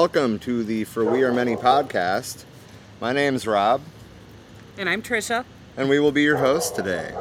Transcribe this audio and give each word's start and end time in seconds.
Welcome 0.00 0.38
to 0.38 0.64
the 0.64 0.84
For 0.84 1.04
We 1.04 1.24
Are 1.24 1.32
Many 1.32 1.56
podcast. 1.56 2.46
My 3.02 3.12
name's 3.12 3.46
Rob, 3.46 3.82
And 4.78 4.88
I'm 4.88 5.02
Trisha. 5.02 5.44
and 5.76 5.90
we 5.90 6.00
will 6.00 6.10
be 6.10 6.22
your 6.22 6.38
host 6.38 6.74
today. 6.74 7.14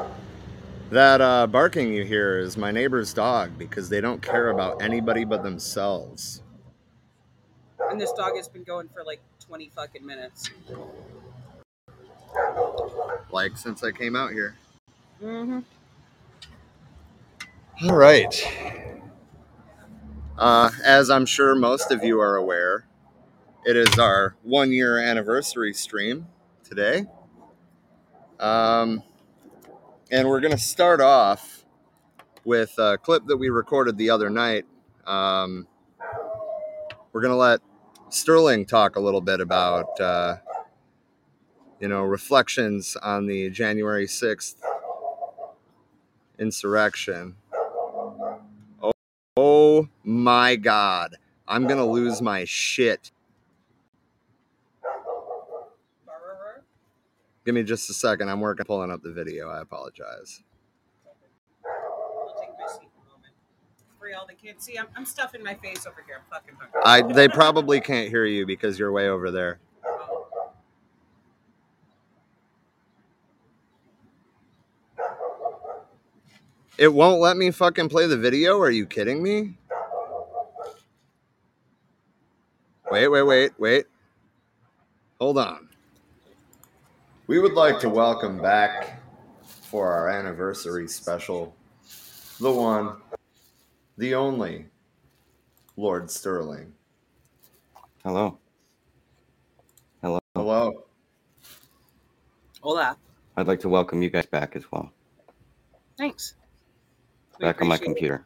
That 0.90 1.20
uh, 1.20 1.48
barking 1.48 1.92
you 1.92 2.06
hear 2.06 2.40
is 2.40 2.56
my 2.56 2.72
neighbor's 2.72 3.14
dog 3.14 3.58
because 3.58 3.90
they 3.90 4.00
don't 4.00 4.22
care 4.22 4.52
about 4.52 4.82
anybody 4.82 5.26
but 5.26 5.44
themselves. 5.44 6.42
And 7.92 8.00
this 8.00 8.14
dog 8.14 8.38
has 8.38 8.48
been 8.48 8.64
going 8.64 8.88
for 8.88 9.04
like 9.04 9.20
20 9.46 9.72
fucking 9.76 10.06
minutes. 10.06 10.50
Like 13.30 13.58
since 13.58 13.84
I 13.84 13.92
came 13.92 14.16
out 14.16 14.32
here. 14.32 14.56
Mm-hmm. 15.22 15.60
All 17.90 17.96
right. 17.98 18.34
Uh, 20.40 20.72
as 20.86 21.10
I'm 21.10 21.26
sure 21.26 21.54
most 21.54 21.92
of 21.92 22.02
you 22.02 22.22
are 22.22 22.38
aware, 22.38 22.88
it 23.66 23.76
is 23.76 24.00
our 24.00 24.38
one 24.42 24.72
year 24.72 24.98
anniversary 24.98 25.74
stream 25.74 26.28
today. 26.64 27.08
Um, 28.40 29.04
and 30.10 30.30
we're 30.30 30.40
going 30.40 30.54
to 30.54 30.58
start 30.58 31.02
off 31.02 31.66
with 32.46 32.74
a 32.78 32.98
clip 32.98 33.26
that 33.26 33.36
we 33.36 33.50
recorded 33.50 33.98
the 33.98 34.12
other 34.12 34.30
night. 34.30 34.66
Um, 35.06 35.68
we're 37.12 37.22
going 37.22 37.34
to 37.34 37.36
let 37.36 37.60
Sterling 38.08 38.66
talk 38.66 38.96
a 38.96 39.02
little 39.02 39.20
bit 39.20 39.42
about, 39.42 40.00
uh, 40.00 40.38
you 41.82 41.90
know, 41.90 42.04
reflections 42.04 42.96
on 42.96 43.26
the 43.26 43.50
January 43.50 44.08
6th 44.08 44.56
insurrection. 46.40 47.36
Oh, 49.42 49.88
my 50.04 50.58
God. 50.58 51.16
I'm 51.48 51.66
going 51.66 51.78
to 51.78 51.86
lose 51.86 52.22
my 52.22 52.44
shit. 52.44 53.12
Give 57.46 57.56
me 57.56 57.64
just 57.64 57.90
a 57.90 57.94
second. 57.94 58.28
I'm 58.28 58.42
working 58.42 58.66
pulling 58.66 58.92
up 58.92 59.02
the 59.02 59.14
video. 59.14 59.50
I 59.50 59.62
apologize. 59.62 60.44
I'll 61.66 62.36
take 62.38 62.50
my 62.60 62.68
seat 62.68 62.82
in 62.82 63.02
a 63.02 63.10
moment. 63.10 63.34
For 63.98 64.10
y'all 64.10 64.28
that 64.28 64.44
can't 64.44 64.62
see, 64.62 64.78
I'm, 64.78 64.88
I'm 64.98 65.06
stuffing 65.06 65.42
my 65.42 65.54
face 65.54 65.88
over 65.88 66.04
here. 66.06 66.18
I'm 66.18 66.30
fucking 66.30 66.56
hungry. 66.60 66.82
I 66.84 67.14
they 67.14 67.30
probably 67.30 67.80
can't 67.80 68.10
hear 68.10 68.26
you 68.26 68.46
because 68.46 68.78
you're 68.78 68.92
way 68.92 69.08
over 69.08 69.32
there. 69.32 69.60
It 76.80 76.94
won't 76.94 77.20
let 77.20 77.36
me 77.36 77.52
fucking 77.52 77.90
play 77.90 78.08
the 78.08 78.16
video. 78.16 78.58
Are 78.58 78.72
you 78.72 78.86
kidding 78.86 79.22
me? 79.22 79.56
Wait, 82.90 83.10
wait, 83.10 83.24
wait, 83.24 83.52
wait. 83.60 83.86
Hold 85.20 85.40
on. 85.40 85.68
We 87.28 87.42
would 87.42 87.52
like 87.52 87.82
to 87.82 87.90
welcome 87.90 88.42
back 88.42 89.04
for 89.44 89.92
our 89.92 90.08
anniversary 90.08 90.88
special 90.88 91.54
the 92.40 92.50
one, 92.50 92.96
the 93.98 94.16
only 94.16 94.68
Lord 95.76 96.10
Sterling. 96.10 96.72
Hello. 98.06 98.38
Hello. 100.02 100.20
Hello. 100.34 100.86
Hola. 102.62 102.96
I'd 103.36 103.48
like 103.48 103.60
to 103.60 103.70
welcome 103.70 104.02
you 104.02 104.10
guys 104.10 104.28
back 104.28 104.56
as 104.56 104.72
well. 104.72 104.94
Thanks. 105.98 106.36
We 107.40 107.46
Back 107.46 107.62
on 107.62 107.68
my 107.68 107.78
computer. 107.78 108.26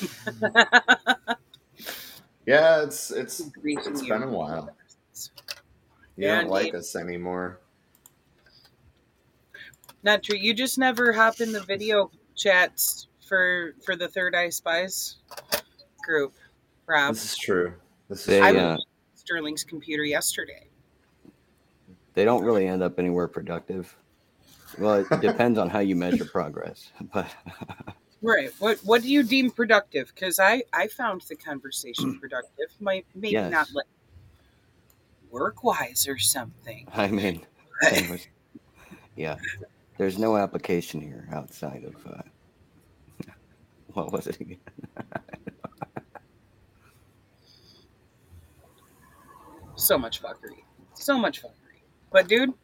Yeah, 2.46 2.82
it's 2.84 3.10
it's 3.10 3.40
it's 3.64 4.02
been 4.02 4.22
a 4.22 4.28
while. 4.28 4.70
You 6.16 6.28
Yeah, 6.28 6.40
don't 6.42 6.50
like 6.50 6.66
indeed. 6.66 6.78
us 6.78 6.94
anymore. 6.94 7.60
Not 10.04 10.22
true. 10.22 10.38
You 10.38 10.54
just 10.54 10.78
never 10.78 11.12
hop 11.12 11.40
in 11.40 11.50
the 11.52 11.60
video 11.62 12.10
chats 12.36 13.08
for 13.28 13.74
for 13.84 13.96
the 13.96 14.06
Third 14.08 14.34
Eye 14.36 14.50
Spies 14.50 15.16
group, 16.04 16.34
Rob. 16.86 17.14
This 17.14 17.32
is 17.32 17.36
true. 17.36 17.74
This 18.08 18.28
is 18.28 18.40
I 18.40 18.52
true. 18.52 18.60
uh, 18.60 18.76
Sterling's 19.14 19.64
computer 19.64 20.04
yesterday. 20.04 20.68
they 22.14 22.24
don't 22.24 22.44
really 22.44 22.68
end 22.68 22.82
up 22.82 22.98
anywhere 23.00 23.26
productive. 23.26 23.96
Well, 24.78 25.04
it 25.10 25.20
depends 25.20 25.58
on 25.58 25.68
how 25.68 25.80
you 25.80 25.96
measure 25.96 26.24
progress. 26.26 26.92
But 27.12 27.28
Right. 28.22 28.50
What 28.58 28.78
What 28.78 29.02
do 29.02 29.08
you 29.08 29.22
deem 29.22 29.50
productive? 29.50 30.12
Because 30.14 30.38
I 30.40 30.62
I 30.72 30.88
found 30.88 31.22
the 31.22 31.36
conversation 31.36 32.18
productive. 32.20 32.66
My 32.80 33.04
maybe 33.14 33.32
Yes. 33.34 33.50
not 33.52 33.68
like 33.72 33.86
work 35.30 35.62
wise 35.64 36.06
or 36.08 36.18
something. 36.18 36.86
I 36.92 37.08
mean, 37.08 37.44
was- 38.10 38.26
yeah, 39.16 39.36
there's 39.98 40.18
no 40.18 40.36
application 40.36 41.00
here 41.00 41.28
outside 41.32 41.84
of 41.84 41.94
uh, 42.06 42.22
what 43.92 44.12
was 44.12 44.26
it 44.26 44.40
again? 44.40 44.58
So 49.76 49.98
much 49.98 50.22
fuckery. 50.22 50.62
So 50.94 51.18
much 51.18 51.42
fuckery. 51.42 51.82
But 52.10 52.28
dude, 52.28 52.54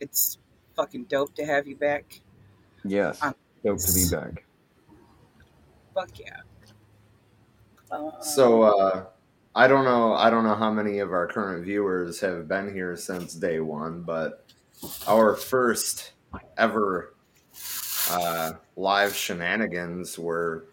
it's 0.00 0.38
fucking 0.76 1.04
dope 1.04 1.34
to 1.34 1.44
have 1.44 1.66
you 1.66 1.76
back. 1.76 2.20
Yes, 2.84 3.22
Um, 3.22 3.34
dope 3.64 3.78
to 3.78 3.92
be 3.92 4.08
back. 4.10 4.44
Fuck 5.94 6.18
yeah. 6.18 6.40
Uh, 7.90 8.10
So 8.20 8.62
uh 8.62 9.06
I 9.54 9.68
don't 9.68 9.84
know 9.84 10.14
I 10.14 10.30
don't 10.30 10.44
know 10.44 10.54
how 10.54 10.70
many 10.70 10.98
of 10.98 11.12
our 11.12 11.26
current 11.26 11.64
viewers 11.64 12.20
have 12.20 12.48
been 12.48 12.72
here 12.72 12.96
since 12.96 13.34
day 13.34 13.60
one, 13.60 14.02
but 14.02 14.44
our 15.06 15.34
first 15.36 16.12
ever 16.56 17.14
uh 18.10 18.52
live 18.76 19.14
shenanigans 19.14 20.18
were 20.18 20.66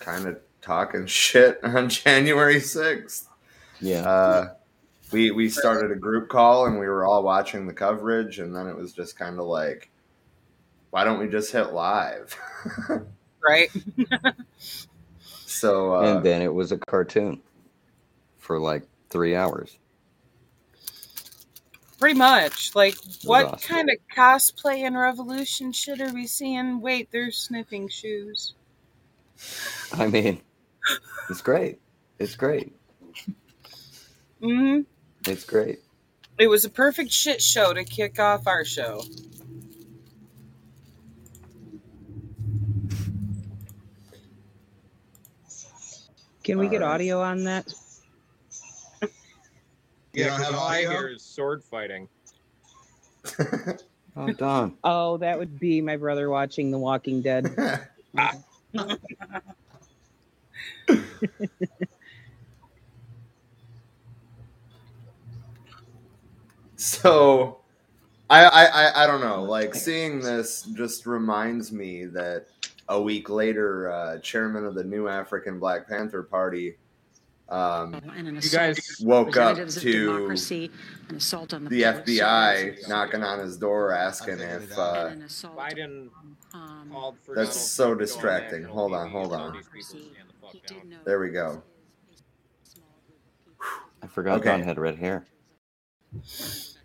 kind 0.00 0.26
of 0.26 0.38
talking 0.60 1.06
shit 1.08 1.58
on 1.64 1.88
January 1.88 2.60
6th. 2.60 3.26
Yeah, 3.80 4.08
Uh 4.08 4.54
we 5.12 5.30
we 5.32 5.48
started 5.50 5.92
a 5.92 5.96
group 5.96 6.28
call 6.30 6.66
and 6.66 6.78
we 6.80 6.88
were 6.88 7.06
all 7.06 7.22
watching 7.22 7.66
the 7.66 7.74
coverage 7.74 8.38
and 8.40 8.54
then 8.56 8.66
it 8.68 8.76
was 8.76 8.92
just 8.92 9.18
kind 9.18 9.38
of 9.40 9.46
like 9.46 9.90
why 10.90 11.04
don't 11.04 11.20
we 11.20 11.28
just 11.28 11.52
hit 11.52 11.72
live? 11.72 12.36
right? 13.46 13.70
so 15.46 15.94
uh 15.94 16.16
and 16.16 16.24
then 16.24 16.42
it 16.42 16.52
was 16.52 16.72
a 16.72 16.78
cartoon 16.78 17.40
for 18.38 18.58
like 18.58 18.82
three 19.10 19.34
hours. 19.36 19.78
Pretty 21.98 22.14
much. 22.14 22.74
Like, 22.74 22.94
what 23.24 23.46
awesome. 23.46 23.58
kind 23.58 23.90
of 23.90 23.96
cosplay 24.16 24.86
and 24.86 24.96
revolution 24.96 25.72
shit 25.72 26.00
are 26.00 26.12
we 26.12 26.26
seeing? 26.26 26.80
Wait, 26.80 27.10
they're 27.10 27.32
sniffing 27.32 27.88
shoes. 27.88 28.54
I 29.92 30.06
mean, 30.06 30.40
it's 31.28 31.42
great. 31.42 31.80
It's 32.18 32.36
great. 32.36 32.72
hmm 34.40 34.80
It's 35.26 35.44
great. 35.44 35.80
It 36.38 36.46
was 36.46 36.64
a 36.64 36.70
perfect 36.70 37.10
shit 37.10 37.42
show 37.42 37.74
to 37.74 37.82
kick 37.84 38.20
off 38.20 38.46
our 38.46 38.64
show. 38.64 39.02
Can 46.48 46.58
we 46.58 46.66
get 46.68 46.80
Alright. 46.80 46.94
audio 46.94 47.20
on 47.20 47.44
that? 47.44 47.66
You 50.14 50.24
Yeah, 50.24 50.28
don't 50.30 50.38
'cause 50.38 50.46
have 50.46 50.54
all 50.54 50.66
I 50.66 50.76
audio? 50.78 50.90
hear 50.92 51.08
is 51.10 51.22
sword 51.22 51.62
fighting. 51.62 52.08
Oh, 54.16 54.32
Don. 54.32 54.78
Oh, 54.82 55.18
that 55.18 55.38
would 55.38 55.58
be 55.58 55.82
my 55.82 55.96
brother 55.96 56.30
watching 56.30 56.70
The 56.70 56.78
Walking 56.78 57.20
Dead. 57.20 57.54
So, 66.76 67.58
I, 68.30 68.44
I 68.44 68.64
I 68.66 69.04
I 69.04 69.06
don't 69.06 69.20
know. 69.20 69.42
Like 69.44 69.74
seeing 69.74 70.20
this 70.20 70.62
just 70.76 71.06
reminds 71.06 71.72
me 71.72 72.06
that 72.06 72.46
a 72.88 73.00
week 73.00 73.28
later, 73.28 73.90
uh, 73.90 74.18
chairman 74.18 74.64
of 74.64 74.74
the 74.74 74.84
New 74.84 75.04
Afrikan 75.04 75.60
Black 75.60 75.88
Panther 75.88 76.22
Party 76.22 76.76
um, 77.48 77.94
and 77.94 78.44
You 78.44 78.50
guys 78.50 79.00
woke 79.00 79.36
up 79.38 79.56
to 79.56 80.28
an 80.28 81.16
assault 81.16 81.54
on 81.54 81.64
the, 81.64 81.70
the 81.70 81.82
FBI 81.82 82.86
knocking 82.88 83.22
on 83.22 83.38
his 83.38 83.56
door 83.56 83.92
asking 83.92 84.40
if 84.40 84.76
uh, 84.76 85.08
an 85.12 85.22
Biden 85.22 86.10
um, 86.52 86.90
called 86.92 87.16
for 87.24 87.34
That's 87.34 87.50
Donald 87.50 87.70
so 87.70 87.84
Trump 87.84 87.92
on 87.92 87.98
distracting. 88.06 88.64
Hold 88.64 88.92
on, 88.92 89.10
hold 89.10 89.32
on. 89.32 89.54
these 89.54 89.64
people 89.64 89.80
to 89.80 89.86
stand 89.86 90.28
the 90.28 90.34
fuck 90.42 90.52
he 90.52 90.60
down. 90.66 90.80
did 90.80 90.90
know 90.90 90.96
There 91.06 91.20
we 91.20 91.30
go. 91.30 91.62
I 94.02 94.06
forgot 94.06 94.40
Okay. 94.40 94.50
Don 94.50 94.62
had 94.62 94.78
red 94.78 94.96
hair. 94.96 95.26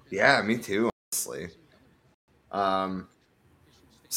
Yeah, 0.09 0.41
me 0.44 0.57
too. 0.57 0.89
Honestly, 1.11 1.49
um, 2.51 3.09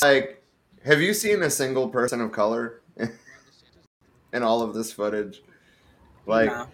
like, 0.00 0.44
have 0.86 1.00
you 1.00 1.12
seen 1.12 1.42
a 1.42 1.50
single 1.50 1.88
person 1.88 2.20
of 2.20 2.32
color 2.32 2.80
in 4.32 4.42
all 4.42 4.62
of 4.62 4.72
this 4.72 4.92
footage? 4.92 5.42
Like, 6.26 6.48
No. 6.48 6.68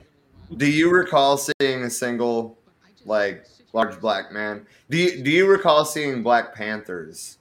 do 0.56 0.70
you 0.70 0.90
recall 0.90 1.38
seeing 1.38 1.82
a 1.82 1.90
single, 1.90 2.58
like, 3.06 3.46
large 3.72 3.98
black 4.00 4.30
man? 4.30 4.66
Do 4.90 4.98
you, 4.98 5.22
do 5.22 5.30
you 5.30 5.46
recall 5.46 5.84
seeing 5.84 6.22
Black 6.22 6.54
Panthers 6.54 7.38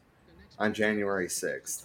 on 0.58 0.74
January 0.74 1.28
6th? 1.28 1.84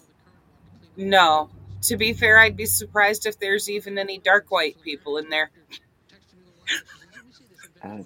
No. 0.96 1.50
To 1.82 1.96
be 1.96 2.12
fair, 2.12 2.38
I'd 2.38 2.56
be 2.56 2.66
surprised 2.66 3.26
if 3.26 3.38
there's 3.38 3.68
even 3.68 3.98
any 3.98 4.18
dark 4.18 4.50
white 4.50 4.80
people 4.82 5.18
in 5.18 5.28
there. 5.28 5.50
Uh, 7.82 7.98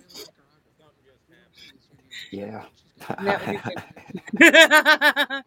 yeah. 2.31 2.65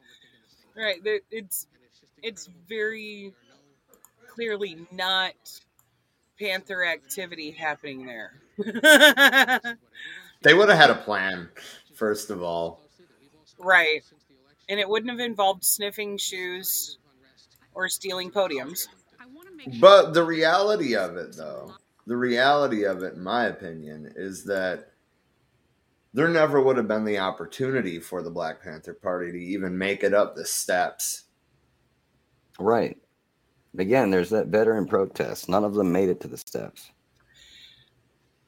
That 0.76 0.96
would 0.96 1.04
be 1.04 1.12
right. 1.12 1.22
It's 1.32 1.68
it's 2.22 2.50
very 2.68 3.34
clearly 4.28 4.88
not 4.92 5.34
panther 6.40 6.86
activity 6.86 7.52
happening 7.52 8.06
there. 8.06 8.34
They 10.44 10.54
would 10.54 10.68
have 10.68 10.78
had 10.78 10.90
a 10.90 10.96
plan, 10.96 11.50
first 11.96 12.30
of 12.30 12.44
all. 12.44 12.82
right. 13.58 14.04
And 14.68 14.80
it 14.80 14.88
wouldn't 14.88 15.10
have 15.10 15.22
involved 15.22 15.64
sniffing 15.64 16.18
shoes 16.18 16.98
or 17.74 17.88
stealing 17.88 18.30
podiums. 18.30 18.88
I 19.20 19.26
want 19.34 19.48
to 19.48 19.56
make 19.56 19.74
sure 19.74 19.80
But 19.82 20.14
the 20.14 20.24
reality 20.24 20.96
of 20.98 21.16
it, 21.16 21.36
though, 21.38 21.74
the 22.06 22.18
reality 22.18 22.84
of 22.84 23.04
it, 23.04 23.14
in 23.14 23.24
my 23.24 23.46
opinion, 23.46 24.12
is 24.18 24.44
that 24.46 24.92
there 26.14 26.28
never 26.30 26.62
would 26.62 26.78
have 26.78 26.88
been 26.88 27.06
the 27.06 27.18
opportunity 27.20 28.00
for 28.00 28.22
the 28.22 28.30
Black 28.30 28.62
Panther 28.62 28.94
Party 28.94 29.32
to 29.32 29.38
even 29.40 29.78
make 29.78 30.04
it 30.04 30.14
up 30.14 30.36
the 30.36 30.46
steps. 30.46 31.24
right. 32.60 32.98
Again, 33.76 34.12
there's 34.12 34.30
that 34.30 34.48
veteran 34.48 34.86
protest. 34.86 35.50
None 35.50 35.64
of 35.64 35.74
them 35.74 35.92
made 35.92 36.08
it 36.10 36.20
to 36.22 36.28
the 36.28 36.38
steps. 36.38 36.92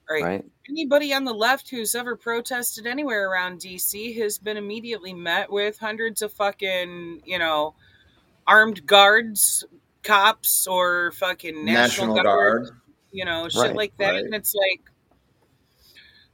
Right. 0.08 0.24
Right. 0.24 0.46
Anybody 0.70 1.14
on 1.16 1.24
the 1.24 1.34
left 1.34 1.68
who's 1.72 1.96
ever 1.96 2.16
protested 2.16 2.86
anywhere 2.86 3.28
around 3.32 3.60
DC 3.60 4.16
has 4.22 4.38
been 4.38 4.56
immediately 4.56 5.14
met 5.16 5.52
with 5.52 5.80
hundreds 5.80 6.22
of 6.22 6.32
fucking, 6.32 7.24
you 7.26 7.40
know, 7.40 7.74
armed 8.46 8.86
guards, 8.86 9.64
cops, 10.04 10.68
or 10.68 11.12
fucking 11.14 11.66
National, 11.66 12.14
National 12.14 12.24
Guard, 12.24 12.64
Guard. 12.68 12.80
you 13.12 13.26
know, 13.26 13.50
shit 13.50 13.62
Right, 13.62 13.76
like 13.76 13.98
that. 13.98 14.12
right. 14.12 14.24
And 14.26 14.36
it's 14.36 14.54
like 14.54 14.82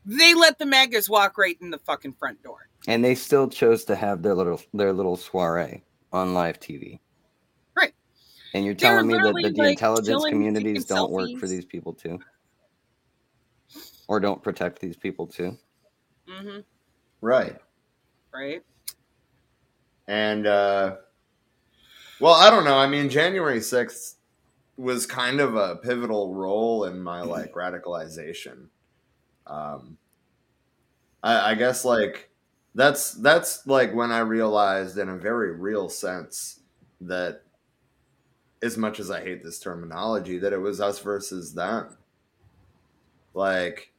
they 0.05 0.33
let 0.33 0.57
the 0.59 0.65
MAGAs 0.65 1.09
walk 1.09 1.37
right 1.37 1.57
in 1.61 1.69
the 1.69 1.77
fucking 1.79 2.13
front 2.13 2.41
door. 2.43 2.69
And 2.87 3.03
they 3.03 3.15
still 3.15 3.47
chose 3.47 3.85
to 3.85 3.95
have 3.95 4.21
their 4.21 4.33
little 4.33 4.61
their 4.73 4.93
little 4.93 5.15
soiree 5.15 5.83
on 6.11 6.33
live 6.33 6.59
TV. 6.59 6.99
Right. 7.75 7.93
And 8.53 8.65
you're 8.65 8.73
They 8.73 8.87
were 8.87 8.93
telling 8.93 9.07
me 9.07 9.13
that, 9.13 9.23
literally, 9.23 9.43
that 9.43 9.55
the 9.55 9.61
like, 9.61 9.69
intelligence 9.71 10.25
communities 10.29 10.85
don't 10.85 11.11
work 11.11 11.29
for 11.39 11.47
these 11.47 11.65
people 11.65 11.93
too? 11.93 12.19
Or 14.07 14.19
don't 14.19 14.43
protect 14.43 14.79
these 14.79 14.97
people 14.97 15.27
too? 15.27 15.57
hmm 16.27 16.59
Right. 17.21 17.57
Right. 18.33 18.63
And, 20.07 20.47
uh, 20.47 20.95
well, 22.19 22.33
I 22.33 22.49
don't 22.49 22.65
know. 22.65 22.77
I 22.77 22.87
mean, 22.87 23.09
January 23.09 23.59
6th 23.59 24.15
was 24.77 25.05
kind 25.05 25.39
of 25.39 25.55
a 25.55 25.75
pivotal 25.77 26.33
role 26.33 26.85
in 26.85 26.99
my, 26.99 27.21
like, 27.21 27.53
radicalization. 27.53 28.67
Um, 29.47 29.97
I, 31.23 31.51
I 31.51 31.55
guess, 31.55 31.85
like, 31.85 32.29
that's 32.73 33.13
that's 33.15 33.67
like 33.67 33.93
when 33.93 34.11
I 34.11 34.19
realized 34.19 34.97
in 34.97 35.09
a 35.09 35.17
very 35.17 35.51
real 35.51 35.89
sense 35.89 36.61
that 37.01 37.43
as 38.63 38.77
much 38.77 38.99
as 38.99 39.11
I 39.11 39.21
hate 39.21 39.43
this 39.43 39.59
terminology, 39.59 40.37
that 40.39 40.53
it 40.53 40.57
was 40.59 40.79
us 40.79 40.99
versus 40.99 41.53
them. 41.53 41.97
Like, 43.33 43.93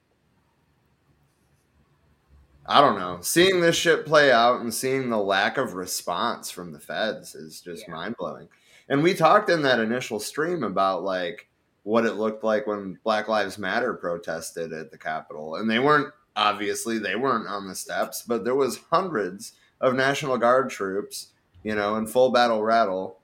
I 2.66 2.80
don't 2.80 2.98
know. 2.98 3.18
Seeing 3.22 3.60
this 3.60 3.76
shit 3.76 4.06
play 4.06 4.30
out 4.30 4.60
and 4.60 4.72
seeing 4.72 5.10
the 5.10 5.18
lack 5.18 5.58
of 5.58 5.74
response 5.74 6.50
from 6.50 6.72
the 6.72 6.78
feds 6.80 7.34
is 7.34 7.60
just 7.60 7.86
Yeah. 7.88 7.94
mind 7.94 8.16
blowing. 8.16 8.48
And 8.88 9.02
we 9.02 9.14
talked 9.14 9.50
in 9.50 9.62
that 9.62 9.80
initial 9.80 10.20
stream 10.20 10.62
about 10.62 11.02
like 11.02 11.48
what 11.84 12.04
it 12.06 12.12
looked 12.14 12.44
like 12.44 12.66
when 12.66 12.98
Black 13.04 13.28
Lives 13.28 13.58
Matter 13.58 13.94
protested 13.94 14.72
at 14.72 14.90
the 14.90 14.98
Capitol, 14.98 15.56
and 15.56 15.70
they 15.70 15.78
weren't 15.78 16.12
obviously 16.36 16.98
they 16.98 17.16
weren't 17.16 17.48
on 17.48 17.68
the 17.68 17.74
steps, 17.74 18.22
but 18.22 18.44
there 18.44 18.54
was 18.54 18.80
hundreds 18.90 19.52
of 19.80 19.94
National 19.94 20.38
Guard 20.38 20.70
troops, 20.70 21.28
you 21.62 21.74
know, 21.74 21.96
in 21.96 22.06
full 22.06 22.30
battle 22.30 22.62
rattle, 22.62 23.18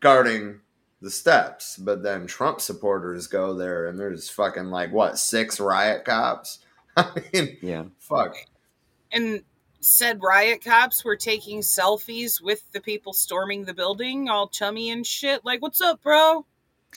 guarding 0.00 0.60
the 1.00 1.10
steps. 1.10 1.76
But 1.76 2.02
then 2.02 2.26
Trump 2.26 2.60
supporters 2.60 3.26
go 3.26 3.54
there, 3.54 3.86
and 3.86 3.98
there's 3.98 4.28
fucking 4.28 4.70
like 4.70 4.92
what 4.92 5.18
six 5.18 5.60
riot 5.60 6.04
cops. 6.04 6.58
I 6.96 7.22
mean, 7.32 7.56
Yeah. 7.62 7.84
fuck. 7.98 8.34
And 9.12 9.42
said 9.80 10.20
riot 10.22 10.64
cops 10.64 11.04
were 11.04 11.16
taking 11.16 11.60
selfies 11.60 12.42
with 12.42 12.70
the 12.72 12.80
people 12.80 13.12
storming 13.12 13.64
the 13.64 13.72
building, 13.74 14.28
all 14.28 14.48
chummy 14.48 14.90
and 14.90 15.06
shit. 15.06 15.44
Like, 15.44 15.62
what's 15.62 15.80
up, 15.80 16.02
bro? 16.02 16.44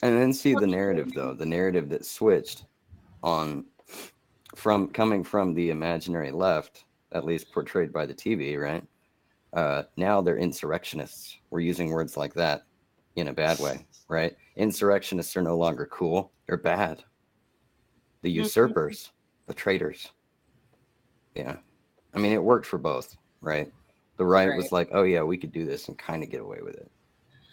And 0.00 0.16
then 0.16 0.32
see 0.32 0.54
the 0.54 0.66
narrative 0.66 1.12
though, 1.12 1.34
the 1.34 1.46
narrative 1.46 1.88
that 1.90 2.06
switched 2.06 2.64
on 3.22 3.66
from 4.56 4.88
coming 4.90 5.24
from 5.24 5.54
the 5.54 5.70
imaginary 5.70 6.32
left, 6.32 6.86
at 7.12 7.24
least 7.24 7.52
portrayed 7.52 7.92
by 7.92 8.06
the 8.06 8.14
TV, 8.14 8.58
right? 8.60 8.86
Uh, 9.54 9.84
now 9.96 10.22
they're 10.22 10.38
insurrectionists. 10.38 11.38
We're 11.50 11.60
using 11.60 11.90
words 11.90 12.16
like 12.16 12.34
that 12.34 12.62
in 13.16 13.28
a 13.28 13.34
bad 13.34 13.60
way, 13.60 13.88
right? 14.08 14.36
Insurrectionists 14.56 15.36
are 15.36 15.42
no 15.42 15.58
longer 15.58 15.86
cool; 15.86 16.34
they're 16.48 16.58
bad. 16.58 17.04
The 18.22 18.30
Mhm. 18.36 18.42
usurpers, 18.44 19.10
the 19.46 19.54
traitors. 19.54 20.12
Yeah, 21.34 21.58
I 22.14 22.18
mean 22.18 22.32
it 22.32 22.42
worked 22.44 22.66
for 22.66 22.78
both, 22.78 23.16
right? 23.40 23.72
The 24.18 24.26
right, 24.26 24.48
Right. 24.48 24.56
was 24.56 24.72
like, 24.72 24.90
"Oh 24.92 25.02
yeah, 25.04 25.22
we 25.22 25.38
could 25.38 25.52
do 25.52 25.64
this 25.66 25.88
and 25.88 25.98
kind 25.98 26.22
of 26.22 26.30
get 26.30 26.40
away 26.42 26.60
with 26.62 26.76
it," 26.76 26.90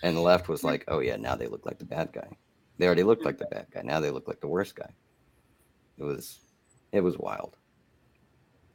and 0.04 0.16
the 0.16 0.22
left 0.22 0.48
was 0.50 0.64
like, 0.64 0.86
"Oh 0.88 1.00
yeah, 1.00 1.16
now 1.16 1.36
they 1.36 1.48
look 1.48 1.66
like 1.66 1.80
the 1.80 1.86
bad 1.86 2.12
guy." 2.14 2.38
They 2.78 2.86
already 2.86 3.04
looked 3.04 3.26
like 3.26 3.38
the 3.38 3.46
bad 3.46 3.68
guy. 3.72 3.82
Now 3.84 4.00
they 4.00 4.12
look 4.12 4.28
like 4.28 4.40
the 4.40 4.48
worst 4.48 4.76
guy. 4.76 4.90
It 5.98 6.04
was, 6.04 6.40
it 6.94 7.02
was 7.02 7.18
wild. 7.18 7.58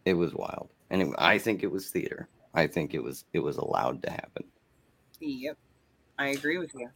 It 0.05 0.15
was 0.15 0.35
wild, 0.35 0.71
and 0.91 1.03
it, 1.03 1.09
I 1.17 1.39
think 1.39 1.63
it 1.63 1.73
was 1.73 1.89
theater. 1.89 2.29
I 2.53 2.67
think 2.67 2.95
it 2.95 3.03
was 3.03 3.25
it 3.33 3.41
was 3.41 3.57
allowed 3.57 4.03
to 4.03 4.11
happen. 4.11 4.45
Yep. 5.21 5.57
I 6.19 6.29
agree 6.29 6.59
with 6.59 6.75
you. 6.75 6.91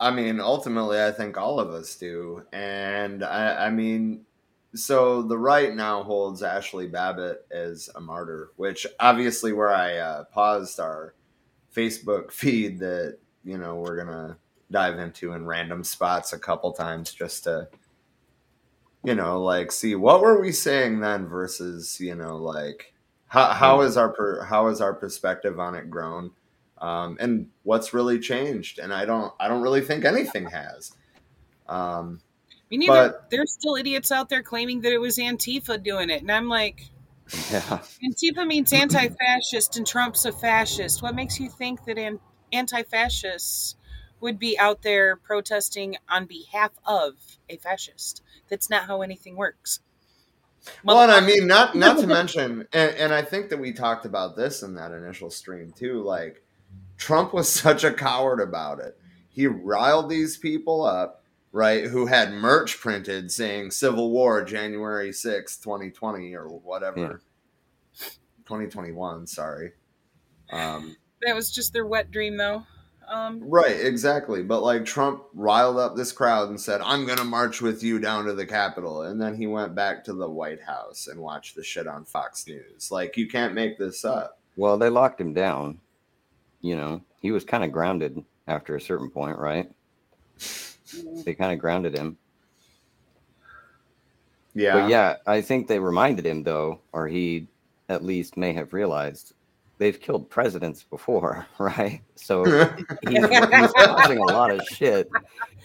I 0.00 0.10
mean, 0.10 0.40
ultimately, 0.40 1.02
I 1.02 1.12
think 1.12 1.36
all 1.36 1.60
of 1.60 1.70
us 1.70 1.94
do. 1.96 2.44
And 2.52 3.22
I, 3.22 3.66
I 3.66 3.70
mean, 3.70 4.24
so 4.74 5.22
the 5.22 5.38
right 5.38 5.74
now 5.74 6.02
holds 6.02 6.42
Ashli 6.42 6.90
Babbitt 6.90 7.46
as 7.50 7.88
a 7.94 8.00
martyr, 8.00 8.50
which 8.56 8.86
obviously, 8.98 9.52
where 9.52 9.72
I 9.72 9.98
uh, 9.98 10.24
paused 10.24 10.80
our 10.80 11.14
Facebook 11.74 12.32
feed 12.32 12.80
that, 12.80 13.18
you 13.44 13.58
know, 13.58 13.76
we're 13.76 13.96
going 13.96 14.08
to 14.08 14.36
dive 14.70 14.98
into 14.98 15.32
in 15.32 15.44
random 15.46 15.84
spots 15.84 16.32
a 16.32 16.38
couple 16.38 16.72
times 16.72 17.12
just 17.12 17.44
to, 17.44 17.68
you 19.04 19.14
know, 19.14 19.42
like 19.42 19.72
see 19.72 19.94
what 19.94 20.20
were 20.20 20.40
we 20.40 20.52
saying 20.52 21.00
then 21.00 21.26
versus, 21.26 21.98
you 22.00 22.14
know, 22.14 22.36
like 22.36 22.94
how, 23.26 23.48
how 23.48 23.80
is 23.82 23.96
our 23.96 24.10
per, 24.10 24.44
how 24.44 24.68
is 24.68 24.80
our 24.80 24.94
perspective 24.94 25.58
on 25.60 25.74
it 25.74 25.90
grown? 25.90 26.30
um, 26.78 27.16
and 27.20 27.46
what's 27.62 27.94
really 27.94 28.18
changed. 28.18 28.80
And 28.80 28.92
I 28.92 29.04
don't, 29.04 29.32
I 29.38 29.46
don't 29.46 29.62
really 29.62 29.82
think 29.82 30.04
anything 30.04 30.46
has. 30.50 30.92
Um, 31.68 32.20
Me 32.70 32.76
neither. 32.76 33.10
But- 33.10 33.30
There's 33.30 33.52
still 33.52 33.76
idiots 33.76 34.10
out 34.10 34.28
there 34.28 34.42
claiming 34.42 34.80
that 34.80 34.92
it 34.92 34.98
was 34.98 35.16
Antifa 35.16 35.80
doing 35.80 36.10
it. 36.10 36.22
And 36.22 36.32
I'm 36.32 36.48
like, 36.48 36.88
Yeah, 37.52 37.78
Antifa 38.04 38.44
means 38.46 38.72
anti 38.72 39.08
fascist 39.08 39.76
and 39.76 39.86
Trump's 39.86 40.24
a 40.24 40.32
fascist. 40.32 41.02
What 41.02 41.14
makes 41.14 41.38
you 41.38 41.48
think 41.48 41.84
that 41.84 41.98
an- 41.98 42.18
anti 42.52 42.82
fascists 42.82 43.76
would 44.20 44.38
be 44.38 44.58
out 44.58 44.82
there 44.82 45.16
protesting 45.16 45.96
on 46.08 46.26
behalf 46.26 46.70
of 46.86 47.14
a 47.48 47.56
fascist? 47.56 48.22
That's 48.48 48.70
not 48.70 48.84
how 48.86 49.02
anything 49.02 49.36
works. 49.36 49.80
well, 50.84 51.00
and 51.02 51.10
I 51.10 51.20
mean, 51.20 51.46
not, 51.46 51.74
not 51.74 51.98
to 51.98 52.06
mention, 52.18 52.66
and, 52.72 52.94
and 52.96 53.12
I 53.12 53.22
think 53.22 53.50
that 53.50 53.58
we 53.58 53.72
talked 53.72 54.04
about 54.06 54.36
this 54.36 54.62
in 54.62 54.74
that 54.76 54.92
initial 54.92 55.30
stream 55.30 55.72
too. 55.76 56.02
Like, 56.02 56.42
Trump 56.96 57.32
was 57.34 57.48
such 57.52 57.82
a 57.84 57.92
coward 57.92 58.40
about 58.40 58.78
it. 58.78 58.96
He 59.28 59.46
riled 59.46 60.08
these 60.10 60.36
people 60.36 60.84
up, 60.84 61.24
right? 61.52 61.84
Who 61.86 62.06
had 62.06 62.32
merch 62.32 62.78
printed 62.78 63.32
saying 63.32 63.70
"Civil 63.72 64.10
War, 64.10 64.44
January 64.44 65.12
sixth, 65.12 65.62
2020, 65.64 66.34
or 66.34 66.46
whatever, 66.48 67.00
Yeah. 67.00 68.08
2021. 68.44 69.26
Sorry. 69.26 69.72
Um, 70.50 70.96
that 71.26 71.34
was 71.34 71.50
just 71.50 71.72
their 71.72 71.86
wet 71.86 72.10
dream, 72.10 72.36
though. 72.36 72.64
Um, 73.08 73.40
Right, 73.42 73.78
exactly. 73.78 74.42
But 74.42 74.62
like 74.62 74.84
Trump 74.86 75.24
riled 75.34 75.76
up 75.78 75.96
this 75.96 76.12
crowd 76.12 76.48
and 76.48 76.58
said, 76.60 76.80
I'm 76.82 77.04
going 77.04 77.18
to 77.18 77.24
march 77.24 77.60
with 77.60 77.82
you 77.82 77.98
down 77.98 78.24
to 78.24 78.32
the 78.32 78.46
Capitol. 78.46 79.02
And 79.02 79.20
then 79.20 79.34
he 79.36 79.46
went 79.46 79.74
back 79.74 80.04
to 80.04 80.14
the 80.14 80.30
White 80.30 80.62
House 80.62 81.08
and 81.08 81.20
watched 81.20 81.54
the 81.54 81.62
shit 81.64 81.86
on 81.86 82.04
Fox 82.04 82.46
News. 82.46 82.90
Like, 82.90 83.16
you 83.18 83.28
can't 83.28 83.54
make 83.54 83.76
this 83.76 84.04
up. 84.04 84.38
well, 84.56 84.78
they 84.78 84.88
locked 84.88 85.20
him 85.20 85.34
down. 85.34 85.78
You 86.62 86.76
know, 86.76 87.02
he 87.20 87.32
was 87.32 87.44
kind 87.44 87.64
of 87.64 87.72
grounded 87.72 88.24
after 88.46 88.76
a 88.76 88.80
certain 88.80 89.10
point, 89.10 89.38
right? 89.38 89.70
They 91.24 91.32
kind 91.32 91.54
of 91.54 91.58
grounded 91.58 91.96
him. 91.96 92.18
Yeah. 94.54 94.74
But 94.74 94.90
yeah, 94.90 95.16
I 95.26 95.40
think 95.40 95.66
they 95.66 95.78
reminded 95.78 96.26
him 96.26 96.42
though, 96.42 96.80
or 96.92 97.08
he 97.08 97.48
at 97.88 98.04
least 98.04 98.36
may 98.36 98.52
have 98.52 98.74
realized 98.74 99.32
they've 99.82 100.00
killed 100.00 100.30
presidents 100.30 100.84
before, 100.84 101.44
right? 101.58 102.00
So 102.14 102.44
he's, 103.08 103.28
he's 103.28 103.72
causing 103.72 104.18
a 104.18 104.22
lot 104.32 104.50
of 104.52 104.62
shit. 104.68 105.10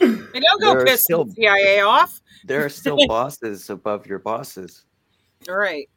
And 0.01 0.27
don't 0.33 0.61
go 0.61 0.71
There 0.73 0.79
are 0.81 0.85
piss 0.85 1.03
still- 1.03 1.25
the 1.25 1.33
CIA 1.33 1.81
off. 1.81 2.21
There 2.45 2.65
are 2.65 2.69
still 2.69 2.97
bosses 3.07 3.69
above 3.69 4.07
your 4.07 4.19
bosses. 4.19 4.85
All 5.47 5.55
right. 5.55 5.87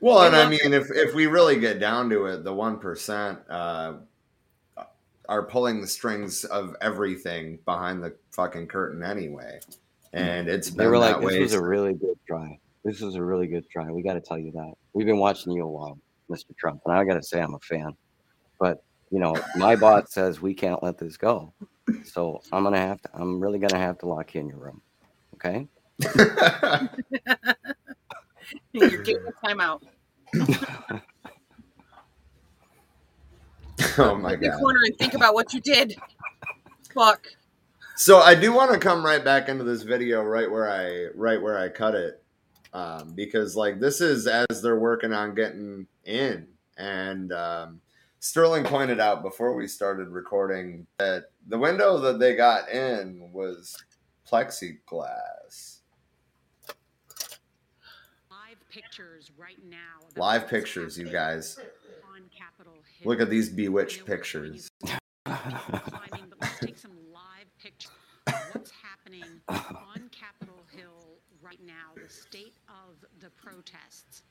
Well, 0.00 0.22
and 0.22 0.34
I 0.36 0.48
mean, 0.48 0.72
if 0.72 0.86
if 0.90 1.14
we 1.14 1.26
really 1.26 1.58
get 1.58 1.78
down 1.80 2.08
to 2.10 2.26
it, 2.26 2.44
the 2.44 2.52
one 2.52 2.78
percent 2.78 3.38
uh, 3.50 3.94
are 5.28 5.42
pulling 5.42 5.80
the 5.80 5.86
strings 5.86 6.44
of 6.44 6.74
everything 6.80 7.58
behind 7.64 8.02
the 8.02 8.14
fucking 8.32 8.68
curtain 8.68 9.02
anyway, 9.02 9.58
and 10.12 10.48
it's 10.48 10.70
been 10.70 10.84
They 10.84 10.90
were 10.90 10.98
like, 10.98 11.16
that 11.16 11.22
"This 11.22 11.32
way. 11.34 11.40
was 11.40 11.52
a 11.54 11.62
really 11.62 11.94
good 11.94 12.18
try. 12.26 12.58
This 12.84 13.00
was 13.00 13.16
a 13.16 13.22
really 13.22 13.46
good 13.48 13.68
try. 13.68 13.90
We 13.90 14.02
got 14.02 14.14
to 14.14 14.20
tell 14.20 14.38
you 14.38 14.50
that. 14.52 14.72
We've 14.94 15.06
been 15.06 15.18
watching 15.18 15.52
you 15.52 15.64
a 15.64 15.68
while, 15.68 15.98
Mr. 16.30 16.56
Trump, 16.56 16.80
and 16.86 16.94
I 16.96 17.04
got 17.04 17.14
to 17.14 17.22
say 17.22 17.40
I'm 17.40 17.54
a 17.54 17.58
fan. 17.60 17.96
But 18.58 18.82
you 19.10 19.20
know, 19.20 19.34
my 19.56 19.76
boss 19.76 20.12
says 20.12 20.40
we 20.40 20.54
can't 20.54 20.82
let 20.82 20.98
this 20.98 21.16
go, 21.16 21.52
so 22.04 22.42
I'm 22.52 22.64
gonna 22.64 22.78
have 22.78 23.00
to. 23.02 23.08
I'm 23.14 23.40
really 23.40 23.58
gonna 23.58 23.78
have 23.78 23.98
to 23.98 24.06
lock 24.06 24.34
you 24.34 24.40
in 24.40 24.48
your 24.48 24.58
room. 24.58 24.82
Okay? 25.34 25.68
You're 28.72 29.02
getting 29.02 29.26
a 29.26 29.46
timeout. 29.46 29.82
oh 33.98 34.14
my 34.16 34.30
Look 34.30 34.34
in 34.34 34.40
the 34.40 34.48
god! 34.48 34.60
corner 34.60 34.80
and 34.84 34.98
think 34.98 35.14
about 35.14 35.34
what 35.34 35.52
you 35.52 35.60
did. 35.60 35.96
Fuck. 36.94 37.26
So 37.96 38.18
I 38.18 38.34
do 38.34 38.52
want 38.52 38.72
to 38.72 38.78
come 38.78 39.04
right 39.04 39.24
back 39.24 39.48
into 39.48 39.64
this 39.64 39.82
video 39.82 40.22
right 40.22 40.50
where 40.50 40.70
I 40.70 41.08
right 41.14 41.40
where 41.40 41.58
I 41.58 41.68
cut 41.68 41.94
it, 41.94 42.22
um, 42.76 43.14
because 43.14 43.56
like 43.56 43.80
this 43.80 44.02
is 44.02 44.26
as 44.26 44.60
they're 44.62 44.78
working 44.78 45.14
on 45.14 45.34
getting 45.34 45.86
in, 46.04 46.46
and 46.76 47.32
um, 47.32 47.80
Sterling 48.20 48.64
pointed 48.64 49.00
out 49.00 49.22
before 49.22 49.54
we 49.54 49.66
started 49.66 50.08
recording 50.08 50.86
that 50.98 51.30
the 51.48 51.56
window 51.56 51.98
that 51.98 52.18
they 52.18 52.36
got 52.36 52.68
in 52.68 53.30
was 53.32 53.82
plexiglass. 54.30 55.78
Live 58.30 58.58
pictures 58.68 59.30
right 59.38 59.64
now. 59.66 60.06
Live 60.16 60.46
pictures, 60.46 60.98
you 60.98 61.08
guys. 61.08 61.58
on 62.14 62.24
Capitol 62.36 62.74
Hill. 62.98 63.08
Look 63.08 63.22
at 63.22 63.30
these 63.30 63.48
bewitched 63.48 64.04
pictures. 64.04 64.68
showing 65.26 65.64
you 65.72 65.80
climbing, 65.80 66.26
but 66.28 66.42
let's 66.42 66.58
take 66.58 66.76
some 66.76 66.92
live 67.12 67.46
pictures. 67.58 67.92
of 68.26 68.34
What's 68.52 68.70
happening 68.70 69.40
on 69.48 70.10
Capitol 70.10 70.62
Hill 70.72 71.16
right 71.42 71.60
now? 71.64 71.94
The 71.94 72.08
state 72.08 72.54
of 72.68 72.96
the 73.20 73.30
protests. 73.56 74.22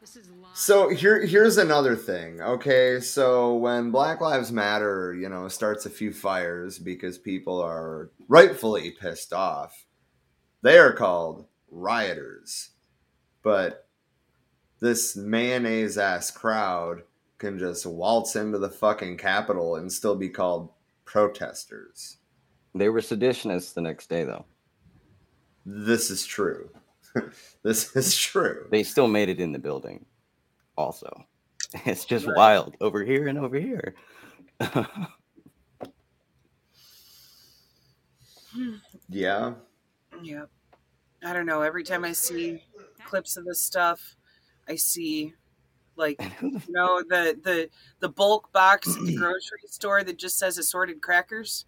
This 0.00 0.14
is 0.14 0.30
live. 0.30 0.56
So 0.56 0.88
here 0.88 1.20
here's 1.26 1.56
another 1.56 1.96
thing. 1.96 2.40
Okay, 2.40 3.00
so 3.00 3.56
when 3.56 3.90
Black 3.90 4.20
Lives 4.20 4.52
Matter, 4.52 5.16
you 5.18 5.28
know, 5.28 5.48
starts 5.48 5.84
a 5.84 5.90
few 5.90 6.12
fires 6.12 6.78
because 6.78 7.18
people 7.18 7.60
are 7.60 8.10
rightfully 8.28 8.92
pissed 8.92 9.32
off, 9.32 9.84
they 10.62 10.78
are 10.78 10.92
called 10.92 11.46
rioters. 11.70 12.70
But 13.42 13.88
this 14.78 15.16
mayonnaise 15.16 15.98
ass 15.98 16.30
crowd 16.30 17.02
can 17.38 17.58
just 17.58 17.84
waltz 17.84 18.36
into 18.36 18.58
the 18.58 18.70
fucking 18.70 19.16
Capitol 19.16 19.74
and 19.74 19.90
still 19.90 20.14
be 20.14 20.28
called 20.28 20.70
protesters. 21.04 22.18
They 22.76 22.88
were 22.88 23.00
seditionists 23.00 23.74
the 23.74 23.80
next 23.80 24.08
day, 24.08 24.22
though. 24.22 24.44
This 25.64 26.10
is 26.10 26.24
true. 26.24 26.70
this 27.62 27.94
is 27.96 28.16
true. 28.16 28.66
They 28.70 28.82
still 28.82 29.08
made 29.08 29.28
it 29.28 29.40
in 29.40 29.52
the 29.52 29.58
building. 29.58 30.04
Also, 30.76 31.24
it's 31.84 32.04
just 32.04 32.26
wild 32.26 32.76
over 32.80 33.04
here 33.04 33.28
and 33.28 33.38
over 33.38 33.56
here. 33.58 33.94
Yeah. 39.08 39.54
Yep. 40.22 40.48
I 41.24 41.32
don't 41.32 41.46
know. 41.46 41.62
Every 41.62 41.84
time 41.84 42.04
I 42.04 42.12
see 42.12 42.62
clips 43.04 43.36
of 43.36 43.44
this 43.44 43.60
stuff, 43.60 44.16
I 44.68 44.76
see 44.76 45.34
like 45.96 46.16
and 46.42 46.62
you 46.66 46.72
know 46.72 47.02
the 47.02 47.38
the 47.42 47.70
the 48.00 48.08
bulk 48.08 48.52
box 48.52 48.88
at 48.88 49.02
the 49.04 49.16
grocery 49.18 49.60
store 49.66 50.04
that 50.04 50.18
just 50.18 50.38
says 50.38 50.58
assorted 50.58 51.00
crackers. 51.00 51.64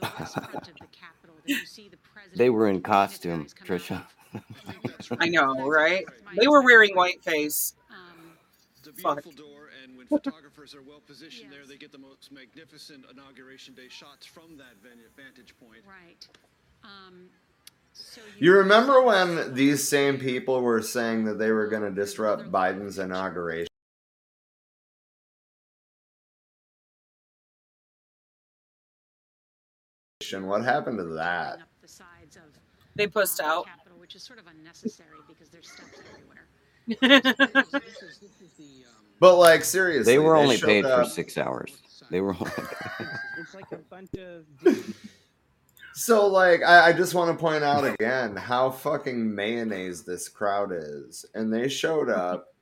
the 0.00 0.08
west 0.18 0.34
front 0.34 0.54
of 0.56 0.62
the 0.78 0.86
Capitol 0.92 1.36
that 1.44 1.48
you 1.48 1.66
see 1.66 1.88
the 1.88 1.98
president 1.98 2.38
they 2.38 2.48
were 2.48 2.66
in 2.68 2.76
and 2.76 2.86
his 2.86 2.90
costume, 2.90 3.42
guys 3.42 3.54
come 3.54 3.66
out 3.66 4.06
Trisha. 5.02 5.16
I 5.20 5.28
know, 5.28 5.68
right? 5.68 6.04
They 6.38 6.48
were 6.48 6.62
wearing 6.62 6.94
whiteface. 6.94 7.74
Um, 7.90 8.32
It's 8.78 8.88
a 8.88 8.92
Fuck. 8.92 9.22
beautiful 9.22 9.44
door, 9.46 9.68
and 9.84 9.96
when 9.98 10.06
photographers 10.06 10.74
are 10.74 10.82
well 10.82 11.00
positioned 11.06 11.52
there, 11.52 11.66
they 11.66 11.76
get 11.76 11.92
the 11.92 11.98
most 11.98 12.32
magnificent 12.32 13.04
inauguration 13.10 13.74
day 13.74 13.88
shots 13.88 14.24
from 14.26 14.56
that 14.58 14.76
vantage 15.16 15.54
point. 15.60 15.82
right. 15.86 16.26
Um, 16.82 17.26
so 17.92 18.20
You 18.38 18.54
remember 18.54 19.02
when 19.02 19.52
these 19.54 19.86
same 19.86 20.18
people 20.18 20.62
were 20.62 20.80
saying 20.82 21.24
that 21.24 21.38
they 21.38 21.50
were 21.50 21.66
going 21.68 21.82
to 21.82 21.90
disrupt 21.90 22.50
Biden's 22.50 22.98
inauguration? 22.98 23.67
What 30.32 30.64
happened 30.64 30.98
to 30.98 31.04
that? 31.14 31.60
The 31.82 31.88
sides 31.88 32.36
of, 32.36 32.42
They 32.94 33.06
pushed 33.06 33.40
out. 33.40 33.66
Capitol, 33.66 33.98
which 33.98 34.14
is 34.14 34.22
sort 34.22 34.38
of 34.38 34.46
unnecessary 34.46 35.18
because 35.26 35.48
there's 35.48 35.70
steps 35.70 36.00
everywhere. 36.12 36.46
But 39.20 39.36
like 39.36 39.64
seriously, 39.64 40.12
They 40.12 40.18
were 40.18 40.36
only 40.36 40.56
showed 40.56 40.66
paid 40.66 40.84
for 40.84 41.04
six 41.04 41.36
hours. 41.36 41.76
They 42.10 42.20
were 42.20 42.34
only 42.34 42.52
It's 43.38 43.54
like 43.54 43.70
a 43.72 43.76
bunch 43.76 44.10
of. 44.14 44.44
So 45.94 46.28
like 46.28 46.62
I, 46.62 46.90
I 46.90 46.92
just 46.92 47.14
want 47.14 47.36
to 47.36 47.40
point 47.40 47.64
out 47.64 47.84
again 47.84 48.36
how 48.36 48.70
fucking 48.70 49.34
mayonnaise 49.34 50.04
this 50.04 50.28
crowd 50.28 50.70
is. 50.72 51.26
And 51.34 51.52
they 51.52 51.68
showed 51.68 52.08
up 52.08 52.54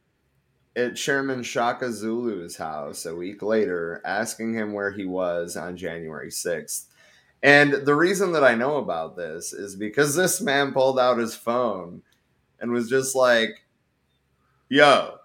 at 0.75 0.96
Chairman 0.96 1.42
Shaka 1.42 1.92
Zulu's 1.92 2.56
house 2.56 3.04
a 3.04 3.14
week 3.14 3.42
later 3.42 4.00
asking 4.04 4.54
him 4.54 4.73
where 4.73 4.90
he 4.90 5.04
was 5.04 5.56
on 5.56 5.76
January 5.76 6.30
6th. 6.30 6.87
And 7.46 7.72
the 7.86 7.94
reason 7.94 8.32
that 8.32 8.42
I 8.42 8.56
know 8.56 8.76
about 8.78 9.16
this 9.16 9.52
is 9.52 9.76
because 9.76 10.16
this 10.16 10.40
man 10.40 10.72
pulled 10.72 10.98
out 10.98 11.16
his 11.18 11.36
phone 11.36 12.02
and 12.58 12.72
was 12.72 12.90
just 12.90 13.14
like, 13.14 13.64
yo, 14.68 15.18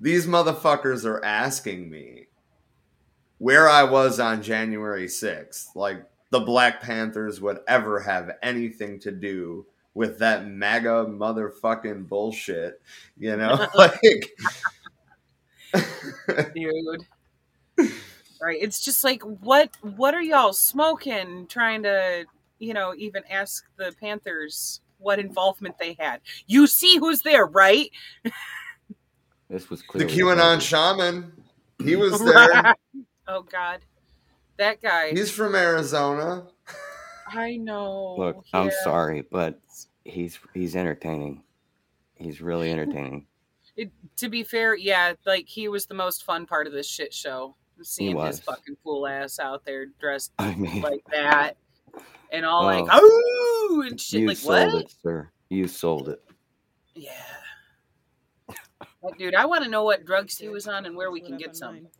these 0.00 0.28
motherfuckers 0.28 1.04
are 1.04 1.24
asking 1.24 1.90
me 1.90 2.26
where 3.38 3.68
I 3.68 3.82
was 3.82 4.20
on 4.20 4.40
January 4.40 5.08
6th. 5.08 5.74
Like, 5.74 6.04
the 6.30 6.38
Black 6.38 6.80
Panthers 6.80 7.40
would 7.40 7.58
ever 7.66 7.98
have 7.98 8.30
anything 8.40 9.00
to 9.00 9.10
do 9.10 9.66
with 9.94 10.20
that 10.20 10.46
MAGA 10.46 11.06
motherfucking 11.08 12.08
bullshit, 12.08 12.80
you 13.16 13.36
know? 13.36 13.66
like, 13.74 13.98
dude. 16.54 17.06
Right. 18.44 18.58
It's 18.60 18.84
just 18.84 19.04
like 19.04 19.22
what 19.22 19.70
what 19.80 20.12
are 20.12 20.20
y'all 20.20 20.52
smoking 20.52 21.46
trying 21.46 21.82
to, 21.84 22.26
you 22.58 22.74
know, 22.74 22.94
even 22.94 23.22
ask 23.30 23.64
the 23.78 23.94
Panthers 23.98 24.82
what 24.98 25.18
involvement 25.18 25.78
they 25.78 25.96
had. 25.98 26.20
You 26.46 26.66
see 26.66 26.98
who's 26.98 27.22
there, 27.22 27.46
right? 27.46 27.90
this 29.48 29.70
was 29.70 29.80
the 29.80 29.86
clearly 29.86 30.14
QAnon 30.14 30.60
shaman, 30.60 31.32
he 31.82 31.96
was 31.96 32.22
there. 32.24 32.74
oh 33.28 33.42
god. 33.42 33.80
That 34.58 34.82
guy. 34.82 35.12
He's 35.12 35.30
from 35.30 35.54
Arizona. 35.54 36.46
I 37.28 37.56
know. 37.56 38.14
Look, 38.18 38.44
I'm 38.52 38.70
sorry, 38.82 39.24
but 39.32 39.58
he's 40.04 40.38
he's 40.52 40.76
entertaining. 40.76 41.42
He's 42.14 42.42
really 42.42 42.70
entertaining. 42.70 43.26
It, 43.74 43.90
to 44.18 44.28
be 44.28 44.42
fair, 44.42 44.76
yeah, 44.76 45.14
like 45.24 45.48
he 45.48 45.68
was 45.68 45.86
the 45.86 45.94
most 45.94 46.24
fun 46.24 46.44
part 46.44 46.66
of 46.66 46.74
this 46.74 46.86
shit 46.86 47.14
show. 47.14 47.56
Seeing 47.82 48.16
was. 48.16 48.36
his 48.38 48.44
fucking 48.44 48.76
fool 48.82 49.06
ass 49.06 49.38
out 49.38 49.64
there 49.64 49.86
dressed 50.00 50.32
I 50.38 50.54
mean, 50.54 50.80
like 50.82 51.04
that. 51.12 51.56
And 52.32 52.44
all 52.46 52.64
like, 52.64 52.84
Oh. 52.90 53.84
and 53.86 54.00
shit. 54.00 54.20
you 54.20 54.28
like, 54.28 54.36
sold 54.36 54.72
what? 54.72 54.82
it, 54.84 54.94
sir. 55.02 55.30
You 55.50 55.66
sold 55.68 56.08
it. 56.08 56.22
Yeah. 56.94 57.12
Like, 59.02 59.18
dude, 59.18 59.34
I 59.34 59.44
want 59.44 59.64
to 59.64 59.70
know 59.70 59.84
what 59.84 60.04
drugs 60.06 60.38
he 60.38 60.48
was 60.48 60.66
on 60.66 60.86
and 60.86 60.96
where 60.96 61.10
we 61.10 61.20
can 61.20 61.36
get 61.36 61.54
some. 61.56 61.68
online. 61.76 61.90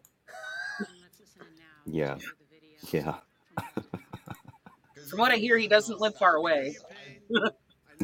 Let's 0.81 1.21
listen 1.21 1.43
in 1.43 1.57
now 1.59 1.65
Yeah. 1.99 2.15
to 2.15 2.21
the 2.21 2.45
video 2.51 2.77
Yeah. 2.93 3.19
from- 3.75 3.85
From 5.11 5.19
what 5.21 5.31
I 5.33 5.37
hear, 5.37 5.59
he 5.59 5.69
doesn't 5.69 6.01
live 6.01 6.17
far 6.17 6.37
away. 6.37 6.77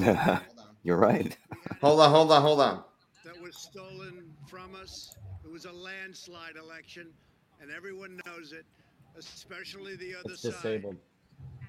You're 0.83 0.97
right. 0.99 1.37
Hold 1.81 2.01
on, 2.01 2.11
hold 2.11 2.31
on, 2.31 2.43
hold 2.43 2.61
on. 2.61 2.85
That 3.25 3.41
was 3.41 3.57
stolen 3.57 4.31
from 4.49 4.75
us. 4.77 5.17
It 5.45 5.51
was 5.51 5.65
a 5.65 5.73
landslide 5.73 6.57
election, 6.57 7.09
and 7.61 7.71
everyone 7.71 8.21
knows 8.27 8.53
it, 8.53 8.65
especially 9.17 9.97
the 9.97 10.15
other 10.15 10.33
It's 10.33 10.43
side. 10.43 10.53
disabled. 10.53 10.97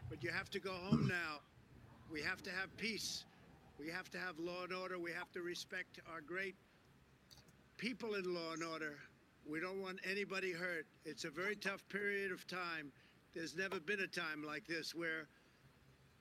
But 0.10 0.24
you 0.24 0.32
have 0.32 0.50
to 0.52 0.60
go 0.60 0.72
home 0.72 1.08
now. 1.08 1.40
We 2.12 2.22
have 2.22 2.42
to 2.44 2.50
have 2.52 2.76
peace. 2.78 3.26
We 3.80 3.88
have 3.90 4.10
to 4.12 4.18
have 4.20 4.38
law 4.40 4.64
and 4.64 4.74
order. 4.74 5.00
We 5.00 5.12
have 5.12 5.32
to 5.32 5.42
respect 5.42 6.00
our 6.12 6.22
great 6.22 6.56
people 7.78 8.16
in 8.16 8.34
law 8.34 8.54
and 8.54 8.64
order. 8.64 8.98
We 9.50 9.60
don't 9.60 9.82
want 9.82 10.00
anybody 10.10 10.52
hurt. 10.52 10.86
It's 11.06 11.24
a 11.24 11.30
very 11.30 11.56
tough 11.56 11.88
period 11.90 12.32
of 12.32 12.46
time. 12.48 12.92
There's 13.34 13.56
never 13.56 13.80
been 13.80 14.02
a 14.02 14.08
time 14.08 14.44
like 14.46 14.68
this 14.68 14.94
where 14.94 15.28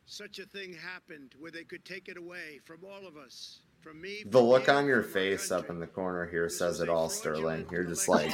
such 0.07 0.39
a 0.39 0.47
thing 0.47 0.73
happened, 0.75 1.35
where 1.39 1.51
they 1.51 1.65
could 1.65 1.85
take 1.85 2.09
it 2.09 2.17
away 2.17 2.61
from 2.65 2.79
all 2.85 3.07
of 3.07 3.17
us. 3.17 3.61
From 3.81 4.01
me, 4.01 4.25
The 4.27 4.41
look 4.41 4.67
you, 4.67 4.73
on 4.75 4.87
your 4.87 5.03
from 5.03 5.09
our 5.09 5.13
face 5.13 5.51
up 5.51 5.71
in 5.71 5.81
the 5.81 5.87
corner 5.87 6.27
here 6.27 6.45
This 6.45 6.59
says 6.59 6.81
it 6.81 6.89
all, 6.89 7.09
Sterling. 7.09 7.67
You're 7.71 7.85
just 7.85 8.09
like, 8.09 8.31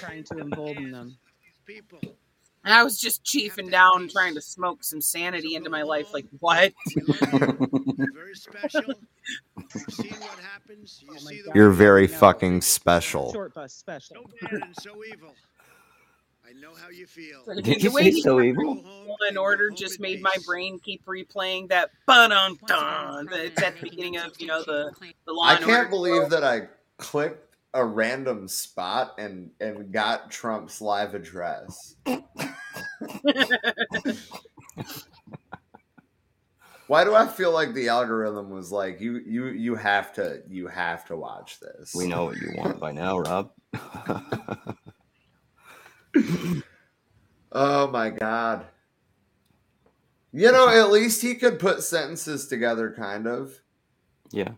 trying 0.00 0.24
to 0.24 0.38
embolden 0.38 0.90
them. 0.90 1.16
people. 1.66 2.00
And 2.64 2.72
I 2.72 2.84
was 2.84 3.00
just 3.00 3.24
chiefing 3.24 3.70
down, 3.70 4.08
trying 4.08 4.34
to 4.34 4.40
smoke 4.40 4.84
some 4.84 5.00
sanity 5.00 5.56
into 5.56 5.68
my 5.68 5.82
life. 5.82 6.12
Like, 6.14 6.26
what? 6.38 6.72
You. 6.94 7.02
You're 7.98 8.12
very 8.14 8.34
special. 8.34 8.82
You've 8.86 9.94
seen 9.94 10.12
what 10.20 10.38
happens. 10.38 11.02
You 11.08 11.08
oh 11.14 11.18
see 11.18 11.42
God, 11.44 11.54
You're 11.56 11.70
very 11.70 12.06
fucking 12.06 12.60
special. 12.60 13.32
Short 13.32 13.54
bus 13.54 13.72
special. 13.72 14.16
so 14.16 14.48
bad 14.50 14.62
and 14.62 14.76
so 14.80 15.02
evil. 15.04 15.34
I 16.48 16.52
know 16.60 16.72
how 16.74 16.90
you 16.90 17.06
feel. 17.06 17.42
The 17.46 17.62
Did 17.62 17.82
you 17.82 17.92
way 17.92 18.12
say 18.12 18.20
so 18.20 18.40
evil? 18.40 18.74
home 18.74 18.84
Law 19.08 19.16
and 19.20 19.30
and 19.30 19.38
Order 19.38 19.70
just 19.70 20.00
made 20.00 20.20
my 20.22 20.34
brain 20.46 20.78
keep 20.80 21.04
replaying 21.06 21.68
that 21.68 21.90
bun 22.06 22.30
on 22.32 22.58
Once 22.60 22.72
again, 22.72 23.26
dun. 23.26 23.28
It's 23.32 23.62
at 23.62 23.76
the 23.78 23.88
beginning 23.90 24.18
of 24.18 24.32
you 24.40 24.46
know 24.46 24.62
the 24.62 24.92
the 25.26 25.32
Law 25.32 25.44
I 25.44 25.56
can't 25.56 25.90
believe 25.90 26.28
that 26.30 26.44
I 26.44 26.68
clicked 26.98 27.51
a 27.74 27.84
random 27.84 28.48
spot 28.48 29.14
and 29.18 29.50
and 29.60 29.92
got 29.92 30.30
Trump's 30.30 30.80
live 30.80 31.14
address. 31.14 31.96
Why 36.88 37.04
do 37.04 37.14
I 37.14 37.26
feel 37.26 37.52
like 37.52 37.72
the 37.74 37.88
algorithm 37.88 38.50
was 38.50 38.70
like 38.70 39.00
you 39.00 39.18
you 39.26 39.46
you 39.46 39.74
have 39.76 40.12
to 40.14 40.42
you 40.48 40.66
have 40.66 41.06
to 41.06 41.16
watch 41.16 41.58
this? 41.60 41.94
We 41.94 42.06
know 42.06 42.24
what 42.26 42.36
you 42.36 42.52
want 42.56 42.78
by 42.80 42.92
now, 42.92 43.18
Rob. 43.18 43.50
Oh 47.54 47.86
my 47.90 48.10
god. 48.10 48.66
You 50.32 50.50
know, 50.50 50.68
at 50.68 50.90
least 50.90 51.20
he 51.20 51.34
could 51.34 51.58
put 51.58 51.82
sentences 51.82 52.46
together 52.48 52.94
kind 52.96 53.26
of. 53.26 53.60
yeah. 54.30 54.52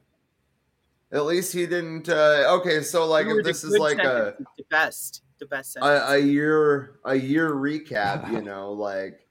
At 1.14 1.26
least 1.26 1.52
he 1.52 1.64
didn't 1.64 2.08
uh 2.08 2.58
okay, 2.58 2.82
so 2.82 3.06
like 3.06 3.26
if 3.28 3.44
this 3.44 3.62
is 3.62 3.78
like 3.78 3.98
a 3.98 4.34
the 4.58 4.64
best, 4.68 5.22
the 5.38 5.46
best 5.46 5.76
a, 5.76 6.14
a 6.14 6.18
year 6.18 6.96
a 7.04 7.14
year 7.14 7.50
recap 7.50 8.30
you 8.32 8.42
know 8.42 8.72
like 8.72 9.26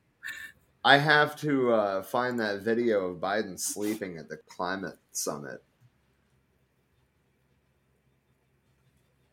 i 0.85 0.97
have 0.97 1.35
to 1.37 1.73
uh, 1.73 2.03
find 2.03 2.39
that 2.39 2.61
video 2.61 3.07
of 3.07 3.17
biden 3.17 3.59
sleeping 3.59 4.17
at 4.17 4.29
the 4.29 4.37
climate 4.47 4.97
summit. 5.11 5.61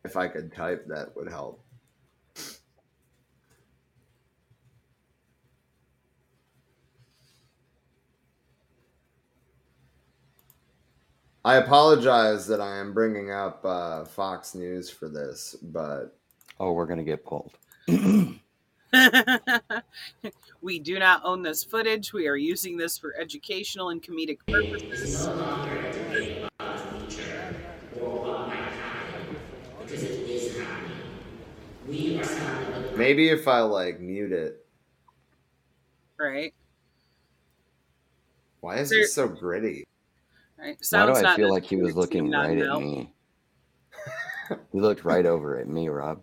If 0.03 0.17
i 0.17 0.27
could 0.27 0.53
type 0.53 0.87
that 0.87 1.15
would 1.15 1.29
help 1.29 1.63
i 11.45 11.55
apologize 11.55 12.45
that 12.47 12.61
i 12.61 12.77
am 12.77 12.93
bringing 12.93 13.31
up 13.31 13.63
uh, 13.65 14.05
fox 14.05 14.53
news 14.55 14.89
for 14.89 15.07
this 15.09 15.55
but 15.61 16.15
Oh, 16.59 16.73
we're 16.73 16.85
gonna 16.85 17.01
get 17.03 17.25
pulled. 17.25 17.53
we 20.61 20.77
do 20.77 20.99
not 20.99 21.21
own 21.23 21.41
this 21.41 21.63
footage. 21.63 22.13
We 22.13 22.27
are 22.27 22.35
using 22.35 22.77
this 22.77 22.99
for 22.99 23.15
educational 23.19 23.89
and 23.89 23.99
comedic 23.99 24.37
purposes. 24.47 25.27
maybe 32.95 33.29
if 33.29 33.47
i 33.47 33.59
like 33.61 33.99
mute 33.99 34.31
it 34.31 34.57
Right? 36.19 36.53
Why 38.59 38.77
is 38.77 38.91
There- 38.91 38.99
it 38.99 39.07
so 39.07 39.27
gritty? 39.27 39.87
Right. 40.61 40.77
Why 40.91 41.05
do 41.07 41.13
I 41.13 41.21
not 41.21 41.35
feel 41.37 41.49
like 41.49 41.63
he 41.63 41.77
was 41.77 41.95
looking 41.95 42.29
not 42.29 42.47
right 42.47 42.59
at 42.59 42.79
me? 42.79 43.11
he 44.71 44.79
looked 44.79 45.03
right 45.03 45.25
over 45.25 45.57
at 45.57 45.67
me, 45.67 45.89
Rob. 45.89 46.21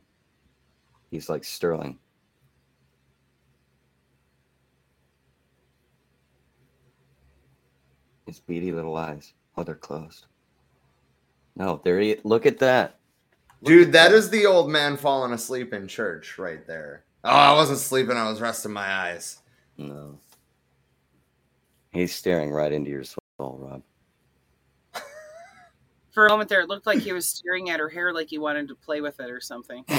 He's 1.11 1.29
like 1.29 1.43
Sterling. 1.43 1.99
His 8.27 8.39
beady 8.39 8.71
little 8.71 8.95
eyes. 8.95 9.33
Oh, 9.57 9.65
they're 9.65 9.75
closed. 9.75 10.27
No, 11.57 11.81
there 11.83 11.99
he. 11.99 12.17
Look 12.23 12.47
at 12.47 12.59
that. 12.59 12.99
Dude, 13.65 13.93
that 13.93 14.13
is 14.13 14.31
the 14.31 14.47
old 14.47 14.71
man 14.71 14.97
falling 14.97 15.33
asleep 15.33 15.73
in 15.73 15.89
church 15.89 16.39
right 16.39 16.65
there. 16.67 17.05
Oh, 17.25 17.31
I 17.31 17.53
wasn't 17.55 17.81
sleeping, 17.81 18.17
I 18.17 18.31
was 18.31 18.41
resting 18.41 18.73
my 18.73 18.87
eyes. 18.87 19.41
No. 19.77 20.21
He's 21.91 22.15
staring 22.15 22.53
right 22.53 22.73
into 22.73 22.91
your 22.91 23.03
soul, 23.03 23.19
Rob. 23.39 23.83
For 26.19 26.27
a 26.27 26.31
moment 26.31 26.49
there, 26.49 26.61
it 26.63 26.69
looked 26.69 26.85
like 26.85 26.99
he 26.99 27.13
was 27.13 27.29
staring 27.29 27.71
at 27.71 27.79
her 27.79 27.89
hair 27.89 28.13
like 28.13 28.29
he 28.29 28.39
wanted 28.39 28.67
to 28.67 28.75
play 28.75 29.01
with 29.01 29.21
it 29.21 29.31
or 29.31 29.41
something. 29.41 29.85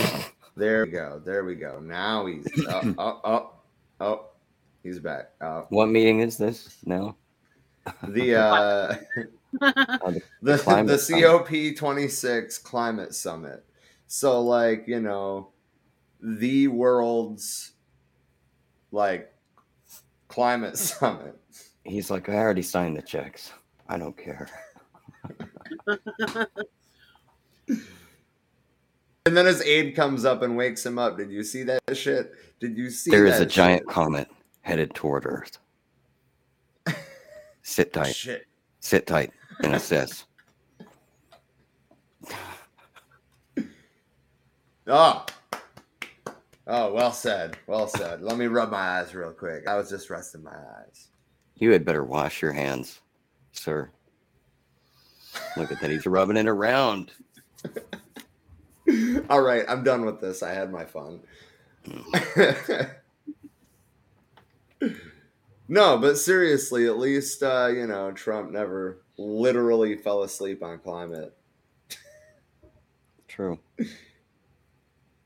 There 0.57 0.83
we 0.83 0.91
go. 0.91 1.21
There 1.23 1.45
we 1.45 1.55
go. 1.55 1.79
Now 1.79 2.25
he's 2.25 2.45
oh 2.67 2.95
oh 2.97 3.21
oh, 3.23 3.51
oh. 4.01 4.25
he's 4.83 4.99
back. 4.99 5.29
Oh. 5.39 5.67
What 5.69 5.85
meeting 5.85 6.19
is 6.19 6.35
this 6.35 6.75
now? 6.83 7.15
The 8.05 8.35
uh 8.35 8.95
Oh, 9.61 10.11
the 10.11 10.21
the 10.41 10.57
the. 10.57 10.95
COP26 10.95 12.61
climate 12.63 13.15
summit. 13.15 13.63
So 14.07 14.41
like, 14.41 14.83
you 14.85 14.99
know, 14.99 15.51
the 16.21 16.67
world's 16.67 17.71
like 18.91 19.33
climate 20.27 20.77
summit. 20.77 21.39
He's 21.85 22.11
like, 22.11 22.27
I 22.27 22.35
already 22.35 22.63
signed 22.63 22.97
the 22.97 23.01
checks. 23.01 23.53
I 23.87 23.97
don't 23.97 24.17
care. 24.17 24.49
And 29.25 29.37
then 29.37 29.45
his 29.45 29.61
aide 29.61 29.95
comes 29.95 30.25
up 30.25 30.41
and 30.41 30.57
wakes 30.57 30.83
him 30.83 30.97
up. 30.97 31.17
Did 31.17 31.29
you 31.29 31.43
see 31.43 31.61
that 31.63 31.81
shit? 31.93 32.31
Did 32.59 32.75
you 32.75 32.89
see 32.89 33.11
There 33.11 33.27
is 33.27 33.39
a 33.39 33.45
giant 33.45 33.87
comet 33.87 34.27
headed 34.61 34.95
toward 34.95 35.25
Earth. 35.25 35.59
Sit 37.61 37.93
tight. 37.93 38.15
Shit. 38.15 38.47
Sit 38.79 39.05
tight 39.05 39.31
and 39.63 39.75
assess. 39.75 40.25
Oh. 44.87 45.25
Oh, 46.71 46.93
well 46.93 47.11
said. 47.11 47.57
Well 47.65 47.87
said. 47.87 48.21
Let 48.21 48.37
me 48.37 48.45
rub 48.45 48.69
my 48.69 48.99
eyes 48.99 49.15
real 49.15 49.31
quick. 49.31 49.67
I 49.67 49.75
was 49.75 49.89
just 49.89 50.11
resting 50.11 50.43
my 50.43 50.53
eyes. 50.53 51.07
You 51.55 51.71
had 51.71 51.83
better 51.83 52.03
wash 52.03 52.43
your 52.43 52.51
hands, 52.51 53.01
sir. 53.53 53.89
Look 55.57 55.71
at 55.71 55.81
that. 55.81 55.89
He's 55.89 56.05
rubbing 56.05 56.37
it 56.37 56.47
around. 56.47 57.11
All 59.29 59.41
right, 59.41 59.65
I'm 59.67 59.83
done 59.83 60.05
with 60.05 60.19
this. 60.19 60.41
I 60.41 60.53
had 60.53 60.71
my 60.71 60.85
fun. 60.85 61.19
no, 65.67 65.97
but 65.97 66.17
seriously, 66.17 66.87
at 66.87 66.97
least 66.97 67.43
uh, 67.43 67.67
you 67.67 67.87
know 67.87 68.11
Trump 68.11 68.51
never 68.51 69.01
literally 69.17 69.97
fell 69.97 70.23
asleep 70.23 70.63
on 70.63 70.79
climate. 70.79 71.35
True. 73.27 73.59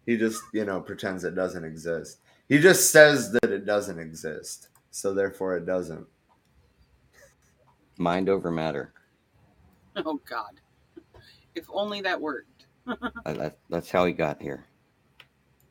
He 0.05 0.17
just 0.17 0.41
you 0.51 0.65
know 0.65 0.81
pretends 0.81 1.23
it 1.23 1.33
doesn't 1.33 1.63
exist. 1.63 2.19
He 2.49 2.59
just 2.59 2.91
says 2.91 3.31
that 3.31 3.51
it 3.51 3.65
doesn't 3.65 3.97
exist, 3.97 4.67
so 4.91 5.13
therefore 5.13 5.55
it 5.55 5.65
doesn't. 5.65 6.05
Mind 7.97 8.27
over 8.27 8.51
matter. 8.51 8.91
oh 10.05 10.19
God! 10.29 10.59
If 11.55 11.65
only 11.71 12.01
that 12.01 12.19
worked. 12.19 12.65
That, 13.25 13.57
that's 13.69 13.89
how 13.89 14.05
he 14.05 14.11
got 14.11 14.41
here. 14.41 14.65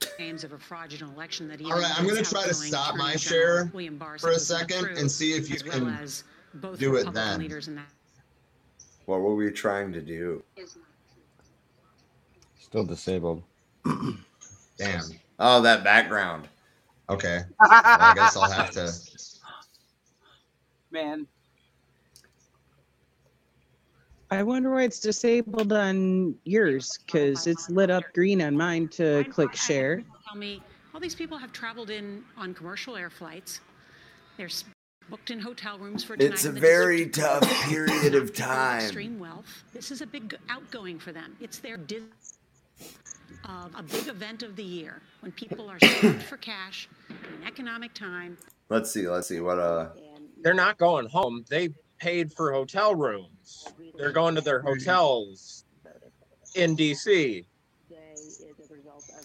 Claims 0.01 0.45
of 0.45 0.53
a 0.53 0.59
fraudulent 0.59 1.15
election 1.15 1.47
that 1.49 1.61
he. 1.61 1.67
All 1.67 1.79
right, 1.79 1.99
I'm 1.99 2.07
gonna 2.07 2.23
try 2.23 2.45
to 2.45 2.55
stop 2.55 2.97
my 2.97 3.17
share 3.17 3.59
General 3.59 3.71
William 3.75 3.99
Barr 3.99 4.19
for 4.19 4.31
a 4.31 4.39
second 4.39 4.97
and 4.97 5.11
see 5.11 5.33
if 5.35 5.51
you 5.51 5.57
as 5.57 5.65
well 5.65 5.73
can 5.73 6.77
do 6.77 6.97
it 6.97 7.07
Republican 7.07 7.15
then. 7.15 7.75
that 7.77 7.87
What 9.05 9.21
were 9.21 9.35
we 9.35 9.51
trying 9.51 9.93
to 9.93 10.01
do? 10.01 10.43
Still 12.59 12.85
disabled. 12.85 13.43
Damn. 14.79 15.03
Oh, 15.39 15.61
that 15.61 15.85
background. 15.85 16.49
Okay. 17.11 17.41
Well, 17.61 17.71
I 17.71 18.15
guess 18.15 18.37
I'll 18.37 18.51
have 18.51 18.71
to. 18.71 18.93
Man, 20.91 21.27
I 24.33 24.43
wonder 24.43 24.71
why 24.71 24.85
it's 24.85 24.99
disabled 24.99 25.75
on 25.75 26.35
yours 26.45 26.99
because 27.05 27.47
it's 27.47 27.69
lit 27.69 27.91
up 27.91 28.05
green 28.15 28.41
on 28.41 28.57
mine 28.57 28.89
to 28.89 29.25
click 29.25 29.55
share. 29.55 30.03
Tell 30.27 30.37
me, 30.37 30.63
all 30.95 31.01
these 31.01 31.15
people 31.15 31.37
have 31.37 31.53
traveled 31.53 31.91
in 31.91 32.25
on 32.39 32.55
commercial 32.55 32.97
air 32.97 33.11
flights. 33.11 33.61
They're 34.39 34.49
booked 35.11 35.31
in 35.31 35.39
hotel 35.39 35.79
rooms 35.79 36.03
for 36.03 36.17
tonight. 36.17 36.33
It's 36.33 36.47
a 36.47 36.51
very 36.51 37.05
deserve- 37.05 37.41
tough 37.41 37.51
period 37.65 38.15
of 38.15 38.35
time. 38.35 38.81
Extreme 38.81 39.19
wealth. 39.19 39.65
This 39.75 39.91
is 39.91 40.01
a 40.01 40.07
big 40.07 40.35
outgoing 40.49 40.99
for 40.99 41.13
them. 41.13 41.37
It's 41.39 41.59
their 41.59 41.77
dis- 41.77 42.39
uh, 43.45 43.69
a 43.77 43.83
big 43.83 44.09
event 44.09 44.43
of 44.43 44.57
the 44.57 44.65
year 44.65 45.03
when 45.21 45.33
people 45.33 45.69
are 45.69 45.79
strapped 45.79 46.23
for 46.23 46.39
cash 46.39 46.89
in 47.11 47.17
an 47.43 47.47
economic 47.47 47.93
time. 47.93 48.39
Let's 48.71 48.91
see. 48.91 49.07
Let's 49.07 49.29
see 49.29 49.41
what 49.41 49.59
uh. 49.59 49.91
They're 50.43 50.55
not 50.55 50.79
going 50.79 51.07
home. 51.07 51.45
They 51.51 51.69
paid 52.03 52.33
for 52.33 52.53
hotel 52.53 52.95
rooms. 52.97 53.69
They're 53.97 54.11
going 54.11 54.35
to 54.35 54.41
their 54.41 54.61
hotels 54.61 55.65
in 56.57 56.77
DC. 56.77 57.45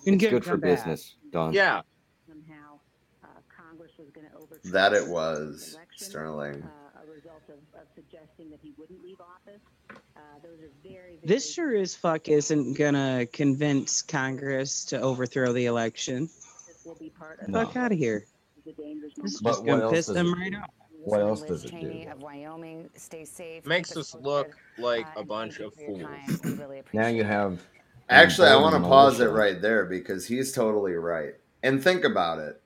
It's 0.05 0.23
good 0.23 0.45
for 0.45 0.57
back. 0.57 0.77
business, 0.77 1.15
Don. 1.31 1.51
Yeah. 1.53 1.81
somehow 2.27 2.79
uh, 3.23 3.27
Congress 3.49 3.91
was 3.97 4.09
going 4.13 4.27
to 4.27 4.33
overturn 4.37 4.71
That 4.71 4.93
it 4.93 5.07
was 5.07 5.75
Sterling. 5.95 6.61
uh, 6.63 7.01
a 7.03 7.11
result 7.11 7.41
of, 7.49 7.81
of 7.81 7.87
suggesting 7.95 8.49
that 8.51 8.59
he 8.61 8.73
wouldn't 8.77 9.03
leave 9.03 9.17
office. 9.19 9.59
Uh, 9.89 10.19
those 10.43 10.59
are 10.61 10.69
very, 10.83 11.17
very 11.17 11.19
This 11.23 11.51
sure 11.51 11.75
as 11.75 11.95
fuck 11.95 12.29
isn't 12.29 12.77
gonna 12.77 13.25
convince 13.33 14.01
Congress 14.03 14.85
to 14.85 15.01
overthrow 15.01 15.51
the 15.51 15.65
election. 15.65 16.29
this 16.67 16.83
will 16.85 16.95
be 16.95 17.09
part 17.09 17.41
of 17.41 17.49
No. 17.49 17.65
Fuck 17.65 17.75
out 17.75 17.91
of 17.91 17.97
here. 17.97 18.25
This 18.65 18.75
is 18.77 19.41
But 19.41 19.49
just 19.51 19.65
gonna 19.65 19.89
piss 19.89 20.05
them 20.05 20.31
right 20.33 20.53
off. 20.55 20.69
What 21.07 21.21
else 21.21 21.41
does 21.41 21.63
it 21.63 21.71
Cheney 21.71 22.03
do? 22.03 22.11
of 22.11 22.21
Wyoming. 22.21 22.89
Stay 22.95 23.23
safe. 23.23 23.65
Makes 23.65 23.95
us 23.95 24.13
look 24.13 24.57
like 24.77 25.07
uh, 25.15 25.21
a 25.21 25.23
bunch 25.23 25.59
of 25.59 25.73
fools. 25.73 26.03
really 26.43 26.81
Now 26.93 27.07
you 27.07 27.23
have. 27.23 27.61
Actually, 28.09 28.49
I 28.49 28.57
want 28.57 28.75
to 28.75 28.81
pause 28.81 29.21
it 29.21 29.27
right 29.27 29.61
there 29.61 29.85
because 29.85 30.27
he's 30.27 30.51
totally 30.51 30.93
right. 30.93 31.35
And 31.63 31.81
think 31.81 32.03
about 32.03 32.39
it. 32.39 32.61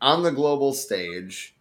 On 0.00 0.22
the 0.22 0.30
global 0.30 0.72
stage, 0.72 1.56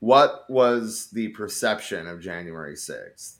what 0.00 0.44
was 0.48 1.10
the 1.12 1.28
perception 1.28 2.08
of 2.08 2.20
January 2.20 2.74
6th? 2.74 3.36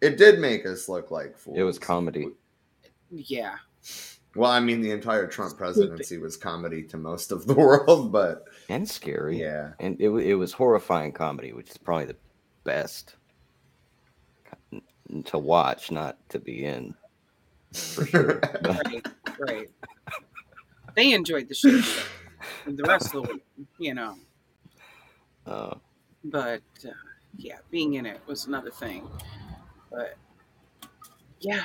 It 0.00 0.18
did 0.18 0.40
make 0.40 0.66
us 0.66 0.88
look 0.88 1.12
like 1.12 1.38
fools. 1.38 1.56
It 1.58 1.62
was 1.62 1.78
comedy. 1.78 2.30
Yeah. 3.10 3.54
Well, 4.36 4.50
I 4.50 4.58
mean, 4.60 4.80
the 4.80 4.90
entire 4.90 5.26
Trump 5.28 5.56
presidency 5.56 6.18
was 6.18 6.36
comedy 6.36 6.82
to 6.84 6.96
most 6.96 7.30
of 7.30 7.46
the 7.46 7.54
world, 7.66 8.10
but 8.10 8.44
and 8.68 8.88
scary. 8.88 9.38
yeah. 9.40 9.72
And 9.78 10.00
it, 10.00 10.08
it 10.10 10.34
was 10.34 10.52
horrifying 10.52 11.12
comedy, 11.12 11.52
which 11.52 11.70
is 11.70 11.76
probably 11.78 12.06
the 12.06 12.16
best 12.64 13.14
to 15.26 15.38
watch, 15.38 15.90
not 15.92 16.18
to 16.30 16.38
be 16.40 16.64
in. 16.64 16.94
For 17.72 18.06
sure. 18.06 18.40
Right. 18.62 19.06
Right. 19.36 19.68
They 20.94 21.12
enjoyed 21.12 21.48
the 21.48 21.54
shit 21.56 21.82
show. 21.82 22.02
The 22.66 22.84
rest 22.84 23.06
of 23.16 23.24
the 23.26 23.32
week, 23.32 23.44
you 23.78 23.94
know. 23.94 24.16
uh, 25.44 25.74
But 26.22 26.62
uh, 26.86 26.90
yeah, 27.36 27.56
being 27.72 27.94
in 27.94 28.06
it 28.06 28.20
was 28.28 28.46
another 28.46 28.70
thing. 28.70 29.08
But 29.90 30.16
yeah, 31.40 31.64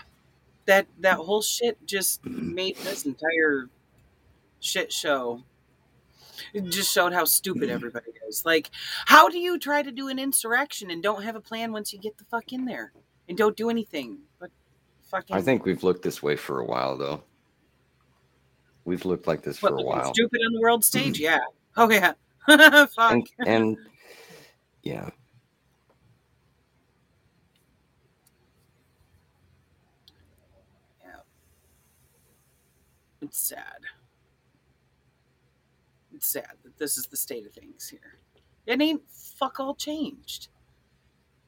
that 0.70 0.86
that 1.00 1.18
mm. 1.18 1.26
whole 1.26 1.42
shit 1.42 1.84
just 1.86 2.24
made 2.26 2.78
this 2.78 3.04
entire 3.06 3.70
shit 4.60 4.94
show. 4.94 5.44
It 6.54 6.66
just 6.66 6.94
showed 6.94 7.12
how 7.12 7.26
stupid 7.26 7.70
mm. 7.70 7.74
everybody 7.74 8.12
is. 8.28 8.46
Like, 8.46 8.70
how 9.06 9.30
do 9.30 9.40
you 9.40 9.58
try 9.58 9.82
to 9.82 9.92
do 9.92 10.08
an 10.08 10.20
insurrection 10.20 10.92
and 10.92 11.02
don't 11.02 11.24
have 11.24 11.36
a 11.36 11.42
plan 11.42 11.74
once 11.74 11.92
you 11.92 12.00
get 12.00 12.18
the 12.20 12.24
fuck 12.26 12.54
in 12.54 12.66
there 12.66 12.94
and 13.28 13.38
don't 13.38 13.58
do 13.58 13.70
anything 13.70 14.20
but 14.40 14.52
fucking? 15.10 15.36
I 15.36 15.42
think 15.42 15.66
we've 15.66 15.84
looked 15.84 16.04
this 16.04 16.22
way 16.22 16.36
for 16.36 16.60
a 16.60 16.66
while, 16.66 16.98
though. 16.98 17.24
We've 18.86 19.04
looked 19.04 19.28
like 19.28 19.42
this 19.42 19.62
what, 19.62 19.72
for 19.72 19.80
a 19.80 19.84
while. 19.84 20.14
stupid 20.14 20.40
on 20.46 20.54
the 20.54 20.62
world 20.62 20.86
stage. 20.86 21.18
Mm. 21.18 21.22
Yeah. 21.22 21.40
Oh 21.78 21.90
yeah. 21.90 22.14
fuck. 22.96 23.12
And, 23.12 23.28
and 23.40 23.78
yeah, 24.84 25.10
It's 33.30 33.48
sad. 33.48 33.82
It's 36.16 36.28
sad 36.28 36.54
that 36.64 36.80
this 36.80 36.98
is 36.98 37.06
the 37.06 37.16
state 37.16 37.46
of 37.46 37.54
things 37.54 37.88
here. 37.88 38.18
It 38.66 38.82
ain't 38.82 39.04
fuck 39.08 39.60
all 39.60 39.76
changed. 39.76 40.48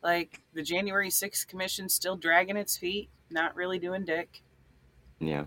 Like 0.03 0.41
the 0.53 0.61
January 0.61 1.09
6th 1.09 1.47
commission 1.47 1.89
still 1.89 2.15
dragging 2.15 2.55
its 2.55 2.77
feet, 2.77 3.09
not 3.31 3.55
really 3.55 3.79
doing 3.79 4.05
dick. 4.05 4.43
yeah. 5.19 5.45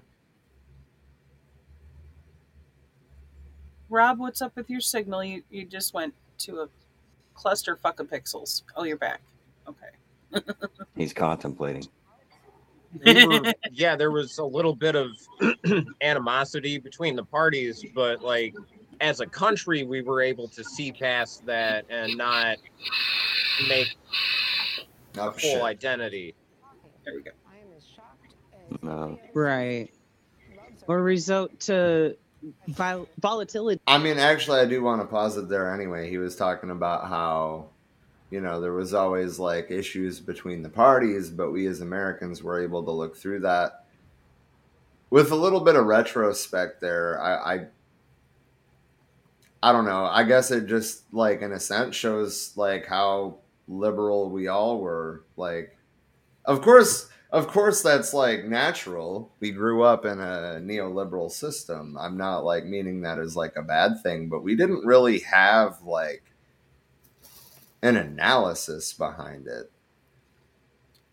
Rob, 3.89 4.19
what's 4.19 4.43
up 4.43 4.57
with 4.57 4.69
your 4.69 4.81
signal? 4.81 5.23
You 5.23 5.45
you 5.51 5.65
just 5.65 5.95
went 5.95 6.15
to 6.39 6.63
a 6.63 6.69
cluster 7.35 7.77
fuck 7.77 8.01
of 8.01 8.11
pixels. 8.11 8.63
Oh, 8.75 8.83
you're 8.83 8.97
back. 8.97 9.21
Okay. 9.69 10.43
He's 10.97 11.13
contemplating. 11.13 11.87
We 13.05 13.27
were, 13.27 13.53
yeah, 13.73 13.97
there 13.97 14.11
was 14.11 14.39
a 14.39 14.45
little 14.45 14.75
bit 14.75 14.95
of 14.95 15.11
animosity 16.03 16.79
between 16.79 17.17
the 17.17 17.25
parties, 17.25 17.85
but 17.95 18.23
like 18.23 18.55
as 19.01 19.21
a 19.21 19.27
country, 19.27 19.85
we 19.85 20.03
were 20.03 20.21
able 20.21 20.49
to 20.49 20.63
see 20.65 20.93
past 20.93 21.45
that 21.47 21.85
and 21.91 22.17
not 22.17 22.59
make 23.69 23.89
Oh, 25.17 25.29
a 25.29 25.33
full 25.33 25.39
shit. 25.41 25.63
identity. 25.63 26.35
There 27.05 27.15
we 27.15 27.23
go. 27.23 27.31
I 27.49 27.57
am 27.59 27.69
as 27.77 27.85
shocked 27.95 28.35
as 28.73 28.83
No. 28.83 29.19
Right. 29.33 29.89
Or 30.89 31.03
result 31.03 31.59
to 31.61 32.17
vol- 32.69 33.09
volatility. 33.21 33.81
I 33.87 33.99
mean, 33.99 34.19
actually, 34.19 34.61
I 34.61 34.65
do 34.67 34.83
want 34.83 35.01
to 35.03 35.07
pause 35.07 35.37
it 35.37 35.49
there 35.49 35.73
anyway. 35.73 36.11
He 36.11 36.19
was 36.19 36.35
talking 36.35 36.71
about 36.71 37.09
how, 37.09 37.67
you 38.31 38.41
know, 38.41 38.61
there 38.61 38.73
was 38.73 38.95
always 38.95 39.39
like 39.39 39.71
issues 39.71 40.21
between 40.21 40.63
the 40.63 40.69
parties, 40.69 41.31
but 41.31 41.53
we 41.53 41.67
as 41.67 41.81
Americans 41.81 42.43
were 42.43 42.63
able 42.63 42.83
to 42.85 42.91
look 42.91 43.17
through 43.17 43.41
that. 43.41 43.85
With 45.11 45.31
a 45.31 45.37
little 45.37 45.61
bit 45.61 45.77
of 45.77 45.87
retrospect 45.87 46.81
there, 46.81 47.21
I, 47.23 47.55
I, 47.55 47.67
I 49.63 49.73
don't 49.73 49.85
know. 49.85 50.05
I 50.07 50.25
guess 50.25 50.51
it 50.51 50.67
just 50.67 51.05
like 51.13 51.43
in 51.43 51.53
a 51.53 51.61
sense 51.61 51.95
shows 51.95 52.53
like 52.57 52.87
how 52.87 53.39
liberal 53.69 54.31
we 54.31 54.49
all 54.49 54.81
were. 54.81 55.25
Like, 55.37 55.77
of 56.45 56.61
course, 56.61 57.09
of 57.31 57.49
course, 57.49 57.83
that's 57.83 58.15
like 58.15 58.45
natural. 58.45 59.33
We 59.41 59.53
grew 59.53 59.83
up 59.83 60.05
in 60.05 60.21
a 60.21 60.61
neoliberal 60.63 61.31
system. 61.31 61.97
I'm 61.99 62.17
not 62.17 62.45
like 62.45 62.65
meaning 62.65 63.03
that 63.03 63.19
as 63.19 63.37
like 63.37 63.57
a 63.57 63.63
bad 63.63 64.03
thing, 64.03 64.29
but 64.29 64.43
we 64.43 64.55
didn't 64.55 64.85
really 64.85 65.21
have 65.21 65.83
like 65.83 66.23
an 67.85 67.97
analysis 67.97 68.95
behind 68.95 69.47
it. 69.47 69.71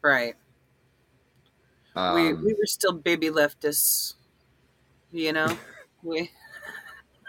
Right. 0.02 0.36
Um, 1.96 2.16
we 2.16 2.34
we 2.34 2.54
were 2.54 2.66
still 2.66 2.94
baby 2.94 3.30
leftists. 3.30 4.16
You 5.12 5.34
know? 5.34 5.58
we 6.04 6.32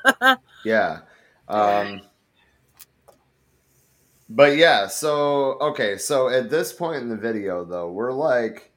Yeah. 0.64 1.00
Um, 1.48 2.02
but 4.28 4.56
yeah, 4.56 4.86
so 4.86 5.58
okay, 5.60 5.98
so 5.98 6.28
at 6.28 6.48
this 6.48 6.72
point 6.72 7.02
in 7.02 7.08
the 7.08 7.16
video 7.16 7.64
though, 7.64 7.90
we're 7.90 8.12
like 8.12 8.72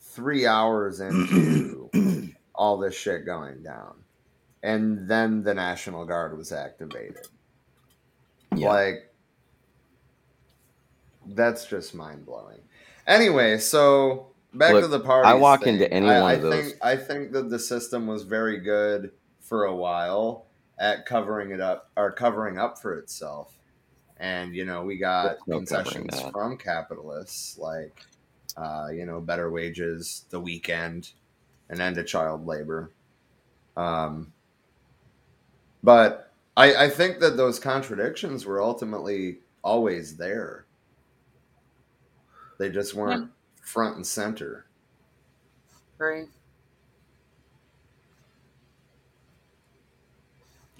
three 0.00 0.46
hours 0.46 1.00
into 1.00 1.90
all 2.54 2.78
this 2.78 2.94
shit 2.94 3.26
going 3.26 3.64
down. 3.64 3.96
And 4.62 5.08
then 5.08 5.42
the 5.42 5.54
National 5.54 6.04
Guard 6.04 6.36
was 6.36 6.52
activated. 6.52 7.26
Yeah. 8.54 8.68
Like 8.68 9.07
that's 11.34 11.66
just 11.66 11.94
mind 11.94 12.26
blowing. 12.26 12.60
Anyway, 13.06 13.58
so 13.58 14.28
back 14.54 14.72
Look, 14.72 14.82
to 14.82 14.88
the 14.88 15.00
party. 15.00 15.28
I 15.28 15.34
walk 15.34 15.66
into 15.66 15.90
any 15.92 16.08
I, 16.08 16.20
one 16.20 16.30
I 16.30 16.34
of 16.34 16.42
those- 16.42 16.54
Think, 16.54 16.76
I 16.82 16.96
think 16.96 17.32
that 17.32 17.50
the 17.50 17.58
system 17.58 18.06
was 18.06 18.22
very 18.24 18.58
good 18.58 19.12
for 19.40 19.64
a 19.64 19.74
while 19.74 20.46
at 20.78 21.06
covering 21.06 21.50
it 21.50 21.60
up 21.60 21.90
or 21.96 22.12
covering 22.12 22.58
up 22.58 22.78
for 22.80 22.98
itself. 22.98 23.54
And 24.18 24.54
you 24.54 24.64
know, 24.64 24.82
we 24.82 24.96
got 24.98 25.38
no 25.46 25.58
concessions 25.58 26.20
from 26.32 26.56
capitalists 26.56 27.56
like 27.58 28.04
uh, 28.56 28.88
you 28.92 29.06
know, 29.06 29.20
better 29.20 29.50
wages, 29.50 30.24
the 30.30 30.40
weekend, 30.40 31.12
an 31.68 31.80
end 31.80 31.94
to 31.96 32.02
child 32.04 32.46
labor. 32.46 32.90
Um, 33.76 34.32
but 35.82 36.32
I, 36.56 36.86
I 36.86 36.90
think 36.90 37.20
that 37.20 37.36
those 37.36 37.60
contradictions 37.60 38.44
were 38.44 38.60
ultimately 38.60 39.38
always 39.62 40.16
there. 40.16 40.66
They 42.58 42.70
just 42.70 42.94
weren't 42.94 43.30
front 43.62 43.96
and 43.96 44.06
center. 44.06 44.66
right. 45.98 46.26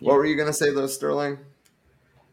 What 0.01 0.14
were 0.14 0.27
you 0.27 0.37
going 0.37 0.47
to 0.47 0.53
say, 0.53 0.73
though, 0.73 0.87
Sterling? 0.87 1.38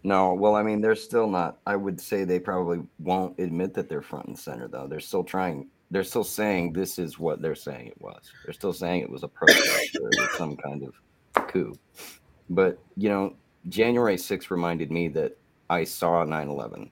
No, 0.04 0.36
well, 0.36 0.56
I 0.56 0.62
mean, 0.62 0.82
they're 0.82 0.96
still 0.96 1.28
not. 1.28 1.58
I 1.66 1.76
would 1.76 2.00
say 2.00 2.24
they 2.24 2.40
probably 2.40 2.84
won't 3.00 3.40
admit 3.40 3.74
that 3.74 3.90
they're 3.90 4.04
front 4.04 4.28
and 4.28 4.38
center, 4.38 4.68
though. 4.68 4.86
They're 4.88 5.00
still 5.00 5.24
trying. 5.24 5.68
They're 5.90 6.04
still 6.04 6.24
saying 6.24 6.74
this 6.74 7.00
is 7.00 7.18
what 7.18 7.42
they're 7.42 7.56
saying 7.56 7.88
it 7.88 8.00
was. 8.00 8.32
They're 8.44 8.54
still 8.54 8.74
saying 8.74 9.02
it 9.02 9.10
was 9.10 9.24
a 9.24 9.28
protest 9.28 9.98
or 10.00 10.12
some 10.38 10.58
kind 10.58 10.84
of 10.84 11.48
coup. 11.48 11.76
But 12.52 12.78
you 12.98 13.10
know, 13.10 13.34
January 13.70 14.16
6th 14.16 14.52
reminded 14.52 14.92
me 14.92 15.08
that 15.10 15.38
I 15.72 15.84
saw 15.86 16.24
9/11 16.24 16.92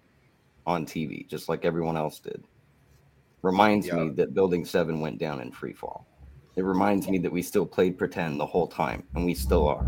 on 0.66 0.86
TV, 0.86 1.28
just 1.28 1.50
like 1.50 1.66
everyone 1.66 1.98
else 1.98 2.20
did. 2.20 2.44
Reminds 3.42 3.92
me 3.92 4.10
that 4.10 4.34
Building 4.34 4.64
Seven 4.64 5.02
went 5.02 5.18
down 5.20 5.42
in 5.42 5.52
free 5.52 5.74
fall. 5.74 6.08
It 6.56 6.64
reminds 6.64 7.10
me 7.10 7.18
that 7.18 7.32
we 7.32 7.42
still 7.42 7.66
played 7.66 7.98
pretend 7.98 8.40
the 8.40 8.46
whole 8.46 8.68
time, 8.68 9.04
and 9.16 9.26
we 9.26 9.34
still 9.34 9.68
are 9.68 9.86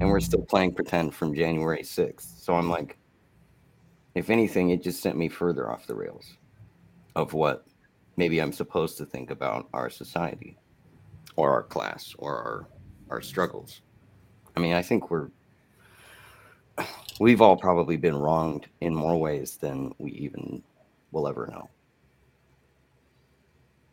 and 0.00 0.10
we're 0.10 0.20
still 0.20 0.42
playing 0.42 0.74
pretend 0.74 1.14
from 1.14 1.34
January 1.34 1.82
6th. 1.82 2.42
So 2.42 2.54
I'm 2.54 2.68
like, 2.68 2.98
if 4.14 4.28
anything, 4.30 4.70
it 4.70 4.82
just 4.82 5.00
sent 5.00 5.16
me 5.16 5.28
further 5.28 5.70
off 5.70 5.86
the 5.86 5.94
rails 5.94 6.36
of 7.16 7.32
what 7.32 7.66
maybe 8.16 8.40
I'm 8.40 8.52
supposed 8.52 8.98
to 8.98 9.06
think 9.06 9.30
about 9.30 9.68
our 9.72 9.88
society 9.90 10.56
or 11.36 11.50
our 11.50 11.62
class 11.62 12.14
or 12.18 12.36
our 12.36 12.68
our 13.10 13.20
struggles. 13.20 13.82
I 14.56 14.60
mean, 14.60 14.72
I 14.72 14.82
think 14.82 15.10
we're 15.10 15.28
we've 17.20 17.40
all 17.40 17.56
probably 17.56 17.96
been 17.96 18.16
wronged 18.16 18.66
in 18.80 18.94
more 18.94 19.18
ways 19.18 19.56
than 19.56 19.94
we 19.98 20.12
even 20.12 20.62
will 21.12 21.28
ever 21.28 21.46
know. 21.46 21.68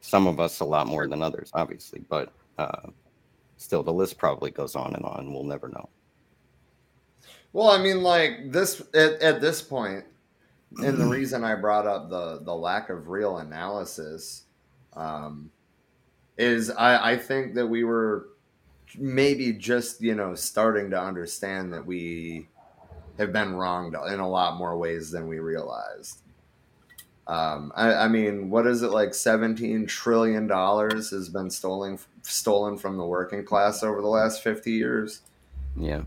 Some 0.02 0.28
of 0.28 0.40
us 0.40 0.60
a 0.60 0.66
lot 0.66 0.88
more 0.88 1.08
than 1.08 1.22
others, 1.22 1.52
obviously, 1.54 2.04
but 2.10 2.34
uh, 2.58 2.90
still, 3.58 3.84
the 3.84 3.94
list 3.94 4.18
probably 4.18 4.52
goes 4.52 4.76
on 4.76 4.96
and 4.96 5.06
on. 5.06 5.32
We'll 5.32 5.44
never 5.44 5.70
know. 5.70 5.90
Well, 7.54 7.70
I 7.70 7.78
mean, 7.78 8.02
like 8.02 8.52
this 8.52 8.82
at, 8.94 9.22
at 9.22 9.42
this 9.42 9.62
point, 9.62 10.06
and 10.84 10.98
the 10.98 11.06
reason 11.08 11.44
I 11.44 11.56
brought 11.56 11.86
up 11.86 12.10
the 12.10 12.40
the 12.44 12.56
lack 12.56 12.90
of 12.90 13.10
real 13.10 13.38
analysis 13.38 14.44
um, 14.94 15.52
is 16.38 16.72
I, 16.72 17.12
I 17.12 17.18
think 17.18 17.54
that 17.56 17.68
we 17.68 17.84
were 17.84 18.30
maybe 18.98 19.54
just 19.54 20.02
you 20.02 20.16
know 20.16 20.34
starting 20.34 20.90
to 20.92 21.00
understand 21.00 21.74
that 21.74 21.86
we 21.86 22.48
have 23.22 23.32
been 23.32 23.54
wronged 23.54 23.96
in 24.12 24.20
a 24.20 24.30
lot 24.30 24.58
more 24.58 24.78
ways 24.78 25.12
than 25.12 25.28
we 25.28 25.40
realized. 25.40 26.22
Um, 27.28 27.72
I, 27.76 27.94
I 27.94 28.08
mean, 28.08 28.50
what 28.50 28.68
is 28.68 28.82
it 28.82 28.92
like? 28.92 29.14
Seventeen 29.14 29.86
trillion 29.86 30.48
dollars 30.48 31.12
has 31.12 31.30
been 31.30 31.50
stolen 31.50 32.00
stolen 32.24 32.78
from 32.78 32.98
the 32.98 33.06
working 33.06 33.46
class 33.46 33.84
over 33.84 34.02
the 34.02 34.08
last 34.08 34.44
fifty 34.44 34.72
years. 34.72 35.22
Yeah. 35.78 36.02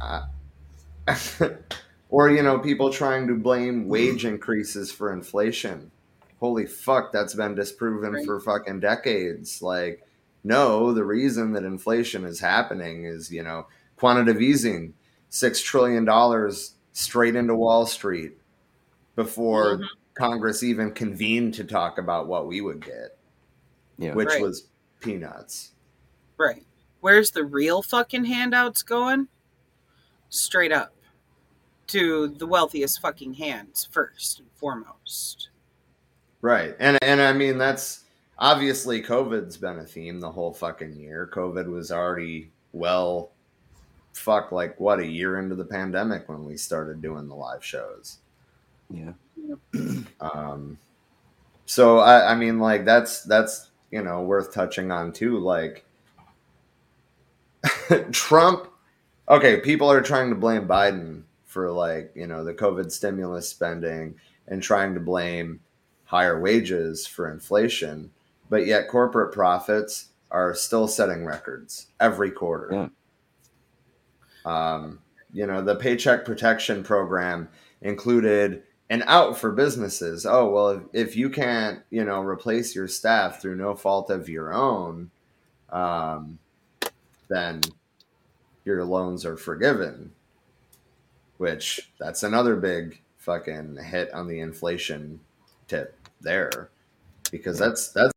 Uh, 0.00 0.22
or 2.08 2.30
you 2.30 2.42
know, 2.42 2.58
people 2.58 2.90
trying 2.90 3.26
to 3.26 3.34
blame 3.34 3.88
wage 3.88 4.24
increases 4.24 4.92
for 4.92 5.12
inflation. 5.12 5.90
Holy 6.40 6.66
fuck, 6.66 7.12
that's 7.12 7.34
been 7.34 7.54
disproven 7.54 8.24
for 8.24 8.40
fucking 8.40 8.80
decades. 8.80 9.62
Like, 9.62 10.06
no, 10.42 10.92
the 10.92 11.04
reason 11.04 11.52
that 11.52 11.64
inflation 11.64 12.24
is 12.24 12.40
happening 12.40 13.04
is 13.04 13.32
you 13.32 13.42
know 13.42 13.66
quantitative 13.96 14.40
easing, 14.40 14.94
six 15.32 15.62
trillion 15.62 16.04
dollars 16.04 16.74
straight 16.92 17.34
into 17.34 17.54
Wall 17.54 17.86
Street 17.86 18.36
before 19.16 19.78
Mhm. 19.78 19.86
Congress 20.12 20.62
even 20.62 20.92
convened 20.92 21.54
to 21.54 21.64
talk 21.64 21.96
about 21.96 22.28
what 22.28 22.46
we 22.46 22.60
would 22.60 22.84
get, 22.84 23.16
Yeah. 23.96 24.12
which 24.14 24.28
Right. 24.28 24.42
was 24.42 24.68
peanuts. 25.00 25.72
Right. 26.36 26.66
Where's 27.00 27.30
the 27.30 27.44
real 27.44 27.80
fucking 27.80 28.26
handouts 28.26 28.82
going? 28.82 29.28
Straight 30.28 30.70
up 30.70 30.94
to 31.88 32.28
the 32.28 32.46
wealthiest 32.46 33.00
fucking 33.00 33.34
hands 33.34 33.88
first 33.90 34.38
and 34.38 34.50
foremost. 34.52 35.48
Right. 36.42 36.76
And 36.78 36.98
and 37.02 37.22
I 37.22 37.32
mean 37.32 37.56
that's 37.56 38.04
obviously 38.38 39.02
COVID's 39.02 39.56
been 39.56 39.78
a 39.78 39.84
theme 39.86 40.20
the 40.20 40.32
whole 40.32 40.52
fucking 40.52 40.94
year. 40.94 41.26
COVID 41.32 41.68
was 41.68 41.90
already 41.90 42.52
well 42.72 43.31
fuck 44.12 44.52
like 44.52 44.78
what 44.78 45.00
a 45.00 45.06
year 45.06 45.38
into 45.38 45.54
the 45.54 45.64
pandemic 45.64 46.28
when 46.28 46.44
we 46.44 46.56
started 46.56 47.02
doing 47.02 47.28
the 47.28 47.34
live 47.34 47.64
shows. 47.64 48.18
Yeah. 48.90 49.12
Um 50.20 50.78
so 51.66 51.98
I 51.98 52.32
I 52.32 52.34
mean 52.36 52.60
like 52.60 52.84
that's 52.84 53.22
that's 53.22 53.70
you 53.90 54.02
know 54.02 54.22
worth 54.22 54.54
touching 54.54 54.92
on 54.92 55.12
too 55.12 55.38
like 55.38 55.84
Trump 58.12 58.68
okay, 59.28 59.60
people 59.60 59.90
are 59.90 60.02
trying 60.02 60.28
to 60.30 60.36
blame 60.36 60.66
Biden 60.66 61.22
for 61.46 61.70
like, 61.70 62.12
you 62.14 62.26
know, 62.26 62.44
the 62.44 62.54
COVID 62.54 62.90
stimulus 62.90 63.48
spending 63.48 64.14
and 64.48 64.62
trying 64.62 64.94
to 64.94 65.00
blame 65.00 65.60
higher 66.04 66.40
wages 66.40 67.06
for 67.06 67.30
inflation, 67.30 68.10
but 68.50 68.66
yet 68.66 68.88
corporate 68.88 69.32
profits 69.32 70.08
are 70.30 70.54
still 70.54 70.88
setting 70.88 71.24
records 71.24 71.88
every 72.00 72.30
quarter. 72.30 72.90
Um, 74.44 75.00
you 75.32 75.46
know, 75.46 75.62
the 75.62 75.76
Paycheck 75.76 76.24
Protection 76.24 76.82
Program 76.82 77.48
included 77.80 78.62
an 78.90 79.02
out 79.06 79.38
for 79.38 79.52
businesses. 79.52 80.26
Oh, 80.26 80.50
well, 80.50 80.68
if, 80.68 80.82
if 80.92 81.16
you 81.16 81.30
can't, 81.30 81.80
you 81.90 82.04
know, 82.04 82.20
replace 82.20 82.74
your 82.74 82.88
staff 82.88 83.40
through 83.40 83.56
no 83.56 83.74
fault 83.74 84.10
of 84.10 84.28
your 84.28 84.52
own, 84.52 85.10
um, 85.70 86.38
then 87.30 87.62
your 88.64 88.84
loans 88.84 89.24
are 89.24 89.36
forgiven. 89.36 90.12
Which 91.38 91.90
that's 91.98 92.22
another 92.22 92.54
big 92.54 93.00
fucking 93.16 93.78
hit 93.82 94.12
on 94.12 94.28
the 94.28 94.40
inflation 94.40 95.20
tip 95.66 95.96
there, 96.20 96.68
because 97.30 97.58
that's 97.58 97.88
that's. 97.88 98.12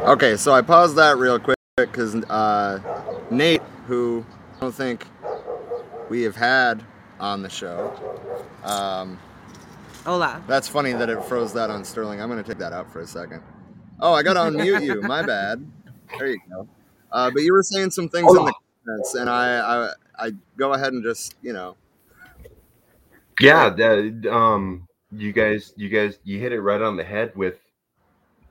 Okay, 0.00 0.36
so 0.36 0.52
I 0.52 0.62
paused 0.62 0.96
that 0.96 1.18
real 1.18 1.38
quick 1.38 1.58
because 1.76 2.14
uh, 2.14 2.78
Nate, 3.30 3.62
who 3.86 4.24
I 4.56 4.60
don't 4.60 4.74
think 4.74 5.06
we 6.08 6.22
have 6.22 6.36
had 6.36 6.84
on 7.18 7.42
the 7.42 7.48
show, 7.50 7.92
um, 8.64 9.18
Hola. 10.04 10.42
that's 10.46 10.68
funny 10.68 10.92
that 10.92 11.08
it 11.08 11.22
froze 11.24 11.52
that 11.52 11.70
on 11.70 11.84
Sterling. 11.84 12.20
I'm 12.20 12.28
going 12.28 12.42
to 12.42 12.48
take 12.48 12.58
that 12.58 12.72
out 12.72 12.90
for 12.92 13.00
a 13.00 13.06
second. 13.06 13.42
Oh, 14.00 14.12
I 14.12 14.22
got 14.22 14.34
to 14.34 14.40
unmute 14.40 14.82
you. 14.82 15.02
My 15.02 15.22
bad. 15.22 15.64
There 16.18 16.28
you 16.28 16.40
go. 16.50 16.66
Uh, 17.12 17.30
but 17.30 17.42
you 17.42 17.52
were 17.52 17.62
saying 17.62 17.90
some 17.90 18.08
things 18.08 18.30
in 18.34 18.44
the 18.44 18.54
comments, 18.84 19.14
and 19.14 19.28
I, 19.28 19.58
I, 19.58 19.92
I 20.26 20.30
go 20.56 20.72
ahead 20.72 20.92
and 20.92 21.02
just, 21.02 21.34
you 21.42 21.52
know, 21.52 21.76
Yeah, 23.40 23.70
that, 23.70 24.30
um, 24.32 24.86
you 25.12 25.32
guys, 25.32 25.72
you 25.76 25.88
guys, 25.88 26.18
you 26.24 26.38
hit 26.38 26.52
it 26.52 26.60
right 26.60 26.80
on 26.80 26.96
the 26.96 27.04
head 27.04 27.32
with 27.36 27.58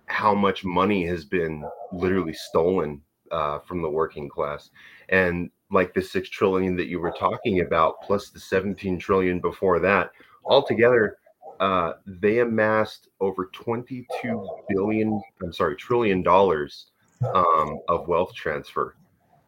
how 0.05 0.33
much 0.33 0.63
money 0.63 1.05
has 1.07 1.25
been 1.25 1.63
literally 1.91 2.33
stolen 2.33 3.01
uh, 3.31 3.59
from 3.59 3.81
the 3.81 3.89
working 3.89 4.29
class, 4.29 4.69
and 5.09 5.49
like 5.71 5.93
the 5.93 6.01
six 6.01 6.29
trillion 6.29 6.75
that 6.75 6.87
you 6.87 6.99
were 6.99 7.11
talking 7.11 7.61
about, 7.61 8.01
plus 8.01 8.29
the 8.29 8.39
seventeen 8.39 8.97
trillion 8.97 9.39
before 9.39 9.79
that, 9.79 10.11
altogether, 10.45 11.17
uh, 11.59 11.93
they 12.05 12.39
amassed 12.39 13.09
over 13.19 13.49
twenty-two 13.53 14.49
billion. 14.69 15.21
I'm 15.43 15.53
sorry, 15.53 15.75
trillion 15.75 16.23
dollars 16.23 16.91
um, 17.35 17.79
of 17.87 18.07
wealth 18.07 18.33
transfer 18.33 18.95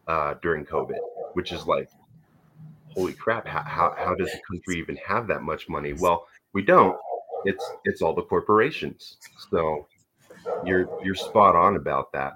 uh, 0.06 0.34
during 0.42 0.64
COVID, 0.64 0.98
which 1.32 1.52
is 1.52 1.66
like 1.66 1.88
holy 2.94 3.14
crap 3.14 3.48
how, 3.48 3.62
how, 3.62 3.94
how 3.96 4.14
does 4.14 4.28
a 4.28 4.40
country 4.52 4.78
even 4.78 4.96
have 4.96 5.26
that 5.26 5.42
much 5.42 5.68
money? 5.68 5.94
Well 5.94 6.26
we 6.52 6.62
don't. 6.62 6.96
It's 7.44 7.72
it's 7.84 8.02
all 8.02 8.14
the 8.14 8.22
corporations. 8.22 9.16
So 9.50 9.86
you're 10.66 10.86
you're 11.02 11.14
spot 11.14 11.56
on 11.56 11.76
about 11.76 12.12
that 12.12 12.34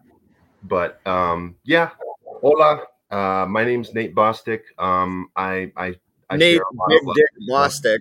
but 0.62 1.00
um 1.06 1.54
yeah 1.64 1.90
hola 2.24 2.82
uh 3.10 3.46
my 3.48 3.64
name's 3.64 3.92
nate 3.94 4.14
bostic 4.14 4.62
um 4.78 5.28
i 5.36 5.70
i, 5.76 5.94
I 6.30 6.36
Nate 6.36 6.56
share 6.56 6.62
a 6.62 6.74
lot 6.74 6.88
Big 6.88 7.00
of 7.00 7.06
love- 7.06 7.16
Dick 7.16 7.48
Bostic. 7.48 7.98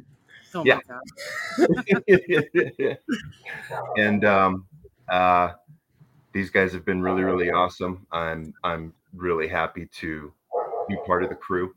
Oh 0.56 0.64
yeah 0.66 0.80
god. 0.88 1.02
and 3.98 4.26
um 4.26 4.66
uh 5.10 5.52
these 6.34 6.50
guys 6.50 6.74
have 6.74 6.86
been 6.86 7.02
really 7.02 7.24
really 7.24 7.52
awesome 7.52 8.06
i'm 8.12 8.54
i'm 8.64 8.94
really 9.16 9.48
happy 9.48 9.88
to 10.00 10.32
be 10.88 10.96
part 11.06 11.24
of 11.24 11.30
the 11.30 11.36
crew 11.36 11.74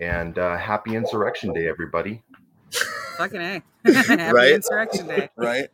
and 0.00 0.38
uh 0.38 0.56
happy 0.56 0.94
insurrection 0.96 1.52
day 1.52 1.68
everybody 1.68 2.22
Fucking 3.18 3.40
A. 3.40 3.62
Happy 3.92 4.32
Right? 4.32 4.52
Insurrection 4.52 5.06
Day. 5.06 5.28
right? 5.36 5.68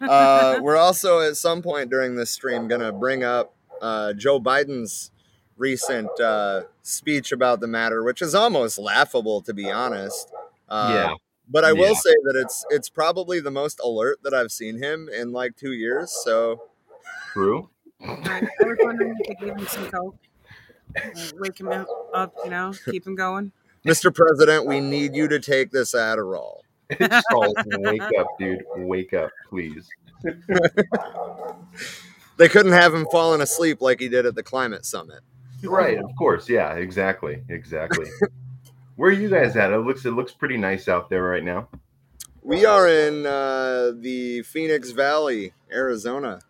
Uh, 0.00 0.58
we're 0.62 0.78
also 0.78 1.20
at 1.20 1.36
some 1.36 1.60
point 1.60 1.90
during 1.90 2.16
this 2.16 2.30
stream 2.30 2.66
going 2.66 2.80
to 2.80 2.92
bring 2.92 3.22
up 3.22 3.54
uh, 3.80 4.12
Joe 4.14 4.40
Biden's 4.40 5.10
recent 5.56 6.08
uh, 6.20 6.62
speech 6.82 7.32
about 7.32 7.60
the 7.60 7.66
matter, 7.66 8.02
which 8.04 8.22
is 8.22 8.34
almost 8.34 8.78
laughable, 8.78 9.40
to 9.42 9.52
be 9.54 9.70
honest. 9.70 10.32
Uh, 10.68 10.90
Yeah. 10.94 11.14
But 11.50 11.64
I 11.64 11.72
will 11.72 11.88
Yeah. 11.88 11.94
say 11.94 12.14
that 12.24 12.36
it's 12.36 12.64
it's 12.70 12.88
probably 12.90 13.40
the 13.40 13.50
most 13.50 13.80
alert 13.80 14.18
that 14.22 14.34
I've 14.34 14.52
seen 14.52 14.76
him 14.82 15.08
in 15.08 15.32
like 15.32 15.56
two 15.56 15.72
years. 15.72 16.10
So 16.24 16.62
true 17.32 17.70
I 18.00 18.42
was 18.60 18.78
wondering 18.82 19.16
if 19.18 19.26
they 19.28 19.46
gave 19.46 19.56
him 19.56 19.66
some 19.66 19.86
coke. 19.90 20.16
Wake 21.36 21.58
him 21.58 21.68
up, 22.12 22.34
you 22.44 22.50
know, 22.50 22.72
keep 22.90 23.06
him 23.06 23.14
going. 23.14 23.52
Mr. 23.86 24.14
President, 24.14 24.66
we 24.66 24.80
need 24.80 25.14
you 25.14 25.26
to 25.28 25.38
take 25.40 25.70
this 25.70 25.94
Adderall. 25.94 26.60
Charles, 26.98 27.54
wake 27.66 28.02
up, 28.18 28.26
dude. 28.38 28.62
Wake 28.76 29.14
up, 29.14 29.30
please. 29.48 29.88
They 32.38 32.48
couldn't 32.48 32.72
have 32.72 32.94
him 32.94 33.06
falling 33.10 33.40
asleep 33.40 33.80
like 33.80 34.00
he 34.00 34.08
did 34.08 34.24
at 34.24 34.34
the 34.34 34.42
climate 34.42 34.86
summit. 34.86 35.20
Right, 35.62 35.98
of 35.98 36.10
course. 36.16 36.48
Yeah, 36.48 36.74
exactly. 36.74 37.42
Exactly. 37.48 38.06
Where 38.96 39.10
are 39.10 39.12
you 39.12 39.28
guys 39.28 39.56
at? 39.56 39.72
It 39.72 39.78
looks 39.78 40.04
it 40.06 40.12
looks 40.12 40.32
pretty 40.32 40.56
nice 40.56 40.88
out 40.88 41.10
there 41.10 41.24
right 41.24 41.44
now. 41.44 41.68
We 42.42 42.64
are 42.64 42.88
in 42.88 43.26
uh, 43.26 43.92
the 44.00 44.42
Phoenix 44.42 44.90
Valley, 44.90 45.52
Arizona, 45.70 46.40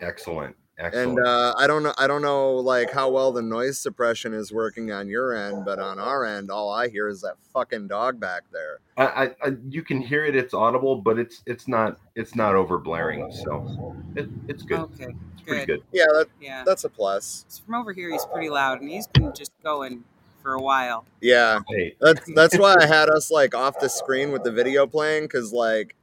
Excellent. 0.00 0.54
Excellent. 0.76 1.18
and 1.20 1.26
uh, 1.26 1.54
I 1.56 1.68
don't 1.68 1.84
know. 1.84 1.94
I 1.96 2.06
don't 2.08 2.20
know 2.22 2.54
like 2.54 2.90
how 2.90 3.08
well 3.08 3.30
the 3.30 3.42
noise 3.42 3.78
suppression 3.78 4.34
is 4.34 4.52
working 4.52 4.90
on 4.90 5.08
your 5.08 5.32
end, 5.34 5.64
but 5.64 5.78
on 5.78 6.00
our 6.00 6.24
end, 6.24 6.50
all 6.50 6.72
I 6.72 6.88
hear 6.88 7.06
is 7.08 7.20
that 7.20 7.36
fucking 7.52 7.86
dog 7.86 8.18
back 8.18 8.42
there. 8.52 8.80
I, 8.96 9.04
I, 9.04 9.24
I 9.42 9.52
you 9.68 9.82
can 9.82 10.00
hear 10.00 10.24
it. 10.24 10.34
It's 10.34 10.52
audible, 10.52 10.96
but 10.96 11.16
it's 11.18 11.42
it's 11.46 11.68
not 11.68 12.00
it's 12.16 12.34
not 12.34 12.56
over 12.56 12.78
blaring. 12.78 13.30
So 13.32 13.94
it, 14.16 14.28
it's 14.48 14.64
good. 14.64 14.80
Okay, 14.80 15.14
It's 15.34 15.42
pretty 15.42 15.64
good. 15.66 15.78
good. 15.80 15.82
Yeah, 15.92 16.06
that, 16.12 16.26
Yeah. 16.40 16.64
that's 16.66 16.82
a 16.82 16.88
plus. 16.88 17.44
From 17.64 17.76
over 17.76 17.92
here, 17.92 18.10
he's 18.10 18.26
pretty 18.26 18.50
loud, 18.50 18.80
and 18.80 18.90
he's 18.90 19.06
been 19.06 19.32
just 19.32 19.52
going 19.62 20.02
for 20.42 20.54
a 20.54 20.60
while. 20.60 21.06
Yeah, 21.20 21.60
Hey, 21.68 21.94
that's 22.00 22.28
that's 22.34 22.58
why 22.58 22.74
I 22.80 22.86
had 22.86 23.08
us 23.10 23.30
like 23.30 23.54
off 23.54 23.78
the 23.78 23.88
screen 23.88 24.32
with 24.32 24.42
the 24.42 24.50
video 24.52 24.86
playing 24.88 25.22
because 25.24 25.52
like 25.52 25.94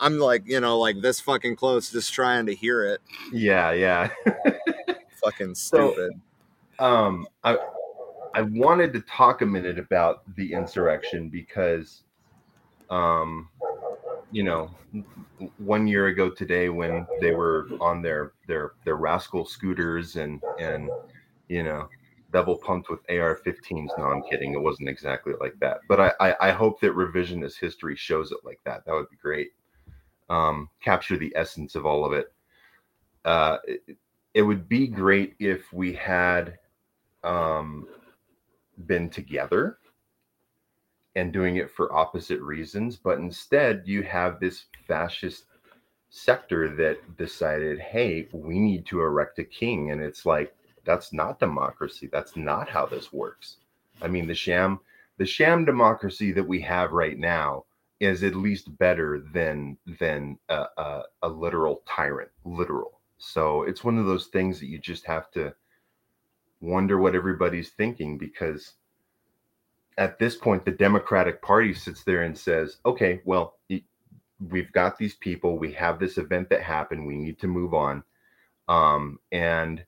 I'm 0.00 0.18
like 0.18 0.42
you 0.46 0.60
know 0.60 0.78
like 0.78 1.00
this 1.00 1.20
fucking 1.20 1.56
close, 1.56 1.90
just 1.90 2.12
trying 2.12 2.46
to 2.46 2.54
hear 2.54 2.84
it. 2.84 3.00
yeah, 3.32 3.72
yeah. 3.72 4.08
Fucking 5.22 5.54
So- 5.54 5.92
stupid. 5.92 6.20
um 6.80 7.26
i 7.44 7.56
i 8.34 8.42
wanted 8.42 8.92
to 8.92 9.00
talk 9.02 9.40
a 9.42 9.46
minute 9.46 9.78
about 9.78 10.22
the 10.34 10.52
insurrection 10.52 11.28
because 11.30 12.02
um 12.90 13.48
you 14.32 14.42
know 14.42 14.70
one 15.58 15.86
year 15.86 16.08
ago 16.08 16.28
today 16.28 16.68
when 16.68 17.06
they 17.20 17.30
were 17.32 17.68
on 17.80 18.02
their 18.02 18.32
their 18.48 18.72
their 18.84 18.96
rascal 18.96 19.44
scooters 19.46 20.16
and 20.16 20.42
and 20.58 20.90
you 21.48 21.62
know 21.62 21.88
double 22.32 22.56
pumped 22.58 22.90
with 22.90 23.00
ar-15s 23.08 23.88
no 23.96 24.04
i'm 24.06 24.22
kidding 24.24 24.52
it 24.52 24.60
wasn't 24.60 24.88
exactly 24.88 25.32
like 25.40 25.54
that 25.60 25.78
but 25.88 26.00
i 26.00 26.12
i, 26.20 26.48
I 26.48 26.50
hope 26.50 26.80
that 26.80 26.92
revisionist 26.92 27.58
history 27.60 27.94
shows 27.96 28.32
it 28.32 28.38
like 28.44 28.58
that 28.64 28.84
that 28.84 28.92
would 28.92 29.08
be 29.10 29.16
great 29.16 29.52
um 30.30 30.68
capture 30.82 31.16
the 31.16 31.32
essence 31.36 31.74
of 31.74 31.84
all 31.84 32.04
of 32.04 32.12
it 32.12 32.32
uh 33.24 33.58
it, 33.66 33.96
it 34.34 34.42
would 34.42 34.68
be 34.68 34.88
great 34.88 35.36
if 35.38 35.72
we 35.72 35.92
had 35.92 36.58
um, 37.22 37.86
been 38.86 39.08
together 39.08 39.78
and 41.16 41.32
doing 41.32 41.56
it 41.56 41.70
for 41.70 41.94
opposite 41.94 42.40
reasons, 42.40 42.96
but 42.96 43.18
instead 43.18 43.82
you 43.86 44.02
have 44.02 44.40
this 44.40 44.64
fascist 44.88 45.44
sector 46.10 46.74
that 46.74 47.16
decided, 47.16 47.78
hey, 47.78 48.28
we 48.32 48.58
need 48.58 48.84
to 48.86 49.00
erect 49.00 49.38
a 49.38 49.44
king. 49.44 49.92
And 49.92 50.02
it's 50.02 50.26
like, 50.26 50.54
that's 50.84 51.12
not 51.12 51.38
democracy. 51.38 52.08
That's 52.12 52.36
not 52.36 52.68
how 52.68 52.84
this 52.84 53.12
works. 53.12 53.58
I 54.02 54.08
mean, 54.08 54.26
the 54.26 54.34
sham, 54.34 54.80
the 55.18 55.24
sham 55.24 55.64
democracy 55.64 56.32
that 56.32 56.46
we 56.46 56.60
have 56.62 56.90
right 56.90 57.18
now 57.18 57.64
is 58.04 58.22
at 58.22 58.34
least 58.34 58.76
better 58.78 59.24
than 59.32 59.76
than 59.98 60.38
a, 60.48 60.64
a, 60.76 61.02
a 61.22 61.28
literal 61.28 61.82
tyrant, 61.86 62.30
literal. 62.44 63.00
So 63.18 63.62
it's 63.62 63.84
one 63.84 63.98
of 63.98 64.06
those 64.06 64.26
things 64.26 64.60
that 64.60 64.66
you 64.66 64.78
just 64.78 65.06
have 65.06 65.30
to 65.32 65.54
wonder 66.60 66.98
what 66.98 67.14
everybody's 67.14 67.70
thinking 67.70 68.16
because 68.16 68.74
at 69.98 70.18
this 70.18 70.34
point 70.34 70.64
the 70.64 70.70
democratic 70.70 71.42
party 71.42 71.74
sits 71.74 72.02
there 72.04 72.22
and 72.22 72.36
says 72.36 72.78
okay 72.86 73.20
well 73.26 73.56
we've 74.50 74.72
got 74.72 74.98
these 74.98 75.14
people. 75.14 75.58
We 75.58 75.72
have 75.72 75.98
this 75.98 76.18
event 76.18 76.48
that 76.50 76.62
happened. 76.62 77.06
We 77.06 77.16
need 77.16 77.38
to 77.40 77.46
move 77.46 77.74
on. 77.74 78.02
Um, 78.68 79.18
and 79.32 79.84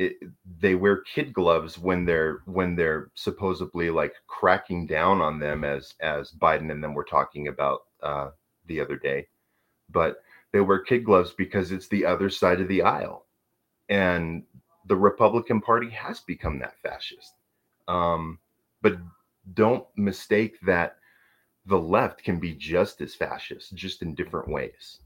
it, 0.00 0.16
they 0.60 0.74
wear 0.74 1.02
kid 1.02 1.34
gloves 1.34 1.78
when 1.78 2.06
they're 2.06 2.40
when 2.46 2.74
they're 2.74 3.10
supposedly 3.14 3.90
like 3.90 4.14
cracking 4.26 4.86
down 4.86 5.20
on 5.20 5.38
them 5.38 5.62
as 5.62 5.92
as 6.00 6.32
biden 6.32 6.72
and 6.72 6.82
them 6.82 6.94
were 6.94 7.04
talking 7.04 7.48
about 7.48 7.82
uh, 8.02 8.30
the 8.66 8.80
other 8.80 8.96
day. 8.96 9.28
But 9.90 10.22
they 10.52 10.60
wear 10.60 10.78
kid 10.78 11.04
gloves 11.04 11.32
because 11.36 11.70
it's 11.70 11.86
the 11.88 12.06
other 12.06 12.30
side 12.30 12.62
of 12.62 12.68
the 12.68 12.80
aisle. 12.80 13.26
And 13.90 14.44
the 14.86 14.96
republican 14.96 15.60
party 15.60 15.90
has 15.90 16.20
become 16.20 16.58
that 16.60 16.80
fascist. 16.82 17.34
Um, 17.86 18.38
but 18.80 18.96
don't 19.52 19.84
mistake 19.96 20.58
that 20.62 20.96
the 21.66 21.78
left 21.78 22.24
can 22.24 22.40
be 22.40 22.54
just 22.54 23.02
as 23.02 23.14
fascist 23.14 23.74
just 23.74 24.00
in 24.00 24.14
different 24.14 24.48
ways 24.48 25.00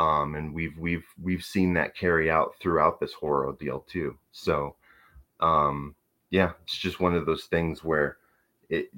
um, 0.00 0.34
and 0.34 0.54
we've 0.54 0.76
we've 0.78 1.04
we've 1.22 1.44
seen 1.44 1.74
that 1.74 1.94
carry 1.94 2.30
out 2.30 2.54
throughout 2.60 2.98
this 2.98 3.12
horror 3.12 3.46
ordeal 3.46 3.84
too 3.86 4.16
so 4.32 4.74
um, 5.40 5.94
yeah 6.30 6.52
it's 6.62 6.78
just 6.78 7.00
one 7.00 7.14
of 7.14 7.26
those 7.26 7.44
things 7.44 7.84
where 7.84 8.16
it 8.70 8.90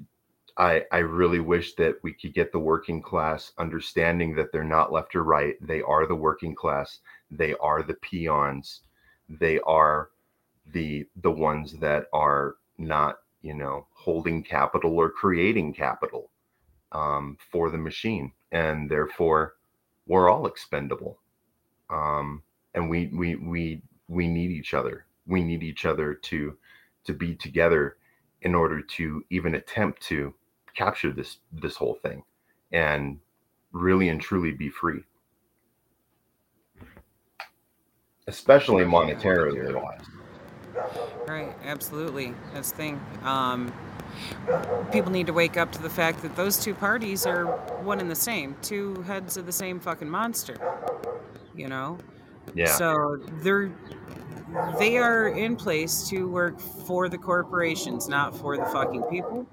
I, 0.57 0.83
I 0.91 0.99
really 0.99 1.39
wish 1.39 1.73
that 1.75 1.95
we 2.03 2.13
could 2.13 2.33
get 2.33 2.51
the 2.51 2.59
working 2.59 3.01
class 3.01 3.53
understanding 3.57 4.35
that 4.35 4.51
they're 4.51 4.63
not 4.63 4.91
left 4.91 5.15
or 5.15 5.23
right. 5.23 5.55
They 5.61 5.81
are 5.81 6.05
the 6.05 6.15
working 6.15 6.53
class. 6.53 6.99
They 7.31 7.55
are 7.55 7.81
the 7.81 7.95
peons. 7.95 8.81
They 9.27 9.59
are 9.61 10.09
the 10.71 11.07
the 11.23 11.31
ones 11.31 11.73
that 11.79 12.05
are 12.13 12.55
not, 12.77 13.17
you 13.41 13.55
know, 13.55 13.87
holding 13.93 14.43
capital 14.43 14.95
or 14.95 15.09
creating 15.09 15.73
capital 15.73 16.29
um, 16.91 17.37
for 17.51 17.71
the 17.71 17.77
machine, 17.79 18.31
and 18.51 18.89
therefore 18.89 19.55
we're 20.07 20.29
all 20.29 20.47
expendable. 20.47 21.19
Um, 21.89 22.43
and 22.73 22.89
we 22.89 23.07
we 23.13 23.35
we 23.35 23.81
we 24.07 24.27
need 24.27 24.51
each 24.51 24.73
other. 24.73 25.05
We 25.27 25.43
need 25.43 25.63
each 25.63 25.85
other 25.85 26.13
to 26.13 26.57
to 27.05 27.13
be 27.13 27.35
together 27.35 27.97
in 28.41 28.55
order 28.55 28.81
to 28.81 29.23
even 29.29 29.55
attempt 29.55 30.01
to 30.03 30.33
capture 30.75 31.11
this 31.11 31.37
this 31.51 31.75
whole 31.75 31.95
thing 31.95 32.23
and 32.71 33.19
really 33.71 34.09
and 34.09 34.19
truly 34.21 34.51
be 34.51 34.69
free 34.69 35.03
especially 38.27 38.83
monetarily 38.83 39.73
wise 39.75 40.05
Right, 41.27 41.55
absolutely. 41.63 42.33
That's 42.53 42.71
the 42.71 42.77
thing. 42.77 43.05
Um, 43.23 43.73
people 44.91 45.11
need 45.11 45.27
to 45.27 45.33
wake 45.33 45.57
up 45.57 45.71
to 45.73 45.81
the 45.81 45.89
fact 45.89 46.21
that 46.21 46.35
those 46.35 46.59
two 46.59 46.73
parties 46.73 47.25
are 47.25 47.45
one 47.83 47.99
and 47.99 48.09
the 48.09 48.15
same, 48.15 48.55
two 48.61 49.01
heads 49.03 49.37
of 49.37 49.45
the 49.45 49.51
same 49.51 49.79
fucking 49.79 50.09
monster. 50.09 50.55
You 51.55 51.67
know? 51.67 51.97
yeah 52.53 52.67
So 52.67 53.17
they're 53.41 53.71
they 54.77 54.97
are 54.97 55.29
in 55.29 55.55
place 55.55 56.07
to 56.09 56.29
work 56.29 56.59
for 56.59 57.09
the 57.09 57.17
corporations, 57.17 58.07
not 58.07 58.35
for 58.35 58.55
the 58.57 58.65
fucking 58.65 59.03
people. 59.03 59.47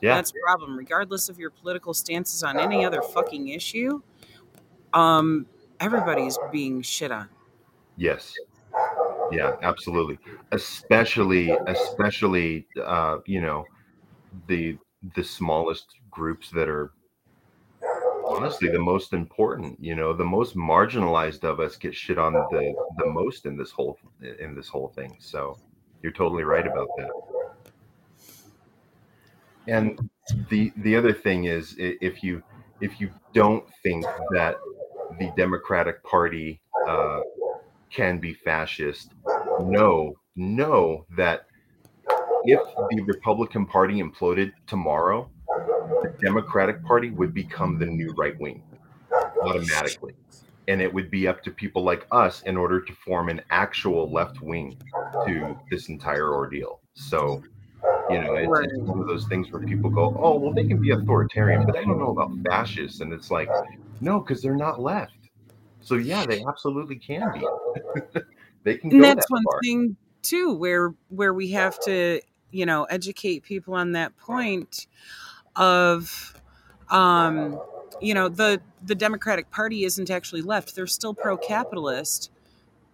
yeah 0.00 0.16
That's 0.16 0.32
the 0.32 0.40
problem. 0.44 0.76
Regardless 0.76 1.28
of 1.28 1.38
your 1.38 1.50
political 1.50 1.94
stances 1.94 2.42
on 2.42 2.58
any 2.58 2.84
other 2.84 3.00
fucking 3.00 3.48
issue, 3.48 4.02
um, 4.92 5.46
everybody's 5.80 6.38
being 6.52 6.82
shit 6.82 7.10
on. 7.10 7.28
yes 7.96 8.34
yeah 9.30 9.56
absolutely. 9.62 10.18
Especially 10.52 11.50
especially 11.66 12.66
uh 12.84 13.18
you 13.26 13.40
know 13.40 13.64
the 14.46 14.76
the 15.14 15.24
smallest 15.24 15.86
groups 16.10 16.50
that 16.50 16.68
are 16.68 16.92
honestly 18.26 18.68
the 18.68 18.78
most 18.78 19.12
important 19.12 19.78
you 19.80 19.94
know 19.94 20.12
the 20.12 20.24
most 20.24 20.56
marginalized 20.56 21.44
of 21.44 21.60
us 21.60 21.76
get 21.76 21.94
shit 21.94 22.18
on 22.18 22.32
the 22.32 22.74
the 22.98 23.06
most 23.06 23.46
in 23.46 23.56
this 23.56 23.70
whole 23.70 23.98
in 24.40 24.54
this 24.54 24.68
whole 24.68 24.88
thing 24.88 25.16
so 25.18 25.56
you're 26.02 26.12
totally 26.12 26.44
right 26.44 26.66
about 26.66 26.88
that. 26.96 27.10
And 29.66 30.10
the 30.48 30.72
the 30.78 30.96
other 30.96 31.12
thing 31.12 31.44
is 31.44 31.74
if 31.78 32.22
you 32.22 32.42
if 32.80 33.00
you 33.00 33.10
don't 33.34 33.64
think 33.82 34.04
that 34.32 34.56
the 35.18 35.32
democratic 35.36 36.02
party 36.04 36.60
uh, 36.88 37.20
can 37.92 38.18
be 38.18 38.34
fascist 38.34 39.12
know 39.60 40.14
know 40.36 41.04
that 41.16 41.46
if 42.44 42.60
the 42.90 43.02
republican 43.02 43.66
party 43.66 44.02
imploded 44.02 44.52
tomorrow 44.66 45.30
the 46.02 46.14
democratic 46.20 46.82
party 46.84 47.10
would 47.10 47.34
become 47.34 47.78
the 47.78 47.86
new 47.86 48.12
right 48.16 48.38
wing 48.40 48.62
automatically. 49.42 50.14
And 50.66 50.82
it 50.82 50.92
would 50.92 51.10
be 51.10 51.26
up 51.26 51.42
to 51.44 51.50
people 51.50 51.82
like 51.82 52.06
us 52.12 52.42
in 52.42 52.56
order 52.56 52.80
to 52.80 52.92
form 52.92 53.28
an 53.30 53.40
actual 53.50 54.12
left 54.12 54.42
wing 54.42 54.76
to 55.26 55.58
this 55.70 55.88
entire 55.88 56.34
ordeal. 56.34 56.80
So 56.94 57.42
you 58.10 58.20
know 58.20 58.34
it's, 58.34 58.72
it's 58.72 58.82
one 58.82 59.00
of 59.00 59.06
those 59.06 59.26
things 59.28 59.52
where 59.52 59.62
people 59.62 59.88
go 59.88 60.16
oh 60.20 60.36
well 60.36 60.52
they 60.52 60.66
can 60.66 60.80
be 60.80 60.90
authoritarian 60.90 61.64
but 61.64 61.76
i 61.76 61.84
don't 61.84 61.98
know 61.98 62.10
about 62.10 62.30
fascists. 62.46 63.00
And 63.00 63.12
it's 63.12 63.30
like 63.30 63.48
no 64.00 64.20
because 64.20 64.42
they're 64.42 64.56
not 64.56 64.80
left 64.80 65.12
so 65.88 65.96
yeah 65.96 66.24
they 66.26 66.44
absolutely 66.44 66.96
can 66.96 67.32
be. 67.32 67.46
They 68.64 68.76
can 68.76 68.90
go 68.90 68.96
And 68.96 69.04
that's 69.04 69.26
that 69.26 69.30
one 69.30 69.44
far. 69.44 69.60
thing 69.62 69.96
too, 70.22 70.52
where 70.52 70.92
where 71.08 71.32
we 71.32 71.52
have 71.52 71.78
to 71.80 72.20
you 72.50 72.66
know, 72.66 72.84
educate 72.84 73.42
people 73.42 73.74
on 73.74 73.92
that 73.92 74.16
point 74.16 74.86
of, 75.56 76.40
um, 76.90 77.60
you 78.00 78.14
know, 78.14 78.28
the 78.28 78.60
the 78.84 78.94
Democratic 78.94 79.50
Party 79.50 79.84
isn't 79.84 80.10
actually 80.10 80.42
left; 80.42 80.74
they're 80.74 80.86
still 80.86 81.14
pro-capitalist. 81.14 82.30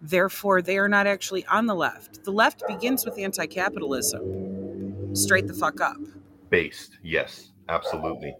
Therefore, 0.01 0.61
they 0.61 0.77
are 0.77 0.89
not 0.89 1.07
actually 1.07 1.45
on 1.45 1.67
the 1.67 1.75
left. 1.75 2.23
The 2.25 2.31
left 2.31 2.63
begins 2.67 3.05
with 3.05 3.17
anti-capitalism, 3.17 5.15
straight 5.15 5.47
the 5.47 5.53
fuck 5.53 5.79
up. 5.81 5.97
based. 6.49 6.97
Yes. 7.01 7.51
Absolutely 7.67 8.35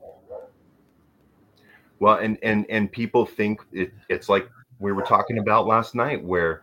well 1.99 2.17
and 2.17 2.37
and 2.43 2.65
and 2.69 2.91
people 2.91 3.25
think 3.25 3.61
it, 3.71 3.91
it's 4.09 4.29
like 4.29 4.47
we 4.79 4.91
were 4.91 5.01
talking 5.03 5.37
about 5.37 5.65
last 5.67 5.95
night 5.95 6.23
where 6.23 6.61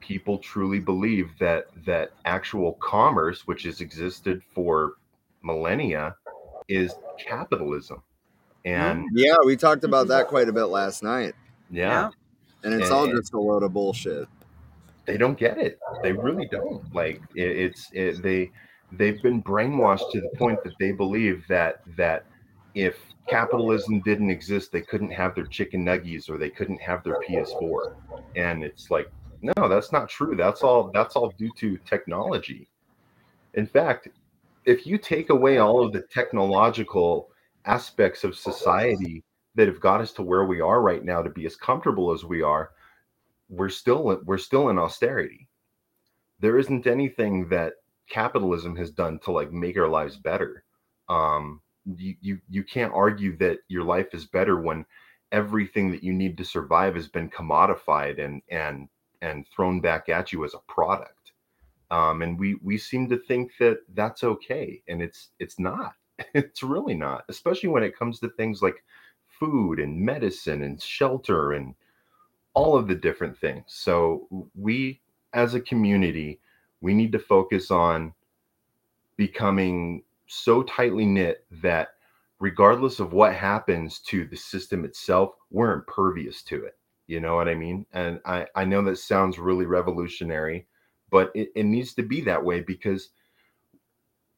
people 0.00 0.38
truly 0.38 0.78
believe 0.80 1.30
that 1.38 1.66
that 1.86 2.12
actual 2.26 2.74
commerce 2.74 3.46
which 3.46 3.62
has 3.62 3.80
existed 3.80 4.42
for 4.54 4.94
millennia 5.42 6.14
is 6.68 6.94
capitalism. 7.18 8.02
Hmm. 8.64 8.70
And 8.70 9.04
Yeah, 9.12 9.34
we 9.44 9.56
talked 9.56 9.84
about 9.84 10.08
that 10.08 10.28
quite 10.28 10.48
a 10.48 10.52
bit 10.52 10.64
last 10.64 11.02
night. 11.02 11.34
yeah. 11.70 12.10
And 12.62 12.72
it's 12.74 12.84
And- 12.84 12.92
all 12.94 13.06
just 13.06 13.34
a 13.34 13.38
load 13.38 13.62
of 13.62 13.72
bullshit. 13.74 14.26
they 15.06 15.18
don't 15.18 15.38
get 15.38 15.58
it. 15.58 15.78
They 16.02 16.12
really 16.12 16.46
don't. 16.50 16.82
Like 16.94 17.20
it, 17.34 17.42
it's 17.64 17.90
it, 17.92 18.22
they 18.22 18.50
they've 18.92 19.20
been 19.22 19.42
brainwashed 19.42 20.10
to 20.12 20.20
the 20.22 20.30
point 20.38 20.62
that 20.64 20.72
they 20.80 20.92
believe 20.92 21.44
that 21.48 21.82
that 21.98 22.24
if 22.74 22.98
capitalism 23.28 24.00
didn't 24.00 24.30
exist 24.30 24.70
they 24.70 24.82
couldn't 24.82 25.10
have 25.10 25.34
their 25.34 25.46
chicken 25.46 25.84
nuggies 25.84 26.28
or 26.28 26.36
they 26.36 26.50
couldn't 26.50 26.80
have 26.80 27.02
their 27.02 27.18
ps4 27.28 27.94
and 28.36 28.62
it's 28.62 28.90
like 28.90 29.10
no 29.44 29.68
that's 29.68 29.92
not 29.92 30.08
true. 30.08 30.34
That's 30.34 30.62
all 30.62 30.90
that's 30.92 31.16
all 31.16 31.32
due 31.36 31.52
to 31.58 31.76
technology. 31.78 32.68
In 33.54 33.66
fact 33.66 34.08
if 34.64 34.86
you 34.86 34.96
take 34.96 35.28
away 35.28 35.58
all 35.58 35.84
of 35.84 35.92
the 35.92 36.00
technological 36.00 37.28
aspects 37.66 38.24
of 38.24 38.34
society 38.34 39.22
that 39.54 39.68
have 39.68 39.80
got 39.80 40.00
us 40.00 40.12
to 40.12 40.22
where 40.22 40.46
we 40.46 40.60
are 40.60 40.80
right 40.80 41.04
now 41.04 41.20
to 41.20 41.28
be 41.28 41.44
as 41.44 41.56
comfortable 41.56 42.10
as 42.10 42.24
we 42.24 42.42
are 42.42 42.70
we're 43.50 43.68
still 43.68 44.18
we're 44.24 44.38
still 44.38 44.70
in 44.70 44.78
austerity. 44.78 45.46
There 46.40 46.58
isn't 46.58 46.86
anything 46.86 47.48
that 47.50 47.74
capitalism 48.08 48.74
has 48.76 48.90
done 48.90 49.18
to 49.20 49.32
like 49.32 49.52
make 49.52 49.76
our 49.76 49.88
lives 49.88 50.16
better. 50.16 50.64
Um 51.10 51.60
you 51.96 52.14
you, 52.20 52.38
you 52.48 52.64
can't 52.64 52.92
argue 52.92 53.36
that 53.38 53.58
your 53.68 53.84
life 53.84 54.08
is 54.12 54.24
better 54.24 54.60
when 54.60 54.84
everything 55.32 55.90
that 55.90 56.02
you 56.02 56.12
need 56.12 56.36
to 56.38 56.44
survive 56.44 56.94
has 56.94 57.08
been 57.08 57.28
commodified 57.30 58.22
and 58.24 58.42
and 58.50 58.88
and 59.22 59.46
thrown 59.48 59.80
back 59.80 60.08
at 60.08 60.32
you 60.32 60.44
as 60.44 60.54
a 60.54 60.72
product 60.72 61.32
um 61.90 62.22
and 62.22 62.38
we 62.38 62.54
we 62.62 62.78
seem 62.78 63.08
to 63.08 63.18
think 63.18 63.52
that 63.58 63.78
that's 63.94 64.24
okay 64.24 64.82
and 64.88 65.02
it's 65.02 65.30
it's 65.38 65.58
not 65.58 65.94
it's 66.34 66.62
really 66.62 66.94
not 66.94 67.24
especially 67.28 67.68
when 67.68 67.82
it 67.82 67.98
comes 67.98 68.20
to 68.20 68.28
things 68.30 68.62
like 68.62 68.82
food 69.38 69.80
and 69.80 69.98
medicine 69.98 70.62
and 70.62 70.80
shelter 70.80 71.52
and 71.52 71.74
all 72.54 72.76
of 72.76 72.86
the 72.86 72.94
different 72.94 73.36
things. 73.36 73.64
So 73.66 74.28
we 74.54 75.00
as 75.32 75.54
a 75.54 75.60
community, 75.60 76.40
we 76.80 76.94
need 76.94 77.12
to 77.12 77.18
focus 77.18 77.70
on 77.70 78.14
becoming 79.16 80.02
so 80.34 80.62
tightly 80.62 81.04
knit 81.04 81.44
that 81.62 81.88
regardless 82.40 83.00
of 83.00 83.12
what 83.12 83.34
happens 83.34 84.00
to 84.00 84.26
the 84.26 84.36
system 84.36 84.84
itself, 84.84 85.34
we're 85.50 85.72
impervious 85.72 86.42
to 86.42 86.64
it. 86.64 86.78
You 87.06 87.20
know 87.20 87.36
what 87.36 87.48
I 87.48 87.54
mean? 87.54 87.86
And 87.92 88.20
I, 88.24 88.46
I 88.54 88.64
know 88.64 88.82
that 88.82 88.98
sounds 88.98 89.38
really 89.38 89.66
revolutionary, 89.66 90.66
but 91.10 91.30
it, 91.34 91.50
it 91.54 91.64
needs 91.64 91.94
to 91.94 92.02
be 92.02 92.20
that 92.22 92.42
way 92.42 92.60
because 92.60 93.10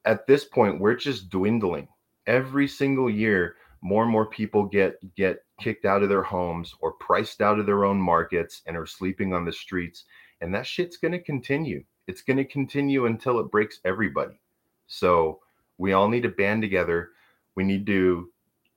at 0.05 0.27
this 0.27 0.45
point 0.45 0.79
we're 0.79 0.95
just 0.95 1.29
dwindling. 1.29 1.87
Every 2.25 2.67
single 2.67 3.09
year, 3.09 3.55
more 3.81 4.03
and 4.03 4.11
more 4.11 4.25
people 4.25 4.65
get 4.65 4.97
get 5.15 5.43
kicked 5.59 5.85
out 5.85 6.03
of 6.03 6.09
their 6.09 6.23
homes 6.23 6.73
or 6.81 6.93
priced 6.93 7.41
out 7.41 7.59
of 7.59 7.65
their 7.65 7.85
own 7.85 7.99
markets 7.99 8.61
and 8.65 8.75
are 8.75 8.85
sleeping 8.85 9.33
on 9.33 9.45
the 9.45 9.51
streets 9.51 10.05
and 10.41 10.53
that 10.53 10.65
shit's 10.65 10.97
going 10.97 11.11
to 11.11 11.21
continue 11.21 11.83
it's 12.07 12.21
going 12.21 12.37
to 12.37 12.45
continue 12.45 13.05
until 13.05 13.39
it 13.39 13.51
breaks 13.51 13.79
everybody 13.85 14.39
so 14.87 15.39
we 15.77 15.93
all 15.93 16.07
need 16.07 16.23
to 16.23 16.29
band 16.29 16.61
together. 16.61 17.11
We 17.55 17.63
need 17.63 17.85
to 17.87 18.29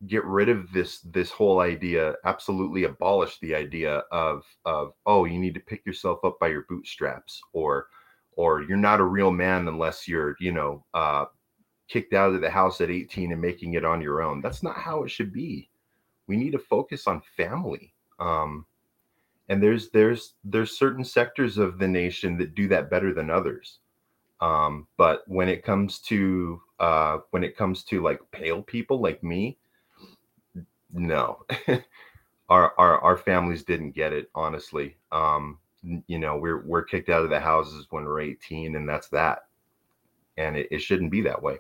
get 0.06 0.24
rid 0.24 0.48
of 0.48 0.72
this 0.72 1.00
this 1.00 1.30
whole 1.30 1.60
idea 1.60 2.14
absolutely 2.24 2.84
abolish 2.84 3.38
the 3.40 3.54
idea 3.54 4.02
of 4.10 4.42
of 4.64 4.94
oh 5.04 5.26
you 5.26 5.38
need 5.38 5.52
to 5.52 5.60
pick 5.60 5.84
yourself 5.84 6.24
up 6.24 6.38
by 6.40 6.48
your 6.48 6.64
bootstraps 6.70 7.42
or 7.52 7.88
or 8.32 8.62
you're 8.62 8.78
not 8.78 9.00
a 9.00 9.04
real 9.04 9.30
man 9.30 9.68
unless 9.68 10.08
you're 10.08 10.36
you 10.40 10.52
know 10.52 10.82
uh 10.94 11.26
kicked 11.86 12.14
out 12.14 12.32
of 12.32 12.40
the 12.40 12.48
house 12.48 12.80
at 12.80 12.88
18 12.90 13.32
and 13.32 13.40
making 13.42 13.74
it 13.74 13.84
on 13.84 14.00
your 14.00 14.22
own. 14.22 14.40
That's 14.40 14.62
not 14.62 14.76
how 14.76 15.02
it 15.02 15.10
should 15.10 15.32
be. 15.32 15.68
We 16.28 16.36
need 16.36 16.52
to 16.52 16.58
focus 16.58 17.06
on 17.06 17.20
family 17.36 17.92
um 18.18 18.64
and 19.50 19.62
there's 19.62 19.90
there's 19.90 20.34
there's 20.44 20.78
certain 20.78 21.04
sectors 21.04 21.58
of 21.58 21.78
the 21.78 21.88
nation 21.88 22.38
that 22.38 22.54
do 22.54 22.68
that 22.68 22.88
better 22.88 23.12
than 23.12 23.28
others 23.28 23.80
um 24.40 24.86
but 24.96 25.22
when 25.26 25.48
it 25.48 25.64
comes 25.64 25.98
to 25.98 26.60
uh 26.80 27.18
when 27.30 27.44
it 27.44 27.56
comes 27.56 27.84
to 27.84 28.02
like 28.02 28.20
pale 28.32 28.62
people 28.62 29.00
like 29.00 29.22
me 29.22 29.58
no. 30.92 31.44
Our 32.48 32.74
our 32.78 33.00
our 33.00 33.16
families 33.16 33.62
didn't 33.62 33.92
get 33.92 34.12
it 34.12 34.28
honestly. 34.34 34.96
Um 35.12 35.58
you 36.08 36.18
know 36.18 36.36
we're 36.36 36.62
we're 36.66 36.82
kicked 36.84 37.08
out 37.08 37.22
of 37.24 37.30
the 37.30 37.40
houses 37.40 37.86
when 37.90 38.04
we're 38.04 38.20
18 38.20 38.76
and 38.76 38.88
that's 38.88 39.08
that. 39.10 39.46
And 40.36 40.56
it, 40.56 40.68
it 40.70 40.80
shouldn't 40.80 41.12
be 41.12 41.22
that 41.22 41.42
way. 41.42 41.58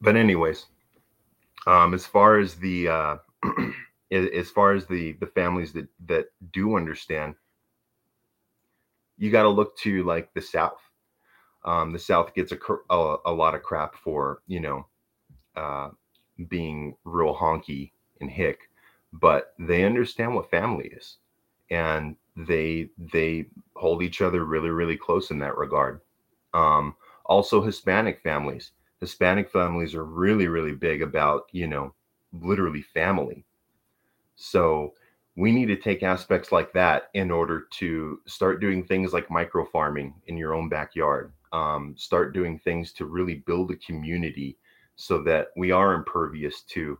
But 0.00 0.16
anyways 0.16 0.66
um 1.66 1.94
as 1.94 2.06
far 2.06 2.38
as 2.38 2.54
the 2.56 2.88
uh 2.88 3.16
as 4.10 4.50
far 4.50 4.72
as 4.72 4.86
the 4.86 5.12
the 5.20 5.26
families 5.26 5.72
that 5.72 5.88
that 6.06 6.26
do 6.52 6.76
understand 6.76 7.34
you 9.18 9.30
got 9.30 9.42
to 9.42 9.48
look 9.48 9.76
to 9.78 10.04
like 10.04 10.32
the 10.34 10.40
south. 10.40 10.80
Um 11.64 11.92
the 11.92 11.98
south 11.98 12.34
gets 12.34 12.52
a, 12.52 12.58
a 12.90 13.16
a 13.26 13.32
lot 13.32 13.54
of 13.54 13.62
crap 13.62 13.96
for 13.96 14.42
you 14.46 14.60
know 14.60 14.86
uh 15.56 15.88
being 16.48 16.96
real 17.04 17.34
honky 17.34 17.92
and 18.20 18.30
hick 18.30 18.70
but 19.12 19.54
they 19.58 19.84
understand 19.84 20.34
what 20.34 20.50
family 20.50 20.88
is 20.88 21.16
and 21.70 22.16
they 22.36 22.90
they 23.12 23.46
hold 23.74 24.02
each 24.02 24.20
other 24.20 24.44
really 24.44 24.70
really 24.70 24.96
close 24.96 25.30
in 25.30 25.38
that 25.38 25.56
regard. 25.56 26.00
Um 26.54 26.94
also 27.24 27.62
hispanic 27.62 28.20
families. 28.22 28.72
Hispanic 29.00 29.50
families 29.50 29.94
are 29.94 30.04
really 30.04 30.46
really 30.46 30.74
big 30.74 31.02
about 31.02 31.44
you 31.52 31.66
know 31.66 31.94
literally 32.32 32.82
family 32.82 33.44
so 34.36 34.94
we 35.36 35.52
need 35.52 35.66
to 35.66 35.76
take 35.76 36.02
aspects 36.02 36.52
like 36.52 36.72
that 36.72 37.10
in 37.14 37.30
order 37.30 37.66
to 37.70 38.20
start 38.26 38.60
doing 38.60 38.84
things 38.84 39.12
like 39.12 39.30
micro 39.30 39.64
farming 39.64 40.14
in 40.26 40.36
your 40.36 40.54
own 40.54 40.68
backyard 40.68 41.32
um, 41.52 41.94
start 41.96 42.34
doing 42.34 42.58
things 42.58 42.92
to 42.92 43.06
really 43.06 43.36
build 43.46 43.70
a 43.70 43.76
community 43.76 44.56
so 44.96 45.22
that 45.22 45.48
we 45.56 45.70
are 45.70 45.94
impervious 45.94 46.62
to 46.62 46.98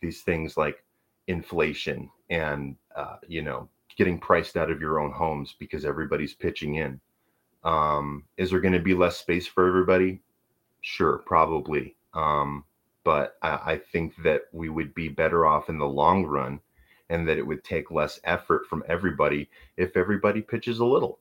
these 0.00 0.22
things 0.22 0.56
like 0.56 0.84
inflation 1.26 2.10
and 2.30 2.76
uh, 2.96 3.16
you 3.28 3.42
know 3.42 3.68
getting 3.96 4.18
priced 4.18 4.56
out 4.56 4.70
of 4.70 4.80
your 4.80 5.00
own 5.00 5.12
homes 5.12 5.54
because 5.58 5.84
everybody's 5.84 6.34
pitching 6.34 6.76
in. 6.76 7.00
Um, 7.62 8.24
is 8.36 8.50
there 8.50 8.60
going 8.60 8.74
to 8.74 8.80
be 8.80 8.92
less 8.92 9.16
space 9.18 9.46
for 9.46 9.68
everybody? 9.68 10.20
Sure 10.80 11.18
probably 11.18 11.96
um, 12.14 12.64
but 13.04 13.36
I, 13.42 13.48
I 13.48 13.80
think 13.92 14.14
that 14.22 14.42
we 14.52 14.68
would 14.68 14.94
be 14.94 15.08
better 15.08 15.46
off 15.46 15.68
in 15.68 15.78
the 15.78 15.86
long 15.86 16.24
run 16.24 16.60
and 17.10 17.28
that 17.28 17.38
it 17.38 17.46
would 17.46 17.64
take 17.64 17.90
less 17.90 18.20
effort 18.24 18.66
from 18.66 18.82
everybody 18.88 19.48
if 19.76 19.96
everybody 19.96 20.40
pitches 20.40 20.78
a 20.78 20.84
little. 20.84 21.18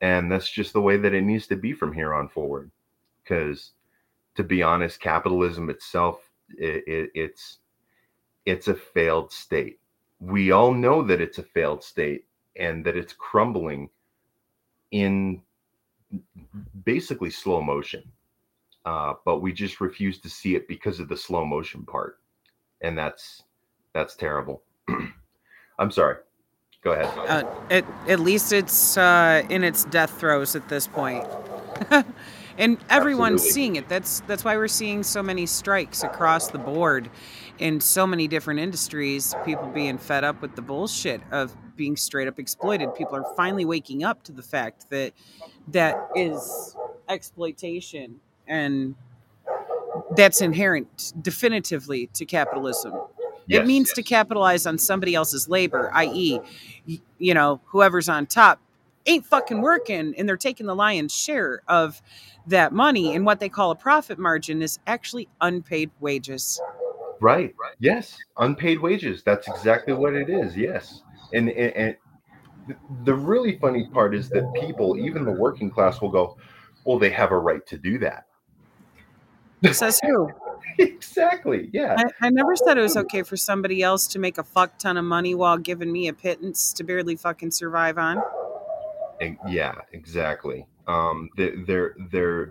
And 0.00 0.30
that's 0.30 0.50
just 0.50 0.72
the 0.72 0.80
way 0.80 0.96
that 0.96 1.14
it 1.14 1.22
needs 1.22 1.46
to 1.48 1.56
be 1.56 1.72
from 1.72 1.92
here 1.92 2.12
on 2.12 2.28
forward. 2.28 2.70
Because 3.22 3.72
to 4.34 4.42
be 4.42 4.62
honest 4.62 5.00
capitalism 5.00 5.70
itself 5.70 6.30
it, 6.58 6.84
it, 6.86 7.10
it's 7.14 7.58
it's 8.44 8.68
a 8.68 8.74
failed 8.74 9.32
state. 9.32 9.78
We 10.20 10.50
all 10.50 10.72
know 10.74 11.02
that 11.02 11.20
it's 11.20 11.38
a 11.38 11.42
failed 11.42 11.84
state 11.84 12.26
and 12.56 12.84
that 12.84 12.96
it's 12.96 13.12
crumbling 13.12 13.88
in 14.90 15.42
basically 16.84 17.30
slow 17.30 17.62
motion. 17.62 18.02
Uh, 18.84 19.14
but 19.24 19.38
we 19.38 19.52
just 19.52 19.80
refuse 19.80 20.18
to 20.20 20.28
see 20.28 20.56
it 20.56 20.66
because 20.66 20.98
of 20.98 21.08
the 21.08 21.16
slow 21.16 21.44
motion 21.44 21.84
part. 21.84 22.18
And 22.80 22.98
that's 22.98 23.44
that's 23.94 24.16
terrible 24.16 24.62
i'm 25.82 25.90
sorry. 25.90 26.16
Go 26.82 26.92
ahead. 26.92 27.06
Uh, 27.16 27.44
at, 27.70 27.84
at 28.08 28.20
least 28.20 28.52
it's 28.52 28.96
uh, 28.96 29.42
in 29.48 29.62
its 29.62 29.84
death 29.84 30.18
throes 30.18 30.56
at 30.56 30.68
this 30.68 30.88
point. 30.88 31.24
and 32.58 32.76
everyone's 32.90 33.34
Absolutely. 33.34 33.52
seeing 33.52 33.76
it. 33.76 33.88
That's 33.88 34.20
that's 34.26 34.44
why 34.44 34.56
we're 34.56 34.68
seeing 34.68 35.04
so 35.04 35.22
many 35.22 35.46
strikes 35.46 36.02
across 36.02 36.48
the 36.48 36.58
board 36.58 37.08
in 37.58 37.80
so 37.80 38.04
many 38.04 38.26
different 38.26 38.58
industries 38.58 39.34
people 39.44 39.68
being 39.68 39.96
fed 39.96 40.24
up 40.24 40.42
with 40.42 40.56
the 40.56 40.62
bullshit 40.62 41.20
of 41.30 41.54
being 41.76 41.96
straight 41.96 42.26
up 42.26 42.40
exploited. 42.40 42.94
People 42.96 43.14
are 43.14 43.34
finally 43.36 43.64
waking 43.64 44.02
up 44.02 44.24
to 44.24 44.32
the 44.32 44.42
fact 44.42 44.90
that 44.90 45.12
that 45.68 46.08
is 46.16 46.76
exploitation 47.08 48.20
and 48.48 48.96
that's 50.16 50.40
inherent 50.40 51.12
definitively 51.22 52.08
to 52.08 52.24
capitalism 52.24 52.94
it 53.48 53.54
Yes, 53.54 53.66
means 53.66 53.92
to 53.92 54.02
capitalize 54.02 54.66
on 54.66 54.78
somebody 54.78 55.14
else's 55.14 55.48
labor 55.48 55.90
i.e 55.94 56.40
you 57.18 57.34
know 57.34 57.60
whoever's 57.66 58.08
on 58.08 58.26
top 58.26 58.60
ain't 59.06 59.26
fucking 59.26 59.60
working 59.60 60.14
and 60.16 60.28
they're 60.28 60.36
taking 60.36 60.66
the 60.66 60.74
lion's 60.76 61.14
share 61.14 61.62
of 61.68 62.00
that 62.46 62.72
money 62.72 63.14
and 63.14 63.24
what 63.26 63.40
they 63.40 63.48
call 63.48 63.70
a 63.70 63.76
profit 63.76 64.18
margin 64.18 64.62
is 64.62 64.78
actually 64.86 65.28
unpaid 65.40 65.90
wages 66.00 66.60
Right. 67.22 67.54
Yes. 67.78 68.18
Unpaid 68.38 68.80
wages. 68.80 69.22
That's 69.22 69.46
exactly 69.46 69.94
what 69.94 70.12
it 70.12 70.28
is. 70.28 70.56
Yes. 70.56 71.02
And 71.32 71.48
and, 71.48 71.76
and 71.76 71.96
the 73.04 73.14
really 73.14 73.58
funny 73.58 73.88
part 73.92 74.14
is 74.14 74.28
that 74.30 74.52
people, 74.60 74.98
even 74.98 75.24
the 75.24 75.32
working 75.32 75.70
class, 75.70 76.00
will 76.00 76.10
go, 76.10 76.36
"Well, 76.84 76.98
they 76.98 77.10
have 77.10 77.30
a 77.30 77.38
right 77.38 77.64
to 77.66 77.78
do 77.78 77.98
that." 77.98 78.26
says 79.70 80.00
who 80.04 80.28
exactly. 80.78 81.70
Yeah. 81.72 81.96
I, 81.98 82.26
I 82.26 82.30
never 82.30 82.56
said 82.56 82.78
it 82.78 82.82
was 82.82 82.96
okay 82.96 83.22
for 83.22 83.36
somebody 83.36 83.82
else 83.82 84.06
to 84.08 84.18
make 84.18 84.38
a 84.38 84.42
fuck 84.44 84.78
ton 84.78 84.96
of 84.96 85.04
money 85.04 85.34
while 85.34 85.58
giving 85.58 85.90
me 85.92 86.08
a 86.08 86.12
pittance 86.12 86.72
to 86.74 86.84
barely 86.84 87.16
fucking 87.16 87.50
survive 87.50 87.98
on 87.98 88.22
Yeah. 89.48 89.74
Exactly. 89.92 90.66
Um. 90.86 91.28
They're 91.36 91.54
they're 91.66 91.94
they're. 92.10 92.46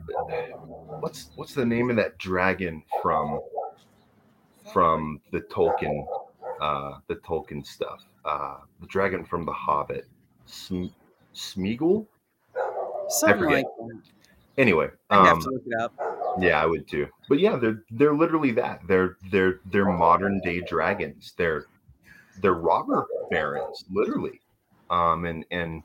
What's 1.02 1.30
what's 1.36 1.54
the 1.54 1.66
name 1.66 1.90
of 1.90 1.96
that 1.98 2.18
dragon 2.18 2.84
from? 3.02 3.42
From 4.72 5.20
the 5.32 5.42
Tolkien, 5.42 6.06
uh, 6.62 7.00
the 7.08 7.16
Tolkien 7.16 7.66
stuff. 7.66 8.06
Uh, 8.24 8.58
the 8.80 8.86
dragon 8.88 9.26
from 9.26 9.44
The 9.46 9.52
Hobbit. 9.52 10.06
Sm- 10.46 10.86
Smeagol. 11.34 12.06
something 13.10 13.44
like 13.50 13.66
that 13.66 14.02
Anyway. 14.58 14.90
i 15.10 15.26
have 15.26 15.38
Um, 15.38 15.42
to 15.42 15.50
look 15.50 15.64
it 15.66 15.82
up 15.82 15.94
Yeah, 16.40 16.62
I 16.62 16.66
would 16.66 16.88
too. 16.88 17.08
But 17.30 17.40
yeah, 17.40 17.58
they're 17.58 17.84
they're 17.92 18.16
literally 18.16 18.52
that. 18.54 18.82
They're 18.88 19.18
they're 19.32 19.60
they're 19.66 19.92
modern 19.92 20.40
day 20.42 20.62
dragons. 20.62 21.34
They're 21.38 21.66
they're 22.42 22.54
robber 22.54 23.06
barons, 23.30 23.84
literally. 23.92 24.40
Um, 24.90 25.26
and 25.26 25.46
and 25.52 25.84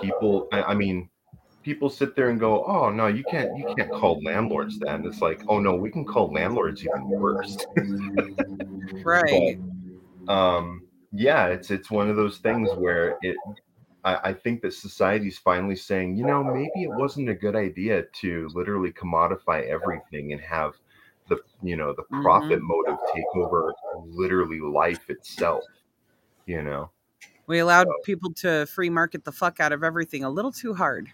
people, 0.00 0.48
I, 0.52 0.62
I 0.62 0.74
mean, 0.74 1.08
people 1.62 1.90
sit 1.90 2.16
there 2.16 2.30
and 2.30 2.40
go, 2.40 2.64
"Oh 2.64 2.90
no, 2.90 3.06
you 3.06 3.24
can't 3.24 3.56
you 3.56 3.64
can't 3.76 3.90
call 3.90 4.22
landlords 4.22 4.78
that." 4.80 4.94
And 4.96 5.06
it's 5.06 5.22
like, 5.22 5.42
"Oh 5.48 5.60
no, 5.60 5.74
we 5.74 5.90
can 5.90 6.04
call 6.04 6.32
landlords 6.32 6.84
even 6.84 7.08
worse." 7.08 7.56
right 9.04 9.58
But, 10.26 10.32
um, 10.32 10.82
yeah, 11.12 11.46
it's 11.46 11.70
it's 11.70 11.90
one 11.90 12.10
of 12.10 12.16
those 12.16 12.38
things 12.38 12.68
where 12.76 13.18
it. 13.22 13.36
I, 14.08 14.30
I 14.30 14.32
think 14.32 14.62
that 14.62 14.72
society's 14.72 15.38
finally 15.38 15.76
saying, 15.76 16.16
you 16.16 16.24
know, 16.24 16.42
maybe 16.42 16.84
it 16.84 16.90
wasn't 16.90 17.28
a 17.28 17.34
good 17.34 17.54
idea 17.54 18.04
to 18.20 18.48
literally 18.54 18.90
commodify 18.92 19.68
everything 19.68 20.32
and 20.32 20.40
have 20.40 20.74
the 21.28 21.36
you 21.62 21.76
know 21.76 21.92
the 21.92 22.02
mm-hmm. 22.02 22.22
profit 22.22 22.60
motive 22.62 22.96
take 23.14 23.24
over 23.36 23.74
literally 24.06 24.60
life 24.60 25.10
itself. 25.10 25.62
You 26.46 26.62
know. 26.62 26.90
We 27.46 27.58
allowed 27.58 27.86
people 28.04 28.32
to 28.34 28.66
free 28.66 28.90
market 28.90 29.24
the 29.24 29.32
fuck 29.32 29.60
out 29.60 29.72
of 29.72 29.82
everything 29.82 30.24
a 30.24 30.30
little 30.30 30.52
too 30.52 30.74
hard. 30.74 31.08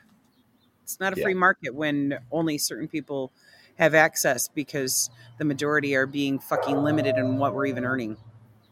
It's 0.83 0.99
not 1.01 1.13
a 1.13 1.17
Yeah. 1.17 1.25
free 1.25 1.35
market 1.35 1.75
when 1.75 2.19
only 2.31 2.59
certain 2.59 2.89
people 2.89 3.33
have 3.77 3.95
access 3.95 4.49
because 4.49 5.11
the 5.39 5.45
majority 5.45 5.97
are 5.97 6.07
being 6.07 6.39
fucking 6.39 6.77
limited 6.77 7.17
in 7.17 7.39
what 7.39 7.55
we're 7.55 7.67
even 7.67 7.85
earning. 7.85 8.17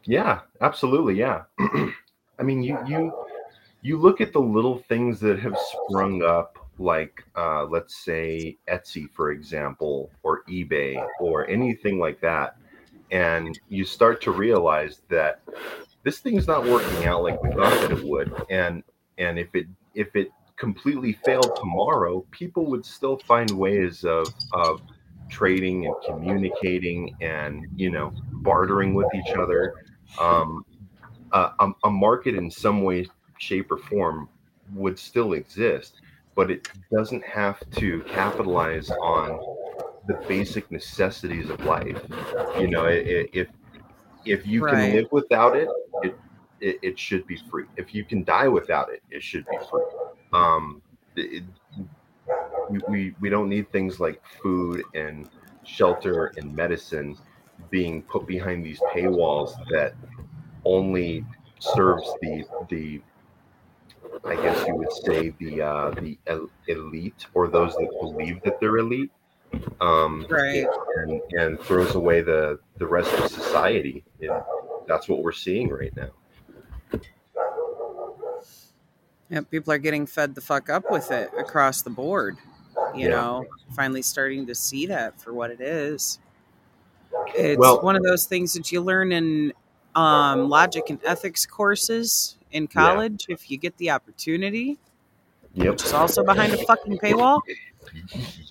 Yeah, 0.05 0.41
absolutely. 0.61 1.15
Yeah. 1.15 1.43
I 2.39 2.43
mean, 2.43 2.63
you 2.63 2.77
you 2.87 3.22
you 3.83 3.97
look 3.97 4.21
at 4.21 4.31
the 4.31 4.39
little 4.39 4.79
things 4.79 5.19
that 5.19 5.37
have 5.39 5.57
sprung 5.57 6.23
up, 6.23 6.57
like 6.79 7.23
uh, 7.35 7.65
let's 7.65 8.03
say 8.03 8.57
Etsy, 8.67 9.09
for 9.11 9.31
example, 9.31 10.09
or 10.23 10.43
eBay, 10.45 11.05
or 11.19 11.47
anything 11.49 11.99
like 11.99 12.19
that, 12.21 12.55
and 13.11 13.59
you 13.67 13.83
start 13.83 14.21
to 14.23 14.31
realize 14.31 15.01
that 15.09 15.41
this 16.03 16.19
thing's 16.19 16.47
not 16.47 16.65
working 16.65 17.05
out 17.05 17.23
like 17.23 17.41
we 17.43 17.49
thought 17.49 17.79
that 17.81 17.91
it 17.91 18.03
would, 18.03 18.33
and 18.49 18.83
and 19.17 19.37
if 19.37 19.53
it 19.53 19.67
if 19.93 20.15
it 20.15 20.31
completely 20.55 21.13
failed 21.25 21.55
tomorrow, 21.57 22.25
people 22.31 22.65
would 22.67 22.85
still 22.85 23.17
find 23.17 23.51
ways 23.51 24.05
of 24.05 24.27
of 24.53 24.81
trading 25.29 25.85
and 25.87 25.95
communicating 26.05 27.13
and 27.21 27.67
you 27.75 27.91
know 27.91 28.13
bartering 28.31 28.93
with 28.93 29.07
each 29.13 29.35
other. 29.35 29.73
Um, 30.19 30.65
a, 31.33 31.51
a, 31.59 31.71
a 31.85 31.89
market 31.89 32.35
in 32.35 32.49
some 32.49 32.83
way, 32.83 33.07
shape, 33.43 33.71
or 33.71 33.77
form 33.77 34.29
would 34.73 34.97
still 34.97 35.33
exist, 35.33 36.01
but 36.35 36.49
it 36.49 36.69
doesn't 36.91 37.23
have 37.25 37.59
to 37.71 38.01
capitalize 38.03 38.89
on 38.89 39.39
the 40.07 40.15
basic 40.27 40.69
necessities 40.71 41.49
of 41.49 41.63
life. 41.65 42.01
You 42.59 42.67
know, 42.67 42.85
if 42.87 43.47
if 44.25 44.47
you 44.47 44.65
can 44.65 44.95
live 44.95 45.07
without 45.11 45.55
it, 45.55 45.67
it, 46.03 46.15
it 46.59 46.79
it 46.81 46.99
should 46.99 47.25
be 47.27 47.37
free. 47.49 47.65
If 47.77 47.93
you 47.93 48.03
can 48.03 48.23
die 48.23 48.47
without 48.47 48.91
it, 48.91 49.01
it 49.09 49.21
should 49.21 49.45
be 49.45 49.57
free. 49.69 49.83
Um, 50.33 50.81
it, 51.15 51.43
we 52.87 53.13
we 53.19 53.29
don't 53.29 53.49
need 53.49 53.71
things 53.71 53.99
like 53.99 54.21
food 54.41 54.83
and 54.93 55.29
shelter 55.63 56.33
and 56.37 56.55
medicine 56.55 57.17
being 57.69 58.01
put 58.03 58.27
behind 58.27 58.65
these 58.65 58.79
paywalls 58.93 59.53
that 59.69 59.93
only 60.65 61.25
serves 61.59 62.09
the 62.21 62.45
the 62.69 63.01
I 64.25 64.35
guess 64.35 64.65
you 64.67 64.75
would 64.75 64.91
say 64.91 65.33
the 65.39 65.61
uh, 65.61 65.91
the 65.91 66.17
el- 66.27 66.49
elite 66.67 67.25
or 67.33 67.47
those 67.47 67.73
that 67.75 67.89
believe 68.01 68.41
that 68.43 68.59
they're 68.59 68.77
elite, 68.77 69.11
um, 69.81 70.25
Right. 70.29 70.65
and 70.97 71.21
and 71.31 71.59
throws 71.59 71.95
away 71.95 72.21
the 72.21 72.59
the 72.77 72.87
rest 72.87 73.13
of 73.13 73.29
society. 73.29 74.03
And 74.21 74.31
that's 74.87 75.07
what 75.09 75.23
we're 75.23 75.31
seeing 75.31 75.69
right 75.69 75.95
now. 75.95 76.09
Yeah, 79.29 79.41
people 79.49 79.73
are 79.73 79.77
getting 79.79 80.05
fed 80.05 80.35
the 80.35 80.41
fuck 80.41 80.69
up 80.69 80.91
with 80.91 81.11
it 81.11 81.31
across 81.37 81.81
the 81.81 81.89
board. 81.89 82.37
You 82.93 83.09
Yeah. 83.09 83.15
know, 83.15 83.45
finally 83.75 84.01
starting 84.01 84.45
to 84.47 84.55
see 84.55 84.85
that 84.87 85.19
for 85.19 85.33
what 85.33 85.49
it 85.51 85.59
is. 85.61 86.19
It's 87.35 87.57
Well- 87.59 87.81
one 87.81 87.95
of 87.95 88.03
those 88.03 88.25
things 88.25 88.53
that 88.53 88.71
you 88.71 88.81
learn 88.81 89.11
in 89.11 89.53
um, 89.95 90.49
logic 90.49 90.89
and 90.89 90.99
ethics 91.03 91.45
courses 91.45 92.35
in 92.53 92.63
Yeah. 92.63 92.67
college 92.69 93.25
if 93.29 93.51
you 93.51 93.57
get 93.57 93.75
the 93.77 93.91
opportunity, 93.91 94.79
Yep. 95.55 95.71
which 95.71 95.83
is 95.85 95.93
also 95.93 96.23
behind 96.23 96.53
a 96.53 96.57
fucking 96.65 96.97
paywall. 96.99 97.41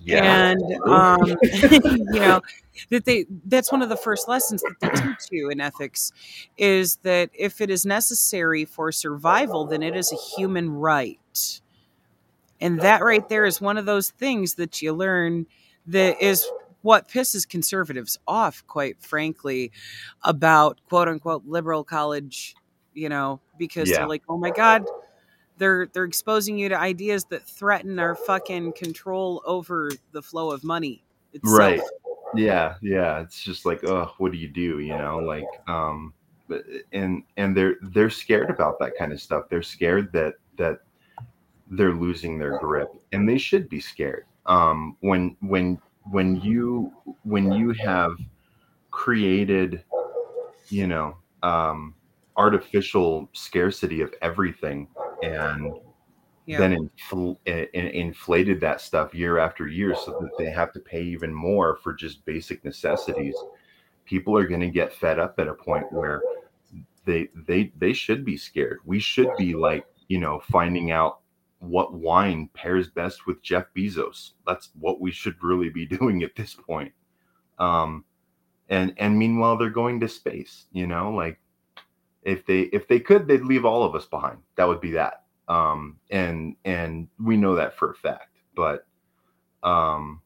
Yeah. 0.05 0.50
And 0.50 0.62
um, 0.86 1.26
you 1.42 2.20
know 2.20 2.42
that 2.90 3.05
they 3.07 3.24
that's 3.46 3.72
one 3.72 3.82
of 3.82 3.88
the 3.88 3.96
first 3.96 4.28
lessons 4.28 4.62
that 4.62 4.74
they 4.80 4.88
teach 4.90 5.28
you 5.30 5.48
in 5.50 5.61
ethics 5.61 6.12
is 6.59 6.96
that 6.96 7.30
if 7.32 7.61
it 7.61 7.70
is 7.70 7.86
necessary 7.86 8.64
for 8.64 8.92
survival, 8.92 9.64
then 9.66 9.82
it 9.82 9.96
is 9.96 10.12
a 10.12 10.16
human 10.36 10.70
right. 10.70 11.61
And 12.61 12.80
that 12.80 13.03
right 13.03 13.28
there 13.28 13.44
is 13.44 13.61
one 13.61 13.78
of 13.78 13.86
those 13.86 14.11
things 14.11 14.55
that 14.55 14.82
you 14.82 14.92
learn 14.92 15.46
that 15.86 16.22
is 16.22 16.46
what 16.82 17.09
pisses 17.09 17.48
conservatives 17.48 18.18
off, 18.28 18.64
quite 18.66 19.00
frankly, 19.03 19.72
about 20.22 20.80
quote 20.88 21.09
unquote 21.09 21.44
liberal 21.46 21.82
college, 21.84 22.55
you 22.94 23.09
know, 23.09 23.40
because 23.62 23.88
Yeah. 23.88 23.98
they're 23.98 24.08
like, 24.08 24.24
oh 24.28 24.36
my 24.36 24.50
God, 24.50 24.84
they're 25.56 25.86
they're 25.92 26.04
exposing 26.04 26.58
you 26.58 26.68
to 26.68 26.76
ideas 26.78 27.24
that 27.26 27.46
threaten 27.46 27.98
our 28.00 28.16
fucking 28.16 28.72
control 28.72 29.40
over 29.46 29.90
the 30.10 30.20
flow 30.22 30.50
of 30.50 30.64
money. 30.64 31.04
Itself. 31.34 31.54
right 31.56 31.80
yeah 32.34 32.74
yeah 32.82 33.20
it's 33.20 33.42
just 33.42 33.64
like 33.64 33.82
oh 33.84 34.12
what 34.18 34.32
do 34.32 34.36
you 34.38 34.48
do 34.48 34.80
you 34.80 34.94
know 34.98 35.18
like 35.18 35.46
um 35.66 36.12
but- 36.46 36.62
and 36.92 37.22
and 37.38 37.56
they're 37.56 37.76
they're 37.94 38.10
scared 38.10 38.50
about 38.50 38.78
that 38.78 38.92
kind 38.98 39.12
of 39.12 39.20
stuff 39.20 39.48
they're 39.48 39.62
scared 39.62 40.12
that 40.12 40.34
that 40.58 40.80
they're 41.70 41.94
losing 41.94 42.38
their 42.38 42.58
grip 42.58 42.90
and 43.12 43.26
they 43.26 43.38
should 43.38 43.66
be 43.70 43.80
scared 43.80 44.26
um 44.44 44.94
when 45.00 45.34
when 45.40 45.78
when 46.10 46.36
you 46.42 46.92
when 47.24 47.50
you 47.50 47.70
have 47.72 48.14
created 48.90 49.82
you 50.68 50.86
know 50.86 51.16
um 51.42 51.94
artificial 52.36 53.28
scarcity 53.32 54.00
of 54.00 54.12
everything 54.22 54.88
and 55.22 55.72
Yeah. 56.46 56.58
then 56.58 56.88
infl- 56.98 57.38
in, 57.46 57.68
in, 57.74 57.86
inflated 57.88 58.60
that 58.60 58.80
stuff 58.80 59.14
year 59.14 59.38
after 59.38 59.68
year 59.68 59.94
so 59.94 60.18
that 60.20 60.30
they 60.38 60.50
have 60.50 60.72
to 60.72 60.80
pay 60.80 61.02
even 61.02 61.32
more 61.32 61.76
for 61.76 61.92
just 61.92 62.24
basic 62.24 62.64
necessities 62.64 63.36
people 64.04 64.36
are 64.36 64.46
going 64.46 64.60
to 64.60 64.70
get 64.70 64.92
fed 64.92 65.18
up 65.18 65.38
at 65.38 65.46
a 65.46 65.54
point 65.54 65.90
where 65.92 66.22
they 67.04 67.28
they 67.46 67.72
they 67.78 67.92
should 67.92 68.24
be 68.24 68.36
scared 68.36 68.78
we 68.84 68.98
should 68.98 69.28
be 69.38 69.54
like 69.54 69.84
you 70.08 70.18
know 70.18 70.40
finding 70.50 70.90
out 70.90 71.22
what 71.62 71.94
wine 71.94 72.48
pairs 72.54 72.88
best 72.88 73.26
with 73.26 73.40
Jeff 73.40 73.66
Bezos. 73.76 74.32
That's 74.46 74.70
what 74.80 75.00
we 75.00 75.12
should 75.12 75.36
really 75.42 75.68
be 75.68 75.86
doing 75.98 76.22
at 76.22 76.34
this 76.34 76.54
point. 76.54 76.92
Um, 77.58 78.04
and 78.68 78.92
and 78.98 79.18
meanwhile, 79.18 79.56
they're 79.56 79.70
going 79.70 80.00
to 80.00 80.08
space. 80.08 80.66
You 80.72 80.86
know, 80.86 81.12
like 81.12 81.38
if 82.22 82.46
they 82.46 82.62
if 82.72 82.88
they 82.88 83.00
could, 83.00 83.26
they'd 83.26 83.42
leave 83.42 83.64
all 83.64 83.84
of 83.84 83.94
us 83.94 84.06
behind. 84.06 84.38
That 84.56 84.68
would 84.68 84.80
be 84.80 84.92
that. 84.92 85.24
Um, 85.48 85.98
and 86.10 86.56
and 86.64 87.08
we 87.22 87.36
know 87.36 87.54
that 87.56 87.76
for 87.76 87.90
a 87.90 87.94
fact. 87.94 88.38
But 88.54 88.86
um, 89.62 90.20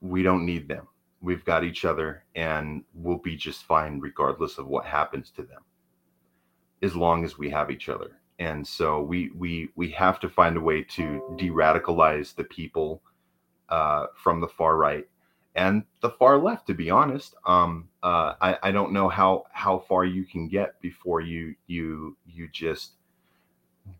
we 0.00 0.22
don't 0.22 0.46
need 0.46 0.68
them. 0.68 0.86
We've 1.20 1.44
got 1.44 1.64
each 1.64 1.84
other, 1.84 2.24
and 2.34 2.84
we'll 2.94 3.18
be 3.18 3.36
just 3.36 3.64
fine 3.64 3.98
regardless 4.00 4.58
of 4.58 4.66
what 4.66 4.84
happens 4.84 5.30
to 5.32 5.42
them, 5.42 5.62
as 6.82 6.94
long 6.94 7.24
as 7.24 7.38
we 7.38 7.50
have 7.50 7.70
each 7.70 7.88
other. 7.88 8.20
And 8.38 8.66
so 8.66 9.00
we 9.02 9.30
we 9.36 9.70
we 9.76 9.90
have 9.92 10.20
to 10.20 10.28
find 10.28 10.56
a 10.56 10.60
way 10.60 10.82
to 10.82 11.34
de-radicalize 11.36 12.34
the 12.34 12.44
people 12.44 13.02
uh, 13.70 14.06
from 14.14 14.40
the 14.40 14.48
far 14.48 14.76
right 14.76 15.06
and 15.56 15.82
the 16.02 16.10
far 16.10 16.38
left. 16.38 16.66
To 16.68 16.74
be 16.74 16.90
honest, 16.90 17.34
um, 17.46 17.88
uh, 18.02 18.34
I 18.40 18.58
I 18.62 18.70
don't 18.70 18.92
know 18.92 19.08
how 19.08 19.46
how 19.52 19.80
far 19.80 20.04
you 20.04 20.24
can 20.24 20.48
get 20.48 20.80
before 20.80 21.20
you 21.20 21.54
you 21.66 22.16
you 22.26 22.48
just 22.48 22.92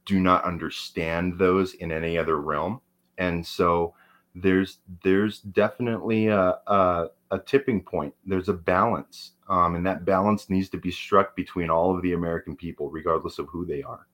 do 0.05 0.21
not 0.21 0.45
understand 0.45 1.39
those 1.39 1.75
in 1.75 1.93
any 1.93 2.19
other 2.19 2.41
realm. 2.41 2.81
And 3.19 3.47
so 3.47 3.95
there's 4.35 4.79
there's 5.03 5.41
definitely 5.41 6.29
a, 6.29 6.59
a, 6.67 7.09
a 7.31 7.39
tipping 7.39 7.83
point. 7.83 8.15
There's 8.25 8.49
a 8.49 8.55
balance, 8.55 9.33
um, 9.49 9.77
and 9.77 9.87
that 9.87 10.05
balance 10.05 10.51
needs 10.51 10.69
to 10.71 10.79
be 10.79 10.91
struck 10.91 11.35
between 11.35 11.71
all 11.71 11.95
of 11.95 12.03
the 12.03 12.13
American 12.13 12.57
people, 12.57 12.91
regardless 12.91 13.39
of 13.39 13.49
who 13.49 13.65
they 13.65 13.83
are. 13.83 14.07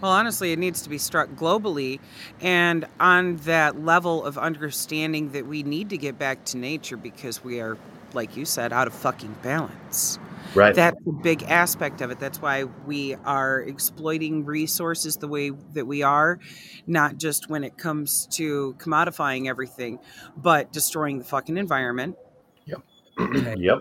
Well, 0.00 0.12
honestly, 0.12 0.52
it 0.52 0.58
needs 0.58 0.82
to 0.82 0.88
be 0.88 0.98
struck 0.98 1.28
globally 1.30 1.98
and 2.40 2.86
on 3.00 3.36
that 3.38 3.84
level 3.84 4.24
of 4.24 4.38
understanding 4.38 5.32
that 5.32 5.46
we 5.46 5.62
need 5.64 5.90
to 5.90 5.98
get 5.98 6.18
back 6.18 6.44
to 6.46 6.56
nature 6.56 6.96
because 6.96 7.42
we 7.42 7.60
are, 7.60 7.76
like 8.12 8.36
you 8.36 8.44
said, 8.44 8.72
out 8.72 8.86
of 8.86 8.94
fucking 8.94 9.34
balance. 9.42 10.18
Right. 10.54 10.74
That's 10.74 10.96
a 11.06 11.12
big 11.12 11.42
aspect 11.42 12.00
of 12.00 12.10
it. 12.10 12.20
That's 12.20 12.40
why 12.40 12.64
we 12.64 13.16
are 13.24 13.60
exploiting 13.60 14.44
resources 14.44 15.16
the 15.16 15.28
way 15.28 15.50
that 15.50 15.86
we 15.86 16.02
are, 16.02 16.38
not 16.86 17.18
just 17.18 17.50
when 17.50 17.64
it 17.64 17.76
comes 17.76 18.26
to 18.32 18.74
commodifying 18.78 19.48
everything, 19.48 19.98
but 20.36 20.72
destroying 20.72 21.18
the 21.18 21.24
fucking 21.24 21.58
environment. 21.58 22.16
Yep. 22.66 22.82
Okay. 23.18 23.54
yep. 23.58 23.80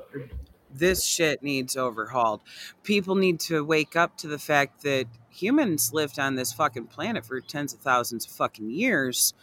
This 0.73 1.05
shit 1.05 1.41
needs 1.41 1.77
overhauled. 1.77 2.41
People 2.83 3.15
need 3.15 3.39
to 3.41 3.63
wake 3.63 3.95
up 3.95 4.17
to 4.17 4.27
the 4.27 4.39
fact 4.39 4.83
that 4.83 5.05
humans 5.41 5.93
lived 5.93 6.19
on 6.19 6.35
this 6.35 6.51
fucking 6.53 6.87
planet 6.87 7.25
for 7.25 7.39
tens 7.41 7.73
of 7.73 7.79
thousands 7.79 8.25
of 8.25 8.31
fucking 8.31 8.69
years 8.71 9.33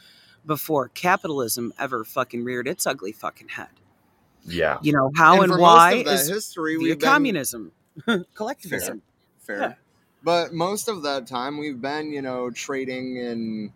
before 0.47 0.89
capitalism 0.89 1.73
ever 1.79 2.05
fucking 2.05 2.45
reared 2.45 2.67
its 2.69 2.87
ugly 2.87 3.13
fucking 3.13 3.49
head. 3.49 3.69
Yeah. 4.45 4.79
You 4.83 4.93
know, 4.93 5.11
how 5.17 5.41
And 5.43 5.53
and, 5.53 5.61
why 5.61 5.95
is 5.95 6.29
history, 6.29 6.77
via 6.77 6.83
we've 6.83 6.99
been- 6.99 7.09
communism, 7.09 7.73
collectivism. 8.35 9.03
Fair. 9.41 9.59
Yeah. 9.61 9.75
But 10.23 10.53
most 10.55 10.89
of 10.89 11.03
that 11.03 11.27
time, 11.27 11.59
we've 11.59 11.81
been, 11.81 12.11
you 12.13 12.23
know, 12.23 12.51
trading 12.51 13.17
in 13.19 13.73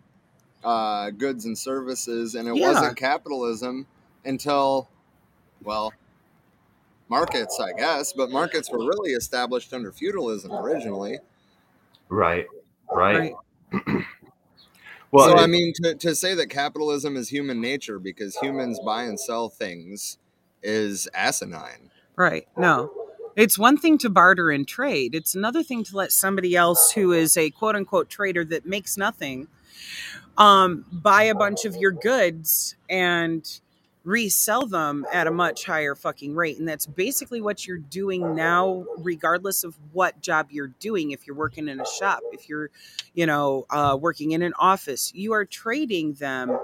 uh, 0.63 1.11
goods 1.11 1.45
and 1.45 1.57
services, 1.57 2.35
and 2.35 2.47
it 2.47 2.55
Yeah. 2.55 2.71
wasn't 2.73 2.97
capitalism 2.97 3.87
until, 4.25 4.89
well, 5.63 5.93
markets, 7.07 7.59
I 7.59 7.73
guess. 7.73 8.13
But 8.13 8.29
markets 8.31 8.69
were 8.71 8.79
really 8.79 9.11
established 9.11 9.73
under 9.73 9.91
feudalism 9.91 10.51
originally. 10.51 11.19
Right. 12.09 12.45
Right. 12.91 13.33
Right. 13.71 13.85
well, 15.11 15.29
so 15.29 15.37
it- 15.37 15.41
I 15.41 15.47
mean, 15.47 15.73
to, 15.83 15.95
to 15.95 16.15
say 16.15 16.33
that 16.35 16.49
capitalism 16.49 17.15
is 17.15 17.29
human 17.29 17.61
nature 17.61 17.99
because 17.99 18.35
humans 18.37 18.79
buy 18.85 19.03
and 19.03 19.19
sell 19.19 19.49
things 19.49 20.17
is 20.61 21.07
asinine. 21.13 21.91
Right. 22.15 22.47
No. 22.57 22.91
It's 23.35 23.57
one 23.57 23.77
thing 23.77 23.97
to 23.99 24.09
barter 24.09 24.49
and 24.51 24.67
trade. 24.67 25.15
It's 25.15 25.33
another 25.35 25.63
thing 25.63 25.83
to 25.85 25.95
let 25.95 26.11
somebody 26.11 26.55
else 26.55 26.91
who 26.91 27.13
is 27.13 27.37
a 27.37 27.49
quote 27.51 27.75
unquote 27.75 28.09
trader 28.09 28.43
that 28.45 28.65
makes 28.65 28.97
nothing 28.97 29.47
um, 30.37 30.85
buy 30.91 31.23
a 31.23 31.35
bunch 31.35 31.63
of 31.63 31.75
your 31.77 31.91
goods 31.91 32.75
and 32.89 33.59
resell 34.03 34.65
them 34.65 35.05
at 35.11 35.27
a 35.27 35.31
much 35.31 35.65
higher 35.65 35.95
fucking 35.95 36.33
rate. 36.33 36.57
And 36.57 36.67
that's 36.67 36.85
basically 36.85 37.41
what 37.41 37.67
you're 37.67 37.77
doing 37.77 38.35
now, 38.35 38.85
regardless 38.97 39.63
of 39.63 39.77
what 39.91 40.21
job 40.21 40.47
you're 40.51 40.73
doing. 40.79 41.11
If 41.11 41.27
you're 41.27 41.35
working 41.35 41.67
in 41.67 41.79
a 41.79 41.85
shop, 41.85 42.21
if 42.31 42.47
you're, 42.47 42.69
you 43.13 43.25
know, 43.25 43.65
uh, 43.69 43.97
working 43.99 44.31
in 44.31 44.41
an 44.41 44.53
office, 44.57 45.11
you 45.13 45.33
are 45.33 45.45
trading 45.45 46.13
them 46.13 46.57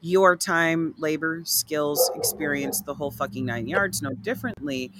your 0.00 0.34
time, 0.36 0.94
labor, 0.96 1.42
skills, 1.44 2.10
experience, 2.14 2.80
the 2.80 2.94
whole 2.94 3.10
fucking 3.10 3.44
nine 3.44 3.68
yards, 3.68 4.00
no 4.00 4.12
differently. 4.14 4.90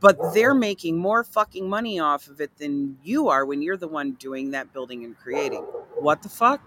But 0.00 0.18
they're 0.32 0.54
making 0.54 0.96
more 0.96 1.22
fucking 1.22 1.68
money 1.68 2.00
off 2.00 2.28
of 2.28 2.40
it 2.40 2.56
than 2.56 2.96
you 3.04 3.28
are 3.28 3.44
when 3.44 3.60
you're 3.60 3.76
the 3.76 3.88
one 3.88 4.12
doing 4.12 4.52
that 4.52 4.72
building 4.72 5.04
and 5.04 5.14
creating. 5.14 5.60
What 5.98 6.22
the 6.22 6.30
fuck? 6.30 6.62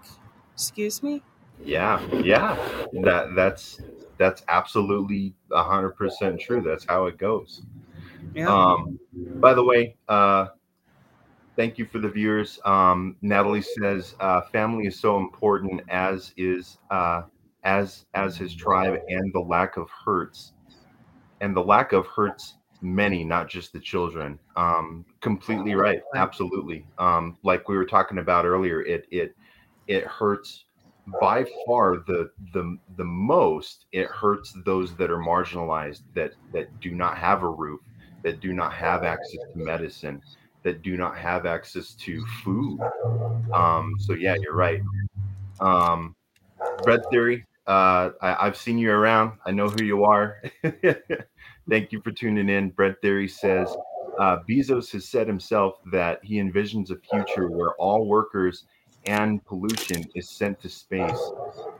Excuse 0.52 1.02
me? 1.02 1.22
Yeah, 1.64 2.00
yeah. 2.12 2.56
That 2.92 3.34
that's 3.34 3.80
that's 4.18 4.42
absolutely 4.48 5.34
a 5.52 5.62
hundred 5.62 5.90
percent 5.90 6.40
true. 6.40 6.62
That's 6.62 6.84
how 6.84 7.06
it 7.06 7.18
goes. 7.18 7.62
Yeah. 8.34 8.48
Um, 8.48 8.98
by 9.40 9.54
the 9.54 9.64
way, 9.64 9.96
uh, 10.08 10.48
thank 11.56 11.78
you 11.78 11.86
for 11.86 11.98
the 11.98 12.08
viewers. 12.08 12.58
Um, 12.64 13.16
Natalie 13.22 13.62
says 13.62 14.14
uh, 14.20 14.42
family 14.52 14.86
is 14.86 14.98
so 14.98 15.18
important, 15.18 15.82
as 15.88 16.32
is 16.36 16.78
uh, 16.90 17.22
as 17.64 18.06
as 18.14 18.36
his 18.36 18.54
tribe, 18.54 18.98
and 19.08 19.32
the 19.32 19.40
lack 19.40 19.76
of 19.76 19.88
hurts, 19.90 20.52
and 21.40 21.56
the 21.56 21.62
lack 21.62 21.92
of 21.92 22.06
hurts 22.06 22.54
many, 22.80 23.24
not 23.24 23.48
just 23.48 23.72
the 23.72 23.80
children. 23.80 24.38
Um, 24.56 25.04
completely 25.20 25.74
right. 25.74 26.00
Absolutely. 26.14 26.86
Um, 26.98 27.38
like 27.42 27.68
we 27.68 27.76
were 27.76 27.86
talking 27.86 28.18
about 28.18 28.44
earlier, 28.44 28.82
it 28.82 29.06
it 29.10 29.34
it 29.86 30.04
hurts 30.06 30.64
by 31.20 31.44
far 31.66 31.98
the 32.06 32.30
the 32.52 32.78
the 32.96 33.04
most 33.04 33.86
it 33.92 34.06
hurts 34.06 34.54
those 34.64 34.96
that 34.96 35.10
are 35.10 35.18
marginalized 35.18 36.02
that 36.14 36.32
that 36.52 36.68
do 36.80 36.92
not 36.92 37.18
have 37.18 37.42
a 37.42 37.48
roof 37.48 37.80
that 38.22 38.40
do 38.40 38.52
not 38.52 38.72
have 38.72 39.04
access 39.04 39.40
to 39.52 39.58
medicine 39.58 40.20
that 40.62 40.82
do 40.82 40.96
not 40.96 41.16
have 41.16 41.44
access 41.44 41.92
to 41.94 42.24
food. 42.42 42.80
Um 43.52 43.92
so 43.98 44.14
yeah 44.14 44.36
you're 44.40 44.56
right. 44.56 44.80
Um 45.60 46.16
bread 46.82 47.00
theory 47.10 47.44
uh 47.66 48.10
I, 48.20 48.46
i've 48.46 48.56
seen 48.56 48.78
you 48.78 48.90
around. 48.90 49.32
I 49.44 49.50
know 49.50 49.68
who 49.68 49.82
you 49.82 50.04
are. 50.04 50.42
Thank 51.70 51.92
you 51.92 52.00
for 52.02 52.12
tuning 52.12 52.48
in. 52.48 52.70
Bread 52.70 52.96
theory 53.02 53.28
says 53.28 53.74
uh, 54.18 54.38
bezos 54.48 54.92
has 54.92 55.08
said 55.08 55.26
himself 55.26 55.74
that 55.92 56.20
he 56.22 56.36
envisions 56.36 56.90
a 56.90 56.96
future 57.10 57.50
where 57.50 57.74
all 57.78 58.06
workers 58.06 58.64
and 59.06 59.44
pollution 59.44 60.08
is 60.14 60.30
sent 60.30 60.60
to 60.60 60.68
space 60.68 61.32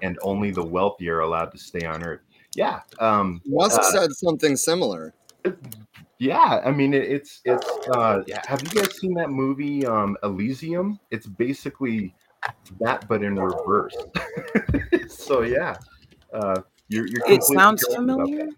and 0.02 0.18
only 0.22 0.50
the 0.50 0.62
wealthy 0.62 1.08
are 1.08 1.20
allowed 1.20 1.50
to 1.52 1.58
stay 1.58 1.84
on 1.86 2.02
earth 2.02 2.20
yeah 2.54 2.80
um 3.00 3.40
Musk 3.46 3.80
uh, 3.80 3.90
said 3.92 4.12
something 4.12 4.56
similar. 4.56 5.14
yeah 6.18 6.60
i 6.64 6.70
mean 6.70 6.94
it, 6.94 7.04
it's 7.04 7.40
it's 7.44 7.66
uh 7.94 8.20
yeah, 8.26 8.40
have 8.46 8.62
you 8.62 8.70
guys 8.70 8.96
seen 8.98 9.14
that 9.14 9.30
movie 9.30 9.84
um 9.86 10.16
elysium 10.22 10.98
it's 11.10 11.26
basically 11.26 12.14
that 12.80 13.06
but 13.08 13.22
in 13.22 13.36
reverse 13.36 13.96
so 15.08 15.42
yeah 15.42 15.76
uh 16.32 16.60
you're, 16.88 17.06
you're 17.06 17.22
It 17.28 17.42
sounds 17.42 17.84
familiar. 17.94 18.48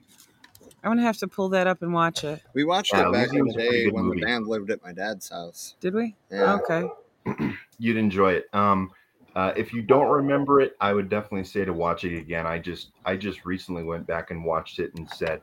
I'm 0.82 0.90
going 0.90 0.98
to 0.98 1.04
have 1.04 1.18
to 1.18 1.26
pull 1.26 1.48
that 1.48 1.66
up 1.66 1.82
and 1.82 1.92
watch 1.92 2.22
it. 2.22 2.40
We 2.54 2.64
watched 2.64 2.94
Yeah, 2.94 3.08
it 3.08 3.12
back 3.12 3.32
in 3.32 3.44
the 3.44 3.52
day 3.54 3.88
when 3.88 4.04
movie. 4.04 4.20
the 4.20 4.26
band 4.26 4.46
lived 4.46 4.70
at 4.70 4.82
my 4.84 4.92
dad's 4.92 5.28
house. 5.28 5.74
Did 5.80 5.94
we? 5.94 6.14
Yeah. 6.30 6.58
Okay. 6.62 6.88
you'd 7.78 7.96
enjoy 7.96 8.32
it 8.32 8.46
um 8.52 8.90
uh, 9.34 9.52
if 9.54 9.72
you 9.74 9.82
don't 9.82 10.08
remember 10.10 10.60
it 10.60 10.72
i 10.80 10.92
would 10.92 11.08
definitely 11.08 11.44
say 11.44 11.64
to 11.64 11.72
watch 11.72 12.04
it 12.04 12.16
again 12.18 12.46
i 12.46 12.58
just 12.58 12.92
i 13.04 13.16
just 13.16 13.44
recently 13.44 13.82
went 13.84 14.06
back 14.06 14.30
and 14.30 14.44
watched 14.44 14.78
it 14.78 14.90
and 14.94 15.08
said 15.10 15.40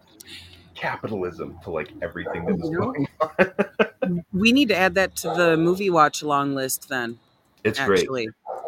capitalism 0.76 1.58
to 1.64 1.70
like 1.72 1.94
everything 2.02 2.46
that 2.46 2.58
was 2.58 2.70
going 2.72 3.08
on 3.22 4.24
We 4.34 4.52
need 4.52 4.68
to 4.70 4.76
add 4.76 4.96
that 4.96 5.16
to 5.18 5.30
the 5.30 5.56
movie 5.58 5.90
watch 5.90 6.22
along 6.22 6.56
list 6.56 6.90
then. 6.90 7.20
it's 7.64 7.80
great 7.80 8.10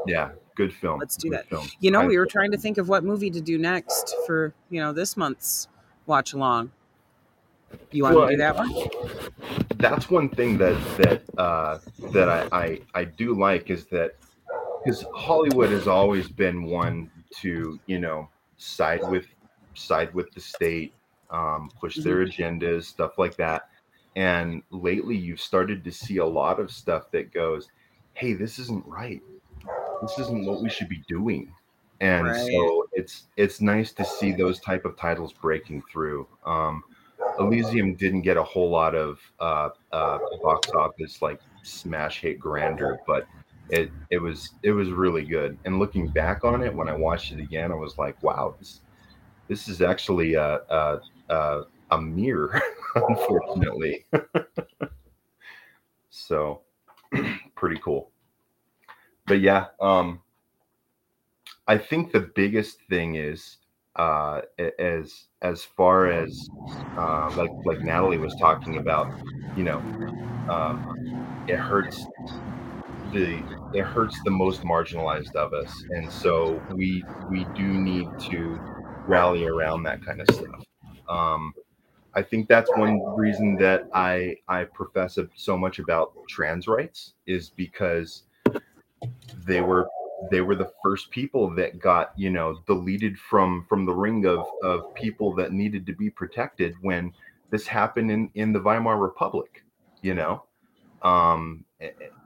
yeah 0.08 0.32
good 0.56 0.74
film 0.74 1.00
Let's 1.00 1.18
do 1.18 1.30
good 1.30 1.38
that. 1.40 1.48
film. 1.48 1.68
You 1.82 1.92
know, 1.92 2.02
I- 2.02 2.08
we 2.08 2.18
were 2.18 2.26
trying 2.26 2.52
to 2.52 2.58
think 2.58 2.78
of 2.78 2.88
what 2.88 3.04
movie 3.04 3.30
to 3.32 3.42
do 3.42 3.58
next 3.58 4.16
for, 4.26 4.54
you 4.70 4.80
know, 4.80 4.94
this 4.94 5.18
month's 5.18 5.68
watch 6.06 6.32
along. 6.34 6.72
You 7.92 8.04
want 8.04 8.16
Well, 8.16 8.28
to 8.30 8.34
do 8.34 8.38
that 8.38 8.56
one? 8.56 9.65
That's 9.90 10.10
one 10.10 10.30
thing 10.30 10.58
that 10.58 10.78
that 10.98 11.24
uh, 11.38 11.80
that 12.12 12.30
I, 12.30 12.48
I 12.52 12.80
I 12.94 13.06
do 13.06 13.38
like 13.40 13.70
is 13.70 13.88
that 13.88 14.14
because 14.84 15.06
Hollywood 15.14 15.72
has 15.72 15.88
always 15.88 16.30
been 16.30 16.64
one 16.64 17.12
to 17.42 17.80
you 17.86 18.00
know 18.00 18.30
side 18.58 19.02
with 19.04 19.26
side 19.76 20.14
with 20.14 20.32
the 20.34 20.42
state, 20.42 20.96
um, 21.30 21.72
push 21.80 22.02
their 22.04 22.26
agendas, 22.26 22.86
stuff 22.86 23.18
like 23.18 23.38
that. 23.38 23.64
And 24.16 24.64
lately, 24.72 25.18
you've 25.18 25.42
started 25.42 25.84
to 25.84 25.92
see 25.92 26.18
a 26.18 26.26
lot 26.26 26.60
of 26.60 26.72
stuff 26.72 27.12
that 27.12 27.34
goes, 27.34 27.70
"Hey, 28.14 28.34
this 28.34 28.60
isn't 28.60 28.86
right. 28.86 29.22
this 30.02 30.18
isn't 30.20 30.46
what 30.46 30.62
we 30.62 30.70
should 30.70 30.90
be 30.90 31.04
doing 31.08 31.54
and 32.02 32.28
Right. 32.28 32.36
so 32.36 32.88
it's 32.94 33.28
it's 33.38 33.62
nice 33.62 33.94
to 33.94 34.04
see 34.06 34.32
those 34.34 34.60
type 34.60 34.86
of 34.86 34.98
titles 34.98 35.34
breaking 35.34 35.82
through 35.92 36.28
um 36.46 36.84
elysium 37.40 37.96
didn't 37.96 38.22
get 38.22 38.38
a 38.38 38.44
whole 38.44 38.70
lot 38.70 38.96
of 38.96 39.20
uh 39.40 39.70
uh 39.92 40.18
box 40.42 40.70
office 40.72 41.22
like 41.22 41.40
smash 41.64 42.22
hit 42.22 42.40
grandeur 42.40 43.00
but 43.08 43.28
it 43.70 43.92
it 44.12 44.20
was 44.20 44.52
it 44.64 44.72
was 44.72 44.90
really 44.90 45.26
good. 45.26 45.58
And 45.66 45.80
looking 45.80 46.08
back 46.08 46.44
on 46.44 46.62
it 46.62 46.74
when 46.74 46.88
i 46.88 46.94
watched 46.94 47.32
it 47.32 47.40
again 47.40 47.72
i 47.72 47.76
was 47.76 47.98
like 47.98 48.22
wow 48.22 48.56
this 48.60 48.82
this 49.48 49.68
is 49.68 49.82
actually 49.82 50.36
a 50.36 50.60
a, 50.70 51.00
a, 51.30 51.62
a 51.92 52.02
mirror 52.02 52.62
unfortunately. 52.96 54.06
So 56.18 56.62
pretty 57.56 57.80
cool. 57.84 58.10
But 59.28 59.42
yeah 59.42 59.66
um 59.82 60.22
i 61.68 61.78
think 61.78 62.12
the 62.12 62.22
biggest 62.36 62.80
thing 62.90 63.16
is 63.16 63.58
uh 63.96 64.42
as 64.80 65.28
as 65.42 65.64
far 65.64 66.08
as 66.08 66.50
uh 66.98 67.30
like 67.38 67.52
like 67.66 67.82
natalie 67.82 68.18
was 68.18 68.36
talking 68.40 68.78
about 68.78 69.08
you 69.56 69.64
know 69.64 69.86
um 70.50 70.86
it 71.48 71.58
hurts 71.58 72.06
the 73.12 73.42
it 73.74 73.84
hurts 73.84 74.20
the 74.26 74.32
most 74.32 74.64
marginalized 74.64 75.36
of 75.36 75.54
us 75.54 75.72
and 75.92 76.12
so 76.12 76.62
we 76.74 77.04
we 77.30 77.46
do 77.56 77.64
need 77.64 78.08
to 78.20 78.60
rally 79.08 79.46
around 79.46 79.84
that 79.84 80.04
kind 80.04 80.20
of 80.22 80.28
stuff. 80.36 80.64
Um 81.08 81.54
i 82.16 82.22
think 82.22 82.48
that's 82.48 82.70
one 82.76 83.00
reason 83.16 83.56
that 83.56 83.88
i 83.94 84.36
i 84.48 84.64
profess 84.64 85.18
so 85.36 85.58
much 85.58 85.80
about 85.80 86.14
trans 86.28 86.68
rights 86.68 87.14
is 87.28 87.50
because 87.50 88.24
they 89.46 89.62
were 89.62 89.88
they 90.32 90.42
were 90.42 90.56
the 90.56 90.72
first 90.84 91.10
people 91.12 91.54
that 91.56 91.80
got 91.80 92.12
you 92.18 92.30
know 92.30 92.58
deleted 92.68 93.18
from 93.20 93.66
from 93.68 93.86
the 93.86 93.94
ring 93.94 94.26
of 94.26 94.46
of 94.64 94.94
people 94.96 95.34
that 95.36 95.52
needed 95.52 95.86
to 95.86 95.94
be 95.94 96.10
protected 96.10 96.74
when 96.82 97.12
this 97.52 97.68
happened 97.68 98.10
in 98.12 98.30
in 98.36 98.54
the 98.54 98.60
weimar 98.60 98.98
republic 98.98 99.64
you 100.02 100.14
know? 100.14 100.44
Um 101.02 101.66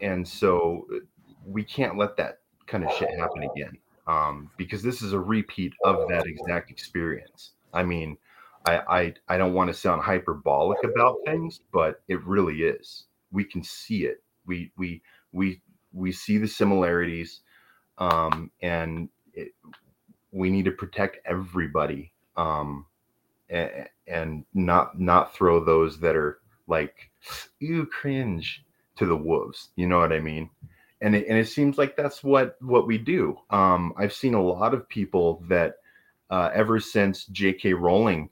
and 0.01 0.27
so 0.27 0.85
uh, 0.93 0.99
we 1.45 1.63
can't 1.63 1.97
let 1.97 2.15
that 2.17 2.39
kind 2.67 2.83
of 2.83 2.91
shit 2.93 3.09
happen 3.17 3.43
again 3.43 3.73
um 4.07 4.49
because 4.57 4.83
this 4.83 5.01
is 5.01 5.13
a 5.13 5.19
repeat 5.19 5.73
of 5.83 6.07
that 6.07 6.25
exact 6.25 6.71
experience. 6.71 7.51
I 7.73 7.83
mean 7.83 8.17
i 8.65 8.79
i, 8.99 9.13
I 9.27 9.37
don't 9.37 9.53
want 9.53 9.69
to 9.69 9.73
sound 9.73 10.01
hyperbolic 10.01 10.83
about 10.83 11.17
things 11.25 11.61
but 11.73 12.01
it 12.07 12.23
really 12.25 12.61
is. 12.63 13.05
We 13.31 13.43
can 13.43 13.63
see 13.63 14.05
it. 14.05 14.23
We 14.45 14.71
we 14.77 15.01
we 15.31 15.61
we 15.93 16.11
see 16.11 16.37
the 16.37 16.47
similarities 16.47 17.41
um 17.99 18.49
and 18.61 19.09
it, 19.33 19.51
we 20.31 20.49
need 20.49 20.65
to 20.65 20.71
protect 20.71 21.17
everybody 21.25 22.11
um 22.37 22.85
and, 23.49 23.89
and 24.07 24.45
not 24.53 24.99
not 24.99 25.33
throw 25.33 25.63
those 25.63 25.99
that 25.99 26.15
are 26.15 26.39
like 26.67 27.09
you 27.59 27.85
cringe 27.85 28.63
to 28.95 29.05
the 29.05 29.15
wolves 29.15 29.69
you 29.75 29.87
know 29.87 29.99
what 29.99 30.13
i 30.13 30.19
mean? 30.19 30.49
And 31.01 31.15
it, 31.15 31.27
and 31.29 31.37
it 31.37 31.47
seems 31.47 31.77
like 31.77 31.95
that's 31.95 32.23
what 32.23 32.57
what 32.61 32.87
we 32.87 32.97
do. 32.97 33.37
Um 33.49 33.93
i've 33.97 34.13
seen 34.13 34.33
a 34.33 34.41
lot 34.41 34.73
of 34.73 34.87
people 34.89 35.43
that 35.47 35.75
uh, 36.29 36.51
ever 36.53 36.79
since 36.79 37.25
jk 37.25 37.79
rowling 37.79 38.29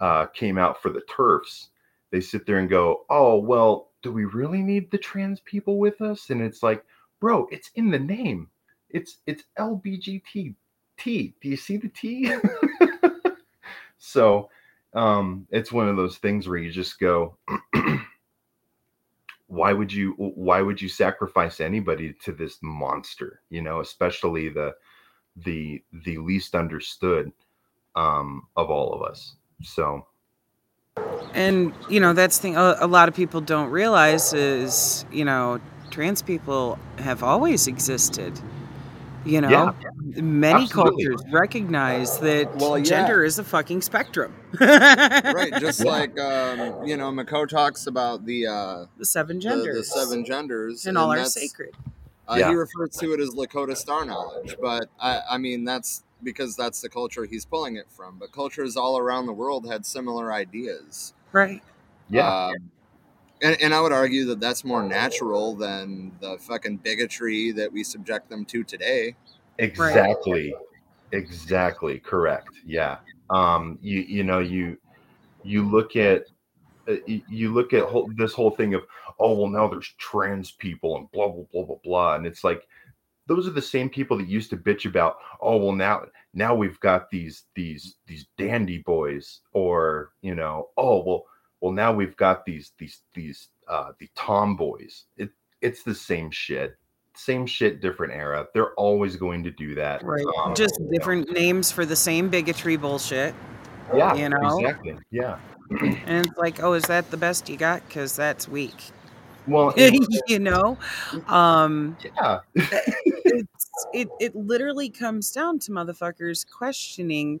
uh, 0.00 0.26
came 0.26 0.58
out 0.58 0.80
for 0.80 0.90
the 0.90 1.02
TERFs 1.02 1.68
they 2.10 2.20
sit 2.20 2.46
there 2.46 2.58
and 2.58 2.68
go 2.68 3.04
oh 3.10 3.36
well 3.36 3.90
do 4.02 4.12
we 4.12 4.24
really 4.24 4.62
need 4.62 4.90
the 4.90 4.98
trans 4.98 5.40
people 5.40 5.78
with 5.78 6.00
us? 6.00 6.30
And 6.30 6.42
it's 6.42 6.62
like 6.62 6.84
bro 7.20 7.46
it's 7.50 7.70
in 7.76 7.90
the 7.90 7.98
name 7.98 8.48
it's 8.92 9.18
it's 9.26 9.44
lbgt 9.58 10.54
t. 10.98 11.34
Do 11.40 11.48
you 11.48 11.56
see 11.56 11.76
the 11.76 11.88
t? 11.88 12.32
So 14.04 14.50
um 14.94 15.46
it's 15.50 15.72
one 15.72 15.88
of 15.88 15.96
those 15.96 16.18
things 16.18 16.46
where 16.46 16.58
you 16.58 16.70
just 16.70 16.98
go 16.98 17.38
why 19.46 19.72
would 19.72 19.92
you 19.92 20.12
why 20.18 20.60
would 20.60 20.82
you 20.82 20.88
sacrifice 20.88 21.60
anybody 21.60 22.14
to 22.24 22.32
this 22.32 22.58
monster? 22.62 23.40
You 23.48 23.62
know 23.62 23.80
especially 23.80 24.48
the 24.48 24.74
the 25.36 25.82
the 26.04 26.18
least 26.18 26.54
understood 26.54 27.32
um 27.94 28.48
of 28.56 28.70
all 28.70 28.92
of 28.92 29.02
us. 29.02 29.36
So. 29.62 30.06
And 31.32 31.72
you 31.88 32.00
know 32.00 32.12
that's 32.12 32.38
the 32.38 32.42
thing 32.42 32.56
a, 32.56 32.76
a 32.80 32.86
lot 32.86 33.08
of 33.08 33.14
people 33.14 33.40
don't 33.40 33.70
realize 33.70 34.32
is 34.34 35.06
you 35.12 35.24
know 35.24 35.60
trans 35.90 36.22
people 36.22 36.78
have 36.98 37.22
always 37.22 37.66
existed. 37.66 38.38
You 39.24 39.40
know, 39.40 39.50
Yeah, 39.50 39.72
many 40.20 40.64
absolutely. 40.64 41.04
cultures 41.06 41.22
recognize 41.32 42.18
that 42.18 42.54
Well, 42.56 42.76
yeah. 42.78 42.84
gender 42.84 43.24
is 43.24 43.38
a 43.38 43.44
fucking 43.44 43.82
spectrum. 43.82 44.34
right 44.60 45.52
just 45.60 45.84
Yeah. 45.84 45.90
like 45.98 46.18
um, 46.18 46.84
you 46.86 46.96
know 46.96 47.10
mcco 47.12 47.48
talks 47.48 47.86
about 47.86 48.26
the 48.26 48.46
uh 48.46 48.86
the 48.98 49.04
seven 49.04 49.40
genders 49.40 49.76
the 49.76 49.84
seven 49.84 50.24
genders 50.24 50.86
and 50.86 50.98
all 50.98 51.12
are 51.12 51.24
sacred. 51.24 51.74
Uh, 52.28 52.36
Yeah. 52.38 52.48
He 52.50 52.54
refers 52.54 52.90
to 52.98 53.12
it 53.14 53.20
as 53.20 53.30
Lakota 53.30 53.76
star 53.76 54.04
knowledge, 54.04 54.56
but 54.60 54.86
I, 55.00 55.20
I 55.32 55.38
mean 55.38 55.64
that's 55.64 56.02
because 56.22 56.56
that's 56.56 56.80
the 56.80 56.88
culture 56.88 57.24
he's 57.24 57.44
pulling 57.44 57.76
it 57.76 57.86
from. 57.90 58.18
But 58.18 58.32
cultures 58.32 58.76
all 58.76 58.96
around 58.98 59.26
the 59.26 59.32
world 59.32 59.66
had 59.70 59.84
similar 59.84 60.32
ideas. 60.32 61.14
Right. 61.32 61.62
yeah 62.08 62.46
Um, 62.48 62.70
and, 63.42 63.60
and 63.60 63.74
I 63.74 63.80
would 63.80 63.92
argue 63.92 64.24
that 64.26 64.40
that's 64.40 64.64
more 64.64 64.82
natural 64.82 65.54
than 65.54 66.12
the 66.20 66.38
fucking 66.38 66.78
bigotry 66.78 67.52
that 67.52 67.72
we 67.72 67.84
subject 67.84 68.30
them 68.30 68.44
to 68.46 68.64
today. 68.64 69.16
exactly. 69.58 70.54
Exactly. 71.12 71.98
Correct. 71.98 72.50
Yeah. 72.64 72.98
Um 73.30 73.78
you 73.82 74.00
you 74.00 74.24
know 74.24 74.38
you 74.38 74.78
you 75.42 75.68
look 75.68 75.96
at 75.96 76.24
uh, 76.88 76.96
you 77.06 77.52
look 77.52 77.72
at 77.72 77.84
whole, 77.84 78.10
this 78.16 78.32
whole 78.32 78.50
thing 78.50 78.74
of 78.74 78.82
oh 79.18 79.34
well 79.34 79.48
now 79.48 79.68
there's 79.68 79.94
trans 79.98 80.52
people 80.52 80.96
and 80.96 81.10
blah 81.12 81.28
blah 81.28 81.44
blah 81.52 81.64
blah 81.64 81.76
blah. 81.84 82.14
And 82.14 82.26
it's 82.26 82.44
like 82.44 82.66
those 83.26 83.46
are 83.46 83.52
the 83.52 83.62
same 83.62 83.88
people 83.88 84.16
that 84.18 84.28
used 84.28 84.50
to 84.50 84.56
bitch 84.56 84.86
about 84.86 85.16
oh 85.40 85.56
well 85.56 85.72
now 85.72 86.04
now 86.34 86.54
we've 86.54 86.80
got 86.80 87.10
these 87.10 87.44
these 87.54 87.96
these 88.06 88.26
dandy 88.38 88.78
boys 88.78 89.40
or 89.52 90.12
you 90.22 90.34
know 90.34 90.68
oh 90.76 91.02
well 91.04 91.24
well 91.62 91.72
now 91.72 91.90
we've 91.90 92.16
got 92.18 92.44
these 92.44 92.72
these 92.78 93.00
these 93.14 93.48
uh 93.68 93.92
the 93.98 94.08
tomboys 94.14 95.04
it 95.16 95.30
it's 95.62 95.82
the 95.82 95.94
same 95.94 96.30
shit 96.30 96.76
same 97.14 97.46
shit 97.46 97.80
different 97.80 98.12
era 98.12 98.46
they're 98.52 98.74
always 98.74 99.16
going 99.16 99.42
to 99.42 99.50
do 99.50 99.74
that 99.74 100.02
Right. 100.04 100.24
Um, 100.44 100.54
Just 100.54 100.78
different 100.90 101.30
names 101.30 101.70
for 101.70 101.86
the 101.86 101.96
same 101.96 102.28
bigotry 102.28 102.76
bullshit. 102.76 103.34
yeah 103.94 104.14
you 104.14 104.28
know? 104.28 104.58
exactly 104.58 104.98
yeah 105.10 105.38
And 105.80 106.26
it's 106.26 106.36
like, 106.36 106.62
oh, 106.62 106.74
is 106.74 106.82
that 106.84 107.10
the 107.10 107.16
best 107.16 107.48
you 107.48 107.56
got? 107.56 107.86
Because 107.88 108.14
that's 108.14 108.46
weak. 108.46 108.74
well 109.46 109.72
you 110.28 110.38
know? 110.38 110.76
Um, 111.28 111.96
yeah 112.02 112.40
it, 113.92 114.08
it 114.20 114.34
literally 114.34 114.90
comes 114.90 115.30
down 115.32 115.58
to 115.60 115.70
motherfuckers 115.70 116.48
questioning 116.50 117.40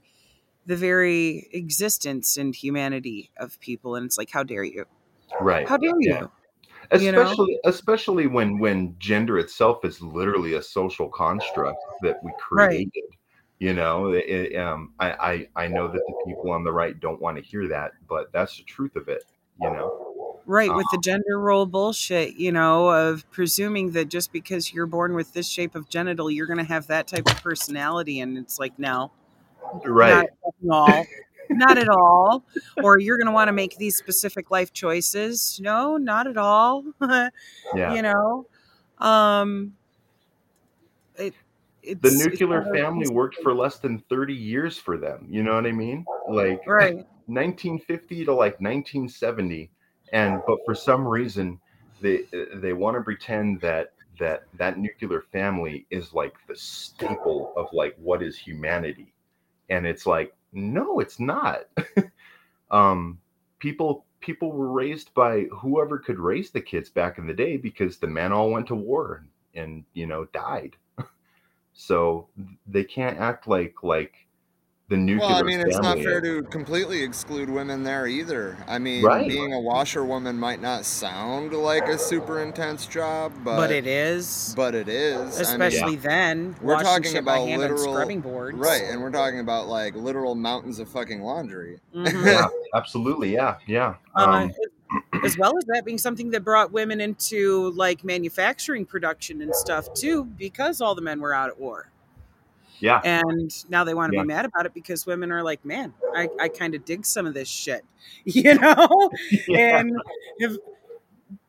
the 0.66 0.76
very 0.76 1.48
existence 1.52 2.36
and 2.36 2.54
humanity 2.54 3.30
of 3.36 3.58
people. 3.60 3.94
And 3.96 4.06
it's 4.06 4.18
like, 4.18 4.30
how 4.30 4.42
dare 4.42 4.64
you? 4.64 4.84
right 5.40 5.66
How 5.68 5.76
dare 5.76 6.00
you? 6.00 6.30
Yeah. 6.92 7.00
you 7.00 7.12
know? 7.12 7.22
especially 7.22 7.58
especially 7.64 8.26
when 8.26 8.58
when 8.58 8.96
gender 8.98 9.38
itself 9.38 9.84
is 9.84 10.00
literally 10.00 10.54
a 10.54 10.62
social 10.62 11.08
construct 11.08 11.78
that 12.02 12.22
we 12.22 12.30
Right. 12.50 12.70
created 12.70 13.10
you 13.58 13.72
know 13.72 14.08
it, 14.12 14.56
um 14.56 14.92
I, 14.98 15.46
I 15.56 15.64
i 15.64 15.68
know 15.68 15.88
that 15.88 16.02
the 16.06 16.14
people 16.26 16.50
on 16.50 16.64
the 16.64 16.72
right 16.72 16.98
don't 16.98 17.20
want 17.20 17.36
to 17.38 17.42
hear 17.42 17.68
that 17.68 17.92
but 18.08 18.32
that's 18.32 18.56
the 18.56 18.64
truth 18.64 18.96
of 18.96 19.08
it 19.08 19.24
you 19.60 19.70
know 19.70 19.98
Right, 20.44 20.74
with 20.74 20.86
the 20.90 20.98
gender 20.98 21.38
role 21.38 21.66
bullshit, 21.66 22.34
you 22.34 22.50
know, 22.50 22.90
of 22.90 23.30
presuming 23.30 23.92
that 23.92 24.08
just 24.08 24.32
because 24.32 24.72
you're 24.74 24.86
born 24.86 25.14
with 25.14 25.32
this 25.34 25.48
shape 25.48 25.76
of 25.76 25.88
genital, 25.88 26.28
you're 26.32 26.48
going 26.48 26.58
to 26.58 26.64
have 26.64 26.88
that 26.88 27.06
type 27.06 27.28
of 27.30 27.40
personality. 27.40 28.18
And 28.18 28.36
it's 28.36 28.58
like, 28.58 28.76
no, 28.76 29.12
right 29.84 30.10
not 30.10 30.24
at 30.24 30.70
all. 30.70 31.06
not 31.50 31.78
at 31.78 31.88
all. 31.88 32.44
Or 32.82 32.98
you're 32.98 33.18
going 33.18 33.26
to 33.26 33.32
want 33.32 33.48
to 33.48 33.52
make 33.52 33.76
these 33.76 33.96
specific 33.96 34.50
life 34.50 34.72
choices. 34.72 35.60
No, 35.62 35.96
not 35.96 36.26
at 36.26 36.36
all. 36.36 36.84
yeah 37.74 37.94
You 37.94 38.02
know, 38.02 38.46
um, 38.98 39.74
it, 41.16 41.34
it's, 41.82 42.00
the 42.00 42.30
nuclear 42.30 42.64
family 42.72 43.08
worked 43.08 43.36
for 43.42 43.54
less 43.54 43.78
than 43.78 43.98
30 44.08 44.34
years 44.34 44.78
for 44.78 44.96
them 44.96 45.26
you 45.28 45.42
know 45.42 45.54
what 45.54 45.66
i 45.66 45.72
mean 45.72 46.04
like 46.28 46.60
Right. 46.66 46.94
1950 47.26 48.24
to 48.24 48.32
like 48.32 48.60
1970 48.60 49.70
and 50.12 50.40
but 50.46 50.58
for 50.64 50.74
some 50.74 51.06
reason 51.06 51.58
they 52.00 52.22
they 52.54 52.72
want 52.72 52.96
to 52.96 53.02
pretend 53.02 53.60
that 53.60 53.92
that 54.18 54.42
that 54.54 54.78
nuclear 54.78 55.22
family 55.32 55.86
is 55.90 56.12
like 56.12 56.34
the 56.48 56.56
staple 56.56 57.52
of 57.56 57.66
like 57.72 57.94
what 57.98 58.22
is 58.22 58.36
humanity 58.36 59.12
and 59.72 59.86
it's 59.86 60.06
like 60.06 60.34
no 60.52 61.00
it's 61.00 61.18
not. 61.20 61.60
Um 62.70 63.18
people 63.58 64.06
people 64.20 64.50
were 64.52 64.72
raised 64.72 65.12
by 65.12 65.42
whoever 65.60 65.98
could 65.98 66.18
raise 66.18 66.50
the 66.50 66.60
kids 66.60 66.88
back 66.88 67.18
in 67.18 67.26
the 67.26 67.34
day 67.34 67.58
because 67.58 67.98
the 67.98 68.06
men 68.06 68.32
all 68.32 68.50
went 68.50 68.66
to 68.68 68.74
war 68.74 69.24
and, 69.54 69.64
and 69.64 69.84
you 69.94 70.06
know 70.06 70.26
died. 70.32 70.76
So 71.74 72.28
they 72.66 72.84
can't 72.84 73.18
act 73.18 73.48
like 73.48 73.82
like 73.82 74.14
the 74.92 74.98
nuclear 74.98 75.26
Well, 75.26 75.38
I 75.38 75.42
mean, 75.42 75.60
it's 75.60 75.78
not 75.80 75.98
fair 76.00 76.20
to 76.20 76.42
completely 76.44 77.02
exclude 77.02 77.48
women 77.48 77.82
there 77.82 78.06
either. 78.06 78.58
I 78.68 78.78
mean, 78.78 79.02
Right. 79.02 79.26
being 79.26 79.54
a 79.54 79.58
washerwoman 79.60 80.38
might 80.38 80.60
not 80.60 80.84
sound 80.84 81.54
like 81.54 81.88
a 81.88 81.96
super 81.96 82.40
intense 82.40 82.86
job, 82.86 83.32
but 83.42 83.56
But 83.56 83.70
it 83.70 83.86
is. 83.86 84.52
But 84.54 84.74
it 84.74 84.90
is. 84.90 85.18
I 85.18 85.56
mean, 85.56 85.62
Especially 85.68 85.96
then, 85.96 86.56
we're 86.60 86.82
talking 86.82 87.16
about 87.16 87.46
literal 87.46 87.94
scrubbing 87.94 88.20
boards. 88.20 88.58
right? 88.58 88.82
And 88.82 89.00
we're 89.00 89.10
talking 89.10 89.40
about 89.40 89.66
like 89.66 89.94
literal 89.96 90.34
mountains 90.34 90.78
of 90.78 90.88
fucking 90.90 91.22
laundry. 91.22 91.80
Mhm. 91.94 92.26
Yeah, 92.26 92.48
absolutely. 92.74 93.32
Yeah, 93.32 93.56
yeah. 93.66 93.94
Uh, 94.14 94.20
Um, 94.42 94.52
as 95.24 95.38
well 95.38 95.56
as 95.56 95.64
that 95.68 95.86
being 95.86 95.96
something 95.96 96.28
that 96.32 96.44
brought 96.44 96.70
women 96.70 97.00
into 97.00 97.70
like 97.70 98.04
manufacturing 98.04 98.84
production 98.84 99.40
and 99.40 99.54
stuff 99.54 99.88
too, 99.94 100.24
because 100.24 100.82
all 100.82 100.94
the 100.94 101.00
men 101.00 101.18
were 101.18 101.32
out 101.32 101.48
at 101.48 101.58
war. 101.58 101.88
Yeah. 102.82 103.00
And 103.04 103.50
now 103.70 103.84
they 103.84 103.94
want 103.94 104.12
to 104.12 104.16
Yeah. 104.16 104.22
be 104.24 104.28
mad 104.28 104.44
about 104.44 104.66
it 104.66 104.74
because 104.74 105.06
women 105.06 105.32
are 105.32 105.42
like, 105.42 105.64
man, 105.64 105.94
I, 106.14 106.28
I 106.40 106.48
kind 106.48 106.74
of 106.74 106.84
dig 106.84 107.06
some 107.06 107.26
of 107.26 107.34
this 107.34 107.48
shit, 107.48 107.84
you 108.24 108.54
know, 108.54 109.10
and 109.56 109.92
have 110.40 110.56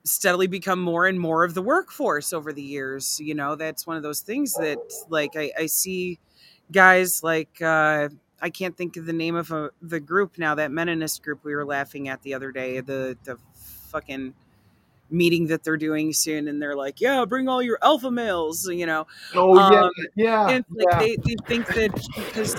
steadily 0.04 0.48
become 0.48 0.80
more 0.80 1.08
and 1.08 1.20
more 1.20 1.44
of 1.44 1.54
the 1.54 1.62
workforce 1.62 2.34
over 2.34 2.54
the 2.54 2.62
years. 2.62 3.20
You 3.20 3.36
know, 3.36 3.56
that's 3.56 3.88
one 3.88 3.98
of 3.98 4.04
those 4.04 4.22
things 4.22 4.54
that 4.56 4.78
like 5.10 5.36
I, 5.36 5.52
I 5.58 5.66
see 5.68 6.20
guys 6.72 7.24
like 7.24 7.62
uh, 7.62 8.10
I 8.42 8.50
can't 8.50 8.76
think 8.76 8.98
of 8.98 9.06
the 9.06 9.14
name 9.14 9.36
of 9.36 9.52
a, 9.52 9.72
the 9.82 10.00
group 10.00 10.38
now. 10.38 10.56
That 10.56 10.72
Meninist 10.72 11.22
group 11.24 11.44
we 11.44 11.56
were 11.56 11.66
laughing 11.66 12.10
at 12.10 12.22
the 12.24 12.34
other 12.34 12.52
day. 12.52 12.80
The 12.82 13.18
the 13.24 13.38
fucking 13.92 14.34
meeting 15.10 15.48
that 15.48 15.64
they're 15.64 15.78
doing 15.78 16.14
soon, 16.14 16.48
and 16.48 16.62
they're 16.62 16.76
like, 16.76 17.02
"Yeah, 17.02 17.26
bring 17.26 17.48
all 17.48 17.62
your 17.62 17.78
alpha 17.82 18.12
males," 18.12 18.68
you 18.68 18.86
know. 18.86 19.08
Oh 19.36 19.56
yeah, 19.56 19.82
Um, 19.82 19.92
yeah, 20.16 20.50
and 20.50 20.66
like 20.70 20.88
yeah. 20.92 21.00
they, 21.00 21.16
they 21.18 21.36
think 21.46 21.68
that 21.68 21.94
because 22.16 22.56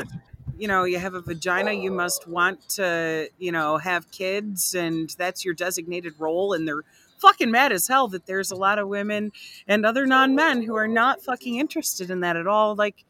you 0.56 0.68
know 0.68 0.84
you 0.84 0.98
have 0.98 1.14
a 1.14 1.20
vagina, 1.20 1.72
you 1.72 1.90
must 1.90 2.26
want 2.28 2.68
to 2.70 3.28
you 3.38 3.52
know 3.52 3.78
have 3.78 4.10
kids, 4.10 4.74
and 4.74 5.10
that's 5.18 5.44
your 5.44 5.54
designated 5.54 6.14
role, 6.18 6.52
and 6.52 6.66
they're 6.66 6.82
fucking 7.18 7.50
mad 7.50 7.72
as 7.72 7.88
hell 7.88 8.08
that 8.08 8.26
there's 8.26 8.50
a 8.50 8.56
lot 8.56 8.78
of 8.78 8.88
women 8.88 9.32
and 9.66 9.86
other 9.86 10.06
non-men 10.06 10.62
who 10.62 10.74
are 10.74 10.88
not 10.88 11.22
fucking 11.22 11.56
interested 11.56 12.10
in 12.10 12.20
that 12.20 12.36
at 12.36 12.46
all. 12.46 12.74
Like, 12.74 13.04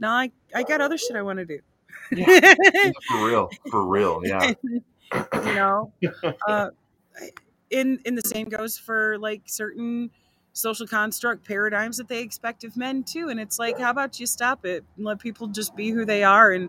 no, 0.00 0.08
I, 0.08 0.30
I 0.54 0.62
got 0.62 0.80
other 0.80 0.96
shit 0.96 1.16
I 1.16 1.22
want 1.22 1.38
to 1.38 1.44
do. 1.44 1.60
for 3.08 3.26
real, 3.26 3.50
for 3.70 3.86
real. 3.86 4.20
Yeah. 4.24 4.52
you 4.62 5.54
know 5.54 5.92
uh, 6.46 6.70
in 7.70 8.00
in 8.04 8.14
the 8.14 8.22
same 8.22 8.48
goes 8.48 8.78
for 8.78 9.18
like 9.18 9.42
certain 9.46 10.10
social 10.52 10.86
construct 10.86 11.46
paradigms 11.46 11.98
that 11.98 12.08
they 12.08 12.20
expect 12.20 12.64
of 12.64 12.76
men 12.76 13.04
too. 13.04 13.28
And 13.28 13.38
it's 13.38 13.58
like 13.58 13.78
how 13.78 13.90
about 13.90 14.18
you 14.18 14.26
stop 14.26 14.64
it 14.64 14.84
and 14.96 15.04
let 15.04 15.18
people 15.20 15.46
just 15.46 15.76
be 15.76 15.90
who 15.90 16.04
they 16.04 16.24
are 16.24 16.52
and 16.52 16.68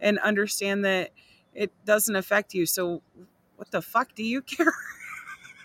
and 0.00 0.18
understand 0.18 0.84
that 0.84 1.10
it 1.54 1.72
doesn't 1.84 2.16
affect 2.16 2.54
you. 2.54 2.66
So 2.66 3.02
what 3.56 3.70
the 3.70 3.82
fuck 3.82 4.14
do 4.14 4.22
you 4.22 4.42
care? 4.42 4.72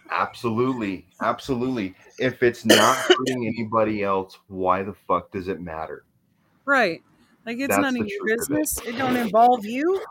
Absolutely, 0.09 1.05
absolutely. 1.21 1.93
If 2.17 2.41
it's 2.41 2.63
not 2.63 2.95
hurting 2.95 3.45
anybody 3.45 4.03
else, 4.03 4.39
why 4.47 4.83
the 4.83 4.93
fuck 4.93 5.31
does 5.31 5.49
it 5.49 5.59
matter? 5.59 6.05
right 6.67 7.01
like 7.47 7.57
it's 7.57 7.69
That's 7.69 7.81
none 7.81 7.99
of 7.99 8.05
your 8.07 8.19
truth 8.27 8.41
of 8.41 8.55
it. 8.55 8.59
business 8.59 8.79
it 8.85 8.97
don't 8.97 9.15
involve 9.17 9.65
you 9.65 10.03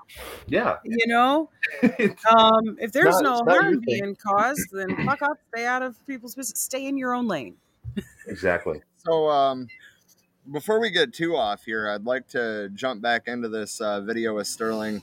Yeah, 0.48 0.78
you 0.84 1.06
know 1.06 1.50
um 1.82 2.76
if 2.80 2.90
there's 2.92 3.20
not- 3.20 3.22
no 3.22 3.32
it's 3.34 3.46
not 3.46 3.60
harm 3.62 3.74
thing. 3.74 3.82
being 3.86 4.16
caused 4.16 4.68
then 4.72 4.96
fuck 5.06 5.22
up 5.22 5.38
stay 5.54 5.66
out 5.66 5.82
of 5.82 5.94
people's 6.06 6.34
business 6.34 6.60
stay 6.60 6.86
in 6.86 6.96
your 6.98 7.14
own 7.14 7.28
lane 7.28 7.54
exactly. 8.26 8.80
So, 8.96 9.28
um, 9.28 9.68
before 10.52 10.80
we 10.80 10.90
get 10.90 11.12
too 11.12 11.36
off 11.36 11.62
here, 11.64 11.88
I'd 11.88 12.04
like 12.04 12.26
to 12.28 12.68
jump 12.74 13.00
back 13.02 13.28
into 13.28 13.48
this 13.48 13.80
uh, 13.80 14.00
video 14.00 14.34
with 14.34 14.46
Sterling. 14.48 15.02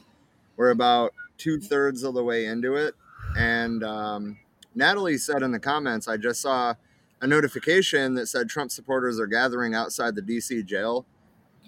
We're 0.57 0.71
about 0.71 1.13
two 1.37 1.59
thirds 1.59 2.03
of 2.03 2.13
the 2.13 2.23
way 2.23 2.45
into 2.45 2.75
it, 2.75 2.95
and 3.37 3.83
um, 3.83 4.37
Natalie 4.75 5.17
said 5.17 5.41
in 5.41 5.51
the 5.51 5.59
comments, 5.59 6.07
I 6.07 6.17
just 6.17 6.41
saw 6.41 6.75
a 7.21 7.27
notification 7.27 8.13
that 8.15 8.27
said 8.27 8.49
Trump 8.49 8.71
supporters 8.71 9.19
are 9.19 9.27
gathering 9.27 9.73
outside 9.73 10.15
the 10.15 10.21
DC 10.21 10.65
jail. 10.65 11.05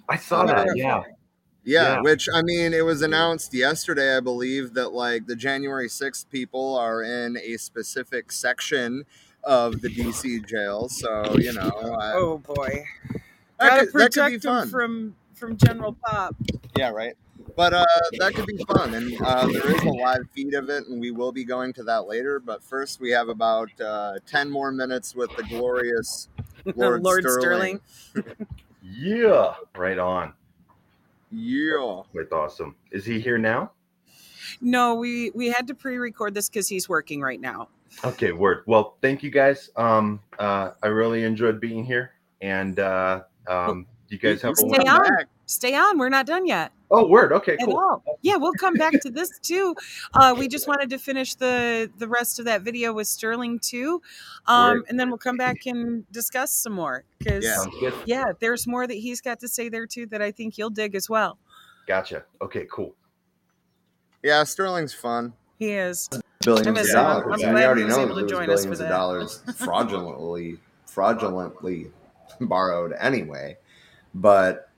I 0.07 0.17
saw 0.17 0.45
that. 0.45 0.67
Yeah, 0.75 1.03
Yeah, 1.63 1.93
Yeah. 1.95 2.01
which 2.01 2.27
I 2.33 2.41
mean, 2.43 2.73
it 2.73 2.85
was 2.85 3.01
announced 3.01 3.53
yesterday, 3.53 4.15
I 4.17 4.19
believe, 4.19 4.73
that 4.75 4.89
like 4.93 5.27
the 5.27 5.35
January 5.35 5.89
6th 5.89 6.29
people 6.29 6.75
are 6.77 7.01
in 7.03 7.37
a 7.37 7.57
specific 7.57 8.31
section 8.31 9.05
of 9.43 9.81
the 9.81 9.89
DC 9.89 10.45
jail. 10.47 10.89
So, 10.89 11.37
you 11.37 11.53
know, 11.53 11.69
I, 11.99 12.13
oh 12.13 12.37
boy 12.39 12.83
that 13.59 13.69
gotta 13.69 13.85
could, 13.87 13.93
that 13.93 14.11
could 14.13 14.25
be 14.31 14.37
protect 14.37 14.43
them 14.43 14.69
from 14.69 15.15
from 15.33 15.57
general 15.57 15.93
pop 16.05 16.35
Yeah, 16.77 16.89
right. 16.89 17.15
But 17.55 17.73
uh, 17.73 17.85
that 18.19 18.33
could 18.33 18.47
be 18.47 18.57
fun, 18.65 18.93
and 18.95 19.15
uh, 19.21 19.47
there 19.47 19.73
is 19.73 19.81
a 19.83 19.89
live 19.89 20.27
feed 20.33 20.53
of 20.55 20.69
it, 20.69 20.87
and 20.87 20.99
we 20.99 21.11
will 21.11 21.31
be 21.31 21.45
going 21.45 21.71
to 21.73 21.83
that 21.83 22.05
later. 22.05 22.39
But 22.39 22.61
first, 22.61 22.99
we 22.99 23.11
have 23.11 23.29
about 23.29 23.69
uh, 23.79 24.15
ten 24.25 24.49
more 24.49 24.71
minutes 24.73 25.15
with 25.15 25.33
the 25.37 25.43
glorious 25.43 26.27
Lord, 26.75 27.03
Lord 27.03 27.21
Sterling. 27.23 27.79
Sterling. 28.11 28.35
yeah. 28.91 29.53
Right 29.75 29.97
on. 29.99 30.33
Yeah. 31.31 32.01
That's 32.13 32.31
awesome. 32.31 32.75
Is 32.91 33.05
he 33.05 33.19
here 33.19 33.37
now? 33.37 33.71
no 34.61 34.95
we 34.95 35.31
we 35.31 35.49
had 35.49 35.67
to 35.67 35.73
pre-record 35.73 36.33
this 36.33 36.47
because 36.47 36.67
he's 36.67 36.87
working 36.87 37.19
right 37.19 37.41
now 37.41 37.67
Okay, 38.03 38.31
word. 38.31 38.63
Well, 38.65 38.97
thank 39.01 39.23
you 39.23 39.29
guys. 39.29 39.69
Um, 39.75 40.19
uh, 40.37 40.71
I 40.83 40.87
really 40.87 41.23
enjoyed 41.23 41.59
being 41.61 41.85
here, 41.85 42.11
and 42.41 42.79
uh, 42.79 43.21
um, 43.47 43.85
you 44.09 44.17
guys 44.17 44.41
have 44.41 44.53
a 44.53 44.55
stay 44.55 44.67
wonderful. 44.67 44.91
on 44.91 45.25
stay 45.45 45.75
on 45.75 45.97
we're 45.97 46.09
not 46.09 46.25
done 46.25 46.45
yet 46.45 46.71
Oh, 46.91 47.07
word. 47.07 47.33
Okay, 47.33 47.57
cool. 47.65 47.77
all 47.77 48.03
yeah 48.21 48.35
we'll 48.37 48.53
come 48.53 48.75
back 48.75 48.93
to 49.01 49.09
this 49.09 49.29
too 49.39 49.75
uh 50.13 50.35
we 50.37 50.47
just 50.47 50.67
wanted 50.67 50.89
to 50.91 50.97
finish 50.99 51.33
the 51.35 51.89
the 51.97 52.07
rest 52.07 52.37
of 52.39 52.45
that 52.45 52.61
video 52.61 52.93
with 52.93 53.07
sterling 53.07 53.57
too 53.59 54.01
um 54.45 54.83
and 54.87 54.99
then 54.99 55.09
we'll 55.09 55.17
come 55.17 55.35
back 55.37 55.65
and 55.65 56.09
discuss 56.11 56.51
some 56.53 56.73
more 56.73 57.03
because 57.17 57.43
Yeah. 57.43 57.91
Yeah 58.05 58.25
there's 58.39 58.67
more 58.67 58.85
that 58.87 58.93
he's 58.93 59.19
got 59.19 59.39
to 59.39 59.47
say 59.47 59.67
there 59.69 59.87
too 59.87 60.05
that 60.07 60.21
i 60.21 60.31
think 60.31 60.57
you'll 60.57 60.69
dig 60.69 60.93
as 60.95 61.09
well 61.09 61.37
Gotcha. 61.87 62.23
Okay, 62.41 62.65
cool. 62.71 62.95
Yeah, 64.23 64.43
Sterling's 64.43 64.93
fun. 64.93 65.33
he 65.59 65.71
is 65.71 66.09
Billions 66.43 66.65
of 66.67 66.73
miss. 66.73 66.95
I'm- 66.95 67.21
dollars. 67.21 67.25
I'm 67.25 67.31
and 67.33 67.41
glad 67.41 67.53
we 67.53 67.59
he 67.59 67.65
already 67.65 67.83
was 67.83 67.95
know 67.97 68.03
able 68.03 68.09
to 68.09 68.15
there 68.15 68.23
was 68.23 68.31
join 68.31 68.49
us 68.49 68.61
for 68.65 68.69
billions 68.69 68.71
of 68.71 68.77
that. 68.79 68.89
dollars 68.89 69.41
fraudulently, 69.55 70.57
fraudulently 70.87 71.91
borrowed 72.41 72.93
anyway. 72.99 73.57
But 74.15 74.69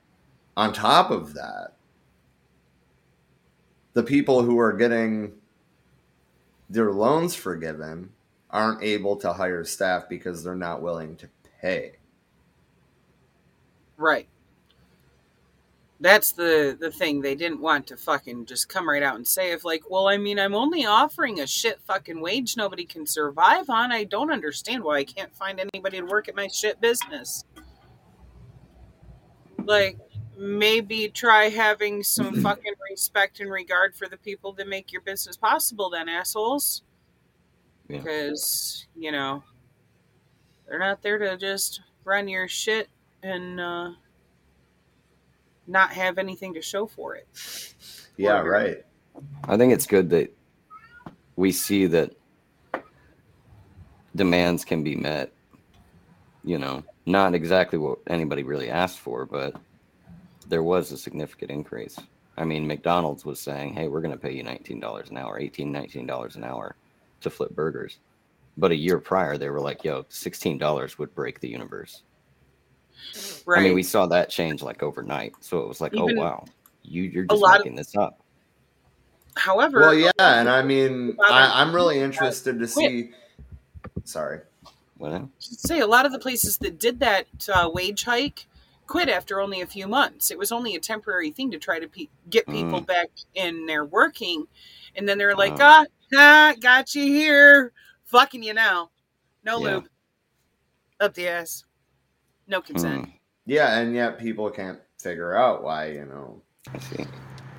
on 0.58 0.74
top 0.74 1.12
of 1.12 1.36
that, 1.36 1.76
the 3.93 4.01
people 4.01 4.41
who 4.41 4.58
are 4.60 4.74
getting 4.74 5.34
their 6.68 6.91
loans 6.91 7.36
forgiven 7.36 8.10
aren't 8.49 8.84
able 8.84 9.16
to 9.18 9.32
hire 9.32 9.64
staff 9.64 10.10
because 10.10 10.43
they're 10.43 10.55
not 10.55 10.82
willing 10.82 11.16
to 11.18 11.30
pay. 11.62 11.93
Right. 13.97 14.28
That's 15.99 16.32
the 16.32 16.76
the 16.80 16.91
thing. 16.91 17.22
They 17.22 17.36
didn't 17.36 17.62
want 17.62 17.88
to 17.88 17.97
fucking 17.97 18.45
just 18.45 18.68
come 18.70 18.89
right 18.89 19.01
out 19.03 19.16
and 19.16 19.28
say 19.28 19.51
if 19.51 19.64
like, 19.64 19.89
well, 19.89 20.08
I 20.08 20.18
mean, 20.18 20.39
I'm 20.39 20.55
only 20.55 20.86
offering 20.86 21.39
a 21.39 21.47
shit 21.47 21.80
fucking 21.86 22.20
wage 22.20 22.58
nobody 22.58 22.86
can 22.86 23.05
survive 23.05 23.70
on. 23.70 23.91
I 23.91 24.05
don't 24.05 24.32
understand 24.32 24.84
why 24.84 24.97
I 24.97 25.03
can't 25.03 25.36
find 25.36 25.60
anybody 25.60 25.99
to 25.99 26.05
work 26.05 26.28
at 26.28 26.36
my 26.36 26.47
shit 26.47 26.82
business. 26.82 27.45
Like 29.64 29.97
maybe 30.38 31.10
try 31.10 31.50
having 31.50 32.04
some 32.04 32.42
fucking 32.42 32.74
respect 32.90 33.40
and 33.40 33.50
regard 33.50 33.96
for 33.96 34.08
the 34.08 34.18
people 34.18 34.54
that 34.54 34.68
make 34.68 34.92
your 34.92 35.02
business 35.02 35.36
possible 35.36 35.90
then 35.90 36.08
assholes. 36.08 36.84
Yeah. 37.88 37.98
Because, 37.98 38.86
you 38.96 39.12
know, 39.12 39.44
they're 40.68 40.80
not 40.80 41.02
there 41.02 41.18
to 41.18 41.38
just 41.38 41.82
run 42.04 42.28
your 42.28 42.48
shit 42.48 42.88
and 43.24 43.60
uh 43.60 43.92
not 45.68 45.92
have 45.92 46.18
anything 46.18 46.54
to 46.54 46.62
show 46.62 46.86
for 46.86 47.16
it. 47.16 47.28
Yeah, 48.16 48.40
right. 48.42 48.86
I 49.44 49.58
think 49.58 49.74
it's 49.74 49.86
good 49.86 50.10
that 50.12 50.34
we 51.36 51.52
see 51.52 51.88
that 51.88 52.14
demands 54.16 54.64
can 54.64 54.84
be 54.84 54.96
met. 54.96 55.32
You 56.44 56.58
know, 56.58 56.84
not 57.06 57.36
exactly 57.36 57.78
what 57.78 58.00
anybody 58.08 58.44
really 58.44 58.70
asked 58.70 59.00
for, 59.00 59.26
but 59.26 59.56
there 60.48 60.64
was 60.64 60.91
a 60.91 60.98
significant 60.98 61.52
increase. 61.52 61.98
I 62.38 62.45
mean, 62.45 62.68
McDonald's 62.68 63.26
was 63.26 63.39
saying, 63.39 63.74
hey, 63.74 63.88
we're 63.88 64.02
going 64.02 64.14
to 64.14 64.20
pay 64.20 64.32
you 64.32 64.43
$19 64.43 65.10
an 65.10 65.18
hour, 65.18 65.39
$18, 65.39 65.72
$19 65.72 66.36
an 66.36 66.43
hour 66.43 66.76
to 67.22 67.30
flip 67.30 67.52
burgers. 67.56 67.98
But 68.58 68.72
a 68.72 68.76
year 68.76 69.00
prior, 69.00 69.38
they 69.38 69.50
were 69.50 69.60
like, 69.60 69.84
yo, 69.84 70.04
$16 70.04 70.98
would 70.98 71.14
break 71.16 71.39
the 71.39 71.50
universe. 71.50 72.02
Right. 73.45 73.60
I 73.60 73.64
mean, 73.64 73.74
we 73.76 73.84
saw 73.84 74.06
that 74.08 74.30
change 74.30 74.62
like 74.62 74.84
overnight. 74.84 75.34
So 75.39 75.60
it 75.60 75.68
was 75.68 75.82
like, 75.82 75.93
Even 75.93 76.18
oh, 76.18 76.22
wow, 76.22 76.45
you, 76.84 77.04
you're 77.04 77.26
just 77.26 77.41
lot 77.41 77.60
of- 77.60 77.66
making 77.66 77.76
this 77.76 77.95
up. 77.95 78.20
However, 79.36 79.82
Well, 79.82 79.93
yeah, 79.93 80.12
and 80.18 80.50
I 80.50 80.64
mean, 80.64 81.12
About 81.12 81.32
I, 81.32 81.45
a- 81.45 81.54
I'm 81.62 81.74
really 81.74 82.00
interested 82.00 82.58
to 82.60 82.68
see. 82.68 83.12
Sorry. 84.04 84.39
What? 84.98 85.28
say 85.38 85.80
a 85.82 85.86
lot 85.88 86.08
of 86.08 86.12
the 86.12 86.18
places 86.18 86.58
that 86.58 86.80
did 86.80 87.00
that 87.02 87.28
uh, 87.54 87.70
wage 87.72 88.04
hike 88.04 88.48
quit 88.88 89.10
after 89.10 89.40
only 89.42 89.62
a 89.62 89.68
few 89.68 89.88
months. 89.88 90.32
It 90.32 90.38
was 90.38 90.52
only 90.52 90.76
a 90.76 90.80
temporary 90.80 91.32
thing 91.32 91.52
to 91.52 91.60
try 91.60 91.80
to 91.80 91.88
pe- 91.88 92.08
get 92.30 92.46
people 92.48 92.82
Mm. 92.82 92.88
back 92.88 93.10
in 93.36 93.66
there 93.66 93.86
working. 93.86 94.46
And 94.96 95.08
then 95.08 95.18
they're 95.18 95.36
like, 95.36 95.54
Oh. 95.54 95.58
ah, 95.62 95.86
ah, 96.16 96.54
got 96.60 96.96
you 96.96 97.04
here. 97.04 97.74
Fucking 98.06 98.42
you 98.44 98.54
now. 98.54 98.90
No 99.44 99.60
Yeah. 99.60 99.76
lube. 99.76 99.90
Up 101.00 101.14
the 101.14 101.28
ass. 101.28 101.64
No 102.48 102.62
consent. 102.62 103.06
Hmm, 103.06 103.12
Yeah, 103.46 103.78
and 103.80 103.94
yet 103.94 104.18
people 104.18 104.50
can't 104.50 104.80
figure 105.00 105.36
out 105.36 105.64
why, 105.64 105.88
you 105.92 106.06
know. 106.06 106.42
I 106.74 106.80
see. 106.80 107.06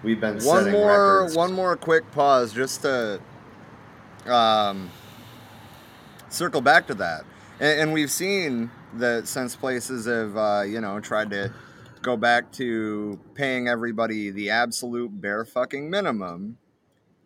We've 0.02 0.20
been 0.20 0.38
One 0.44 0.70
more- 0.70 0.90
records. 1.20 1.36
One 1.36 1.52
more 1.52 1.76
quick 1.76 2.10
pause 2.12 2.52
just 2.52 2.82
to 2.82 3.20
um, 4.26 4.90
circle 6.28 6.60
back 6.60 6.86
to 6.88 6.94
that. 6.94 7.24
And, 7.60 7.80
and 7.80 7.92
we've 7.92 8.10
seen 8.10 8.70
that 8.94 9.28
since 9.28 9.54
places 9.56 10.06
have, 10.06 10.36
uh, 10.36 10.62
you 10.66 10.80
know, 10.80 11.00
tried 11.00 11.30
to 11.30 11.52
go 12.02 12.16
back 12.16 12.50
to 12.52 13.18
paying 13.34 13.68
everybody 13.68 14.30
the 14.30 14.50
absolute 14.50 15.20
bare 15.20 15.44
fucking 15.44 15.90
minimum, 15.90 16.58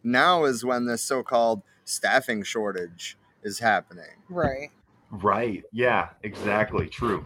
now 0.03 0.45
is 0.45 0.65
when 0.65 0.87
this 0.87 1.03
so 1.03 1.23
called 1.23 1.63
staffing 1.85 2.43
shortage 2.43 3.17
is 3.43 3.59
happening. 3.59 4.17
Right. 4.29 4.71
Right. 5.11 5.65
Yeah, 5.73 6.09
exactly. 6.23 6.89
True. 6.89 7.25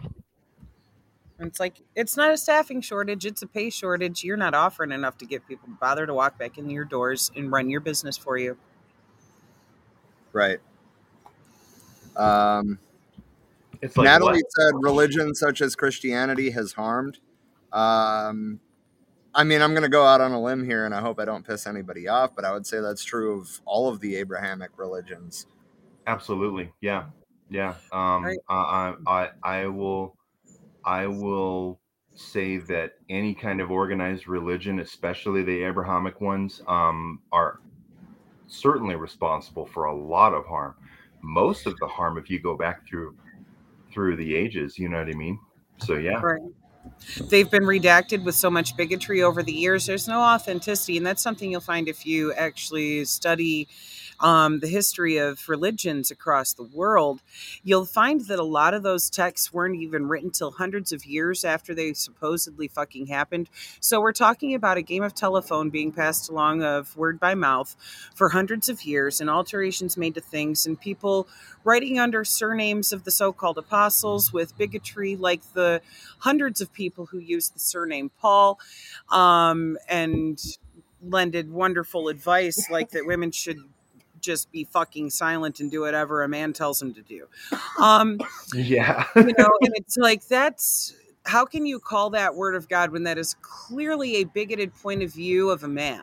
It's 1.39 1.59
like 1.59 1.81
it's 1.95 2.17
not 2.17 2.31
a 2.31 2.37
staffing 2.37 2.81
shortage, 2.81 3.25
it's 3.25 3.43
a 3.43 3.47
pay 3.47 3.69
shortage. 3.69 4.23
You're 4.23 4.37
not 4.37 4.55
offering 4.55 4.91
enough 4.91 5.17
to 5.19 5.25
get 5.25 5.47
people 5.47 5.67
to 5.67 5.75
bother 5.75 6.05
to 6.05 6.13
walk 6.13 6.37
back 6.37 6.57
in 6.57 6.69
your 6.69 6.83
doors 6.83 7.31
and 7.35 7.51
run 7.51 7.69
your 7.69 7.79
business 7.79 8.17
for 8.17 8.37
you. 8.37 8.57
Right. 10.33 10.59
Um, 12.15 12.79
It's 13.81 13.97
like 13.97 14.05
Natalie 14.05 14.41
what? 14.41 14.51
said 14.57 14.73
religion 14.75 15.35
such 15.35 15.61
as 15.61 15.75
Christianity 15.75 16.49
has 16.51 16.73
harmed. 16.73 17.19
Um, 17.71 18.59
I 19.33 19.43
mean, 19.43 19.61
I'm 19.61 19.71
going 19.71 19.83
to 19.83 19.89
go 19.89 20.05
out 20.05 20.19
on 20.21 20.31
a 20.31 20.41
limb 20.41 20.65
here, 20.65 20.85
and 20.85 20.95
I 20.95 21.01
hope 21.01 21.19
I 21.19 21.25
don't 21.25 21.45
piss 21.45 21.67
anybody 21.67 22.07
off, 22.07 22.35
but 22.35 22.43
I 22.43 22.51
would 22.51 22.65
say 22.65 22.79
that's 22.79 23.03
true 23.03 23.39
of 23.39 23.61
all 23.65 23.87
of 23.87 23.99
the 23.99 24.15
Abrahamic 24.15 24.71
religions. 24.77 25.45
Absolutely. 26.07 26.71
Yeah. 26.81 27.05
Yeah. 27.49 27.75
Um 27.91 28.25
Right. 28.25 28.39
I, 28.49 28.95
I 29.05 29.05
I 29.07 29.29
I 29.43 29.67
will 29.67 30.17
I 30.83 31.05
will 31.05 31.79
say 32.15 32.57
that 32.57 32.93
any 33.09 33.33
kind 33.33 33.61
of 33.61 33.69
organized 33.71 34.27
religion, 34.27 34.79
especially 34.79 35.43
the 35.43 35.63
Abrahamic 35.63 36.19
ones, 36.19 36.61
um, 36.67 37.19
are 37.31 37.59
certainly 38.47 38.95
responsible 38.95 39.65
for 39.65 39.85
a 39.85 39.95
lot 39.95 40.33
of 40.33 40.45
harm. 40.45 40.73
Most 41.21 41.67
of 41.67 41.77
the 41.79 41.87
harm, 41.87 42.17
if 42.17 42.29
you 42.29 42.39
go 42.39 42.55
back 42.57 42.87
through 42.87 43.15
through 43.97 44.15
the 44.15 44.35
ages, 44.35 44.77
you 44.77 44.87
know 44.87 44.99
what 44.99 45.07
I 45.07 45.13
mean. 45.13 45.39
So 45.79 45.95
yeah, 45.95 46.21
Right. 46.21 46.39
They've 47.31 47.49
been 47.49 47.63
redacted 47.63 48.23
with 48.23 48.35
so 48.35 48.51
much 48.51 48.77
bigotry 48.77 49.23
over 49.23 49.41
the 49.41 49.51
years. 49.51 49.87
There's 49.87 50.07
no 50.07 50.21
authenticity, 50.21 50.97
and 50.97 51.05
that's 51.05 51.23
something 51.23 51.49
you'll 51.49 51.61
find 51.61 51.89
if 51.89 52.05
you 52.05 52.31
actually 52.33 53.05
study 53.05 53.67
um, 54.19 54.59
the 54.59 54.67
history 54.67 55.17
of 55.17 55.47
religions 55.47 56.11
across 56.11 56.53
the 56.53 56.63
world. 56.63 57.21
You'll 57.63 57.85
find 57.85 58.21
that 58.21 58.39
a 58.39 58.43
lot 58.43 58.73
of 58.73 58.83
those 58.83 59.09
texts 59.09 59.53
weren't 59.53 59.75
even 59.75 60.07
written 60.07 60.31
till 60.31 60.51
hundreds 60.51 60.91
of 60.91 61.05
years 61.05 61.45
after 61.45 61.73
they 61.73 61.93
supposedly 61.93 62.67
fucking 62.67 63.07
happened. 63.07 63.49
So 63.79 64.01
we're 64.01 64.13
talking 64.13 64.53
about 64.53 64.77
a 64.77 64.81
game 64.81 65.03
of 65.03 65.13
telephone 65.13 65.69
being 65.69 65.91
passed 65.91 66.29
along 66.29 66.63
of 66.63 66.95
word 66.97 67.19
by 67.19 67.35
mouth 67.35 67.75
for 68.15 68.29
hundreds 68.29 68.69
of 68.69 68.83
years, 68.83 69.21
and 69.21 69.29
alterations 69.29 69.97
made 69.97 70.15
to 70.15 70.21
things, 70.21 70.65
and 70.65 70.79
people 70.79 71.27
writing 71.63 71.99
under 71.99 72.23
surnames 72.23 72.91
of 72.91 73.03
the 73.03 73.11
so-called 73.11 73.57
apostles 73.57 74.31
with 74.31 74.57
bigotry, 74.57 75.15
like 75.15 75.41
the 75.53 75.81
hundreds 76.19 76.61
of 76.61 76.71
people 76.73 77.07
who 77.07 77.19
used 77.19 77.53
the 77.53 77.59
surname 77.59 78.09
Paul, 78.19 78.59
um, 79.09 79.77
and 79.87 80.41
lended 81.01 81.51
wonderful 81.51 82.07
advice 82.07 82.69
like 82.69 82.89
that 82.91 83.05
women 83.05 83.31
should 83.31 83.59
just 84.27 84.51
be 84.51 84.65
fucking 84.65 85.09
silent 85.09 85.59
and 85.61 85.71
do 85.71 85.81
whatever 85.81 86.21
a 86.21 86.27
man 86.27 86.53
tells 86.53 86.81
him 86.81 86.93
to 86.93 87.01
do. 87.01 87.27
Um, 87.79 88.19
yeah, 88.53 89.05
you 89.15 89.23
know, 89.23 89.49
and 89.61 89.73
it's 89.75 89.97
like 89.97 90.27
that's 90.27 90.93
how 91.25 91.45
can 91.45 91.65
you 91.65 91.79
call 91.79 92.09
that 92.11 92.35
word 92.35 92.55
of 92.55 92.67
God 92.67 92.91
when 92.91 93.03
that 93.03 93.17
is 93.17 93.35
clearly 93.41 94.17
a 94.17 94.25
bigoted 94.25 94.75
point 94.75 95.01
of 95.01 95.13
view 95.13 95.49
of 95.49 95.63
a 95.63 95.67
man? 95.67 96.01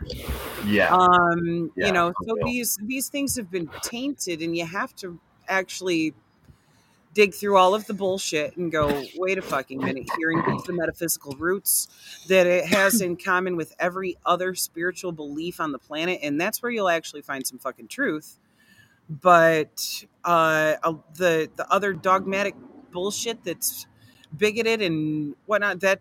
yeah, 0.64 0.94
Um, 0.94 1.70
Yeah, 1.76 1.86
you 1.86 1.92
know, 1.92 2.12
so 2.26 2.36
these 2.44 2.78
these 2.82 3.08
things 3.08 3.36
have 3.36 3.50
been 3.50 3.68
tainted, 3.82 4.40
and 4.40 4.56
you 4.56 4.66
have 4.66 4.96
to 4.96 5.20
actually 5.46 6.14
dig 7.14 7.34
through 7.34 7.56
all 7.56 7.74
of 7.74 7.86
the 7.86 7.94
bullshit 7.94 8.56
and 8.56 8.70
go, 8.72 9.04
wait 9.16 9.38
a 9.38 9.42
fucking 9.42 9.78
minute 9.78 10.08
here, 10.18 10.32
get 10.32 10.64
the 10.66 10.72
metaphysical 10.72 11.32
roots 11.38 11.88
that 12.28 12.46
it 12.46 12.66
has 12.66 13.00
in 13.00 13.16
common 13.16 13.56
with 13.56 13.74
every 13.78 14.16
other 14.26 14.54
spiritual 14.54 15.12
belief 15.12 15.60
on 15.60 15.72
the 15.72 15.78
planet, 15.78 16.20
and 16.22 16.40
that's 16.40 16.62
where 16.62 16.72
you'll 16.72 16.88
actually 16.88 17.22
find 17.22 17.46
some 17.46 17.58
fucking 17.58 17.88
truth. 17.88 18.38
But 19.08 20.04
uh, 20.24 20.76
the 21.14 21.50
the 21.56 21.70
other 21.70 21.92
dogmatic 21.92 22.54
bullshit 22.92 23.44
that's 23.44 23.86
bigoted 24.36 24.82
and 24.82 25.36
whatnot 25.46 25.80
that 25.80 26.00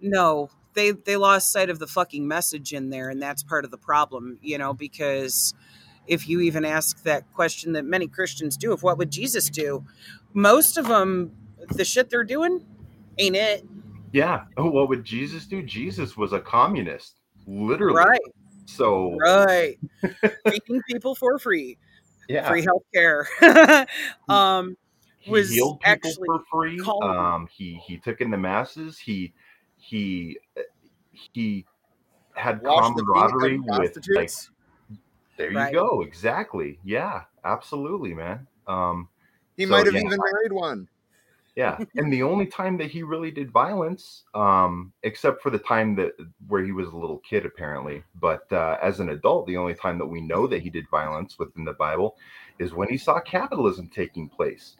no 0.00 0.50
they 0.74 0.90
they 0.90 1.16
lost 1.16 1.52
sight 1.52 1.70
of 1.70 1.78
the 1.78 1.86
fucking 1.86 2.26
message 2.26 2.72
in 2.72 2.90
there 2.90 3.08
and 3.10 3.20
that's 3.22 3.42
part 3.42 3.64
of 3.64 3.70
the 3.70 3.78
problem 3.78 4.38
you 4.42 4.58
know 4.58 4.74
because 4.74 5.54
if 6.06 6.28
you 6.28 6.40
even 6.40 6.64
ask 6.64 7.02
that 7.04 7.24
question 7.32 7.72
that 7.72 7.84
many 7.84 8.06
christians 8.06 8.56
do 8.56 8.72
of 8.72 8.82
what 8.82 8.98
would 8.98 9.10
jesus 9.10 9.48
do 9.50 9.84
most 10.32 10.76
of 10.78 10.86
them 10.88 11.32
the 11.70 11.84
shit 11.84 12.10
they're 12.10 12.24
doing 12.24 12.64
ain't 13.18 13.36
it 13.36 13.64
yeah. 14.12 14.44
Oh, 14.56 14.70
what 14.70 14.88
would 14.90 15.02
Jesus 15.04 15.44
do? 15.46 15.60
Jesus 15.60 16.16
was 16.16 16.32
a 16.32 16.38
communist, 16.38 17.18
literally. 17.48 17.96
right 17.96 18.20
So 18.66 19.18
right 19.20 19.76
feeding 20.48 20.80
people 20.88 21.16
for 21.16 21.36
free 21.40 21.78
yeah, 22.28 22.48
free 22.48 22.64
healthcare 22.64 23.24
um 24.28 24.76
he 25.18 25.32
was 25.32 25.50
healed 25.50 25.80
people 25.80 26.10
actually 26.10 26.26
for 26.26 26.42
free. 26.50 26.78
called- 26.78 27.02
Um, 27.02 27.48
he 27.50 27.80
he 27.84 27.96
took 27.98 28.20
in 28.20 28.30
the 28.30 28.38
masses. 28.38 28.98
He 28.98 29.32
he 29.78 30.38
he 31.10 31.64
had 32.36 32.62
Wash 32.62 32.86
the 32.94 32.94
feet 32.94 33.00
of 33.00 33.06
camaraderie 33.06 33.58
with 33.80 33.96
like. 34.14 34.30
Prostitutes. 35.36 35.54
There 35.54 35.68
you 35.68 35.72
go. 35.72 36.02
Exactly. 36.02 36.78
Yeah. 36.84 37.22
Absolutely, 37.44 38.14
man. 38.14 38.46
Um, 38.66 39.08
He 39.56 39.64
So, 39.64 39.70
might 39.70 39.86
have 39.86 39.94
yeah. 39.94 40.00
even 40.00 40.18
married 40.18 40.52
one. 40.52 40.88
yeah. 41.56 41.78
and 41.96 42.12
the 42.12 42.22
only 42.22 42.46
time 42.46 42.76
that 42.78 42.90
he 42.90 43.02
really 43.04 43.30
did 43.30 43.50
violence, 43.50 44.24
um, 44.34 44.92
except 45.04 45.42
for 45.42 45.50
the 45.50 45.58
time 45.58 45.94
that 45.96 46.12
where 46.48 46.64
he 46.64 46.72
was 46.72 46.88
a 46.88 46.96
little 46.96 47.18
kid, 47.18 47.46
apparently, 47.46 48.02
but 48.20 48.50
uh, 48.52 48.76
as 48.82 48.98
an 49.00 49.10
adult, 49.10 49.46
the 49.46 49.56
only 49.56 49.74
time 49.74 49.98
that 49.98 50.06
we 50.06 50.20
know 50.20 50.46
that 50.48 50.62
he 50.62 50.70
did 50.70 50.88
violence 50.90 51.38
within 51.38 51.64
the 51.64 51.74
Bible 51.74 52.16
is 52.58 52.72
when 52.72 52.88
he 52.88 52.96
saw 52.96 53.20
capitalism 53.20 53.90
taking 53.92 54.28
place. 54.28 54.76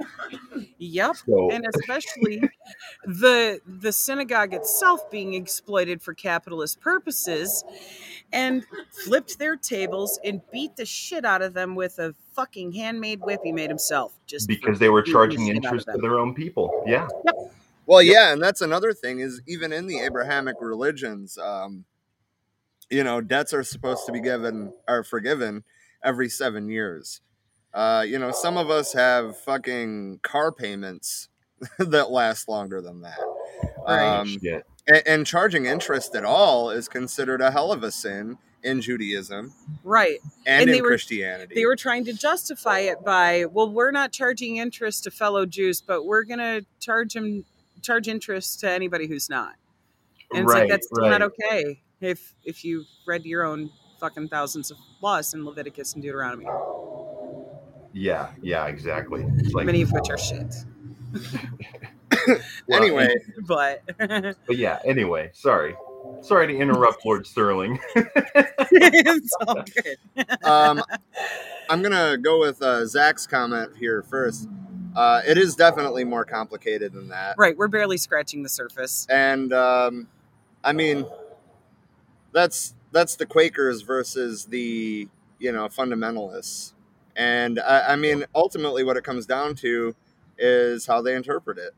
yep 0.79 1.17
So 1.17 1.51
and 1.51 1.67
especially 1.75 2.43
the 3.05 3.61
the 3.67 3.93
synagogue 3.93 4.55
itself 4.55 5.11
being 5.11 5.35
exploited 5.35 6.01
for 6.01 6.15
capitalist 6.15 6.81
purposes 6.81 7.65
and 8.33 8.65
flipped 8.91 9.39
their 9.39 9.57
tables 9.57 10.19
and 10.25 10.41
beat 10.53 10.77
the 10.77 10.87
shit 10.87 11.25
out 11.25 11.43
of 11.43 11.55
them 11.55 11.75
with 11.75 11.99
a 11.99 12.15
fucking 12.33 12.73
handmade 12.73 13.21
whip 13.21 13.41
he 13.45 13.53
made 13.53 13.71
himself 13.71 14.19
just 14.27 14.49
because 14.49 14.79
they 14.79 14.89
were 14.89 15.03
beating 15.03 15.13
the 15.13 15.19
charging 15.19 15.47
shit 15.47 15.57
out 15.57 15.59
of 15.59 15.65
interest 15.65 15.89
to 15.95 16.01
their 16.01 16.19
own 16.19 16.35
people. 16.35 16.85
Yeah. 16.87 17.09
Well, 17.87 18.03
yeah, 18.03 18.33
and 18.33 18.43
that's 18.43 18.63
another 18.63 18.95
thing 18.95 19.21
is 19.21 19.43
even 19.47 19.73
in 19.73 19.87
the 19.87 20.01
Abrahamic 20.01 20.57
religions, 20.61 21.37
um, 21.37 21.85
you 22.89 23.05
know, 23.05 23.21
debts 23.21 23.53
are 23.53 23.63
supposed 23.63 24.07
to 24.07 24.13
be 24.13 24.21
given 24.21 24.73
are 24.89 25.05
forgiven 25.05 25.65
every 26.03 26.29
seven 26.29 26.69
years. 26.69 27.21
Uh, 27.75 28.05
you 28.07 28.19
know, 28.19 28.31
some 28.31 28.57
of 28.57 28.71
us 28.71 28.93
have 28.93 29.37
fucking 29.37 30.21
car 30.23 30.53
payments 30.53 31.29
that 31.79 32.11
last 32.11 32.49
longer 32.49 32.81
than 32.81 33.01
that. 33.03 33.19
Right. 33.87 34.19
Um, 34.21 34.29
Shit. 34.41 34.65
and, 34.87 35.03
and 35.07 35.27
charging 35.27 35.67
interest 35.67 36.15
at 36.15 36.25
all 36.25 36.71
is 36.71 36.89
considered 36.89 37.41
a 37.41 37.51
hell 37.51 37.73
of 37.73 37.83
a 37.83 37.91
sin 37.91 38.39
in 38.63 38.81
Judaism 38.81 39.53
right 39.83 40.21
and, 40.47 40.63
And 40.63 40.71
in 40.71 40.77
they 40.77 40.81
were- 40.81 40.89
Christianity. 40.89 41.55
they 41.55 41.67
were 41.67 41.77
trying 41.77 42.07
to 42.07 42.15
justify 42.15 42.79
it 42.79 43.05
by 43.05 43.45
well 43.45 43.69
we're 43.69 43.91
not 43.91 44.11
charging 44.11 44.57
interest 44.57 45.05
to 45.05 45.11
fellow 45.11 45.45
jews 45.45 45.83
but 45.83 46.07
we're 46.07 46.25
going 46.25 46.39
to 46.39 46.65
charge 46.81 47.13
them 47.13 47.45
charge 47.83 48.09
interest 48.09 48.61
to 48.61 48.71
anybody 48.71 49.07
who's 49.07 49.29
not 49.29 49.57
and 50.33 50.45
it's 50.45 50.53
right. 50.55 50.61
like 50.61 50.71
that's 50.71 50.87
still 50.87 51.11
not 51.11 51.21
okay 51.21 51.83
if 52.01 52.33
if 52.43 52.65
you 52.65 52.85
read 53.07 53.27
your 53.27 53.45
own 53.45 53.69
fucking 54.01 54.29
thousands 54.29 54.71
of 54.71 54.79
laws 55.03 55.35
in 55.35 55.45
leviticus 55.45 55.93
and 55.93 56.03
deuteronomy 56.03 56.47
Yeah. 57.95 58.29
Yeah. 58.43 58.67
Exactly. 58.67 59.25
It's 59.39 59.55
like 59.55 59.65
many 59.67 59.81
of 59.83 59.93
which 59.93 60.11
are 60.11 60.19
shit 60.19 60.53
well, 62.67 62.83
anyway, 62.83 63.15
but 63.47 63.83
But 63.99 64.57
yeah, 64.57 64.81
anyway, 64.85 65.31
sorry. 65.33 65.77
Sorry 66.21 66.47
to 66.49 66.55
interrupt 66.57 67.07
Lord 67.07 67.27
Sterling. 67.27 67.79
it's 67.95 69.37
all 69.47 69.63
good 69.63 70.27
um, 70.43 70.83
I'm 71.71 71.83
gonna 71.83 72.19
go 72.19 72.41
with 72.41 72.61
uh, 72.61 72.85
Zach's 72.87 73.27
comment 73.27 73.77
here 73.79 74.03
first. 74.03 74.49
uh, 74.97 75.23
it 75.27 75.39
is 75.39 75.55
definitely 75.55 76.05
more 76.05 76.25
complicated 76.25 76.93
than 76.93 77.09
that. 77.09 77.37
Right, 77.39 77.57
we're 77.57 77.69
barely 77.69 77.97
scratching 77.97 78.43
the 78.43 78.49
surface. 78.51 79.07
And 79.09 79.53
um, 79.53 80.09
I 80.63 80.73
mean, 80.73 81.07
that's 82.33 82.75
that's 82.93 83.17
the 83.17 83.25
Quakers 83.27 83.81
versus 83.83 84.45
the 84.47 85.09
you 85.39 85.53
know 85.53 85.69
fundamentalists. 85.69 86.74
And 87.17 87.61
I, 87.61 87.93
I 87.93 87.97
mean, 87.97 88.25
ultimately, 88.35 88.85
what 88.85 88.97
it 88.97 89.05
comes 89.05 89.27
down 89.27 89.55
to 89.57 89.95
is 90.39 90.87
how 90.87 91.01
they 91.03 91.15
interpret 91.15 91.59
it. 91.59 91.75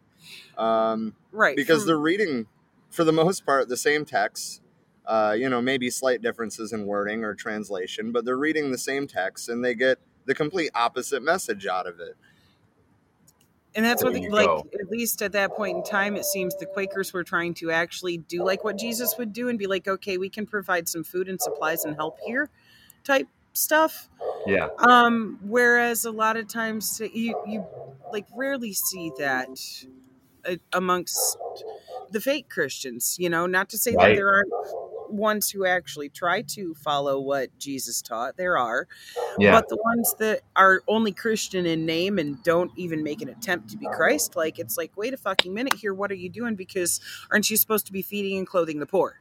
Um, 0.59 1.15
Right. 1.33 1.55
because 1.57 1.81
from- 1.81 1.87
they're 1.89 1.99
reading 1.99 2.47
for 2.91 3.05
the 3.05 3.13
most 3.13 3.45
part 3.45 3.69
the 3.69 3.77
same 3.77 4.05
text 4.05 4.63
uh, 5.07 5.37
you 5.39 5.49
know 5.49 5.61
maybe 5.61 5.91
slight 5.91 6.23
differences 6.23 6.73
in 6.73 6.87
wording 6.87 7.25
or 7.25 7.35
translation 7.35 8.11
but 8.11 8.25
they're 8.25 8.39
reading 8.39 8.71
the 8.71 8.79
same 8.79 9.07
text 9.07 9.49
and 9.51 9.63
they 9.65 9.75
get 9.75 9.99
the 10.25 10.35
complete 10.35 10.71
opposite 10.75 11.23
message 11.23 11.67
out 11.67 11.87
of 11.87 12.01
it 12.01 12.17
and 13.75 13.85
that's 13.85 14.03
what 14.03 14.15
There 14.15 14.23
the, 14.23 14.29
like 14.31 14.47
go. 14.47 14.67
at 14.81 14.89
least 14.91 15.21
at 15.21 15.33
that 15.33 15.53
point 15.53 15.77
in 15.77 15.83
time 15.85 16.17
it 16.17 16.25
seems 16.25 16.57
the 16.57 16.65
quakers 16.67 17.13
were 17.13 17.23
trying 17.23 17.53
to 17.55 17.71
actually 17.71 18.17
do 18.17 18.43
like 18.43 18.65
what 18.65 18.79
jesus 18.79 19.15
would 19.19 19.33
do 19.33 19.49
and 19.49 19.59
be 19.59 19.67
like 19.67 19.87
okay 19.87 20.17
we 20.17 20.31
can 20.31 20.47
provide 20.47 20.89
some 20.89 21.05
food 21.05 21.29
and 21.29 21.41
supplies 21.41 21.85
and 21.85 21.97
help 21.97 22.19
here 22.25 22.49
type 23.05 23.29
stuff 23.57 24.09
Yeah. 24.47 24.69
um 24.79 25.39
whereas 25.43 26.05
a 26.05 26.11
lot 26.11 26.37
of 26.37 26.49
times 26.49 27.01
you 27.15 27.35
you 27.47 27.65
like 28.13 28.27
rarely 28.37 28.73
see 28.73 29.11
that 29.19 29.49
uh, 30.49 30.57
amongst 30.73 31.37
the 32.13 32.21
fake 32.21 32.49
christians 32.49 33.17
you 33.19 33.29
know 33.29 33.47
not 33.47 33.69
to 33.71 33.79
say 33.79 33.93
that 33.93 34.15
there 34.15 34.33
aren't 34.35 34.53
ones 35.09 35.51
who 35.51 35.65
actually 35.65 36.09
try 36.09 36.43
to 36.43 36.75
follow 36.75 37.21
what 37.21 37.49
jesus 37.59 38.03
taught 38.03 38.37
there 38.37 38.59
are 38.59 38.87
Yeah. 39.39 39.53
but 39.53 39.69
the 39.69 39.77
ones 39.85 40.15
that 40.19 40.43
are 40.57 40.83
only 40.89 41.13
christian 41.13 41.65
in 41.67 41.87
name 41.87 42.19
and 42.19 42.43
don't 42.43 42.73
even 42.77 43.03
make 43.05 43.23
an 43.23 43.29
attempt 43.29 43.71
to 43.71 43.77
be 43.77 43.87
christ 43.93 44.37
like 44.37 44.59
it's 44.59 44.77
like 44.77 44.97
wait 44.97 45.15
a 45.15 45.17
fucking 45.17 45.55
minute 45.55 45.75
here 45.75 45.95
what 45.95 46.11
are 46.11 46.17
you 46.17 46.29
doing 46.29 46.57
because 46.57 47.01
aren't 47.31 47.49
you 47.51 47.57
supposed 47.57 47.87
to 47.87 47.93
be 47.93 48.03
feeding 48.03 48.37
and 48.39 48.47
clothing 48.47 48.79
the 48.81 48.87
poor 48.87 49.21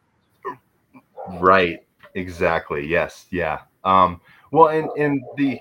Right. 1.39 1.79
Exactly. 2.13 2.87
Yes. 2.87 3.25
Yeah. 3.31 3.59
Um, 3.85 4.19
well, 4.51 4.67
and 4.67 4.89
and 4.97 5.23
the 5.37 5.59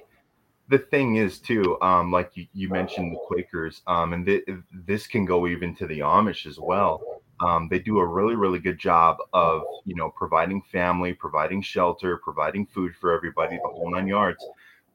the 0.68 0.78
thing 0.78 1.16
is 1.16 1.38
too, 1.38 1.80
um, 1.82 2.10
like 2.10 2.30
you, 2.34 2.46
you 2.54 2.68
mentioned 2.68 3.12
the 3.12 3.18
Quakers, 3.26 3.82
um, 3.86 4.14
and 4.14 4.24
th- 4.24 4.44
this 4.86 5.06
can 5.06 5.26
go 5.26 5.46
even 5.46 5.74
to 5.76 5.86
the 5.86 6.00
Amish 6.00 6.46
as 6.46 6.58
well. 6.58 7.20
Um, 7.40 7.68
they 7.70 7.78
do 7.78 7.98
a 7.98 8.06
really 8.06 8.36
really 8.36 8.58
good 8.58 8.78
job 8.78 9.18
of 9.32 9.62
you 9.84 9.94
know 9.94 10.10
providing 10.10 10.62
family, 10.62 11.12
providing 11.12 11.62
shelter, 11.62 12.16
providing 12.16 12.66
food 12.66 12.94
for 12.96 13.12
everybody, 13.12 13.56
the 13.56 13.68
whole 13.68 13.90
nine 13.90 14.08
yards. 14.08 14.44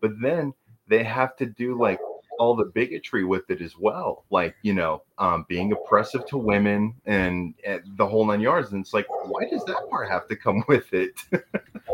But 0.02 0.20
then 0.22 0.54
they 0.88 1.04
have 1.04 1.36
to 1.38 1.46
do 1.46 1.78
like 1.80 2.00
all 2.40 2.56
the 2.56 2.66
bigotry 2.66 3.26
with 3.26 3.50
it 3.50 3.62
as 3.62 3.78
well, 3.78 4.24
like 4.32 4.56
you 4.64 4.74
know, 4.74 5.04
um, 5.20 5.46
being 5.48 5.72
oppressive 5.74 6.26
to 6.28 6.38
women 6.38 6.96
and, 7.06 7.54
and 7.66 7.82
the 7.98 8.08
whole 8.08 8.26
nine 8.26 8.40
yards. 8.40 8.72
And 8.72 8.82
it's 8.82 8.94
like, 8.94 9.08
why 9.26 9.48
does 9.50 9.64
that 9.66 9.88
part 9.90 10.10
have 10.10 10.28
to 10.30 10.36
come 10.36 10.64
with 10.68 10.92
it? 10.94 11.20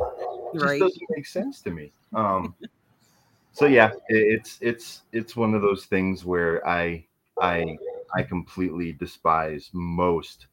just 0.59 0.63
Right. 0.63 0.79
doesn't 0.79 1.07
make 1.09 1.25
sense 1.25 1.61
to 1.61 1.71
me. 1.71 1.91
Um, 2.13 2.55
so 3.53 3.65
yeah, 3.65 3.91
it, 4.09 4.39
it's 4.39 4.57
it's 4.61 5.03
it's 5.11 5.35
one 5.35 5.53
of 5.53 5.61
those 5.61 5.85
things 5.85 6.25
where 6.25 6.67
I 6.67 7.05
I 7.41 7.77
I 8.15 8.23
completely 8.23 8.93
despise 8.93 9.69
most 9.73 10.47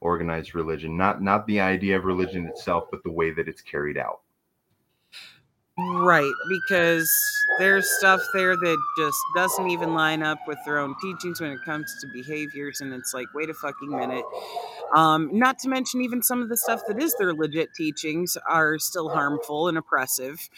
organized 0.00 0.54
religion. 0.54 0.96
Not 0.96 1.22
not 1.22 1.46
the 1.46 1.60
idea 1.60 1.96
of 1.98 2.04
religion 2.04 2.46
itself, 2.46 2.84
but 2.90 3.02
the 3.04 3.12
way 3.12 3.32
that 3.32 3.48
it's 3.48 3.62
carried 3.62 3.98
out. 3.98 4.20
Right, 5.76 6.32
because 6.48 7.44
there's 7.58 7.88
stuff 7.98 8.22
there 8.32 8.56
that 8.56 8.78
just 8.96 9.18
doesn't 9.34 9.70
even 9.70 9.92
line 9.92 10.22
up 10.22 10.38
with 10.46 10.58
their 10.64 10.78
own 10.78 10.94
teachings 11.02 11.40
when 11.40 11.50
it 11.50 11.58
comes 11.64 11.92
to 12.00 12.06
behaviors, 12.06 12.80
and 12.80 12.92
it's 12.94 13.12
like, 13.12 13.26
wait 13.34 13.50
a 13.50 13.54
fucking 13.54 13.90
minute. 13.90 14.24
Um, 14.94 15.30
not 15.32 15.58
to 15.60 15.68
mention, 15.68 16.00
even 16.02 16.22
some 16.22 16.42
of 16.42 16.48
the 16.48 16.56
stuff 16.56 16.82
that 16.86 17.02
is 17.02 17.12
their 17.18 17.34
legit 17.34 17.74
teachings 17.74 18.36
are 18.48 18.78
still 18.78 19.08
harmful 19.08 19.66
and 19.66 19.76
oppressive 19.76 20.48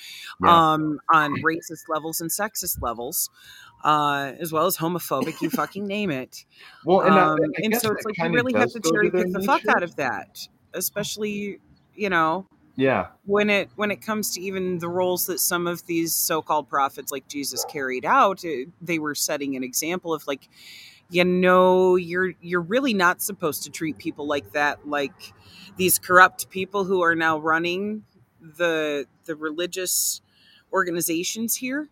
Yeah. 0.44 0.74
um, 0.74 1.00
on 1.10 1.32
racist 1.42 1.88
levels 1.88 2.20
and 2.20 2.30
sexist 2.30 2.82
levels, 2.82 3.30
uh, 3.84 4.32
as 4.38 4.52
well 4.52 4.66
as 4.66 4.76
homophobic, 4.76 5.40
you 5.40 5.48
fucking 5.48 5.86
name 5.86 6.10
it. 6.10 6.44
Well, 6.84 7.00
and 7.00 7.14
um, 7.14 7.38
I 7.56 7.62
and 7.62 7.74
so 7.76 7.92
it's 7.92 8.04
like 8.04 8.18
you 8.18 8.30
really 8.30 8.52
have 8.52 8.70
to 8.72 8.80
cherry 8.80 9.10
pick 9.10 9.32
the 9.32 9.40
fuck 9.40 9.66
out 9.66 9.82
of 9.82 9.96
that, 9.96 10.46
especially, 10.74 11.58
you 11.94 12.10
know, 12.10 12.46
Yeah. 12.76 13.08
when 13.24 13.48
it 13.50 13.70
when 13.76 13.90
it 13.90 14.02
comes 14.02 14.32
to 14.34 14.40
even 14.40 14.78
the 14.78 14.88
roles 14.88 15.26
that 15.26 15.40
some 15.40 15.66
of 15.66 15.86
these 15.86 16.14
so-called 16.14 16.68
prophets 16.68 17.10
like 17.10 17.26
Jesus 17.28 17.64
carried 17.64 18.04
out, 18.04 18.44
it, 18.44 18.68
they 18.80 18.98
were 18.98 19.14
setting 19.14 19.56
an 19.56 19.64
example 19.64 20.12
of 20.12 20.26
like, 20.26 20.48
you 21.10 21.24
know, 21.24 21.96
you're 21.96 22.34
you're 22.40 22.60
really 22.60 22.94
not 22.94 23.22
supposed 23.22 23.62
to 23.64 23.70
treat 23.70 23.98
people 23.98 24.26
like 24.26 24.52
that, 24.52 24.86
like 24.86 25.32
these 25.76 25.98
corrupt 25.98 26.50
people 26.50 26.84
who 26.84 27.02
are 27.02 27.14
now 27.14 27.38
running 27.38 28.04
the 28.40 29.06
the 29.24 29.34
religious 29.34 30.20
organizations 30.72 31.56
here 31.56 31.88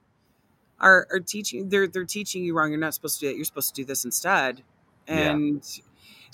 are 0.80 1.06
are 1.10 1.20
teaching 1.20 1.68
they're 1.68 1.86
they're 1.86 2.04
teaching 2.04 2.44
you 2.44 2.54
wrong. 2.56 2.70
You're 2.70 2.80
not 2.80 2.94
supposed 2.94 3.20
to 3.20 3.26
do 3.26 3.28
that. 3.30 3.36
You're 3.36 3.44
supposed 3.44 3.74
to 3.74 3.82
do 3.82 3.86
this 3.86 4.04
instead. 4.04 4.62
Yeah. 5.08 5.38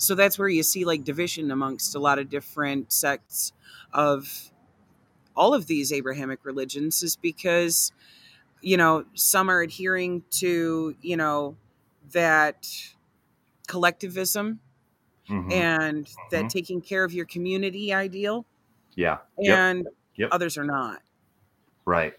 So 0.01 0.15
that's 0.15 0.39
where 0.39 0.49
you 0.49 0.63
see 0.63 0.83
like 0.83 1.03
division 1.03 1.51
amongst 1.51 1.93
a 1.93 1.99
lot 1.99 2.17
of 2.17 2.27
different 2.27 2.91
sects 2.91 3.53
of 3.93 4.51
all 5.35 5.53
of 5.53 5.67
these 5.67 5.93
Abrahamic 5.93 6.39
religions 6.43 7.03
is 7.03 7.15
because 7.15 7.91
you 8.61 8.77
know 8.77 9.05
some 9.13 9.49
are 9.49 9.61
adhering 9.61 10.23
to 10.31 10.95
you 11.03 11.15
know 11.17 11.55
that 12.13 12.67
collectivism 13.67 14.59
Mhm. 15.29 15.51
and 15.51 16.09
that 16.31 16.45
Mhm. 16.45 16.49
taking 16.49 16.81
care 16.81 17.03
of 17.03 17.13
your 17.13 17.25
community 17.25 17.93
ideal 17.93 18.45
Yeah. 18.95 19.19
Yep. 19.39 19.57
and 19.59 19.87
Yep. 20.15 20.29
others 20.31 20.57
are 20.57 20.65
not 20.65 21.03
Right. 21.85 22.15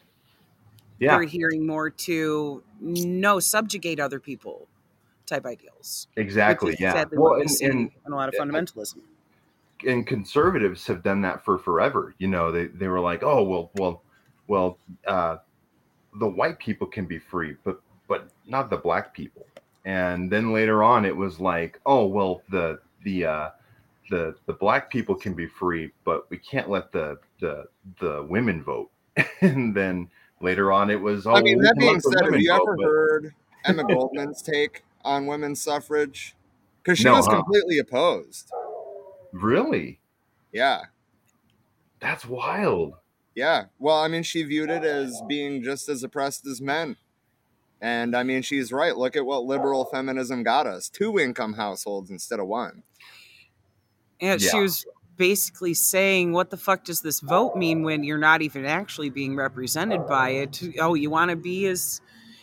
Yeah. 1.00 1.14
they're 1.14 1.22
adhering 1.22 1.66
more 1.66 1.90
to 1.90 2.62
no 2.80 3.40
subjugate 3.40 3.98
other 3.98 4.20
people 4.20 4.68
type 5.32 5.46
ideals 5.46 6.08
Exactly. 6.16 6.76
Yeah. 6.78 6.92
sadly 6.92 7.18
Well, 7.18 7.38
what 7.38 7.46
we 7.46 7.66
and, 7.66 7.90
and 8.04 8.14
a 8.14 8.16
lot 8.16 8.28
of 8.28 8.34
fundamentalism 8.34 8.98
and 9.86 10.06
conservatives 10.06 10.86
have 10.86 11.02
done 11.02 11.20
that 11.22 11.44
for 11.44 11.58
forever. 11.58 12.14
You 12.18 12.28
know, 12.28 12.52
they, 12.52 12.66
they 12.66 12.88
were 12.88 13.00
like, 13.00 13.22
oh 13.22 13.42
well, 13.42 13.70
well, 13.76 14.02
well, 14.46 14.78
uh, 15.06 15.38
the 16.18 16.28
white 16.28 16.58
people 16.58 16.86
can 16.86 17.06
be 17.06 17.18
free, 17.18 17.56
but 17.64 17.80
but 18.08 18.28
not 18.46 18.70
the 18.70 18.76
black 18.76 19.14
people. 19.14 19.46
And 19.84 20.30
then 20.30 20.52
later 20.52 20.82
on, 20.82 21.04
it 21.04 21.16
was 21.16 21.40
like, 21.40 21.80
oh 21.86 22.06
well, 22.06 22.42
the 22.50 22.80
the 23.04 23.24
uh, 23.24 23.50
the 24.10 24.34
the 24.46 24.52
black 24.52 24.90
people 24.90 25.14
can 25.14 25.34
be 25.34 25.46
free, 25.46 25.90
but 26.04 26.28
we 26.30 26.38
can't 26.38 26.68
let 26.68 26.92
the 26.92 27.18
the 27.40 27.66
the 28.00 28.26
women 28.28 28.62
vote. 28.62 28.90
and 29.40 29.74
then 29.74 30.08
later 30.40 30.72
on, 30.72 30.90
it 30.90 31.00
was, 31.00 31.26
oh, 31.26 31.32
i 31.32 31.42
mean 31.42 31.58
that 31.58 31.74
can 31.78 31.86
let 31.86 31.90
being 31.90 32.00
said 32.00 32.14
have 32.14 32.24
women 32.26 32.40
you 32.40 32.52
vote, 32.52 32.62
ever 32.62 32.76
but- 32.76 32.84
heard 32.84 33.34
emma 33.64 33.84
goldman's 33.84 34.42
take 34.54 34.82
on 35.04 35.26
women's 35.26 35.60
suffrage 35.62 36.34
because 36.82 36.98
she 36.98 37.04
No, 37.04 37.14
was 37.14 37.26
huh? 37.26 37.36
completely 37.36 37.78
opposed 37.78 38.50
Really? 39.32 40.00
yeah 40.52 40.84
That's 42.00 42.26
wild. 42.26 42.94
Yeah. 43.34 43.66
Well, 43.78 43.96
I 43.96 44.08
mean, 44.08 44.22
she 44.24 44.42
viewed 44.42 44.70
it 44.70 44.84
as 44.84 45.22
being 45.28 45.62
just 45.62 45.88
as 45.88 46.02
oppressed 46.02 46.46
as 46.46 46.60
men. 46.60 46.96
And 47.80 48.14
I 48.16 48.22
mean, 48.22 48.42
she's 48.42 48.72
right. 48.72 48.96
Look 48.96 49.16
at 49.16 49.24
what 49.26 49.44
liberal 49.44 49.84
feminism 49.86 50.42
got 50.42 50.66
us 50.66 50.88
two 50.88 51.18
income 51.18 51.54
households 51.54 52.10
instead 52.10 52.40
of 52.40 52.46
one. 52.46 52.82
and 54.20 54.40
she 54.40 54.58
was 54.60 54.86
basically 55.16 55.74
saying 55.74 56.32
what 56.32 56.50
the 56.50 56.56
fuck 56.56 56.84
does 56.84 57.02
this 57.02 57.20
vote 57.20 57.54
mean 57.54 57.82
when 57.82 58.02
you're 58.02 58.18
not 58.18 58.42
even 58.42 58.64
actually 58.64 59.10
being 59.10 59.36
represented 59.36 60.06
by 60.06 60.30
it 60.30 60.62
oh 60.80 60.94
you 60.94 61.10
want 61.10 61.30
to 61.30 61.36
be 61.36 61.66
as 61.66 62.00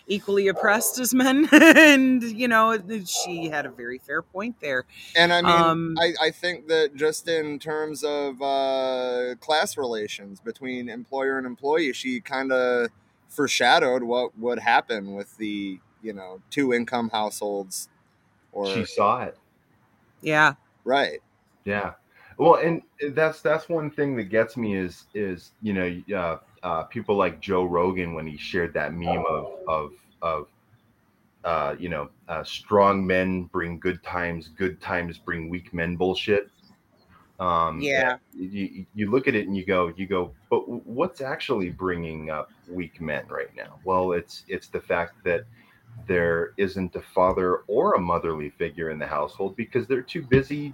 equally 0.10 0.48
oppressed 0.48 0.99
as 0.99 1.14
men 1.14 1.48
and 1.53 2.23
you 2.23 2.48
know 2.48 2.77
she 3.06 3.48
had 3.48 3.65
a 3.65 3.69
very 3.69 3.99
fair 3.99 4.22
point 4.22 4.56
there 4.60 4.84
And 5.15 5.31
I 5.31 5.41
mean, 5.41 5.52
Um, 5.52 5.95
I, 5.98 6.14
I 6.22 6.31
think 6.31 6.68
that 6.68 6.95
just 6.95 7.27
in 7.27 7.60
terms 7.60 8.03
of 8.03 8.41
uh, 8.41 9.36
class 9.40 9.77
relations 9.77 10.40
between 10.40 10.90
employer 10.90 11.38
and 11.38 11.45
employee, 11.45 11.94
she 11.94 12.19
kind 12.19 12.52
of 12.52 12.90
foreshadowed 13.27 14.03
what 14.03 14.38
would 14.38 14.60
happen 14.60 15.14
with 15.14 15.38
the, 15.38 15.80
you 16.02 16.14
know, 16.14 16.41
two 16.49 16.73
income 16.73 17.10
households. 17.10 17.90
Or 18.52 18.68
She 18.68 18.86
saw 18.86 19.23
it. 19.23 19.38
yeah 20.22 20.56
right. 20.84 21.19
Yeah. 21.64 21.94
Well, 22.40 22.56
and 22.56 22.82
that's 23.14 23.41
that's 23.41 23.68
one 23.68 23.91
thing 23.91 24.16
that 24.16 24.30
gets 24.30 24.56
me 24.56 24.78
is 24.78 25.03
is 25.14 25.52
you 25.61 25.74
know 25.74 26.02
uh, 26.18 26.38
uh, 26.66 26.84
people 26.84 27.18
like 27.18 27.41
Joe 27.41 27.66
Rogan 27.66 28.14
when 28.14 28.26
he 28.26 28.38
shared 28.38 28.74
that 28.76 28.94
meme 28.94 29.26
of 29.30 29.48
of 29.68 29.91
of 30.22 30.48
uh, 31.44 31.76
you 31.78 31.90
know 31.90 32.10
uh, 32.30 32.45
strong 32.45 33.06
men 33.06 33.44
bring 33.44 33.78
good 33.78 34.02
times, 34.03 34.48
good 34.57 34.80
times 34.80 35.18
bring 35.18 35.49
weak 35.49 35.74
men 35.74 35.98
bullshit. 35.98 36.49
Um, 37.41 37.82
Yeah. 37.82 38.18
You, 38.34 38.86
you 38.94 39.11
look 39.11 39.28
at 39.28 39.36
it 39.36 39.48
and 39.48 39.57
you 39.57 39.66
go 39.66 39.91
you 39.98 40.07
go, 40.07 40.34
but 40.49 40.61
what's 40.88 41.20
actually 41.20 41.72
bringing 41.72 42.30
up 42.30 42.49
weak 42.70 43.02
men 43.02 43.26
right 43.28 43.53
now? 43.53 43.80
Well, 43.84 44.14
it's 44.14 44.45
it's 44.48 44.68
the 44.68 44.80
fact 44.80 45.22
that 45.26 45.41
there 46.07 46.53
isn't 46.56 46.95
a 46.95 47.02
father 47.02 47.64
or 47.68 47.95
a 47.95 47.99
motherly 47.99 48.49
figure 48.52 48.91
in 48.91 48.98
the 48.98 49.07
household 49.07 49.57
because 49.57 49.88
they're 49.88 50.02
too 50.02 50.22
busy 50.22 50.74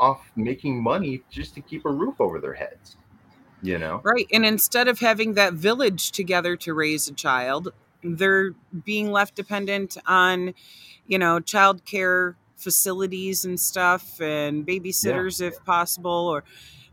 off 0.00 0.30
making 0.36 0.82
money 0.82 1.22
just 1.30 1.54
to 1.54 1.60
keep 1.60 1.84
a 1.84 1.90
roof 1.90 2.20
over 2.20 2.40
their 2.40 2.54
heads. 2.54 2.96
You 3.62 3.78
know? 3.78 4.00
Right. 4.04 4.28
And 4.32 4.46
instead 4.46 4.86
of 4.86 5.00
having 5.00 5.34
that 5.34 5.52
village 5.52 6.12
together 6.12 6.56
to 6.58 6.74
raise 6.74 7.08
a 7.08 7.12
child, 7.12 7.72
they're 8.04 8.52
being 8.84 9.10
left 9.10 9.34
dependent 9.34 9.96
on, 10.06 10.54
you 11.08 11.18
know, 11.18 11.40
childcare 11.40 12.36
facilities 12.56 13.44
and 13.44 13.58
stuff 13.58 14.20
and 14.20 14.66
babysitters 14.66 15.40
if 15.40 15.64
possible 15.64 16.10
or 16.10 16.44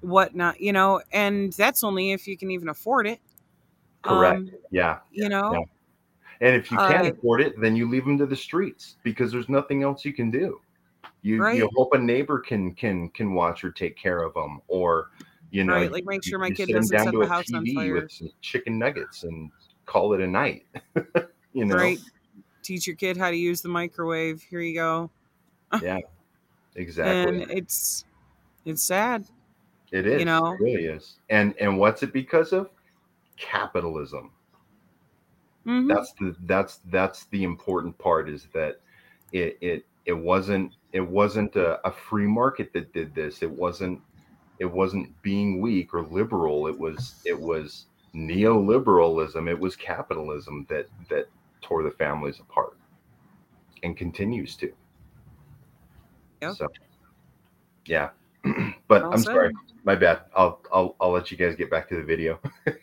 whatnot, 0.02 0.60
you 0.60 0.74
know, 0.74 1.02
and 1.12 1.54
that's 1.54 1.84
only 1.84 2.12
if 2.12 2.28
you 2.28 2.38
can 2.38 2.50
even 2.52 2.70
afford 2.70 3.08
it. 3.08 3.20
Correct. 4.02 4.38
Um, 4.38 4.52
yeah. 4.72 5.00
you 5.12 5.30
know? 5.30 5.54
Yeah. 5.54 6.48
And 6.48 6.56
if 6.56 6.72
you 6.72 6.78
can't 6.78 7.08
Uh, 7.08 7.12
afford 7.12 7.42
it, 7.42 7.60
then 7.62 7.76
you 7.76 7.90
leave 7.90 8.06
them 8.06 8.18
to 8.18 8.26
the 8.26 8.36
streets 8.36 8.98
because 9.04 9.32
there's 9.32 9.50
nothing 9.50 9.84
else 9.84 10.04
you 10.04 10.14
can 10.14 10.32
do. 10.32 10.60
You 11.26 11.42
Right. 11.42 11.58
you 11.58 11.68
hope 11.76 11.92
a 11.96 11.98
neighbor 11.98 12.38
can 12.38 12.76
can 12.76 13.10
can 13.10 13.34
watch 13.34 13.64
or 13.64 13.72
take 13.72 13.98
care 13.98 14.22
of 14.22 14.36
them, 14.36 14.62
or 14.68 15.10
you 15.50 15.64
know, 15.64 15.74
Right, 15.74 15.92
like, 15.92 16.06
make 16.06 16.24
sure 16.24 16.38
my 16.38 16.52
kid 16.52 16.70
doesn't 16.70 17.00
set 17.00 17.12
the 17.12 17.28
house 17.28 17.52
on 17.52 17.66
fire. 17.66 18.08
with 18.22 18.32
chicken 18.42 18.78
nuggets 18.78 19.24
and 19.24 19.50
call 19.88 20.14
it 20.14 20.22
a 20.22 20.28
night. 20.28 20.68
you 21.54 21.66
know, 21.66 21.76
Right. 21.76 21.98
Teach 22.62 22.86
your 22.86 22.96
kid 22.96 23.18
how 23.18 23.32
to 23.32 23.36
use 23.36 23.62
the 23.62 23.70
microwave. 23.70 24.44
Here 24.44 24.60
you 24.60 24.76
go. 24.76 25.10
yeah, 25.82 25.98
exactly. 26.76 27.42
And 27.42 27.50
it's 27.50 28.06
it's 28.66 28.84
sad. 28.84 29.26
It 29.92 30.06
is. 30.06 30.20
you 30.20 30.26
know? 30.26 30.52
It 30.54 30.60
really 30.60 30.86
is. 30.86 31.16
And 31.32 31.56
and 31.60 31.80
what's 31.80 32.04
it 32.04 32.14
because 32.14 32.54
of? 32.54 32.70
Capitalism. 33.36 34.32
Mhm. 35.66 35.88
That's 35.88 36.14
the 36.20 36.36
that's 36.42 36.82
that's 36.92 37.26
the 37.26 37.44
important 37.44 37.98
part 37.98 38.30
is 38.30 38.48
that 38.54 38.80
it 39.32 39.58
it 39.62 39.88
it 40.06 40.14
wasn't 40.14 40.74
it 40.96 41.08
wasn't 41.08 41.58
a, 41.58 41.86
a 41.88 41.92
free 41.92 42.28
market 42.28 42.74
that 42.74 42.94
did 42.94 43.14
this. 43.16 43.44
It 43.44 43.52
wasn't 43.52 44.02
it 44.60 44.66
wasn't 44.72 45.22
being 45.22 45.62
weak 45.62 45.94
or 45.94 46.04
liberal. 46.04 46.68
It 46.68 46.80
was 46.80 47.16
it 47.26 47.40
was 47.40 47.88
neoliberalism. 48.16 49.50
It 49.50 49.60
was 49.60 49.76
capitalism 49.76 50.66
that 50.70 50.88
that 51.10 51.28
tore 51.62 51.84
the 51.84 51.92
families 51.92 52.40
apart 52.40 52.78
and 53.84 53.98
continues 53.98 54.56
to. 54.58 54.74
Yep. 56.42 56.58
So 56.58 56.70
yeah. 57.86 58.12
but 58.88 59.10
Well 59.10 59.12
I'm 59.12 59.24
said. 59.24 59.26
sorry. 59.26 59.54
My 59.84 59.96
bad. 59.96 60.22
I'll 60.36 60.62
I'll 60.74 60.96
I'll 61.02 61.12
let 61.12 61.32
you 61.32 61.38
guys 61.38 61.56
get 61.58 61.70
back 61.72 61.90
to 61.90 61.98
the 61.98 62.04
video. 62.04 62.40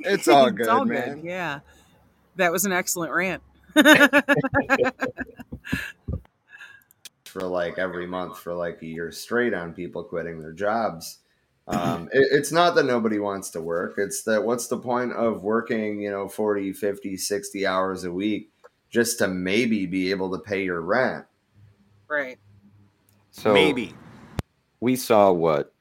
It's 0.00 0.28
all 0.28 0.50
It's 0.58 0.68
good, 0.68 0.68
all 0.68 0.84
man. 0.84 1.20
good. 1.20 1.20
Yeah. 1.22 1.60
That 2.36 2.52
was 2.52 2.64
an 2.66 2.72
excellent 2.72 3.12
rant. 3.12 3.42
for 7.34 7.42
like 7.42 7.78
every 7.78 8.06
month 8.06 8.38
for 8.38 8.54
like 8.54 8.80
a 8.80 8.86
year 8.86 9.10
straight 9.10 9.52
on 9.52 9.74
people 9.74 10.04
quitting 10.04 10.40
their 10.40 10.52
jobs. 10.52 11.18
Um, 11.66 12.10
it, 12.12 12.28
it's 12.30 12.52
not 12.52 12.74
that 12.74 12.84
nobody 12.84 13.18
wants 13.18 13.48
to 13.52 13.62
work. 13.62 13.94
It's 13.96 14.22
that 14.24 14.44
what's 14.44 14.66
the 14.66 14.76
point 14.76 15.14
of 15.14 15.42
working, 15.42 16.02
you 16.02 16.10
know, 16.10 16.28
40, 16.28 16.74
50, 16.74 17.16
60 17.16 17.66
hours 17.66 18.04
a 18.04 18.12
week 18.12 18.52
just 18.90 19.18
to 19.20 19.28
maybe 19.28 19.86
be 19.86 20.10
able 20.10 20.30
to 20.32 20.38
pay 20.40 20.62
your 20.62 20.82
rent? 20.82 21.24
right. 22.06 22.38
So 23.30 23.54
Maybe. 23.54 23.94
we 24.80 24.94
saw 24.94 25.32
what 25.32 25.72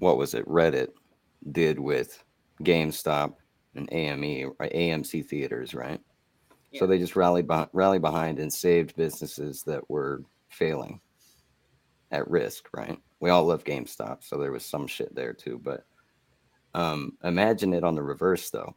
what 0.00 0.18
was 0.18 0.34
it 0.34 0.46
Reddit 0.46 0.90
did 1.50 1.78
with 1.78 2.22
GameStop 2.62 3.36
and 3.74 3.88
AME 3.90 4.52
or 4.58 4.66
AMC 4.66 5.24
theaters, 5.24 5.72
right? 5.72 6.00
So 6.74 6.86
they 6.86 6.98
just 6.98 7.16
rallied 7.16 7.46
beh- 7.46 7.70
rallied 7.72 8.02
behind 8.02 8.38
and 8.38 8.52
saved 8.52 8.96
businesses 8.96 9.62
that 9.62 9.88
were 9.88 10.22
failing 10.54 11.00
at 12.10 12.30
risk, 12.30 12.68
right? 12.72 12.98
We 13.20 13.30
all 13.30 13.44
love 13.44 13.64
GameStop, 13.64 14.22
so 14.22 14.38
there 14.38 14.52
was 14.52 14.64
some 14.64 14.86
shit 14.86 15.14
there 15.14 15.32
too. 15.32 15.60
But 15.62 15.84
um, 16.74 17.16
imagine 17.24 17.72
it 17.72 17.84
on 17.84 17.94
the 17.94 18.02
reverse, 18.02 18.50
though. 18.50 18.74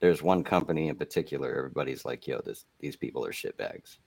There's 0.00 0.22
one 0.22 0.44
company 0.44 0.88
in 0.88 0.96
particular. 0.96 1.56
Everybody's 1.56 2.04
like, 2.04 2.26
"Yo, 2.26 2.40
this 2.40 2.66
these 2.80 2.96
people 2.96 3.24
are 3.24 3.32
shitbags. 3.32 3.98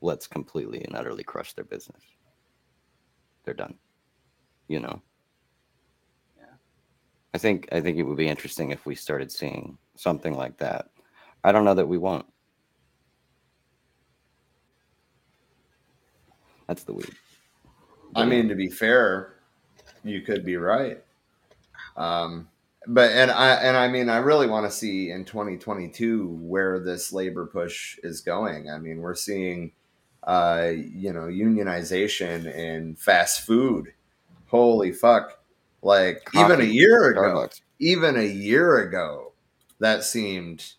Let's 0.00 0.26
completely 0.26 0.82
and 0.84 0.96
utterly 0.96 1.22
crush 1.22 1.52
their 1.52 1.64
business. 1.64 2.02
They're 3.44 3.54
done." 3.54 3.78
You 4.68 4.80
know. 4.80 5.02
Yeah. 6.36 6.54
I 7.32 7.38
think 7.38 7.68
I 7.70 7.80
think 7.80 7.98
it 7.98 8.02
would 8.02 8.16
be 8.16 8.28
interesting 8.28 8.70
if 8.70 8.86
we 8.86 8.94
started 8.94 9.30
seeing 9.30 9.78
something 9.94 10.34
like 10.34 10.56
that. 10.58 10.88
I 11.44 11.52
don't 11.52 11.64
know 11.64 11.74
that 11.74 11.86
we 11.86 11.98
won't. 11.98 12.26
That's 16.66 16.82
the 16.82 16.92
weed. 16.92 17.10
I 18.14 18.24
mean, 18.24 18.48
to 18.48 18.54
be 18.54 18.68
fair, 18.68 19.34
you 20.02 20.22
could 20.22 20.44
be 20.44 20.56
right. 20.56 21.02
Um, 21.96 22.48
but 22.86 23.10
and 23.10 23.30
I 23.30 23.54
and 23.54 23.76
I 23.76 23.88
mean, 23.88 24.08
I 24.08 24.18
really 24.18 24.46
want 24.46 24.66
to 24.66 24.76
see 24.76 25.10
in 25.10 25.24
2022 25.24 26.28
where 26.28 26.78
this 26.78 27.12
labor 27.12 27.46
push 27.46 27.98
is 28.02 28.20
going. 28.20 28.70
I 28.70 28.78
mean, 28.78 28.98
we're 28.98 29.14
seeing, 29.14 29.72
uh, 30.22 30.70
you 30.74 31.12
know, 31.12 31.22
unionization 31.22 32.52
in 32.54 32.94
fast 32.94 33.44
food. 33.44 33.92
Holy 34.46 34.92
fuck! 34.92 35.40
Like 35.82 36.28
even 36.34 36.60
a 36.60 36.64
year 36.64 37.10
ago, 37.10 37.20
Starbucks. 37.20 37.60
even 37.80 38.16
a 38.16 38.26
year 38.26 38.78
ago, 38.78 39.32
that 39.80 40.04
seemed 40.04 40.72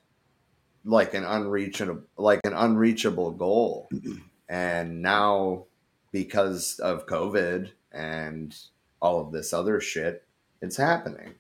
like 0.86 1.14
an 1.14 1.26
unreachable 1.26 2.04
like 2.18 2.40
an 2.46 2.54
unreachable 2.54 3.32
goal 3.32 3.90
and 4.50 5.02
now 5.02 5.66
because 6.12 6.80
of 6.80 7.08
covid 7.08 7.72
and 7.92 8.56
all 9.02 9.20
of 9.20 9.32
this 9.32 9.54
other 9.54 9.80
shit 9.80 10.26
it's 10.62 10.78
happening 10.78 11.36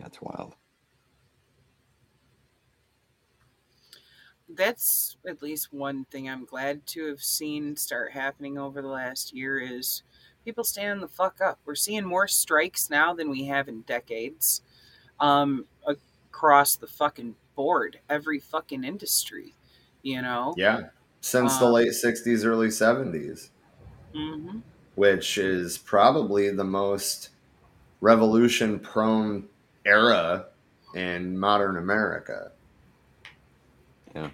Yeah, 0.00 0.06
it's 0.06 0.22
wild. 0.22 0.56
That's 4.48 5.16
at 5.28 5.42
least 5.42 5.72
one 5.72 6.06
thing 6.06 6.28
I'm 6.28 6.44
glad 6.44 6.86
to 6.88 7.06
have 7.06 7.22
seen 7.22 7.76
start 7.76 8.12
happening 8.12 8.58
over 8.58 8.80
the 8.82 8.88
last 8.88 9.34
year 9.34 9.58
is 9.58 10.02
people 10.44 10.64
standing 10.64 11.00
the 11.00 11.08
fuck 11.08 11.40
up. 11.40 11.60
We're 11.64 11.74
seeing 11.74 12.04
more 12.04 12.26
strikes 12.26 12.90
now 12.90 13.12
than 13.14 13.30
we 13.30 13.44
have 13.44 13.68
in 13.68 13.82
decades. 13.82 14.62
Um 15.20 15.66
across 15.86 16.76
the 16.76 16.86
fucking 16.86 17.34
board, 17.54 18.00
every 18.08 18.38
fucking 18.40 18.82
industry, 18.82 19.54
you 20.02 20.22
know? 20.22 20.54
yeah 20.56 20.88
since 21.20 21.58
the 21.58 21.66
Um, 21.66 21.72
late 21.72 21.92
60s 21.92 22.44
early 22.44 22.68
70s 22.70 23.50
Mhm. 24.14 24.62
which 24.94 25.38
is 25.38 25.78
probably 25.78 26.50
the 26.50 26.64
most 26.64 27.30
revolution 28.00 28.78
prone 28.80 29.48
era 29.84 30.46
in 30.94 31.38
modern 31.38 31.76
america 31.76 32.52
Yeah. 34.14 34.30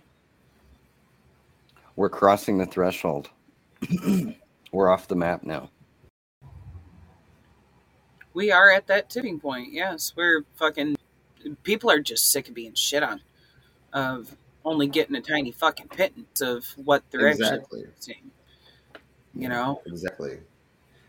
We're 1.97 2.09
crossing 2.11 2.59
the 2.59 2.67
threshold. 2.67 3.31
We're 4.73 4.89
off 4.91 5.09
the 5.09 5.17
map 5.17 5.45
now. 5.45 5.71
We 8.35 8.51
are 8.51 8.71
at 8.71 8.87
that 8.89 9.09
tipping 9.11 9.41
point. 9.41 9.73
Yes, 9.73 10.13
we're 10.17 10.45
fucking. 10.57 10.97
People 11.63 11.91
are 11.91 12.01
just 12.01 12.31
sick 12.31 12.49
of 12.49 12.55
being 12.55 12.75
shit 12.75 13.03
on, 13.03 13.23
of 13.95 14.37
only 14.67 14.89
getting 14.89 15.17
a 15.17 15.23
tiny 15.23 15.53
fucking 15.53 15.89
pittance 15.89 16.43
of 16.43 16.67
what 16.77 17.05
they're 17.11 17.29
Exactly. 17.29 17.81
actually 17.81 17.95
seeing. 18.01 18.33
You 19.35 19.49
know, 19.49 19.83
Exactly. 19.87 20.39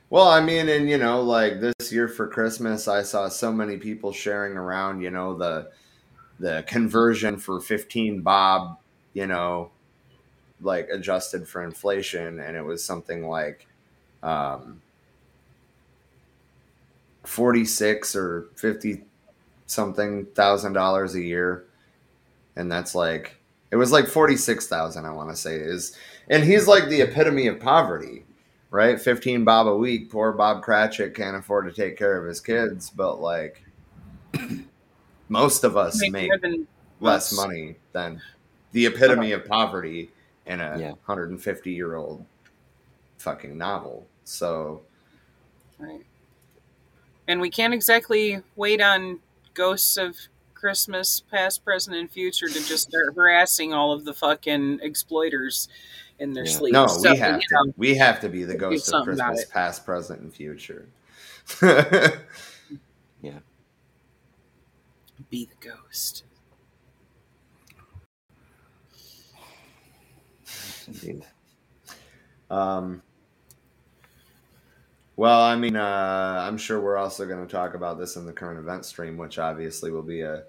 Well, 0.10 0.28
I 0.30 0.42
mean, 0.42 0.70
and 0.70 0.90
you 0.90 0.98
know, 0.98 1.22
like 1.22 1.62
this 1.62 1.92
year 1.92 2.08
for 2.08 2.28
Christmas, 2.28 2.88
I 2.88 3.04
saw 3.04 3.30
so 3.30 3.52
many 3.52 3.78
people 3.78 4.14
sharing 4.14 4.58
around, 4.58 5.02
you 5.02 5.12
know, 5.12 5.38
the 5.38 5.72
the 6.40 6.64
conversion 6.68 7.38
for 7.38 7.62
15 7.62 8.22
bob, 8.22 8.80
you 9.14 9.28
know, 9.28 9.72
like 10.62 10.90
adjusted 10.92 11.48
for 11.48 11.64
inflation 11.64 12.40
and 12.40 12.58
it 12.58 12.64
was 12.64 12.84
something 12.84 13.28
like 13.28 13.68
um 14.24 14.82
46 17.24 18.16
or 18.16 18.48
50 18.56 19.04
something 19.66 20.26
thousand 20.28 20.74
dollars 20.74 21.16
a 21.16 21.22
year 21.22 21.66
and 22.56 22.72
that's 22.72 22.96
like 22.96 23.37
it 23.72 23.76
was 23.76 23.92
like 23.92 24.08
46,000 24.08 25.06
I 25.06 25.12
want 25.12 25.30
to 25.30 25.36
say 25.36 25.56
is 25.56 25.96
and 26.30 26.44
he's 26.44 26.68
like 26.68 26.88
the 26.90 27.02
epitome 27.02 27.48
of 27.48 27.60
poverty 27.60 28.26
right 28.72 29.00
15 29.00 29.44
bob 29.44 29.68
a 29.68 29.76
week 29.76 30.10
poor 30.12 30.32
Bob 30.34 30.64
Cratchit 30.64 31.16
can't 31.16 31.36
afford 31.38 31.66
to 31.68 31.74
take 31.74 31.98
care 31.98 32.18
of 32.22 32.28
his 32.28 32.40
kids 32.42 32.90
but 32.90 33.20
like 33.20 33.64
most 35.30 35.64
of 35.64 35.76
us 35.78 36.00
Make 36.02 36.12
make 36.12 36.32
less 37.00 37.32
most. 37.34 37.46
money 37.46 37.76
than 37.94 38.22
the 38.72 38.86
epitome 38.86 39.32
of 39.32 39.46
poverty 39.46 40.12
in 40.46 40.62
a 40.62 40.78
Yeah. 40.80 40.90
150 40.92 41.72
year 41.72 41.96
old 41.96 42.26
fucking 43.18 43.58
novel 43.58 44.08
so 44.24 44.82
right? 45.80 46.02
And 47.28 47.42
we 47.42 47.50
can't 47.50 47.74
exactly 47.74 48.42
wait 48.56 48.82
on 48.82 49.20
ghosts 49.54 49.98
of 49.98 50.16
Christmas, 50.58 51.22
past, 51.32 51.64
present, 51.64 51.96
and 51.96 52.10
future, 52.10 52.48
to 52.48 52.60
just 52.66 52.90
start 52.90 53.16
harassing 53.16 53.74
all 53.74 53.92
of 53.92 54.06
the 54.06 54.14
fucking 54.14 54.80
exploiters 54.82 55.68
in 56.20 56.34
their 56.34 56.46
Yeah. 56.46 56.52
sleep. 56.52 56.74
No, 56.74 56.88
So, 56.88 57.12
we 57.12 57.18
have 57.18 57.42
to. 57.42 57.56
know, 57.56 57.74
We 57.78 57.96
have 57.96 58.20
to 58.22 58.30
be 58.30 58.44
the 58.44 58.56
ghost 58.56 58.92
of 58.94 59.04
Christmas, 59.06 59.46
past, 59.46 59.86
present, 59.86 60.22
and 60.22 60.34
future. 60.34 60.88
Yeah. 63.22 63.40
be 65.30 65.46
the 65.46 65.68
ghost. 65.68 66.24
Indeed. 70.88 71.26
Um, 72.50 73.02
well, 75.18 75.42
I 75.42 75.56
mean, 75.56 75.76
uh, 75.76 76.46
I'm 76.48 76.58
sure 76.58 76.80
we're 76.80 76.98
also 76.98 77.26
going 77.26 77.46
to 77.46 77.52
talk 77.52 77.74
about 77.74 77.98
this 77.98 78.16
in 78.16 78.26
the 78.26 78.32
current 78.32 78.60
event 78.60 78.86
stream, 78.86 79.18
which 79.18 79.40
obviously 79.40 79.92
will 79.92 80.04
be 80.04 80.22
a 80.22 80.44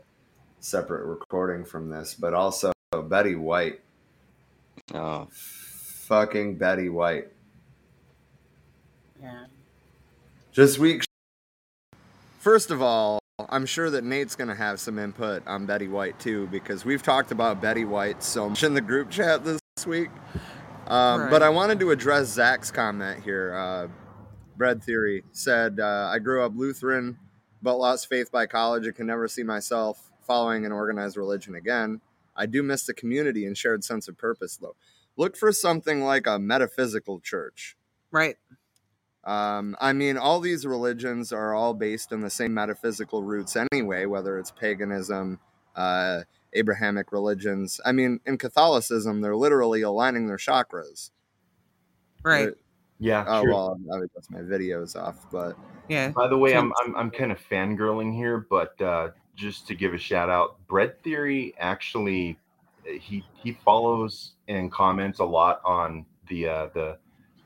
separate 0.60 1.06
recording 1.06 1.64
from 1.64 1.88
this, 1.88 2.14
but 2.14 2.34
also 2.34 2.70
Betty 3.04 3.34
White. 3.34 3.80
Oh, 4.94 5.26
Fucking 5.30 6.56
Betty 6.56 6.90
White. 6.90 7.28
Yeah. 9.22 9.46
Just 10.52 10.78
weak. 10.78 11.04
First 12.40 12.70
of 12.70 12.82
all, 12.82 13.18
I'm 13.48 13.66
sure 13.66 13.88
that 13.90 14.04
Nate's 14.04 14.34
going 14.34 14.48
to 14.48 14.54
have 14.54 14.80
some 14.80 14.98
input 14.98 15.46
on 15.46 15.64
Betty 15.64 15.88
White 15.88 16.18
too, 16.18 16.46
because 16.48 16.84
we've 16.84 17.02
talked 17.02 17.32
about 17.32 17.62
Betty 17.62 17.84
White 17.84 18.22
so 18.22 18.48
much 18.50 18.62
in 18.62 18.74
the 18.74 18.80
group 18.80 19.10
chat 19.10 19.44
this 19.44 19.60
week. 19.86 20.10
Um, 20.86 21.22
Right. 21.22 21.30
But 21.30 21.42
I 21.42 21.48
wanted 21.48 21.80
to 21.80 21.90
address 21.90 22.26
Zach's 22.28 22.70
comment 22.70 23.22
here. 23.22 23.54
Uh, 23.54 23.88
Bread 24.58 24.82
Theory 24.82 25.24
said, 25.32 25.80
uh, 25.80 26.10
I 26.12 26.18
grew 26.18 26.44
up 26.44 26.52
Lutheran, 26.54 27.16
but 27.62 27.76
lost 27.76 28.08
faith 28.08 28.30
by 28.30 28.46
college 28.46 28.86
and 28.86 28.94
can 28.94 29.06
never 29.06 29.28
see 29.28 29.44
myself 29.44 30.10
following 30.26 30.66
an 30.66 30.72
organized 30.72 31.16
religion 31.16 31.54
again. 31.54 32.00
I 32.36 32.46
do 32.46 32.62
miss 32.62 32.84
the 32.84 32.94
community 32.94 33.46
and 33.46 33.56
shared 33.56 33.84
sense 33.84 34.08
of 34.08 34.18
purpose, 34.18 34.56
though. 34.56 34.76
Look 35.16 35.36
for 35.36 35.52
something 35.52 36.02
like 36.02 36.26
a 36.26 36.38
metaphysical 36.38 37.20
church. 37.20 37.76
Right. 38.10 38.36
Um, 39.24 39.76
I 39.80 39.92
mean, 39.92 40.16
all 40.16 40.40
these 40.40 40.66
religions 40.66 41.32
are 41.32 41.54
all 41.54 41.74
based 41.74 42.12
in 42.12 42.20
the 42.20 42.30
same 42.30 42.54
metaphysical 42.54 43.22
roots 43.22 43.56
anyway, 43.72 44.06
whether 44.06 44.38
it's 44.38 44.50
paganism, 44.50 45.40
uh, 45.74 46.22
Abrahamic 46.52 47.12
religions. 47.12 47.80
I 47.84 47.92
mean, 47.92 48.20
in 48.26 48.38
Catholicism, 48.38 49.20
they're 49.20 49.36
literally 49.36 49.82
aligning 49.82 50.26
their 50.28 50.36
chakras. 50.36 51.10
Right. 52.24 52.44
They're- 52.46 52.56
Yeah, 52.98 53.24
Oh 53.26 53.42
sure. 53.42 53.50
well, 53.52 53.80
I 53.94 53.98
would 53.98 54.10
guess 54.14 54.28
my 54.30 54.42
video's 54.42 54.96
off, 54.96 55.26
but 55.30 55.56
Yeah. 55.88 56.10
By 56.10 56.28
the 56.28 56.36
way, 56.38 56.54
I'm 56.54 56.72
I'm, 56.84 56.96
I'm 56.96 57.10
kind 57.10 57.32
of 57.32 57.38
fangirling 57.38 58.14
here, 58.14 58.46
but 58.50 58.80
uh, 58.80 59.10
just 59.36 59.66
to 59.68 59.74
give 59.74 59.94
a 59.94 59.98
shout 59.98 60.28
out, 60.28 60.56
Bread 60.66 61.02
Theory 61.02 61.54
actually 61.58 62.38
he 62.84 63.24
he 63.34 63.52
follows 63.64 64.32
and 64.48 64.70
comments 64.72 65.18
a 65.18 65.24
lot 65.24 65.60
on 65.64 66.06
the 66.28 66.48
uh, 66.48 66.66
the 66.74 66.98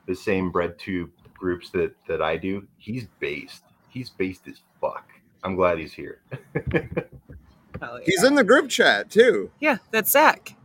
the 0.07 0.15
same 0.15 0.51
bread 0.51 0.77
tube 0.79 1.11
groups 1.37 1.69
that 1.71 1.93
that 2.07 2.21
I 2.21 2.37
do. 2.37 2.67
He's 2.77 3.07
based. 3.19 3.63
He's 3.89 4.09
based 4.09 4.47
as 4.47 4.59
fuck. 4.81 5.07
I'm 5.43 5.55
glad 5.55 5.77
he's 5.77 5.93
here. 5.93 6.21
Hell 6.71 7.99
yeah. 7.99 8.05
he's 8.05 8.23
in 8.23 8.35
the 8.35 8.43
group 8.43 8.69
chat 8.69 9.09
too. 9.09 9.51
Yeah, 9.59 9.77
that's 9.91 10.11
Zach. 10.11 10.55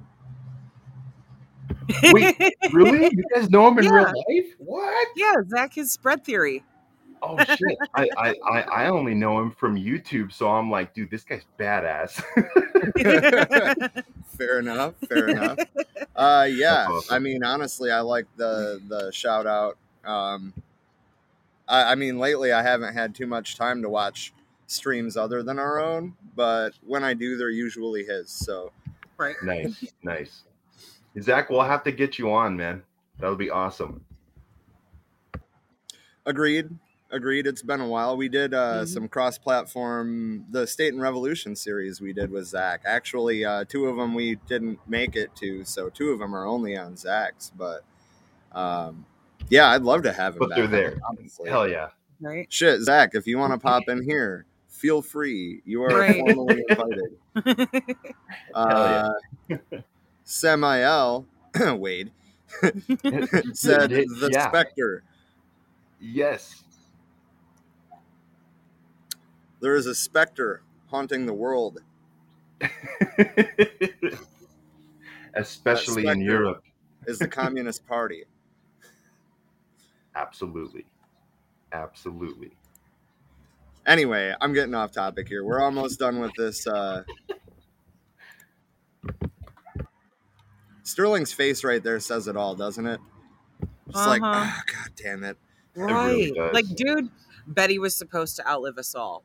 Wait, 2.13 2.55
really? 2.73 3.07
You 3.13 3.25
guys 3.35 3.51
know 3.51 3.69
him 3.69 3.79
in 3.79 3.89
real 3.89 4.05
life? 4.05 4.55
What? 4.59 5.09
Yeah, 5.17 5.35
Zach 5.49 5.79
is 5.79 5.97
Bread 5.97 6.25
Theory. 6.25 6.65
Oh 7.21 7.37
shit! 7.43 7.79
I, 7.95 8.09
I 8.17 8.35
I 8.45 8.61
I 8.61 8.89
only 8.89 9.15
know 9.15 9.41
him 9.41 9.51
from 9.51 9.75
YouTube, 9.77 10.31
so 10.33 10.49
I'm 10.49 10.71
like, 10.71 10.95
dude, 10.95 11.11
this 11.11 11.25
guy's 11.25 11.45
badass. 11.59 12.23
fair 14.39 14.61
enough. 14.61 14.95
Fair 15.09 15.29
enough. 15.29 15.59
Uh, 16.15 16.47
yeah. 16.49 16.87
Awesome. 16.89 17.15
I 17.15 17.19
mean, 17.19 17.43
honestly, 17.43 17.91
I 17.91 18.01
like 18.01 18.27
the 18.37 18.81
the 18.89 19.11
shout 19.11 19.47
out. 19.47 19.77
Um, 20.05 20.53
I, 21.67 21.93
I 21.93 21.95
mean, 21.97 22.19
lately 22.19 22.53
I 22.53 22.63
haven't 22.63 22.95
had 22.95 23.15
too 23.15 23.27
much 23.27 23.57
time 23.57 23.83
to 23.83 23.89
watch 23.89 24.33
streams 24.69 25.17
other 25.17 25.43
than 25.43 25.59
our 25.59 25.81
own, 25.81 26.15
but 26.37 26.71
when 26.87 27.03
I 27.03 27.15
do, 27.15 27.37
they're 27.37 27.51
usually 27.51 28.05
his. 28.05 28.31
So 28.31 28.73
Right. 29.17 29.35
nice, 29.43 29.85
nice. 30.05 30.45
Zach, 31.21 31.51
we'll 31.51 31.63
have 31.63 31.83
to 31.85 31.93
get 31.93 32.19
you 32.19 32.33
on, 32.33 32.57
man. 32.57 32.83
That 33.19 33.29
would 33.29 33.39
be 33.39 33.51
awesome. 33.51 34.05
agreed. 36.27 36.69
Agreed. 37.11 37.47
It's 37.47 37.63
been 37.63 37.81
a 37.81 37.89
while. 37.89 38.19
We 38.19 38.29
did 38.29 38.53
uh, 38.53 38.83
Mhm. 38.83 38.89
some 38.89 39.09
cross-platform, 39.09 40.45
the 40.51 40.67
State 40.67 40.93
and 40.93 41.01
Revolution 41.01 41.57
series 41.57 42.03
we 42.03 42.13
did 42.13 42.31
with 42.31 42.45
Zach. 42.47 42.83
Actually, 42.85 43.47
uh, 43.47 43.65
two 43.67 43.87
of 43.87 43.97
them 43.97 44.13
we 44.15 44.35
didn't 44.47 44.79
make 44.87 45.17
it 45.17 45.35
to, 45.37 45.65
so 45.65 45.89
two 45.89 46.11
of 46.11 46.19
them 46.19 46.35
are 46.35 46.45
only 46.45 46.77
on 46.77 46.97
Zach's. 46.99 47.51
But 47.57 47.83
um, 48.53 49.07
yeah, 49.49 49.69
I'd 49.71 49.83
love 49.83 50.03
to 50.03 50.13
have 50.13 50.35
him. 50.35 50.41
But 50.41 50.51
back 50.51 50.59
they're 50.59 50.67
there. 50.67 50.99
honestly. 51.09 51.49
Hell 51.49 51.67
yeah. 51.67 51.89
Right. 52.21 52.47
Shit, 52.53 52.83
Zach, 52.83 53.15
if 53.15 53.27
you 53.27 53.39
want 53.39 53.55
to 53.55 53.59
pop 53.59 53.89
in 53.89 54.03
here, 54.03 54.45
feel 54.69 55.01
free. 55.01 55.63
You 55.65 55.83
are 55.85 55.89
Right. 55.99 56.21
formally 56.21 56.63
invited. 56.69 57.97
Uh, 58.55 59.09
Samael 60.29 61.27
Wade 61.79 62.13
said 63.55 63.91
the 63.91 64.29
yeah. 64.31 64.49
Spectre. 64.49 65.03
Yes. 65.99 66.65
There 69.61 69.75
is 69.75 69.87
a 69.87 69.95
specter 69.95 70.61
haunting 70.89 71.25
the 71.25 71.33
world. 71.33 71.81
Especially 75.35 76.07
in. 76.07 76.21
Europe. 76.21 76.63
Is 77.07 77.19
the 77.19 77.29
Communist 77.29 77.87
Party. 77.89 78.25
Absolutely. 80.15 80.85
Absolutely. 81.73 82.51
Anyway, 83.87 84.35
I'm 84.43 84.53
getting 84.53 84.75
off 84.75 84.93
topic 84.93 85.27
here. 85.27 85.43
We're 85.43 85.63
almost 85.63 85.99
done 85.99 86.21
with 86.21 86.33
this. 86.37 86.67
Uh... 86.67 87.05
Sterling's 90.89 91.33
face 91.33 91.63
right 91.65 91.83
there 91.83 92.01
says 92.01 92.29
it 92.29 92.37
all, 92.37 92.55
doesn't 92.55 92.87
it? 92.87 93.01
Just 93.91 94.07
like, 94.07 94.23
Uh-huh. 94.23 94.33
ah, 94.47 94.63
god 94.67 94.91
damn 94.97 95.25
it. 95.25 95.37
Right. 95.75 96.33
does. 96.35 96.53
like, 96.55 96.67
dude, 96.75 97.09
Betty 97.47 97.79
was 97.79 97.97
supposed 97.97 98.37
to 98.37 98.49
outlive 98.49 98.79
us 98.79 98.95
all. 98.95 99.25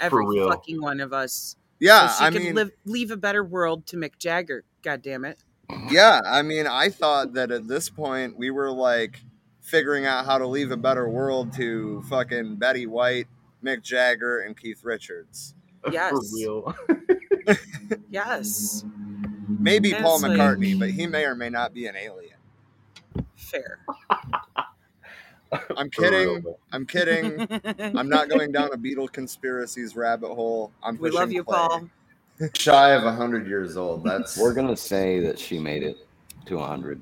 Every 0.00 0.26
real. 0.26 0.48
fucking 0.50 0.80
one 0.80 1.00
of 1.00 1.12
us. 1.12 1.56
Yeah, 1.78 2.08
so 2.08 2.20
she 2.20 2.24
I 2.26 2.30
could 2.30 2.42
mean, 2.42 2.54
live, 2.54 2.70
leave 2.86 3.10
a 3.10 3.16
better 3.16 3.44
world 3.44 3.86
to 3.88 3.96
Mick 3.96 4.18
Jagger. 4.18 4.64
God 4.82 5.02
damn 5.02 5.24
it. 5.24 5.38
yeah, 5.90 6.20
I 6.24 6.42
mean, 6.42 6.66
I 6.66 6.88
thought 6.88 7.34
that 7.34 7.50
at 7.50 7.68
this 7.68 7.88
point 7.90 8.36
we 8.38 8.50
were 8.50 8.70
like 8.70 9.20
figuring 9.60 10.06
out 10.06 10.24
how 10.24 10.38
to 10.38 10.46
leave 10.46 10.70
a 10.70 10.76
better 10.76 11.08
world 11.08 11.52
to 11.54 12.02
fucking 12.08 12.56
Betty 12.56 12.86
White, 12.86 13.26
Mick 13.64 13.82
Jagger, 13.82 14.40
and 14.40 14.56
Keith 14.58 14.82
Richards. 14.82 15.54
Yes. 15.92 16.10
For 16.10 16.20
real. 16.34 16.74
Yes. 18.10 18.84
Maybe 19.48 19.92
mm-hmm. 19.92 20.02
Paul 20.02 20.14
It's 20.16 20.22
like- 20.24 20.32
McCartney, 20.38 20.78
but 20.78 20.90
he 20.90 21.06
may 21.06 21.24
or 21.24 21.34
may 21.34 21.50
not 21.50 21.72
be 21.74 21.86
an 21.86 21.96
alien. 21.96 22.36
Fair. 23.36 23.78
I'm 25.76 25.88
kidding. 25.90 26.44
I'm 26.72 26.86
kidding. 26.86 27.46
I'm 27.96 28.08
not 28.08 28.28
going 28.28 28.52
down 28.52 28.72
a 28.72 28.76
Beatle 28.76 29.10
conspiracies 29.10 29.94
rabbit 29.96 30.34
hole. 30.34 30.72
I'm 30.82 30.98
we 30.98 31.10
love 31.10 31.30
you, 31.32 31.44
play. 31.44 31.56
Paul. 31.56 31.88
Shy 32.54 32.90
of 32.90 33.02
hundred 33.14 33.46
years 33.46 33.76
old. 33.76 34.04
That's 34.04 34.36
We're 34.36 34.52
gonna 34.52 34.76
say 34.76 35.20
that 35.20 35.38
she 35.38 35.58
made 35.58 35.82
it 35.82 35.96
to 36.46 36.56
100. 36.56 37.00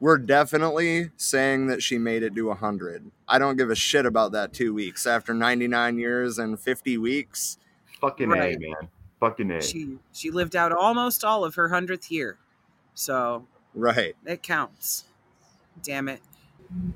we're 0.00 0.18
definitely 0.18 1.10
saying 1.16 1.66
that 1.68 1.82
she 1.82 1.98
made 1.98 2.22
it 2.22 2.34
to 2.34 2.46
100. 2.48 3.10
I 3.26 3.38
don't 3.38 3.56
give 3.56 3.70
a 3.70 3.74
shit 3.74 4.04
about 4.06 4.32
that 4.32 4.52
two 4.52 4.72
weeks 4.74 5.06
after 5.06 5.32
99 5.34 5.98
years 5.98 6.38
and 6.38 6.58
50 6.60 6.98
weeks. 6.98 7.58
Fucking 8.00 8.28
Right. 8.28 8.56
A, 8.56 8.58
man. 8.60 8.88
Fucking 9.20 9.50
A. 9.50 9.60
She 9.60 9.98
she 10.12 10.30
lived 10.30 10.54
out 10.54 10.72
almost 10.72 11.24
all 11.24 11.44
of 11.44 11.54
her 11.56 11.68
hundredth 11.68 12.10
year, 12.10 12.38
so 12.94 13.46
Right. 13.74 14.14
it 14.24 14.42
counts. 14.42 15.04
Damn 15.82 16.08
it. 16.08 16.20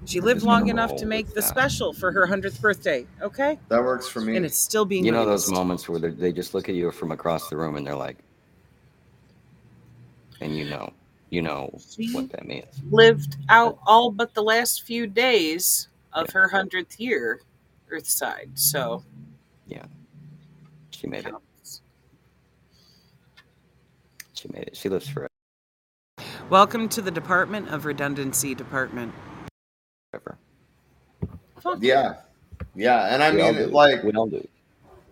She 0.04 0.20
lived 0.20 0.42
long 0.42 0.68
enough 0.68 0.94
to 0.96 1.06
make 1.06 1.32
the 1.34 1.40
special 1.42 1.92
for 1.92 2.12
her 2.12 2.26
hundredth 2.26 2.60
birthday. 2.60 3.06
Okay, 3.20 3.58
That 3.68 3.82
works 3.82 4.06
for 4.08 4.20
me. 4.20 4.36
and 4.36 4.44
it's 4.44 4.58
still 4.58 4.84
being. 4.84 5.04
You 5.04 5.12
know 5.12 5.24
those 5.24 5.50
moments 5.50 5.88
where 5.88 5.98
they're- 5.98 6.12
they 6.12 6.32
just 6.32 6.52
look 6.54 6.68
at 6.68 6.74
you 6.74 6.90
from 6.92 7.10
across 7.10 7.48
the 7.48 7.56
room 7.56 7.76
and 7.76 7.86
they're 7.86 7.96
like, 7.96 8.18
and 10.40 10.54
you 10.56 10.68
know, 10.68 10.92
you 11.30 11.42
know 11.42 11.70
what 12.12 12.30
that 12.30 12.46
means. 12.46 12.66
lived 12.90 13.36
out 13.48 13.78
all 13.86 14.10
but 14.10 14.34
the 14.34 14.42
last 14.42 14.82
few 14.82 15.06
days 15.06 15.88
of 16.12 16.28
her 16.30 16.48
hundredth 16.48 17.00
year, 17.00 17.40
Earthside. 17.90 18.50
So 18.58 19.02
Yeah, 19.66 19.86
she 20.90 21.06
made 21.06 21.26
it. 21.26 21.34
She 24.42 24.48
made 24.52 24.64
it. 24.64 24.76
She 24.76 24.88
lives 24.88 25.06
forever. 25.08 25.28
welcome 26.50 26.88
to 26.88 27.00
the 27.00 27.12
Department 27.12 27.68
of 27.68 27.84
Redundancy 27.84 28.56
Department. 28.56 29.14
forever. 30.10 30.36
Yeah. 31.80 32.16
Yeah, 32.74 33.14
and 33.14 33.22
I 33.22 33.30
We 33.30 33.36
mean 33.36 33.70
like 33.70 34.02
we 34.02 34.10
all 34.14 34.26
do. 34.26 34.46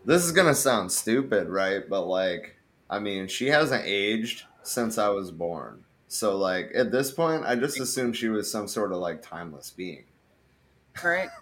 this 0.04 0.24
is 0.24 0.32
gonna 0.32 0.54
sound 0.54 0.90
stupid, 0.90 1.48
right? 1.48 1.88
But 1.88 2.06
like, 2.08 2.56
I 2.88 2.98
mean, 2.98 3.28
she 3.28 3.46
hasn't 3.46 3.84
aged 3.84 4.46
since 4.64 4.98
I 4.98 5.08
was 5.10 5.30
born. 5.30 5.84
So 6.08 6.36
like, 6.36 6.72
at 6.74 6.90
this 6.90 7.12
point, 7.12 7.44
I 7.46 7.54
just 7.54 7.78
assumed 7.78 8.16
she 8.16 8.30
was 8.30 8.50
some 8.50 8.66
sort 8.66 8.90
of 8.90 8.98
like 8.98 9.22
timeless 9.22 9.70
being. 9.70 10.04
Right? 11.04 11.28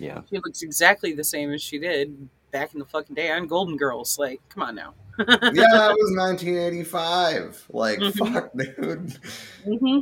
Yeah. 0.00 0.20
She 0.30 0.36
looks 0.36 0.62
exactly 0.62 1.12
the 1.12 1.24
same 1.24 1.52
as 1.52 1.60
she 1.62 1.78
did 1.78 2.28
back 2.52 2.72
in 2.72 2.78
the 2.78 2.84
fucking 2.84 3.14
day 3.16 3.30
on 3.32 3.46
Golden 3.48 3.76
Girls. 3.76 4.16
Like, 4.18 4.40
come 4.48 4.62
on 4.62 4.74
now. 4.76 4.94
Yeah, 5.18 5.24
that 5.26 5.96
was 5.98 6.16
1985. 6.16 7.64
Like, 7.70 7.98
Mhm. 7.98 8.32
fuck, 8.32 8.52
dude. 8.54 9.18
Mm-hmm. 9.66 9.98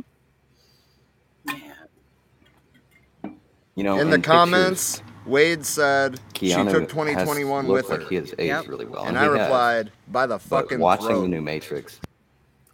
You 3.75 3.83
know, 3.83 3.99
In 3.99 4.09
the 4.09 4.17
pictures, 4.17 4.31
comments, 4.31 5.03
Wade 5.25 5.63
said 5.65 6.19
she 6.35 6.49
took 6.51 6.89
2021 6.89 7.67
looked 7.67 7.89
with 7.89 7.91
her. 7.91 7.99
like 7.99 8.09
he 8.09 8.15
has 8.15 8.33
aged 8.39 8.67
really 8.67 8.85
well, 8.85 9.01
And 9.05 9.09
and 9.09 9.17
I 9.19 9.23
he 9.23 9.37
has. 9.37 9.39
replied, 9.47 9.91
by 10.07 10.25
the 10.25 10.35
But 10.35 10.41
fucking 10.63 10.79
watching 10.79 11.07
throat. 11.07 11.21
the 11.23 11.27
new 11.27 11.41
Matrix, 11.41 11.99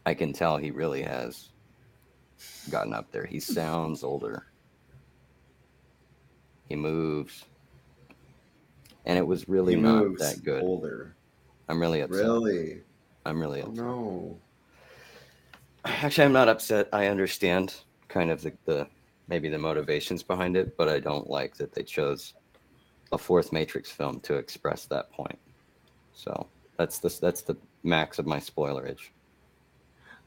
I 0.06 0.14
can 0.14 0.32
tell 0.32 0.58
he 0.58 0.72
really 0.72 1.02
has 1.02 1.50
gotten 2.70 2.94
up 2.94 3.12
there. 3.12 3.26
He 3.26 3.40
sounds 3.42 4.04
older. 4.04 4.46
He 6.70 6.76
moves, 6.78 7.44
and 9.06 9.18
it 9.18 9.28
was 9.28 9.50
really 9.50 9.76
He 9.76 9.82
not 9.82 10.06
moves 10.06 10.22
that 10.22 10.44
good. 10.44 10.64
older. 10.64 11.13
I'm 11.70 11.80
really 11.80 12.02
upset. 12.02 12.24
Really? 12.24 12.82
I'm 13.26 13.40
really 13.40 13.62
Oh, 13.62 13.68
upset. 13.68 13.86
no. 13.86 14.40
Actually, 15.86 16.26
I'm 16.26 16.34
not 16.34 16.50
upset. 16.50 16.90
I 16.94 17.08
understand 17.08 17.76
kind 18.08 18.32
of 18.32 18.42
the, 18.42 18.54
the 18.66 18.88
maybe 19.28 19.50
the 19.50 19.58
motivations 19.58 20.24
behind 20.24 20.56
it, 20.58 20.78
but 20.78 20.90
I 20.90 21.00
don't 21.00 21.30
like 21.30 21.56
that 21.58 21.74
they 21.74 21.84
chose 21.84 22.34
a 23.12 23.18
fourth 23.18 23.52
Matrix 23.52 23.92
film 23.92 24.20
to 24.22 24.36
express 24.36 24.86
that 24.86 25.12
point. 25.12 25.40
So 26.14 26.48
that's 26.78 27.00
the 27.00 27.16
that's 27.22 27.42
the 27.42 27.56
max 27.84 28.20
of 28.20 28.26
my 28.26 28.40
spoilerage. 28.40 29.10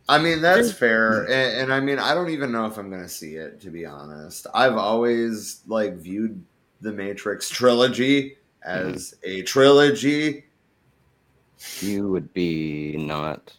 I 0.09 0.19
mean, 0.19 0.41
that's 0.41 0.73
fair. 0.73 1.23
And, 1.25 1.63
and 1.63 1.73
I 1.73 1.81
mean, 1.81 1.99
I 1.99 2.15
don't 2.15 2.31
even 2.31 2.53
know 2.53 2.67
if 2.67 2.79
I'm 2.79 2.91
going 2.91 3.03
to 3.03 3.09
see 3.09 3.35
it, 3.35 3.61
to 3.63 3.71
be 3.71 3.85
honest. 3.85 4.47
I've 4.55 4.77
always, 4.77 5.63
like, 5.67 5.97
viewed 5.97 6.41
the 6.81 6.93
Matrix 6.93 7.51
trilogy 7.51 8.37
as 8.63 9.15
mm-hmm. 9.25 9.41
a 9.41 9.43
trilogy. 9.43 10.46
You 11.81 12.09
would 12.09 12.33
be 12.33 12.97
not 12.97 13.55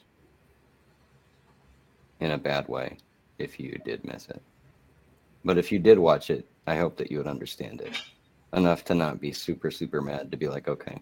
in 2.20 2.32
a 2.32 2.38
bad 2.38 2.68
way 2.68 2.98
if 3.38 3.60
you 3.60 3.80
did 3.86 4.04
miss 4.04 4.28
it. 4.30 4.42
But 5.44 5.58
if 5.58 5.72
you 5.72 5.80
did 5.80 6.00
watch 6.00 6.30
it, 6.30 6.48
I 6.66 6.78
hope 6.78 6.98
that 6.98 7.12
you 7.12 7.18
would 7.18 7.28
understand 7.28 7.82
it 7.82 8.02
enough 8.54 8.84
to 8.86 8.96
not 8.96 9.20
be 9.20 9.32
super 9.32 9.72
super 9.72 10.02
mad 10.02 10.32
to 10.32 10.38
be 10.38 10.48
like, 10.48 10.68
okay, 10.68 11.02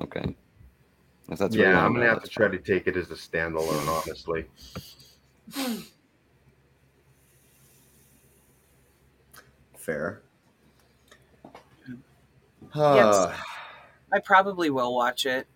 okay. 0.00 0.36
If 1.30 1.38
that's 1.38 1.54
yeah, 1.54 1.84
I'm 1.84 1.92
gonna 1.92 2.06
have 2.06 2.22
to 2.22 2.28
try 2.28 2.48
to 2.48 2.58
take 2.58 2.86
it 2.86 2.96
as 2.96 3.10
a 3.10 3.14
standalone, 3.14 3.88
honestly. 3.88 4.46
Fair. 9.76 10.22
Yes. 12.74 13.40
I 14.12 14.20
probably 14.20 14.70
will 14.70 14.94
watch 14.94 15.26
it. 15.26 15.46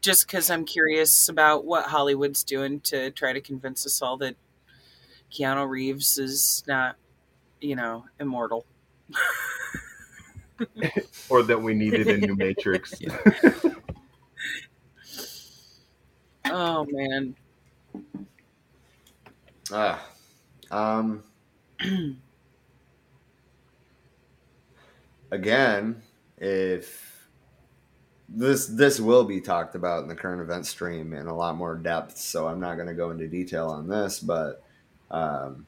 Just 0.00 0.26
because 0.26 0.48
I'm 0.48 0.64
curious 0.64 1.28
about 1.28 1.64
what 1.64 1.86
Hollywood's 1.86 2.44
doing 2.44 2.80
to 2.82 3.10
try 3.10 3.32
to 3.32 3.40
convince 3.40 3.84
us 3.84 4.00
all 4.00 4.16
that 4.18 4.36
Keanu 5.32 5.68
Reeves 5.68 6.18
is 6.18 6.62
not, 6.66 6.96
you 7.60 7.76
know, 7.76 8.06
immortal. 8.20 8.66
or 11.28 11.42
that 11.42 11.60
we 11.60 11.74
needed 11.74 12.08
a 12.08 12.16
new 12.16 12.36
Matrix. 12.36 13.00
Oh 16.50 16.84
man. 16.90 17.36
Ah, 19.70 20.00
um, 20.70 21.22
again, 25.30 26.02
if 26.38 27.07
this 28.28 28.66
this 28.66 29.00
will 29.00 29.24
be 29.24 29.40
talked 29.40 29.74
about 29.74 30.02
in 30.02 30.08
the 30.08 30.14
current 30.14 30.42
event 30.42 30.66
stream 30.66 31.12
in 31.12 31.26
a 31.26 31.34
lot 31.34 31.56
more 31.56 31.74
depth, 31.74 32.18
so 32.18 32.46
I'm 32.46 32.60
not 32.60 32.74
going 32.74 32.88
to 32.88 32.94
go 32.94 33.10
into 33.10 33.26
detail 33.26 33.68
on 33.68 33.88
this, 33.88 34.20
but 34.20 34.62
um, 35.10 35.66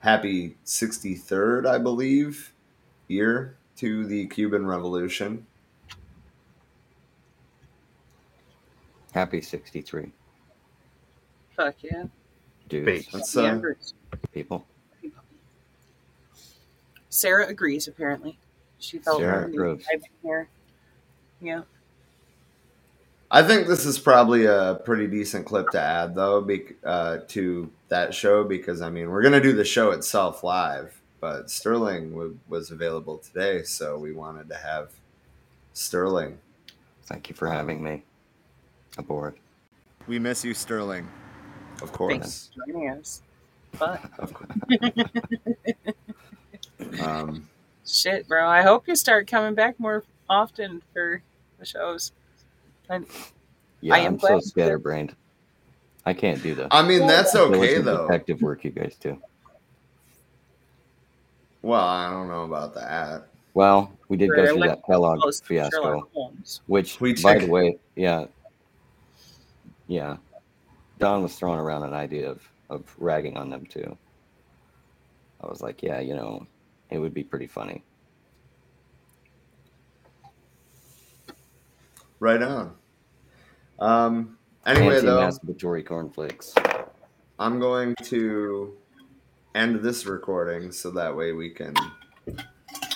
happy 0.00 0.56
63rd, 0.66 1.66
I 1.66 1.78
believe, 1.78 2.52
year 3.08 3.56
to 3.76 4.06
the 4.06 4.26
Cuban 4.26 4.66
Revolution. 4.66 5.46
Happy 9.12 9.40
63. 9.40 10.10
Fuck 11.56 11.76
yeah. 11.82 12.04
Dudes. 12.68 13.06
That's, 13.12 13.36
uh, 13.36 13.60
people. 14.32 14.66
Sarah 17.10 17.46
agrees. 17.46 17.86
Apparently, 17.86 18.36
she 18.80 18.98
felt 18.98 19.20
Sarah 19.20 19.42
her 19.42 19.48
approves. 19.48 19.86
I've 19.92 20.00
been 20.00 20.10
here. 20.22 20.48
Yeah. 21.40 21.62
I 23.30 23.42
think 23.42 23.66
this 23.66 23.84
is 23.84 23.98
probably 23.98 24.44
a 24.44 24.80
pretty 24.84 25.06
decent 25.08 25.44
clip 25.46 25.70
to 25.70 25.80
add, 25.80 26.14
though, 26.14 26.40
bec- 26.40 26.74
uh, 26.84 27.18
to 27.28 27.70
that 27.88 28.14
show 28.14 28.44
because 28.44 28.80
I 28.80 28.90
mean 28.90 29.10
we're 29.10 29.22
gonna 29.22 29.40
do 29.40 29.52
the 29.52 29.64
show 29.64 29.90
itself 29.90 30.44
live, 30.44 31.00
but 31.20 31.50
Sterling 31.50 32.10
w- 32.10 32.38
was 32.48 32.70
available 32.70 33.18
today, 33.18 33.62
so 33.62 33.98
we 33.98 34.12
wanted 34.12 34.48
to 34.50 34.56
have 34.56 34.90
Sterling. 35.72 36.38
Thank 37.06 37.28
you 37.28 37.34
for 37.34 37.48
having 37.48 37.82
me 37.82 38.04
aboard. 38.98 39.34
We 40.06 40.18
miss 40.18 40.44
you, 40.44 40.54
Sterling. 40.54 41.08
Of 41.82 41.92
course. 41.92 42.12
Thanks 42.12 42.50
for 42.54 42.72
joining 42.72 42.90
us. 42.90 43.22
But 43.78 44.00
Um, 47.02 47.48
shit, 47.86 48.28
bro. 48.28 48.48
I 48.48 48.62
hope 48.62 48.86
you 48.86 48.94
start 48.96 49.26
coming 49.26 49.54
back 49.54 49.78
more 49.80 50.04
often 50.28 50.82
for 50.92 51.22
the 51.58 51.66
shows. 51.66 52.12
And 52.88 53.06
Yeah, 53.80 53.94
I 53.94 53.98
am 54.00 54.14
I'm 54.14 54.20
so 54.20 54.40
scatterbrained. 54.40 55.14
I 56.06 56.12
can't 56.12 56.42
do 56.42 56.54
that. 56.56 56.68
I 56.70 56.86
mean, 56.86 57.06
that's 57.06 57.34
okay, 57.34 57.78
though. 57.78 58.06
Detective 58.06 58.42
work 58.42 58.64
you 58.64 58.70
guys 58.70 58.96
do. 59.00 59.18
well, 61.62 61.84
I 61.84 62.10
don't 62.10 62.28
know 62.28 62.44
about 62.44 62.74
that. 62.74 63.28
Well, 63.54 63.92
we 64.08 64.16
did 64.16 64.30
go 64.34 64.46
through 64.46 64.66
that 64.66 64.84
Kellogg 64.84 65.20
fiasco, 65.44 66.08
which, 66.66 67.00
We 67.00 67.14
by 67.22 67.38
the 67.38 67.46
way, 67.46 67.78
yeah, 67.94 68.26
yeah, 69.86 70.16
Don 70.98 71.22
was 71.22 71.34
throwing 71.36 71.60
around 71.60 71.84
an 71.84 71.94
idea 71.94 72.30
of 72.30 72.46
of 72.70 72.82
ragging 72.98 73.36
on 73.36 73.50
them 73.50 73.66
too. 73.66 73.96
I 75.42 75.46
was 75.46 75.60
like, 75.60 75.82
yeah, 75.82 76.00
you 76.00 76.14
know, 76.14 76.46
it 76.90 76.98
would 76.98 77.14
be 77.14 77.22
pretty 77.22 77.46
funny. 77.46 77.82
Right 82.20 82.42
on. 82.42 82.74
Um, 83.78 84.38
anyway, 84.66 85.00
though, 85.00 85.20
Anti-masturbatory 85.20 85.84
cornflakes. 85.84 86.54
I'm 87.38 87.58
going 87.58 87.94
to 88.04 88.76
end 89.54 89.82
this 89.82 90.06
recording 90.06 90.72
so 90.72 90.90
that 90.92 91.16
way 91.16 91.32
we 91.32 91.50
can 91.50 91.74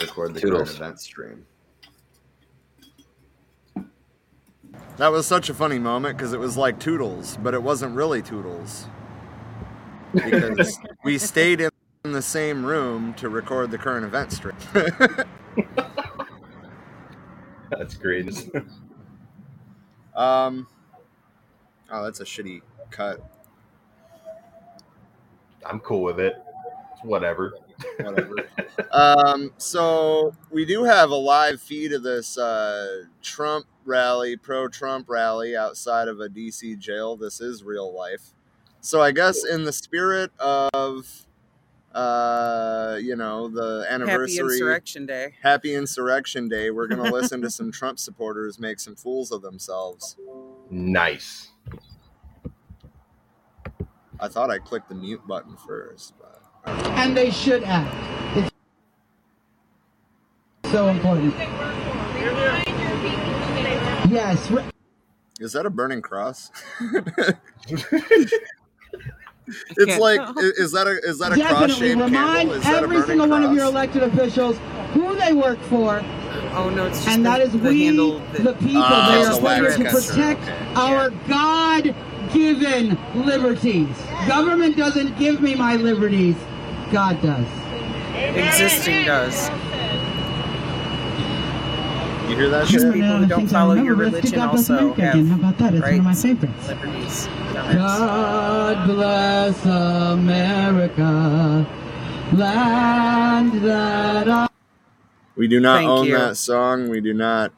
record 0.00 0.34
the 0.34 0.40
current 0.40 0.70
event 0.70 1.00
stream. 1.00 1.44
That 4.96 5.12
was 5.12 5.26
such 5.26 5.48
a 5.48 5.54
funny 5.54 5.78
moment 5.78 6.16
because 6.16 6.32
it 6.32 6.40
was 6.40 6.56
like 6.56 6.80
Toodles, 6.80 7.36
but 7.42 7.54
it 7.54 7.62
wasn't 7.62 7.94
really 7.94 8.20
Toodles. 8.20 8.86
Because 10.12 10.78
we 11.04 11.18
stayed 11.18 11.60
in 11.60 11.70
the 12.04 12.22
same 12.22 12.64
room 12.64 13.14
to 13.14 13.28
record 13.28 13.70
the 13.70 13.78
current 13.78 14.04
event 14.04 14.32
stream. 14.32 14.56
That's 17.70 17.94
great. 17.94 18.50
um, 20.18 20.66
oh, 21.90 22.04
that's 22.04 22.20
a 22.20 22.24
shitty 22.24 22.62
cut. 22.90 23.20
I'm 25.64 25.80
cool 25.80 26.02
with 26.02 26.18
it. 26.18 26.34
It's 26.92 27.04
whatever. 27.04 27.54
whatever. 28.00 28.34
um, 28.92 29.52
so 29.58 30.34
we 30.50 30.64
do 30.64 30.82
have 30.84 31.10
a 31.10 31.16
live 31.16 31.60
feed 31.60 31.92
of 31.92 32.02
this 32.02 32.36
uh, 32.36 33.04
Trump 33.22 33.66
rally, 33.84 34.36
pro-Trump 34.36 35.08
rally 35.08 35.56
outside 35.56 36.08
of 36.08 36.20
a 36.20 36.28
DC 36.28 36.78
jail. 36.78 37.16
This 37.16 37.40
is 37.40 37.62
real 37.62 37.94
life. 37.94 38.32
So 38.80 39.00
I 39.00 39.12
guess 39.12 39.44
in 39.44 39.64
the 39.64 39.72
spirit 39.72 40.32
of, 40.40 41.26
uh, 41.98 42.96
you 43.02 43.16
know, 43.16 43.48
the 43.48 43.84
anniversary. 43.90 44.36
Happy 44.36 44.52
Insurrection 44.52 45.06
Day. 45.06 45.34
Happy 45.42 45.74
Insurrection 45.74 46.48
Day, 46.48 46.70
we're 46.70 46.86
gonna 46.86 47.10
listen 47.10 47.42
to 47.42 47.50
some 47.50 47.72
Trump 47.78 47.98
supporters 47.98 48.60
make 48.60 48.78
some 48.78 48.94
fools 48.94 49.32
of 49.32 49.42
themselves. 49.42 50.16
Nice. 50.70 51.50
I 54.20 54.28
thought 54.28 54.50
I 54.50 54.58
clicked 54.58 54.88
the 54.88 54.94
mute 54.94 55.26
button 55.26 55.56
first, 55.56 56.14
but 56.18 56.40
and 56.98 57.16
they 57.16 57.30
should 57.30 57.64
act. 57.64 57.92
It's 58.36 58.50
so 60.70 60.86
important. 60.88 61.34
Yes. 64.08 64.52
Is 65.40 65.52
that 65.52 65.66
a 65.66 65.70
burning 65.70 66.02
cross? 66.02 66.50
it's 69.76 69.98
like 69.98 70.20
is 70.58 70.72
that 70.72 70.86
a 70.86 70.98
is 71.08 71.18
that 71.18 71.32
a 71.32 71.36
cross 71.36 71.50
Definitely 71.50 71.74
shaped 71.88 72.00
remind 72.00 72.12
candle? 72.48 72.54
Is 72.54 72.66
every 72.66 72.88
burning 72.88 73.02
single 73.06 73.28
one 73.28 73.44
of 73.44 73.52
your 73.54 73.64
elected 73.64 74.02
officials 74.02 74.56
who 74.92 75.14
they 75.16 75.32
work 75.32 75.58
for. 75.62 76.02
Oh 76.54 76.70
no, 76.70 76.86
it's 76.86 76.98
just 77.04 77.08
and 77.08 77.24
the- 77.24 77.30
that 77.30 77.40
is 77.40 77.52
the 77.52 77.58
we, 77.58 77.84
handle 77.86 78.18
that- 78.32 78.42
the 78.44 78.52
people. 78.54 78.82
Ah, 78.84 79.10
they 79.12 79.20
it's 79.20 79.28
are 79.30 79.34
the 79.36 79.40
wax 79.44 79.76
here 79.76 79.86
to 79.86 79.92
protect 79.92 80.42
okay. 80.42 80.74
our 80.74 81.10
God-given 81.28 82.98
liberties. 83.26 83.88
Government 84.26 84.76
doesn't 84.76 85.16
give 85.18 85.40
me 85.40 85.54
my 85.54 85.76
liberties. 85.76 86.36
God 86.92 87.20
does. 87.22 87.46
Existing 88.14 89.04
does. 89.04 89.50
You 92.28 92.36
hear 92.36 92.48
that 92.50 92.66
Just 92.66 92.84
shit? 92.84 92.92
people 92.94 93.16
who 93.18 93.26
don't 93.26 93.46
follow 93.46 93.74
your 93.74 93.94
religion 93.94 94.38
also 94.40 94.92
have 94.94 95.26
How 95.28 95.34
about 95.36 95.58
that? 95.58 95.74
It's 95.74 95.82
one 95.82 95.94
of 95.94 96.04
my 96.04 96.14
favorites. 96.14 96.68
liberties. 96.68 97.28
God 97.66 98.86
bless 98.86 99.64
America, 99.66 101.66
land 102.32 103.52
that 103.62 104.28
I. 104.28 104.48
We 105.36 105.48
do 105.48 105.60
not 105.60 105.78
Thank 105.78 105.88
own 105.88 106.06
you. 106.06 106.18
that 106.18 106.36
song. 106.36 106.88
We 106.88 107.00
do 107.00 107.14
not. 107.14 107.52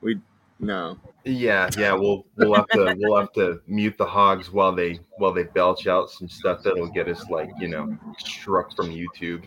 We 0.00 0.20
no. 0.60 0.98
Yeah, 1.24 1.68
yeah, 1.76 1.92
we'll 1.92 2.24
we'll 2.36 2.54
have 2.54 2.68
to 2.68 2.96
we'll 2.98 3.20
have 3.20 3.32
to 3.34 3.60
mute 3.66 3.98
the 3.98 4.06
hogs 4.06 4.50
while 4.50 4.72
they 4.72 4.98
while 5.18 5.32
they 5.32 5.44
belch 5.44 5.86
out 5.86 6.10
some 6.10 6.28
stuff 6.28 6.62
that'll 6.62 6.88
get 6.88 7.08
us 7.08 7.28
like 7.28 7.50
you 7.60 7.68
know 7.68 7.96
struck 8.18 8.74
from 8.74 8.90
YouTube. 8.90 9.44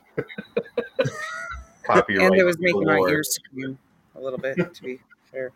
Copyright. 1.83 2.27
and 2.31 2.35
it 2.35 2.43
was 2.43 2.59
making 2.59 2.85
my 2.85 2.99
ears 3.09 3.35
scream 3.35 3.77
a 4.15 4.21
little 4.21 4.39
bit. 4.39 4.73
To 4.73 4.83
be 4.83 4.99
fair, 5.31 5.51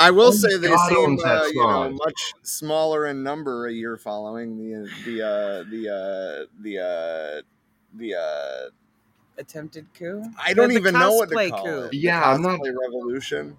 I 0.00 0.10
will 0.10 0.26
Only 0.26 0.36
say 0.38 0.56
they 0.56 0.68
God 0.68 0.88
seem 0.88 1.16
that 1.18 1.42
uh, 1.42 1.46
you 1.46 1.54
know 1.66 1.90
much 1.90 2.32
smaller 2.42 3.06
in 3.06 3.22
number 3.22 3.66
a 3.66 3.72
year 3.72 3.96
following 3.96 4.56
the 4.56 4.90
the 5.04 5.22
uh, 5.22 5.64
the 5.70 5.88
uh, 5.88 6.46
the 6.62 6.78
uh, 6.78 7.42
the 7.94 8.14
uh, 8.14 8.70
attempted 9.38 9.86
coup. 9.94 10.24
I 10.44 10.54
don't 10.54 10.72
even 10.72 10.94
know 10.94 11.12
what 11.14 11.28
to 11.28 11.34
cosplay 11.36 11.50
call 11.50 11.64
coup. 11.64 11.80
it. 11.84 11.90
The 11.92 11.98
Yeah, 11.98 12.22
I'm 12.30 12.42
not- 12.42 12.60
cosplay 12.60 12.74
revolution. 12.86 13.56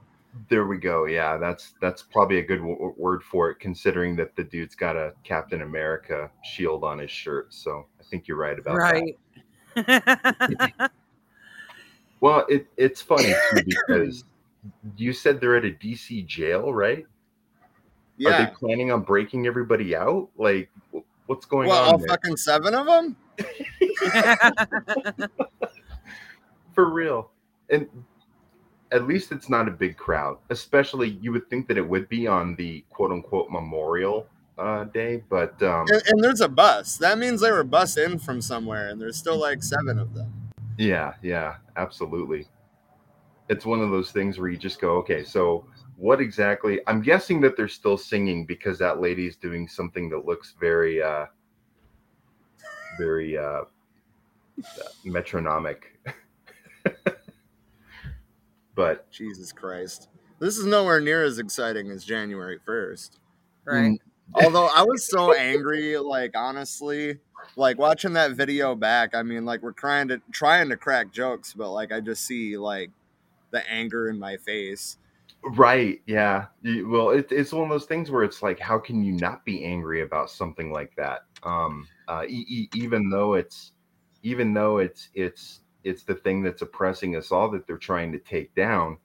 There 0.49 0.65
we 0.65 0.77
go. 0.79 1.05
Yeah, 1.05 1.37
that's 1.37 1.75
that's 1.79 2.01
probably 2.01 2.39
a 2.39 2.43
good 2.43 2.57
w- 2.57 2.93
word 2.97 3.21
for 3.23 3.51
it, 3.51 3.59
considering 3.59 4.15
that 4.15 4.35
the 4.35 4.43
dude's 4.43 4.73
got 4.73 4.95
a 4.95 5.13
Captain 5.23 5.61
America 5.61 6.31
shield 6.43 6.83
on 6.83 6.97
his 6.97 7.11
shirt. 7.11 7.53
So 7.53 7.85
I 7.99 8.03
think 8.03 8.27
you're 8.27 8.37
right 8.37 8.57
about 8.57 8.77
that. 8.79 9.13
Right. 9.75 10.91
Well, 12.19 12.45
it 12.47 12.67
it's 12.77 13.01
funny 13.01 13.33
too 13.51 13.63
because 13.87 14.23
you 14.97 15.13
said 15.13 15.39
they're 15.41 15.55
at 15.55 15.65
a 15.65 15.71
DC 15.71 16.25
jail, 16.25 16.73
right? 16.73 17.05
Are 18.25 18.45
they 18.45 18.51
planning 18.51 18.91
on 18.91 19.01
breaking 19.01 19.47
everybody 19.47 19.95
out? 19.95 20.29
Like, 20.37 20.69
what's 21.25 21.45
going 21.45 21.67
Well, 21.67 21.81
on 21.83 21.89
all 21.93 21.97
there? 21.97 22.07
fucking 22.07 22.37
seven 22.37 22.73
of 22.75 22.85
them. 22.85 23.17
For 26.73 26.89
real. 26.89 27.31
And 27.69 27.87
at 28.91 29.07
least 29.07 29.31
it's 29.31 29.49
not 29.49 29.67
a 29.67 29.71
big 29.71 29.97
crowd. 29.97 30.37
Especially, 30.49 31.17
you 31.21 31.31
would 31.31 31.49
think 31.49 31.67
that 31.67 31.77
it 31.77 31.87
would 31.87 32.07
be 32.09 32.27
on 32.27 32.55
the 32.55 32.83
quote 32.89 33.11
unquote 33.11 33.49
Memorial 33.49 34.27
uh, 34.57 34.85
Day, 34.85 35.23
but 35.29 35.61
um, 35.63 35.87
And, 35.89 36.01
and 36.07 36.23
there's 36.23 36.41
a 36.41 36.49
bus. 36.49 36.97
That 36.97 37.17
means 37.17 37.41
they 37.41 37.51
were 37.51 37.63
bus 37.63 37.97
in 37.97 38.19
from 38.19 38.41
somewhere, 38.41 38.89
and 38.89 39.01
there's 39.01 39.17
still 39.17 39.37
like 39.37 39.63
seven 39.63 39.97
of 39.99 40.13
them. 40.13 40.31
Yeah, 40.77 41.13
yeah, 41.21 41.55
absolutely. 41.75 42.47
It's 43.49 43.65
one 43.65 43.81
of 43.81 43.91
those 43.91 44.11
things 44.11 44.39
where 44.39 44.49
you 44.49 44.57
just 44.57 44.79
go, 44.79 44.97
okay, 44.97 45.23
so 45.23 45.65
what 45.97 46.21
exactly? 46.21 46.79
I'm 46.87 47.01
guessing 47.01 47.41
that 47.41 47.55
they're 47.55 47.67
still 47.67 47.97
singing 47.97 48.45
because 48.45 48.79
that 48.79 49.01
lady's 49.01 49.35
doing 49.35 49.67
something 49.67 50.09
that 50.09 50.25
looks 50.25 50.55
very, 50.59 51.01
uh, 51.01 51.25
very 52.97 53.37
uh, 53.37 53.61
metronomic. 55.03 55.99
but 58.75 59.09
Jesus 59.11 59.51
Christ, 59.51 60.09
this 60.39 60.57
is 60.57 60.65
nowhere 60.65 60.99
near 60.99 61.23
as 61.23 61.39
exciting 61.39 61.91
as 61.91 62.03
January 62.03 62.59
first. 62.65 63.19
right. 63.65 63.99
Although 64.35 64.69
I 64.73 64.83
was 64.83 65.07
so 65.07 65.33
angry, 65.33 65.97
like 65.97 66.31
honestly, 66.35 67.19
like 67.55 67.77
watching 67.77 68.13
that 68.13 68.31
video 68.31 68.73
back. 68.73 69.13
I 69.15 69.21
mean, 69.21 69.45
like 69.45 69.61
we're 69.61 69.71
trying 69.73 70.07
to 70.07 70.21
trying 70.31 70.69
to 70.69 70.77
crack 70.77 71.11
jokes, 71.11 71.53
but 71.53 71.71
like 71.71 71.91
I 71.91 71.99
just 71.99 72.25
see 72.25 72.57
like 72.57 72.89
the 73.53 73.65
anger 73.71 74.09
in 74.09 74.19
my 74.19 74.35
face. 74.35 74.97
Right. 75.43 76.01
Yeah. 76.05 76.47
Well, 76.63 77.11
it, 77.11 77.31
it's 77.31 77.53
one 77.53 77.63
of 77.63 77.69
those 77.69 77.85
things 77.85 78.11
where 78.11 78.23
it's 78.23 78.41
like, 78.43 78.59
how 78.59 78.79
can 78.79 79.03
you 79.03 79.13
not 79.13 79.45
be 79.45 79.63
angry 79.63 80.01
about 80.01 80.29
something 80.29 80.71
like 80.71 80.93
that? 80.97 81.21
Um, 81.43 81.87
uh, 82.07 82.23
e- 82.27 82.45
e- 82.47 82.69
even 82.75 83.09
though 83.09 83.35
it's, 83.35 83.71
even 84.23 84.53
though 84.53 84.77
it's, 84.77 85.09
it's, 85.13 85.61
it's 85.83 86.03
the 86.03 86.15
thing 86.15 86.43
that's 86.43 86.61
oppressing 86.61 87.15
us 87.17 87.31
all 87.31 87.49
that 87.51 87.67
they're 87.67 87.77
trying 87.77 88.11
to 88.13 88.19
take 88.19 88.55
down. 88.55 88.97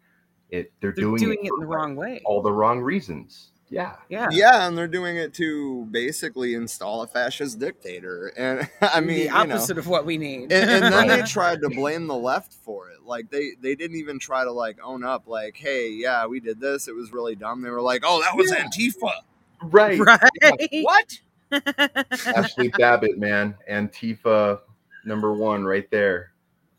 It 0.50 0.72
they're, 0.80 0.92
They're 0.92 1.04
doing, 1.04 1.22
doing 1.22 1.38
it 1.42 1.46
it 1.48 1.52
in 1.54 1.60
the 1.60 1.66
wrong 1.66 1.96
way. 1.96 2.22
all 2.24 2.40
the 2.40 2.52
wrong 2.52 2.80
reasons. 2.80 3.50
Yeah. 3.70 3.96
Yeah. 4.08 4.28
Yeah, 4.30 4.66
and 4.66 4.76
they're 4.76 4.88
doing 4.88 5.16
it 5.16 5.34
to 5.34 5.86
basically 5.90 6.54
install 6.54 7.02
a 7.02 7.06
fascist 7.06 7.58
dictator. 7.58 8.32
And 8.36 8.68
I 8.80 9.00
mean, 9.00 9.08
the 9.08 9.22
you 9.24 9.28
know, 9.28 9.36
opposite 9.36 9.78
of 9.78 9.86
what 9.86 10.06
we 10.06 10.18
need. 10.18 10.52
and, 10.52 10.70
and 10.70 10.92
then 10.92 11.08
they 11.08 11.22
tried 11.26 11.60
to 11.62 11.68
blame 11.68 12.06
the 12.06 12.16
left 12.16 12.52
for 12.52 12.90
it. 12.90 13.02
Like 13.04 13.30
they 13.30 13.52
they 13.60 13.74
didn't 13.74 13.96
even 13.96 14.18
try 14.18 14.44
to 14.44 14.52
like 14.52 14.78
own 14.82 15.04
up. 15.04 15.26
Like, 15.26 15.56
hey, 15.56 15.90
yeah, 15.90 16.26
we 16.26 16.40
did 16.40 16.60
this. 16.60 16.88
It 16.88 16.94
was 16.94 17.12
really 17.12 17.34
dumb. 17.34 17.62
They 17.62 17.70
were 17.70 17.82
like, 17.82 18.02
oh, 18.04 18.20
that 18.22 18.36
was 18.36 18.52
Antifa. 18.52 19.12
Right. 19.62 19.98
right. 19.98 20.68
What? 20.82 21.20
Ashli 21.52 22.76
Babbitt, 22.78 23.18
man. 23.18 23.54
Antifa 23.70 24.60
number 25.04 25.32
one 25.32 25.64
right 25.64 25.90
there. 25.90 26.32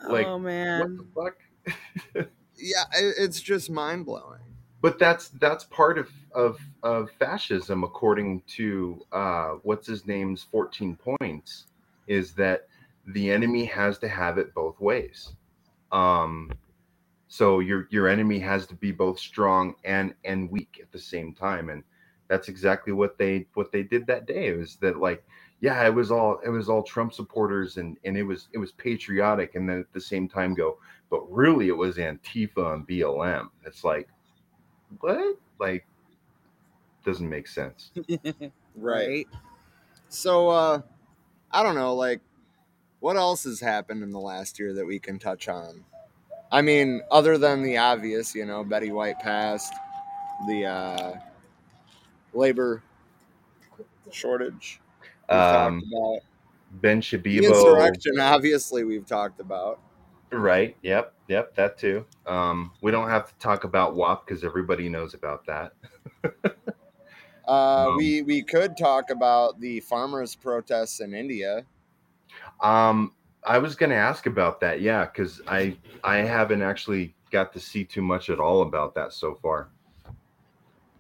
Like, 0.08 0.26
oh 0.26 0.40
man. 0.40 0.80
what 1.14 1.26
the 1.26 2.26
fuck? 2.26 2.30
Yeah, 2.62 2.84
it, 2.94 3.16
it's 3.18 3.42
just 3.42 3.70
mind 3.70 4.06
blowing. 4.06 4.40
But 4.82 5.00
that's 5.00 5.30
that's 5.30 5.64
part 5.66 5.98
of 5.98 6.10
of 6.34 6.60
of 6.84 7.10
fascism 7.12 7.84
according 7.84 8.42
to 8.48 9.02
uh 9.12 9.52
what's 9.64 9.88
his 9.88 10.06
name's 10.06 10.44
14 10.44 10.98
points 10.98 11.68
is 12.08 12.34
that 12.34 12.68
the 13.08 13.32
enemy 13.32 13.66
has 13.66 13.98
to 14.00 14.08
have 14.08 14.38
it 14.38 14.54
both 14.54 14.80
ways. 14.80 15.34
Um 15.92 16.52
so 17.28 17.60
your 17.60 17.88
your 17.92 18.08
enemy 18.08 18.40
has 18.40 18.66
to 18.68 18.76
be 18.76 18.92
both 18.92 19.20
strong 19.20 19.76
and 19.84 20.14
and 20.24 20.50
weak 20.50 20.80
at 20.82 20.92
the 20.92 21.00
same 21.00 21.34
time. 21.34 21.70
And 21.70 21.84
that's 22.30 22.48
exactly 22.48 22.94
what 22.94 23.18
they 23.18 23.46
what 23.56 23.72
they 23.74 23.84
did 23.84 24.08
that 24.08 24.26
day 24.26 24.48
it 24.48 24.58
was 24.58 24.78
that 24.78 25.00
like 25.00 25.26
yeah 25.60 25.86
it 25.86 25.94
was 25.94 26.12
all 26.12 26.40
it 26.46 26.50
was 26.50 26.70
all 26.70 26.84
trump 26.84 27.12
supporters 27.12 27.78
and 27.78 27.98
and 28.06 28.16
it 28.16 28.24
was 28.24 28.48
it 28.54 28.58
was 28.58 28.72
patriotic 28.74 29.56
and 29.56 29.68
then 29.68 29.80
at 29.80 29.92
the 29.92 30.00
same 30.00 30.30
time 30.30 30.54
go 30.54 30.78
but 31.10 31.30
really 31.30 31.68
it 31.68 31.76
was 31.76 31.98
antifa 31.98 32.74
and 32.74 32.88
blm 32.88 33.50
it's 33.66 33.84
like 33.84 34.08
what? 35.00 35.38
Like, 35.60 35.86
doesn't 37.04 37.30
make 37.30 37.48
sense. 37.48 37.92
Right. 38.76 39.28
So 40.10 40.50
uh 40.50 40.82
I 41.52 41.64
don't 41.64 41.76
know, 41.76 41.96
like 41.96 42.22
what 43.00 43.18
else 43.18 43.46
has 43.46 43.62
happened 43.62 44.04
in 44.04 44.12
the 44.12 44.20
last 44.20 44.60
year 44.60 44.74
that 44.74 44.86
we 44.86 45.00
can 45.00 45.20
touch 45.20 45.48
on? 45.50 45.86
I 46.52 46.62
mean, 46.64 47.02
other 47.12 47.38
than 47.38 47.64
the 47.64 47.78
obvious, 47.78 48.36
you 48.36 48.46
know, 48.46 48.64
Betty 48.64 48.92
White 48.92 49.20
passed, 49.20 49.74
the 50.48 50.66
uh 50.66 51.16
labor 52.34 52.84
shortage. 54.12 54.82
We've 55.32 55.48
Um, 55.48 55.82
talked 55.82 55.84
about 55.84 56.22
Ben 56.72 57.02
the 57.34 57.46
Shabibo, 57.46 57.46
insurrection, 57.46 58.20
obviously 58.20 58.84
we've 58.84 59.06
talked 59.06 59.40
about. 59.40 59.80
Right? 60.32 60.76
Yep, 60.82 61.14
yep, 61.28 61.56
that 61.56 61.78
too. 61.78 62.06
Um, 62.26 62.72
we 62.82 62.92
don't 62.92 63.10
have 63.10 63.28
to 63.28 63.36
talk 63.40 63.64
about 63.64 63.96
WAP 63.96 64.26
because 64.26 64.44
everybody 64.44 64.90
knows 64.90 65.14
about 65.14 65.46
that. 65.46 65.74
Uh 67.48 67.88
Um, 67.90 67.98
we 67.98 68.22
we 68.22 68.44
could 68.44 68.78
talk 68.78 69.10
about 69.10 69.60
the 69.60 69.80
farmers 69.80 70.36
protests 70.36 71.00
in 71.00 71.16
India. 71.16 71.66
Um, 72.62 73.14
I 73.44 73.58
was 73.58 73.76
going 73.76 73.90
to 73.90 73.96
ask 73.96 74.28
about 74.28 74.60
that, 74.60 74.82
yeah, 74.82 75.06
because 75.06 75.42
I 75.48 75.76
I 76.04 76.18
haven't 76.18 76.62
actually 76.62 77.16
got 77.32 77.52
to 77.54 77.60
see 77.60 77.84
too 77.84 78.04
much 78.04 78.30
at 78.30 78.40
all 78.40 78.62
about 78.62 78.94
that 78.96 79.14
so 79.14 79.34
far. 79.34 79.70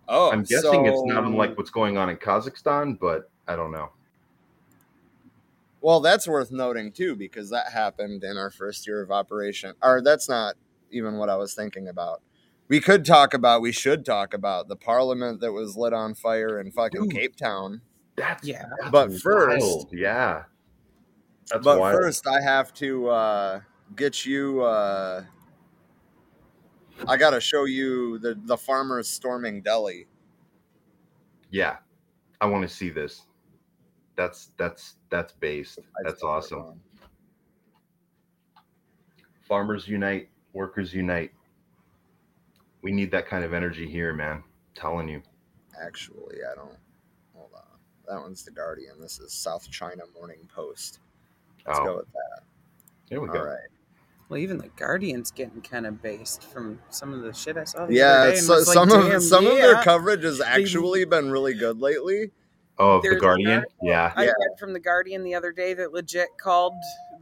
Oh, 0.07 0.31
I'm 0.31 0.41
guessing 0.43 0.87
it's 0.87 1.03
not 1.03 1.21
so- 1.23 1.27
unlike 1.27 1.55
what's 1.55 1.69
going 1.69 1.97
on 1.97 2.09
in 2.09 2.17
Kazakhstan, 2.17 2.97
but 2.99 3.29
I 3.47 3.55
don't 3.55 3.71
know. 3.71 3.91
Well, 5.81 5.99
that's 5.99 6.27
worth 6.27 6.51
noting 6.51 6.91
too, 6.91 7.15
because 7.15 7.49
that 7.51 7.71
happened 7.71 8.23
in 8.23 8.37
our 8.37 8.49
first 8.49 8.85
year 8.85 9.01
of 9.01 9.11
operation. 9.11 9.73
Or 9.81 10.01
that's 10.01 10.27
not 10.27 10.55
even 10.91 11.17
what 11.17 11.29
I 11.29 11.37
was 11.37 11.53
thinking 11.53 11.87
about. 11.87 12.21
We 12.67 12.79
could 12.79 13.05
talk 13.05 13.33
about, 13.33 13.61
we 13.61 13.71
should 13.71 14.05
talk 14.05 14.33
about 14.33 14.67
the 14.67 14.75
parliament 14.75 15.39
that 15.41 15.53
was 15.53 15.75
lit 15.75 15.93
on 15.93 16.13
fire 16.13 16.59
in 16.59 16.71
fucking 16.71 17.09
Cape 17.09 17.35
Town. 17.35 17.81
That's 18.15 18.45
yeah. 18.45 18.65
But 18.91 19.09
That's 19.09 19.21
first, 19.21 19.61
wild, 19.61 19.89
yeah, 19.93 20.43
that's 21.49 21.63
but 21.63 21.79
wild. 21.79 21.95
first, 21.95 22.27
I 22.27 22.41
have 22.41 22.73
to 22.75 23.09
uh, 23.09 23.61
get 23.95 24.25
you 24.25 24.61
uh, 24.61 25.23
I 27.07 27.17
gotta 27.17 27.39
show 27.39 27.65
you 27.65 28.19
the 28.19 28.37
the 28.43 28.57
farmers 28.57 29.07
storming 29.07 29.61
Delhi. 29.61 30.07
Yeah, 31.49 31.77
I 32.41 32.45
want 32.45 32.67
to 32.67 32.73
see 32.73 32.89
this. 32.89 33.23
That's 34.15 34.51
that's 34.57 34.95
that's 35.09 35.33
based. 35.33 35.79
That's 36.03 36.23
awesome. 36.23 36.79
Farmers 39.47 39.87
unite, 39.87 40.29
workers 40.53 40.93
unite. 40.93 41.31
We 42.81 42.91
need 42.91 43.11
that 43.11 43.27
kind 43.27 43.43
of 43.43 43.53
energy 43.53 43.89
here, 43.89 44.13
man. 44.13 44.43
telling 44.75 45.09
you. 45.09 45.21
Actually, 45.83 46.37
I 46.49 46.55
don't. 46.55 46.77
Hold 47.35 47.49
on. 47.53 47.63
That 48.07 48.21
one's 48.21 48.43
the 48.45 48.51
Guardian. 48.51 49.01
This 49.01 49.19
is 49.19 49.33
South 49.33 49.69
China 49.69 50.03
Morning 50.15 50.47
Post. 50.53 50.99
Let's 51.65 51.79
Oh. 51.79 51.85
go 51.85 51.95
with 51.97 52.05
that. 52.13 52.43
There 53.09 53.19
we 53.19 53.27
All 53.27 53.33
go. 53.33 53.43
right. 53.43 53.67
Well, 54.29 54.39
even 54.39 54.57
the 54.59 54.69
Guardian's 54.77 55.31
getting 55.31 55.61
kind 55.61 55.85
of 55.85 56.01
based 56.01 56.43
from 56.43 56.79
some 56.89 57.13
of 57.13 57.21
the 57.23 57.33
shit 57.33 57.57
I 57.57 57.65
saw. 57.65 57.87
The 57.87 57.95
Yeah, 57.95 58.05
other 58.05 58.31
day 58.31 58.37
so, 58.37 58.55
was 58.55 58.67
like, 58.67 58.73
some 58.75 58.91
of 58.91 59.23
some 59.23 59.47
of 59.47 59.55
their 59.57 59.81
coverage 59.83 60.23
has 60.23 60.39
actually 60.39 61.03
been 61.03 61.29
really 61.31 61.55
good 61.55 61.79
lately. 61.81 62.31
Oh, 62.79 62.95
of 62.95 63.01
There's 63.03 63.13
the 63.13 63.17
an 63.17 63.21
Guardian. 63.21 63.51
article 63.51 63.75
Yeah. 63.83 64.13
I 64.15 64.25
read 64.25 64.57
from 64.57 64.71
the 64.73 64.79
Guardian 64.79 65.23
the 65.23 65.35
other 65.35 65.51
day 65.51 65.73
that 65.73 65.91
legit 65.93 66.29
called 66.41 66.73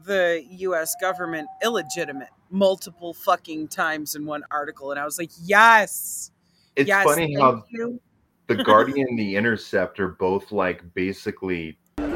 the 0.05 0.45
U.S. 0.49 0.95
government 1.01 1.47
illegitimate 1.63 2.29
multiple 2.51 3.13
fucking 3.13 3.67
times 3.67 4.15
in 4.15 4.25
one 4.25 4.43
article, 4.51 4.91
and 4.91 4.99
I 4.99 5.03
was 5.05 5.17
like, 5.17 5.31
yes, 5.43 6.31
It's 6.75 6.87
yes, 6.87 7.03
funny 7.03 7.35
thank 7.35 7.39
how 7.39 7.63
you. 7.69 7.99
the 8.45 8.55
Guardian 8.55 9.07
and 9.09 9.19
the 9.19 9.35
Intercept 9.35 9.99
are 9.99 10.09
both 10.09 10.51
like 10.51 10.93
basically 10.93 11.77
taking 11.97 12.15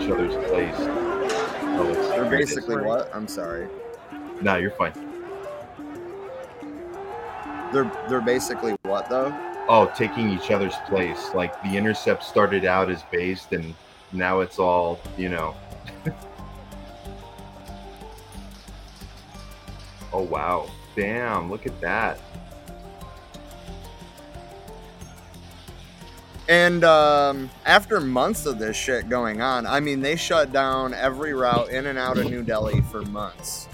each 0.00 0.10
other's 0.10 0.34
place. 0.50 0.74
Oh, 1.74 1.92
They're 2.10 2.30
basically 2.30 2.76
what? 2.76 3.14
I'm 3.14 3.28
sorry. 3.28 3.68
No, 4.40 4.56
you're 4.56 4.70
fine. 4.72 4.92
They're 7.72 7.90
they're 8.08 8.20
basically 8.20 8.74
what 8.82 9.08
though? 9.08 9.30
Oh, 9.68 9.90
taking 9.96 10.28
each 10.30 10.50
other's 10.50 10.74
place. 10.86 11.30
Like 11.34 11.62
the 11.62 11.76
Intercept 11.76 12.24
started 12.24 12.64
out 12.64 12.90
as 12.90 13.02
based, 13.10 13.52
and 13.52 13.74
now 14.12 14.40
it's 14.40 14.58
all 14.58 15.00
you 15.16 15.28
know. 15.28 15.54
oh 20.12 20.22
wow! 20.22 20.68
Damn! 20.96 21.50
Look 21.50 21.66
at 21.66 21.80
that. 21.80 22.18
And 26.48 26.84
um, 26.84 27.50
after 27.64 28.00
months 28.00 28.46
of 28.46 28.58
this 28.58 28.76
shit 28.76 29.08
going 29.08 29.40
on, 29.40 29.64
I 29.64 29.80
mean, 29.80 30.00
they 30.00 30.16
shut 30.16 30.52
down 30.52 30.92
every 30.92 31.32
route 31.34 31.70
in 31.70 31.86
and 31.86 31.98
out 31.98 32.18
of 32.18 32.28
New 32.28 32.42
Delhi 32.42 32.82
for 32.90 33.02
months. 33.02 33.68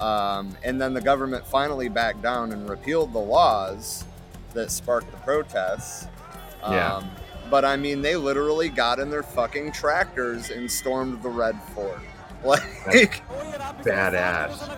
Um, 0.00 0.56
and 0.62 0.80
then 0.80 0.92
the 0.92 1.00
government 1.00 1.46
finally 1.46 1.88
backed 1.88 2.22
down 2.22 2.52
and 2.52 2.68
repealed 2.68 3.12
the 3.12 3.18
laws 3.18 4.04
that 4.54 4.70
sparked 4.70 5.10
the 5.10 5.16
protests. 5.18 6.06
Yeah. 6.62 6.94
Um, 6.94 7.10
but 7.50 7.64
I 7.64 7.76
mean, 7.76 8.02
they 8.02 8.16
literally 8.16 8.68
got 8.68 8.98
in 8.98 9.10
their 9.10 9.22
fucking 9.22 9.72
tractors 9.72 10.50
and 10.50 10.70
stormed 10.70 11.22
the 11.22 11.28
Red 11.28 11.60
Fort. 11.74 12.00
Like, 12.44 13.26
Badass. 13.84 14.68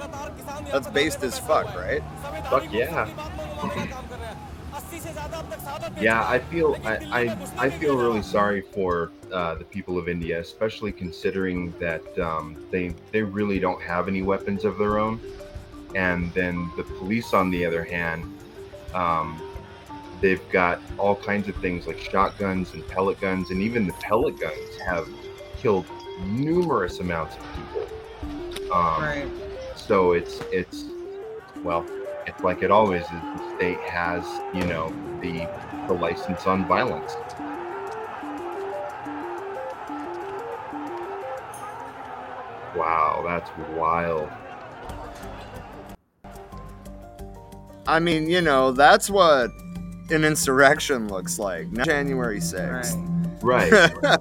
that's 0.70 0.86
based 0.86 1.24
as 1.24 1.36
fuck, 1.36 1.66
right? 1.74 2.00
Fuck 2.48 2.72
yeah. 2.72 3.08
Yeah, 6.00 6.24
I 6.28 6.38
feel 6.38 6.76
I, 6.84 6.96
I, 7.10 7.38
I 7.58 7.70
feel 7.70 7.96
really 7.96 8.22
sorry 8.22 8.60
for 8.60 9.10
uh, 9.32 9.56
the 9.56 9.64
people 9.64 9.98
of 9.98 10.08
India, 10.08 10.38
especially 10.38 10.92
considering 10.92 11.74
that 11.80 12.18
um, 12.18 12.64
they 12.70 12.94
they 13.10 13.22
really 13.22 13.58
don't 13.58 13.82
have 13.82 14.06
any 14.06 14.22
weapons 14.22 14.64
of 14.64 14.78
their 14.78 14.98
own, 14.98 15.20
and 15.94 16.32
then 16.34 16.70
the 16.76 16.84
police, 16.84 17.34
on 17.34 17.50
the 17.50 17.64
other 17.64 17.82
hand, 17.82 18.22
um, 18.94 19.40
they've 20.20 20.46
got 20.50 20.80
all 20.98 21.16
kinds 21.16 21.48
of 21.48 21.56
things 21.56 21.86
like 21.86 21.98
shotguns 21.98 22.72
and 22.74 22.86
pellet 22.88 23.20
guns, 23.20 23.50
and 23.50 23.62
even 23.62 23.86
the 23.86 23.92
pellet 23.94 24.38
guns 24.40 24.76
have 24.86 25.08
killed 25.58 25.86
numerous 26.24 27.00
amounts 27.00 27.36
of 27.36 27.42
people. 27.54 28.72
Um, 28.72 29.02
Right. 29.02 29.28
So 29.76 30.12
it's 30.12 30.40
it's 30.50 30.86
well, 31.62 31.86
it's 32.26 32.42
like 32.42 32.62
it 32.62 32.70
always 32.70 33.02
is. 33.02 33.10
The 33.10 33.54
state 33.56 33.80
has 33.80 34.24
you 34.52 34.64
know 34.66 34.88
the 35.20 35.48
the 35.86 35.94
license 35.94 36.46
on 36.46 36.66
violence. 36.66 37.12
Wow, 42.74 43.22
that's 43.24 43.50
wild. 43.76 44.28
I 47.86 48.00
mean, 48.00 48.28
you 48.28 48.42
know, 48.42 48.72
that's 48.72 49.08
what 49.08 49.50
an 50.10 50.24
insurrection 50.24 51.08
looks 51.08 51.38
like. 51.38 51.70
Not 51.72 51.86
January 51.86 52.38
6th. 52.38 53.42
Right. 53.42 53.72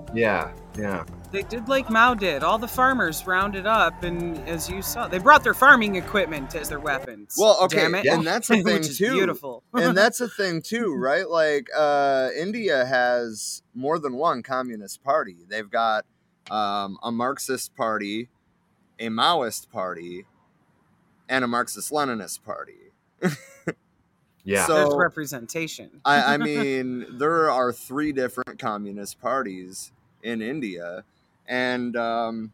yeah. 0.13 0.51
Yeah. 0.77 1.05
They 1.31 1.43
did 1.43 1.67
like 1.67 1.89
Mao 1.89 2.13
did. 2.13 2.43
All 2.43 2.57
the 2.57 2.67
farmers 2.67 3.27
rounded 3.27 3.65
up, 3.65 4.03
and 4.03 4.37
as 4.47 4.69
you 4.69 4.81
saw, 4.81 5.07
they 5.07 5.17
brought 5.17 5.43
their 5.43 5.53
farming 5.53 5.95
equipment 5.95 6.55
as 6.55 6.69
their 6.69 6.79
weapons. 6.79 7.35
Well, 7.37 7.57
okay, 7.63 7.81
Damn 7.81 7.95
it. 7.95 8.05
and 8.05 8.25
that's 8.25 8.47
the 8.47 8.61
thing 8.63 8.81
too. 8.81 9.13
Beautiful. 9.13 9.63
and 9.73 9.97
that's 9.97 10.21
a 10.21 10.29
thing 10.29 10.61
too, 10.61 10.95
right? 10.95 11.29
Like 11.29 11.67
uh, 11.75 12.29
India 12.37 12.85
has 12.85 13.63
more 13.73 13.99
than 13.99 14.15
one 14.15 14.43
communist 14.43 15.03
party. 15.03 15.37
They've 15.49 15.69
got 15.69 16.05
um, 16.49 16.97
a 17.03 17.11
Marxist 17.11 17.75
party, 17.75 18.29
a 18.97 19.07
Maoist 19.07 19.69
party, 19.69 20.25
and 21.27 21.43
a 21.43 21.47
Marxist-Leninist 21.47 22.43
party. 22.43 22.93
Yeah. 24.45 24.65
There's 24.67 24.89
So 24.89 24.95
representation. 24.95 26.01
I, 26.05 26.35
I 26.35 26.37
mean, 26.37 27.17
there 27.17 27.49
are 27.51 27.73
three 27.73 28.13
different 28.13 28.59
communist 28.59 29.19
parties 29.19 29.91
in 30.23 30.41
India, 30.41 31.03
and 31.47 31.95
um, 31.97 32.51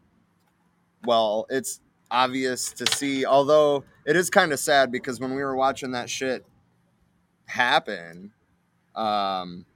well, 1.04 1.46
it's 1.50 1.80
obvious 2.10 2.72
to 2.72 2.86
see. 2.94 3.24
Although 3.24 3.84
it 4.04 4.16
is 4.16 4.30
kind 4.30 4.52
of 4.52 4.58
sad 4.58 4.90
because 4.90 5.20
when 5.20 5.34
we 5.34 5.42
were 5.42 5.54
watching 5.54 5.92
that 5.92 6.08
shit 6.10 6.44
happen, 7.46 8.32
um, 8.96 9.66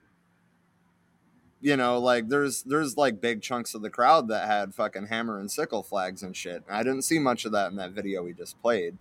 you 1.61 1.77
know, 1.77 1.99
like 1.99 2.29
there's 2.29 2.63
there's 2.63 2.97
like 2.97 3.21
big 3.21 3.43
chunks 3.43 3.75
of 3.75 3.83
the 3.83 3.91
crowd 3.91 4.29
that 4.29 4.47
had 4.47 4.75
fucking 4.75 5.07
hammer 5.09 5.39
and 5.39 5.51
sickle 5.51 5.83
flags 5.83 6.23
and 6.23 6.35
shit. 6.35 6.63
I 6.71 6.83
didn't 6.83 7.03
see 7.03 7.19
much 7.19 7.45
of 7.45 7.53
that 7.53 7.71
in 7.71 7.77
that 7.77 7.91
video 7.91 8.23
we 8.23 8.33
just 8.33 8.61
played. 8.63 8.97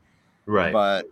Right. 0.46 0.74
But 0.74 1.08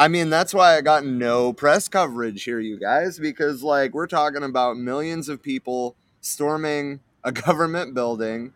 I 0.00 0.08
mean, 0.08 0.30
that's 0.30 0.54
why 0.54 0.78
I 0.78 0.80
got 0.80 1.04
no 1.04 1.52
press 1.52 1.86
coverage 1.86 2.44
here, 2.44 2.58
you 2.58 2.80
guys, 2.80 3.18
because 3.18 3.62
like 3.62 3.92
we're 3.92 4.06
talking 4.06 4.42
about 4.42 4.78
millions 4.78 5.28
of 5.28 5.42
people 5.42 5.94
storming 6.22 7.00
a 7.22 7.30
government 7.46 7.92
building. 7.92 8.54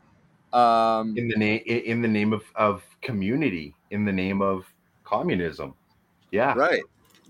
Um, 0.55 1.15
in 1.19 1.29
the 1.29 1.37
name 1.37 1.61
in 1.67 2.01
the 2.01 2.09
name 2.09 2.33
of 2.33 2.45
of 2.55 2.83
community, 3.03 3.75
in 3.91 4.07
the 4.07 4.13
name 4.13 4.41
of 4.41 4.65
communism. 5.05 5.75
Yeah. 6.31 6.55
Right. 6.55 6.83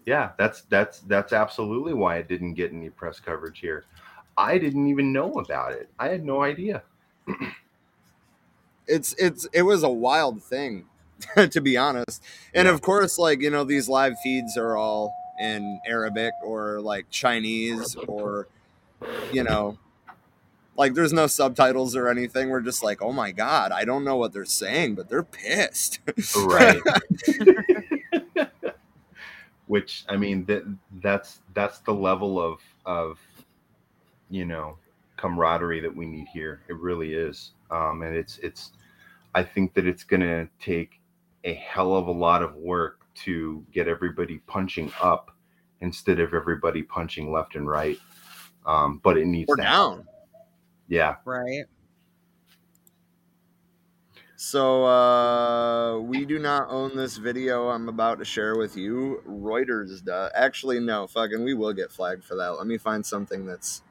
Yeah, 0.06 0.30
that's 0.38 0.60
that's 0.62 1.00
that's 1.00 1.32
absolutely 1.32 1.94
why 1.94 2.18
it 2.18 2.28
didn't 2.28 2.54
get 2.54 2.72
any 2.72 2.90
press 2.90 3.18
coverage 3.18 3.58
here. 3.58 3.84
I 4.36 4.58
didn't 4.58 4.86
even 4.86 5.12
know 5.12 5.32
about 5.32 5.72
it. 5.72 5.88
I 5.98 6.06
had 6.10 6.24
no 6.24 6.40
idea. 6.40 6.84
it's 8.86 9.12
it's 9.14 9.48
it 9.52 9.62
was 9.62 9.82
a 9.82 9.88
wild 9.88 10.40
thing, 10.40 10.84
to 11.50 11.60
be 11.60 11.76
honest. 11.76 12.22
And 12.54 12.68
of 12.68 12.80
course, 12.80 13.18
like 13.18 13.40
you 13.40 13.50
know, 13.50 13.64
these 13.64 13.88
live 13.88 14.14
feeds 14.22 14.56
are 14.56 14.76
all 14.76 15.14
in 15.40 15.80
Arabic 15.86 16.32
or 16.42 16.80
like 16.80 17.10
Chinese 17.10 17.96
or 18.08 18.48
you 19.32 19.42
know, 19.42 19.78
like 20.76 20.94
there's 20.94 21.12
no 21.12 21.26
subtitles 21.26 21.96
or 21.96 22.08
anything. 22.08 22.50
We're 22.50 22.60
just 22.60 22.82
like, 22.82 23.02
oh 23.02 23.12
my 23.12 23.30
god, 23.32 23.72
I 23.72 23.84
don't 23.84 24.04
know 24.04 24.16
what 24.16 24.32
they're 24.32 24.44
saying, 24.44 24.94
but 24.94 25.08
they're 25.08 25.22
pissed. 25.22 26.00
Right. 26.36 26.80
Which 29.66 30.04
I 30.08 30.16
mean 30.16 30.44
that 30.46 30.62
that's 31.02 31.40
that's 31.54 31.78
the 31.80 31.94
level 31.94 32.40
of 32.40 32.60
of 32.84 33.18
you 34.30 34.44
know 34.44 34.78
camaraderie 35.16 35.80
that 35.80 35.94
we 35.94 36.06
need 36.06 36.28
here. 36.28 36.60
It 36.68 36.76
really 36.76 37.14
is. 37.14 37.52
Um, 37.70 38.02
and 38.02 38.14
it's 38.14 38.38
it's 38.38 38.72
I 39.34 39.42
think 39.42 39.74
that 39.74 39.86
it's 39.86 40.04
gonna 40.04 40.48
take 40.60 41.00
a 41.44 41.54
hell 41.54 41.94
of 41.94 42.06
a 42.08 42.12
lot 42.12 42.42
of 42.42 42.54
work 42.56 43.00
to 43.14 43.64
get 43.72 43.86
everybody 43.88 44.38
punching 44.46 44.92
up 45.00 45.30
instead 45.80 46.18
of 46.20 46.34
everybody 46.34 46.82
punching 46.82 47.30
left 47.32 47.54
and 47.54 47.68
right. 47.68 47.98
Um, 48.66 49.00
but 49.04 49.16
it 49.18 49.26
needs 49.26 49.50
Or 49.50 49.56
to 49.56 49.62
down. 49.62 49.90
happen. 49.98 50.06
Yeah. 50.88 51.16
Right. 51.24 51.64
So 54.36 54.84
uh, 54.84 56.00
we 56.00 56.24
do 56.24 56.38
not 56.38 56.68
own 56.68 56.96
this 56.96 57.16
video 57.16 57.68
I'm 57.68 57.88
about 57.88 58.18
to 58.18 58.24
share 58.24 58.56
with 58.56 58.76
you. 58.76 59.22
Reuters 59.26 60.04
does. 60.04 60.30
Actually, 60.34 60.80
no. 60.80 61.06
Fucking, 61.06 61.42
we 61.44 61.54
will 61.54 61.72
get 61.72 61.92
flagged 61.92 62.24
for 62.24 62.34
that. 62.36 62.48
Let 62.58 62.66
me 62.66 62.76
find 62.78 63.04
something 63.06 63.46
that's. 63.46 63.82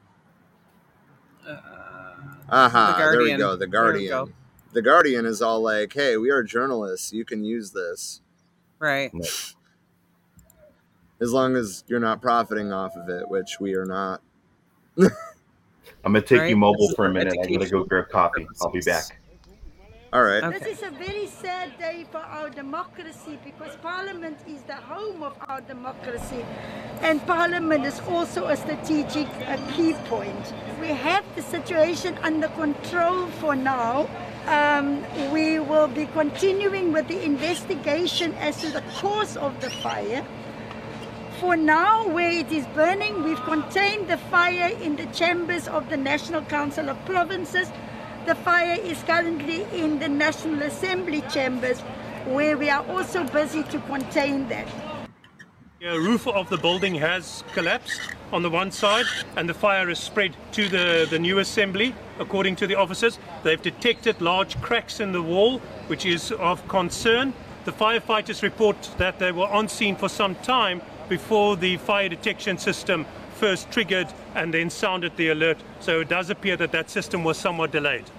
Uh 2.48 2.68
huh. 2.68 2.92
The 2.92 2.98
There 2.98 3.18
we 3.22 3.36
go. 3.36 3.56
The 3.56 3.66
There 3.70 3.92
we 3.94 4.08
Guardian. 4.08 4.34
Go. 4.74 4.80
The 4.80 4.82
Guardian 4.82 5.26
is 5.26 5.40
all 5.42 5.60
like, 5.60 5.92
"Hey, 5.92 6.16
we 6.16 6.30
are 6.30 6.42
journalists. 6.42 7.12
You 7.12 7.24
can 7.24 7.44
use 7.44 7.70
this." 7.70 8.20
Right. 8.78 9.12
as 11.20 11.32
long 11.32 11.56
as 11.56 11.84
you're 11.86 12.00
not 12.00 12.20
profiting 12.20 12.72
off 12.72 12.96
of 12.96 13.08
it, 13.08 13.28
which 13.28 13.58
we 13.60 13.74
are 13.74 13.86
not. 13.86 14.20
I'm 16.04 16.12
gonna 16.12 16.20
take 16.20 16.40
Right, 16.40 16.50
you 16.50 16.56
mobile 16.56 16.88
this 16.88 16.96
for 16.96 17.06
a 17.06 17.12
minute. 17.12 17.34
I 17.42 17.46
gotta 17.46 17.68
go 17.68 17.84
grab 17.84 18.08
coffee. 18.10 18.46
I'll 18.60 18.70
be 18.70 18.80
back. 18.80 19.04
All 20.14 20.22
right. 20.22 20.48
This 20.52 20.78
is 20.78 20.82
a 20.84 20.90
very 20.90 21.26
sad 21.26 21.76
day 21.76 22.06
for 22.12 22.18
our 22.18 22.48
democracy 22.48 23.36
because 23.44 23.74
Parliament 23.82 24.38
is 24.46 24.62
the 24.62 24.76
home 24.76 25.24
of 25.24 25.36
our 25.48 25.60
democracy 25.60 26.44
and 27.00 27.20
Parliament 27.26 27.84
is 27.84 27.98
also 28.08 28.46
a 28.46 28.56
strategic 28.56 29.26
a 29.48 29.58
key 29.72 29.94
point. 30.04 30.54
We 30.80 30.88
have 30.88 31.24
the 31.34 31.42
situation 31.42 32.16
under 32.22 32.46
control 32.48 33.26
for 33.40 33.56
now. 33.56 34.08
Um, 34.46 35.02
we 35.32 35.58
will 35.58 35.88
be 35.88 36.04
continuing 36.06 36.92
with 36.92 37.08
the 37.08 37.24
investigation 37.24 38.34
as 38.34 38.60
to 38.60 38.70
the 38.70 38.82
cause 38.96 39.38
of 39.38 39.58
the 39.62 39.70
fire. 39.70 40.22
For 41.40 41.56
now, 41.56 42.06
where 42.08 42.30
it 42.30 42.52
is 42.52 42.66
burning, 42.68 43.24
we've 43.24 43.40
contained 43.44 44.08
the 44.08 44.18
fire 44.18 44.70
in 44.82 44.96
the 44.96 45.06
chambers 45.06 45.66
of 45.66 45.88
the 45.88 45.96
National 45.96 46.42
Council 46.42 46.90
of 46.90 47.02
Provinces. 47.06 47.70
The 48.26 48.34
fire 48.34 48.78
is 48.80 49.02
currently 49.04 49.62
in 49.72 49.98
the 49.98 50.08
National 50.08 50.62
Assembly 50.62 51.22
chambers, 51.22 51.80
where 52.26 52.58
we 52.58 52.68
are 52.68 52.86
also 52.86 53.24
busy 53.24 53.62
to 53.64 53.78
contain 53.80 54.48
that. 54.48 54.68
The 55.84 56.00
roof 56.00 56.26
of 56.26 56.48
the 56.48 56.56
building 56.56 56.94
has 56.94 57.44
collapsed 57.52 58.00
on 58.32 58.40
the 58.40 58.48
one 58.48 58.70
side 58.70 59.04
and 59.36 59.46
the 59.46 59.52
fire 59.52 59.86
has 59.88 59.98
spread 59.98 60.34
to 60.52 60.66
the, 60.66 61.06
the 61.10 61.18
new 61.18 61.40
assembly. 61.40 61.94
According 62.18 62.56
to 62.56 62.66
the 62.66 62.74
officers, 62.74 63.18
they've 63.42 63.60
detected 63.60 64.22
large 64.22 64.58
cracks 64.62 64.98
in 64.98 65.12
the 65.12 65.20
wall, 65.20 65.58
which 65.88 66.06
is 66.06 66.32
of 66.32 66.66
concern. 66.68 67.34
The 67.66 67.72
firefighters 67.72 68.40
report 68.40 68.92
that 68.96 69.18
they 69.18 69.30
were 69.30 69.46
on 69.46 69.68
scene 69.68 69.94
for 69.94 70.08
some 70.08 70.36
time 70.36 70.80
before 71.10 71.54
the 71.54 71.76
fire 71.76 72.08
detection 72.08 72.56
system 72.56 73.04
first 73.34 73.70
triggered 73.70 74.08
and 74.34 74.54
then 74.54 74.70
sounded 74.70 75.14
the 75.18 75.28
alert. 75.28 75.58
So 75.80 76.00
it 76.00 76.08
does 76.08 76.30
appear 76.30 76.56
that 76.56 76.72
that 76.72 76.88
system 76.88 77.24
was 77.24 77.36
somewhat 77.36 77.72
delayed. 77.72 78.10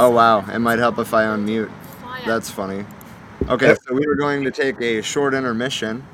Oh 0.00 0.10
wow, 0.10 0.48
it 0.48 0.60
might 0.60 0.78
help 0.78 0.96
if 1.00 1.12
I 1.12 1.24
unmute. 1.24 1.72
That's 2.24 2.48
funny. 2.48 2.84
Okay, 3.48 3.74
so 3.74 3.94
we 3.94 4.06
were 4.06 4.14
going 4.14 4.44
to 4.44 4.52
take 4.52 4.80
a 4.80 5.02
short 5.02 5.34
intermission, 5.34 6.06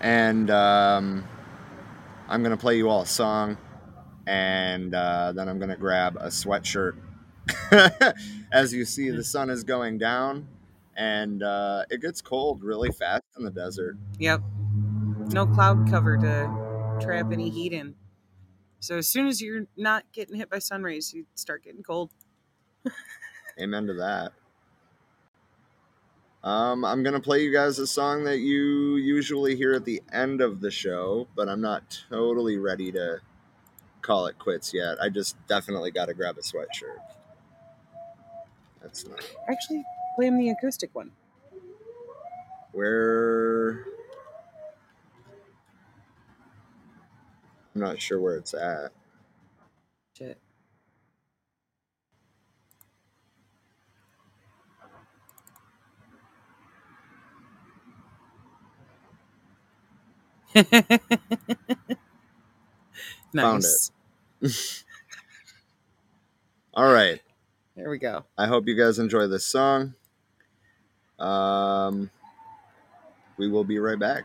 and 0.00 0.50
um, 0.50 1.24
I'm 2.26 2.42
gonna 2.42 2.56
play 2.56 2.78
you 2.78 2.88
all 2.88 3.02
a 3.02 3.06
song, 3.06 3.58
and 4.26 4.94
uh, 4.94 5.32
then 5.32 5.46
I'm 5.46 5.58
gonna 5.58 5.76
grab 5.76 6.16
a 6.16 6.28
sweatshirt. 6.28 6.96
As 8.50 8.72
you 8.72 8.86
see, 8.86 9.10
the 9.10 9.22
sun 9.22 9.50
is 9.50 9.62
going 9.62 9.98
down, 9.98 10.48
and 10.96 11.42
uh, 11.42 11.84
it 11.90 12.00
gets 12.00 12.22
cold 12.22 12.62
really 12.62 12.92
fast 12.92 13.24
in 13.36 13.44
the 13.44 13.50
desert. 13.50 13.98
Yep. 14.18 14.40
No 15.34 15.46
cloud 15.46 15.86
cover 15.90 16.16
to 16.16 16.98
trap 17.04 17.30
any 17.30 17.50
heat 17.50 17.74
in. 17.74 17.94
So 18.80 18.96
as 18.96 19.06
soon 19.06 19.26
as 19.26 19.42
you're 19.42 19.66
not 19.76 20.10
getting 20.14 20.36
hit 20.36 20.48
by 20.48 20.60
sun 20.60 20.82
rays, 20.82 21.12
you 21.12 21.26
start 21.34 21.62
getting 21.62 21.82
cold. 21.82 22.10
Amen 23.60 23.86
to 23.88 23.94
that. 23.94 24.32
Um, 26.44 26.84
I'm 26.84 27.02
gonna 27.02 27.20
play 27.20 27.42
you 27.42 27.52
guys 27.52 27.78
a 27.78 27.86
song 27.86 28.24
that 28.24 28.38
you 28.38 28.96
usually 28.96 29.56
hear 29.56 29.74
at 29.74 29.84
the 29.84 30.02
end 30.12 30.40
of 30.40 30.60
the 30.60 30.70
show, 30.70 31.28
but 31.36 31.48
I'm 31.48 31.60
not 31.60 32.04
totally 32.10 32.58
ready 32.58 32.92
to 32.92 33.20
call 34.02 34.26
it 34.26 34.38
quits 34.38 34.74
yet. 34.74 34.98
I 35.02 35.08
just 35.10 35.36
definitely 35.48 35.90
got 35.90 36.06
to 36.06 36.14
grab 36.14 36.38
a 36.38 36.42
sweatshirt. 36.42 37.00
That's 38.82 39.06
not 39.08 39.24
Actually, 39.48 39.84
play 40.16 40.26
him 40.28 40.38
the 40.38 40.50
acoustic 40.50 40.94
one. 40.94 41.12
where. 42.72 43.84
I'm 47.74 47.82
not 47.82 48.00
sure 48.02 48.20
where 48.20 48.36
it's 48.36 48.54
at. 48.54 48.92
Shit. 50.18 50.38
Found 63.34 63.64
it. 63.64 63.90
All 66.74 66.92
right. 66.92 67.20
There 67.76 67.90
we 67.90 67.98
go. 67.98 68.24
I 68.36 68.46
hope 68.46 68.66
you 68.66 68.74
guys 68.74 68.98
enjoy 68.98 69.28
this 69.28 69.46
song. 69.46 69.94
Um, 71.18 72.10
we 73.36 73.48
will 73.48 73.64
be 73.64 73.78
right 73.78 73.98
back. 73.98 74.24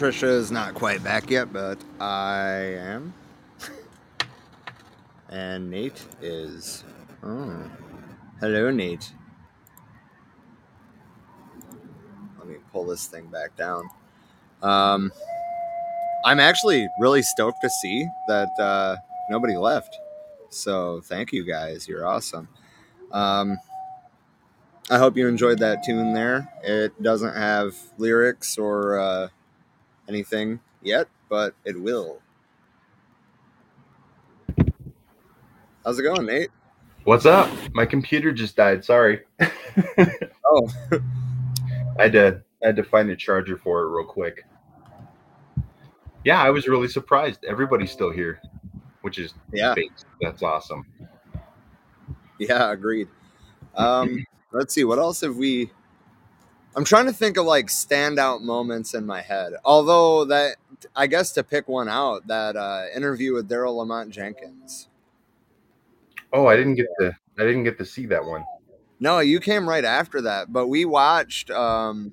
Trisha 0.00 0.22
is 0.22 0.50
not 0.50 0.72
quite 0.72 1.04
back 1.04 1.28
yet, 1.28 1.52
but 1.52 1.76
I 2.00 2.52
am. 2.78 3.12
and 5.28 5.70
Nate 5.70 6.02
is. 6.22 6.84
Oh. 7.22 7.70
Hello, 8.40 8.70
Nate. 8.70 9.12
Let 12.38 12.48
me 12.48 12.54
pull 12.72 12.86
this 12.86 13.08
thing 13.08 13.26
back 13.26 13.54
down. 13.58 13.90
Um, 14.62 15.12
I'm 16.24 16.40
actually 16.40 16.88
really 16.98 17.20
stoked 17.20 17.60
to 17.60 17.68
see 17.68 18.08
that 18.26 18.58
uh, 18.58 18.96
nobody 19.28 19.58
left. 19.58 19.98
So 20.48 21.02
thank 21.02 21.30
you 21.30 21.44
guys. 21.44 21.86
You're 21.86 22.06
awesome. 22.06 22.48
Um, 23.12 23.58
I 24.88 24.96
hope 24.96 25.18
you 25.18 25.28
enjoyed 25.28 25.58
that 25.58 25.84
tune 25.84 26.14
there. 26.14 26.50
It 26.64 27.02
doesn't 27.02 27.34
have 27.34 27.76
lyrics 27.98 28.56
or 28.56 28.98
uh, 28.98 29.28
anything 30.10 30.58
yet, 30.82 31.06
but 31.28 31.54
it 31.64 31.80
will. 31.80 32.20
How's 35.84 35.98
it 35.98 36.02
going, 36.02 36.26
Nate? 36.26 36.50
What's 37.04 37.24
up? 37.26 37.48
My 37.72 37.86
computer 37.86 38.32
just 38.32 38.56
died. 38.56 38.84
Sorry. 38.84 39.20
oh. 39.40 40.68
I 41.98 42.02
had 42.04 42.12
to 42.12 42.42
I 42.62 42.66
had 42.66 42.76
to 42.76 42.84
find 42.84 43.08
a 43.08 43.16
charger 43.16 43.56
for 43.56 43.82
it 43.82 43.88
real 43.88 44.04
quick. 44.04 44.44
Yeah, 46.24 46.42
I 46.42 46.50
was 46.50 46.68
really 46.68 46.88
surprised. 46.88 47.44
Everybody's 47.46 47.90
still 47.90 48.10
here, 48.10 48.40
which 49.00 49.18
is 49.18 49.32
Yeah. 49.52 49.72
great. 49.72 49.92
That's 50.20 50.42
awesome. 50.42 50.84
Yeah, 52.38 52.70
agreed. 52.72 53.08
Um, 53.74 54.26
let's 54.52 54.74
see, 54.74 54.84
what 54.84 54.98
else 54.98 55.22
have 55.22 55.36
we? 55.36 55.70
I'm 56.76 56.84
trying 56.84 57.06
to 57.06 57.12
think 57.12 57.36
of 57.36 57.46
like 57.46 57.66
standout 57.66 58.42
moments 58.42 58.94
in 58.94 59.04
my 59.04 59.22
head. 59.22 59.54
Although 59.64 60.24
that, 60.26 60.56
I 60.94 61.06
guess 61.06 61.32
to 61.32 61.42
pick 61.42 61.68
one 61.68 61.88
out, 61.88 62.26
that 62.28 62.56
uh, 62.56 62.84
interview 62.94 63.34
with 63.34 63.48
Daryl 63.48 63.76
Lamont 63.76 64.10
Jenkins. 64.10 64.88
Oh, 66.32 66.46
I 66.46 66.56
didn't 66.56 66.76
get 66.76 66.86
to 67.00 67.16
I 67.38 67.44
didn't 67.44 67.64
get 67.64 67.78
to 67.78 67.84
see 67.84 68.06
that 68.06 68.24
one. 68.24 68.44
No, 69.00 69.18
you 69.20 69.40
came 69.40 69.68
right 69.68 69.84
after 69.84 70.20
that, 70.22 70.52
but 70.52 70.68
we 70.68 70.84
watched 70.84 71.50
um, 71.50 72.12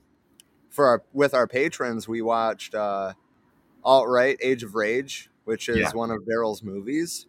for 0.69 0.87
our 0.87 1.03
with 1.13 1.33
our 1.33 1.47
patrons. 1.47 2.07
We 2.07 2.21
watched 2.21 2.73
uh, 2.73 3.13
Alt 3.83 4.07
Right 4.07 4.37
Age 4.41 4.63
of 4.63 4.75
Rage, 4.75 5.29
which 5.45 5.69
is 5.69 5.79
Yeah. 5.79 5.91
one 5.93 6.11
of 6.11 6.19
Daryl's 6.23 6.63
movies, 6.63 7.27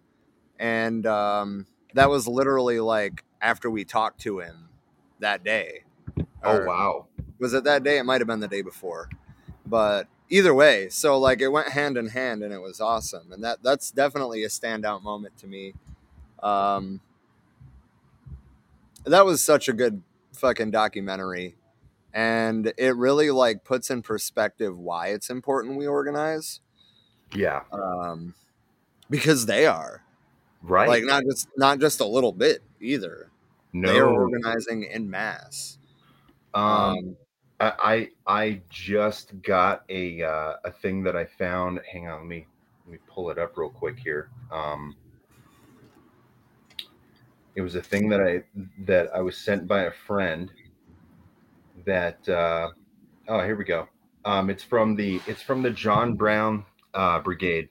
and 0.59 1.07
um, 1.07 1.67
that 1.95 2.09
was 2.09 2.29
literally 2.29 2.81
like 2.81 3.25
after 3.43 3.71
we 3.71 3.85
talked 3.85 4.21
to 4.23 4.41
him 4.41 4.71
that 5.19 5.45
day. 5.45 5.85
Oh 6.45 6.65
wow. 6.65 7.08
Was 7.39 7.55
it 7.55 7.65
that 7.65 7.83
day? 7.85 7.99
It 7.99 8.05
might 8.05 8.21
have 8.21 8.29
been 8.29 8.41
the 8.41 8.49
day 8.49 8.63
before, 8.63 9.09
but 9.67 10.09
either 10.31 10.55
way, 10.55 10.89
so 10.89 11.19
like 11.19 11.41
it 11.41 11.49
went 11.49 11.69
hand 11.71 11.97
in 11.97 12.09
hand, 12.09 12.43
and 12.43 12.53
it 12.53 12.61
was 12.61 12.81
awesome, 12.81 13.33
and 13.33 13.43
that 13.45 13.63
that's 13.63 13.91
definitely 13.91 14.45
a 14.45 14.49
standout 14.49 15.03
moment 15.03 15.37
to 15.39 15.47
me. 15.47 15.75
Um, 16.43 17.01
that 19.05 19.25
was 19.25 19.43
such 19.43 19.69
a 19.69 19.73
good 19.73 20.03
fucking 20.35 20.71
documentary, 20.71 21.57
and 22.13 22.73
it 22.77 22.97
really 22.97 23.31
like 23.31 23.65
puts 23.65 23.91
in 23.91 24.03
perspective 24.03 24.79
why 24.79 25.09
it's 25.09 25.31
important 25.31 25.77
we 25.77 25.87
organize, 25.87 26.61
Yeah. 27.35 27.63
um, 27.73 28.35
because 29.11 29.47
they 29.47 29.67
are 29.67 30.05
Right. 30.63 30.89
like 30.89 31.05
not 31.05 31.25
just 31.25 31.49
not 31.57 31.79
just 31.81 32.01
a 32.01 32.07
little 32.07 32.33
bit 32.33 32.63
either. 32.81 33.31
no. 33.73 33.93
They 33.93 33.99
are 33.99 34.09
organizing 34.09 34.85
in 34.85 35.11
mass. 35.11 35.79
Um, 36.55 36.63
I, 36.65 36.97
I 37.61 38.11
I 38.27 38.61
just 38.71 39.41
got 39.43 39.85
a 39.89 40.23
uh, 40.23 40.55
a 40.65 40.71
thing 40.71 41.03
that 41.05 41.17
I 41.17 41.25
found. 41.25 41.81
Hang 41.91 42.09
on, 42.09 42.21
let 42.21 42.27
me 42.27 42.47
let 42.87 42.93
me 42.93 42.99
pull 43.09 43.31
it 43.31 43.39
up 43.39 43.57
real 43.57 43.71
quick 43.71 43.99
here. 43.99 44.31
Um, 44.53 44.95
it 47.57 47.61
was 47.61 47.75
a 47.75 47.83
thing 47.83 48.09
that 48.11 48.21
I 48.21 48.45
that 48.87 49.11
I 49.15 49.21
was 49.21 49.37
sent 49.37 49.67
by 49.67 49.83
a 49.83 49.91
friend. 49.91 50.51
That 51.85 52.29
uh, 52.29 52.71
oh 53.29 53.43
here 53.43 53.57
we 53.57 53.65
go. 53.65 53.89
Um, 54.25 54.51
it's 54.51 54.63
from 54.63 54.95
the 54.95 55.21
it's 55.27 55.43
from 55.43 55.63
the 55.63 55.71
John 55.71 56.15
Brown 56.15 56.65
uh, 56.95 57.19
Brigade 57.21 57.69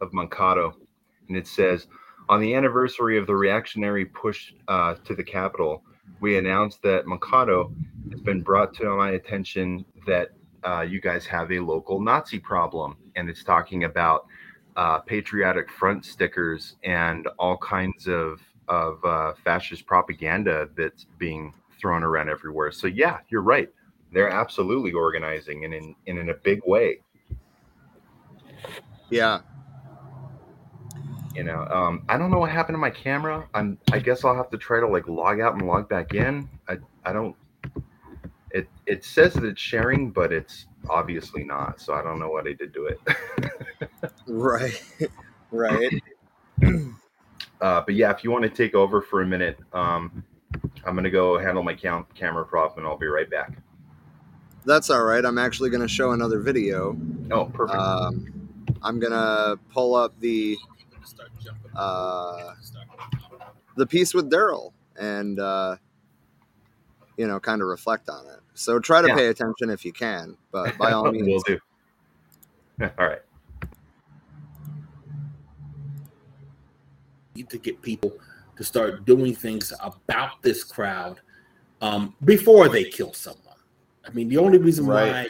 of 0.00 0.14
Mankato, 0.14 0.76
and 1.28 1.36
it 1.36 1.46
says 1.46 1.86
on 2.28 2.40
the 2.40 2.54
anniversary 2.54 3.18
of 3.18 3.26
the 3.26 3.36
reactionary 3.36 4.06
push 4.06 4.52
uh, 4.68 4.94
to 5.04 5.14
the 5.14 5.24
Capitol, 5.24 5.82
we 6.20 6.38
announced 6.38 6.82
that 6.82 7.06
Mankato 7.06 7.72
it's 8.10 8.20
been 8.20 8.42
brought 8.42 8.72
to 8.74 8.96
my 8.96 9.10
attention 9.10 9.84
that 10.06 10.30
uh, 10.64 10.82
you 10.82 11.00
guys 11.00 11.26
have 11.26 11.50
a 11.52 11.58
local 11.58 12.00
Nazi 12.00 12.38
problem, 12.38 12.96
and 13.16 13.28
it's 13.28 13.42
talking 13.42 13.84
about 13.84 14.26
uh, 14.76 14.98
patriotic 15.00 15.70
front 15.70 16.04
stickers 16.04 16.76
and 16.84 17.28
all 17.38 17.56
kinds 17.56 18.06
of 18.06 18.40
of 18.68 19.04
uh, 19.04 19.32
fascist 19.44 19.86
propaganda 19.86 20.68
that's 20.76 21.06
being 21.18 21.54
thrown 21.80 22.02
around 22.02 22.28
everywhere. 22.28 22.72
So 22.72 22.86
yeah, 22.86 23.18
you're 23.28 23.42
right. 23.42 23.68
They're 24.12 24.30
absolutely 24.30 24.92
organizing 24.92 25.64
and 25.64 25.74
in, 25.74 25.94
and 26.06 26.18
in 26.18 26.30
a 26.30 26.34
big 26.34 26.60
way. 26.66 27.00
Yeah, 29.08 29.40
You 31.36 31.44
know, 31.44 31.66
um, 31.70 32.02
I 32.08 32.16
don't 32.16 32.30
know 32.30 32.38
what 32.38 32.50
happened 32.50 32.76
to 32.76 32.78
my 32.78 32.88
camera. 32.88 33.46
I'm. 33.52 33.76
I 33.92 33.98
guess 33.98 34.24
I'll 34.24 34.34
have 34.34 34.48
to 34.50 34.56
try 34.56 34.80
to 34.80 34.88
like 34.88 35.06
log 35.06 35.38
out 35.38 35.52
and 35.52 35.66
log 35.66 35.86
back 35.86 36.14
in. 36.14 36.48
I. 36.66 36.78
I 37.04 37.12
don't. 37.12 37.36
It. 38.52 38.70
It 38.86 39.04
says 39.04 39.34
that 39.34 39.44
it's 39.44 39.60
sharing, 39.60 40.12
but 40.12 40.32
it's 40.32 40.64
obviously 40.88 41.44
not. 41.44 41.78
So 41.78 41.92
I 41.92 42.02
don't 42.02 42.18
know 42.18 42.30
what 42.30 42.48
I 42.48 42.54
did 42.54 42.72
to 42.72 42.86
it. 42.86 43.00
right, 44.26 44.82
right. 45.50 46.02
uh, 47.60 47.82
but 47.82 47.94
yeah, 47.94 48.10
if 48.12 48.24
you 48.24 48.30
want 48.30 48.44
to 48.44 48.48
take 48.48 48.74
over 48.74 49.02
for 49.02 49.20
a 49.20 49.26
minute, 49.26 49.58
um, 49.74 50.24
I'm 50.86 50.94
gonna 50.94 51.10
go 51.10 51.38
handle 51.38 51.62
my 51.62 51.74
cam- 51.74 52.06
camera 52.14 52.46
prop, 52.46 52.78
and 52.78 52.86
I'll 52.86 52.96
be 52.96 53.08
right 53.08 53.28
back. 53.28 53.58
That's 54.64 54.88
all 54.88 55.04
right. 55.04 55.24
I'm 55.24 55.38
actually 55.38 55.70
going 55.70 55.82
to 55.82 55.88
show 55.88 56.10
another 56.10 56.40
video. 56.40 56.96
Oh, 57.30 57.44
perfect. 57.44 57.78
Um, 57.78 58.48
I'm 58.82 58.98
going 58.98 59.12
to 59.12 59.60
pull 59.72 59.94
up 59.94 60.18
the 60.18 60.58
uh, 61.74 62.54
the 63.76 63.86
piece 63.86 64.14
with 64.14 64.30
Daryl 64.30 64.72
and 64.98 65.38
uh, 65.38 65.76
you 67.16 67.26
know 67.26 67.38
kind 67.40 67.62
of 67.62 67.68
reflect 67.68 68.08
on 68.08 68.26
it. 68.26 68.40
So 68.54 68.78
try 68.78 69.02
to 69.02 69.08
Yeah. 69.08 69.14
pay 69.14 69.26
attention 69.28 69.70
if 69.70 69.84
you 69.84 69.92
can, 69.92 70.36
but 70.52 70.76
by 70.78 70.92
all 70.92 71.04
means, 71.12 71.26
we'll 71.26 71.58
do. 72.80 72.90
all 72.98 73.06
right. 73.06 73.22
need 77.36 77.50
to 77.50 77.58
get 77.58 77.80
people 77.82 78.12
to 78.56 78.64
start 78.64 79.04
doing 79.04 79.34
things 79.34 79.72
about 79.80 80.40
this 80.42 80.64
crowd 80.64 81.20
um, 81.82 82.14
before 82.24 82.68
they 82.68 82.84
kill 82.84 83.12
someone. 83.12 83.42
I 84.06 84.10
mean, 84.10 84.28
the 84.28 84.38
only 84.38 84.58
reason 84.58 84.86
why 84.86 85.28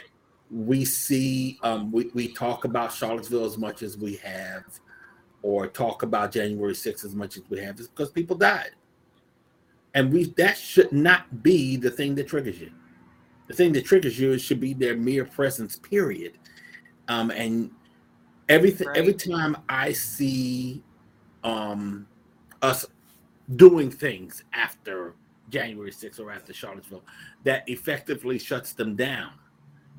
we 0.49 0.85
see 0.85 1.59
um, 1.63 1.91
we, 1.91 2.09
we 2.13 2.29
talk 2.29 2.63
about 2.63 2.93
Charlottesville 2.93 3.43
as 3.45 3.57
much 3.57 3.83
as 3.83 3.97
we 3.97 4.15
have, 4.17 4.63
or 5.41 5.67
talk 5.67 6.03
about 6.03 6.31
January 6.31 6.73
6th 6.73 7.05
as 7.05 7.15
much 7.15 7.37
as 7.37 7.43
we 7.49 7.59
have, 7.59 7.79
is 7.79 7.87
because 7.87 8.11
people 8.11 8.35
died. 8.35 8.71
And 9.93 10.11
we 10.11 10.25
that 10.37 10.57
should 10.57 10.91
not 10.91 11.43
be 11.43 11.75
the 11.77 11.89
thing 11.89 12.15
that 12.15 12.27
triggers 12.27 12.59
you. 12.59 12.71
The 13.47 13.53
thing 13.53 13.71
that 13.73 13.85
triggers 13.85 14.19
you 14.19 14.37
should 14.37 14.59
be 14.59 14.73
their 14.73 14.95
mere 14.95 15.25
presence, 15.25 15.77
period. 15.77 16.33
Um, 17.07 17.31
and 17.31 17.71
everything 18.49 18.87
every 18.95 19.13
time 19.13 19.57
I 19.69 19.91
see 19.93 20.83
um 21.43 22.07
us 22.61 22.85
doing 23.55 23.89
things 23.89 24.43
after 24.53 25.13
January 25.49 25.91
6th 25.91 26.19
or 26.19 26.31
after 26.31 26.53
Charlottesville 26.53 27.03
that 27.43 27.67
effectively 27.67 28.37
shuts 28.37 28.73
them 28.73 28.95
down. 28.95 29.31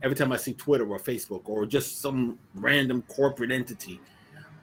Every 0.02 0.16
time 0.16 0.32
I 0.32 0.36
see 0.36 0.52
Twitter 0.52 0.86
or 0.86 0.98
Facebook 0.98 1.42
or 1.48 1.66
just 1.66 2.00
some 2.00 2.38
random 2.54 3.02
corporate 3.08 3.50
entity 3.50 4.00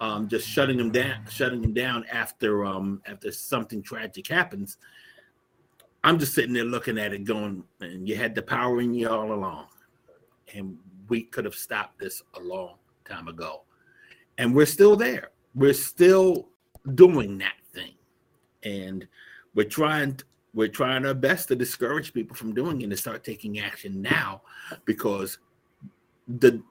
um, 0.02 0.28
just 0.28 0.48
shutting 0.48 0.78
them 0.78 0.92
down, 0.92 1.26
shutting 1.30 1.62
them 1.62 1.74
down 1.74 2.06
after 2.12 2.66
um, 2.66 3.02
after 3.06 3.32
something 3.32 3.82
tragic 3.82 4.28
happens, 4.28 4.78
I'm 6.04 6.20
just 6.20 6.34
sitting 6.34 6.54
there 6.54 6.66
looking 6.66 6.98
at 6.98 7.14
it, 7.14 7.24
going, 7.24 7.64
"And 7.80 8.08
you 8.08 8.16
had 8.16 8.36
the 8.36 8.42
power 8.42 8.82
in 8.82 8.94
you 8.94 9.10
all 9.10 9.34
along, 9.34 9.68
and 10.54 10.78
we 11.08 11.24
could 11.24 11.46
have 11.46 11.56
stopped 11.56 12.00
this 12.00 12.24
a 12.36 12.40
long 12.40 12.76
time 13.06 13.28
ago." 13.28 13.64
And 14.38 14.54
we're 14.54 14.66
still 14.66 14.96
there. 14.96 15.32
We're 15.54 15.74
still 15.74 16.50
doing 16.96 17.38
that 17.40 17.56
thing, 17.74 17.94
and 18.64 19.08
we're 19.54 19.70
trying. 19.70 20.20
We're 20.54 20.70
trying 20.70 21.06
our 21.06 21.14
best 21.14 21.50
to 21.50 21.56
discourage 21.56 22.14
people 22.14 22.34
from 22.34 22.54
doing 22.54 22.82
it 22.82 22.86
and 22.86 22.98
start 22.98 23.26
taking 23.26 23.60
action 23.60 24.02
now, 24.02 24.42
because 24.86 25.38
the 26.28 26.62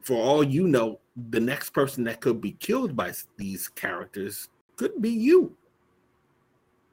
for 0.00 0.16
all 0.16 0.44
you 0.44 0.68
know, 0.68 1.00
the 1.30 1.40
next 1.40 1.70
person 1.70 2.04
that 2.04 2.20
could 2.20 2.40
be 2.40 2.52
killed 2.52 2.96
by 2.96 3.12
these 3.36 3.68
characters 3.68 4.48
could 4.76 5.00
be 5.00 5.10
you. 5.10 5.56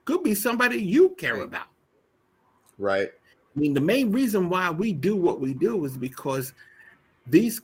Could 0.05 0.23
be 0.23 0.35
somebody 0.35 0.77
you 0.77 1.09
care 1.17 1.41
about. 1.41 1.67
right? 2.77 3.09
I 3.55 3.59
mean, 3.59 3.73
the 3.73 3.81
main 3.81 4.11
reason 4.11 4.49
why 4.49 4.69
we 4.69 4.93
do 4.93 5.15
what 5.15 5.39
we 5.39 5.53
do 5.53 5.83
is 5.85 5.97
because 5.97 6.53
these 7.27 7.61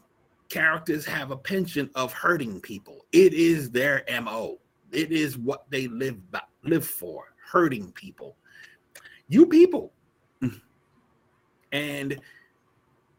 characters 0.50 1.06
have 1.06 1.32
a 1.32 1.38
penchant 1.38 1.92
of 1.96 2.14
hurting 2.14 2.60
people. 2.62 3.06
It 3.12 3.34
is 3.34 3.70
their 3.72 4.04
MO. 4.22 4.58
It 4.92 5.12
is 5.12 5.38
what 5.38 5.70
they 5.70 5.88
live 5.88 6.32
by, 6.32 6.42
live 6.64 6.86
for, 6.86 7.26
hurting 7.52 7.92
people. 7.94 8.36
You 9.28 9.46
people. 9.46 9.92
And 11.74 12.18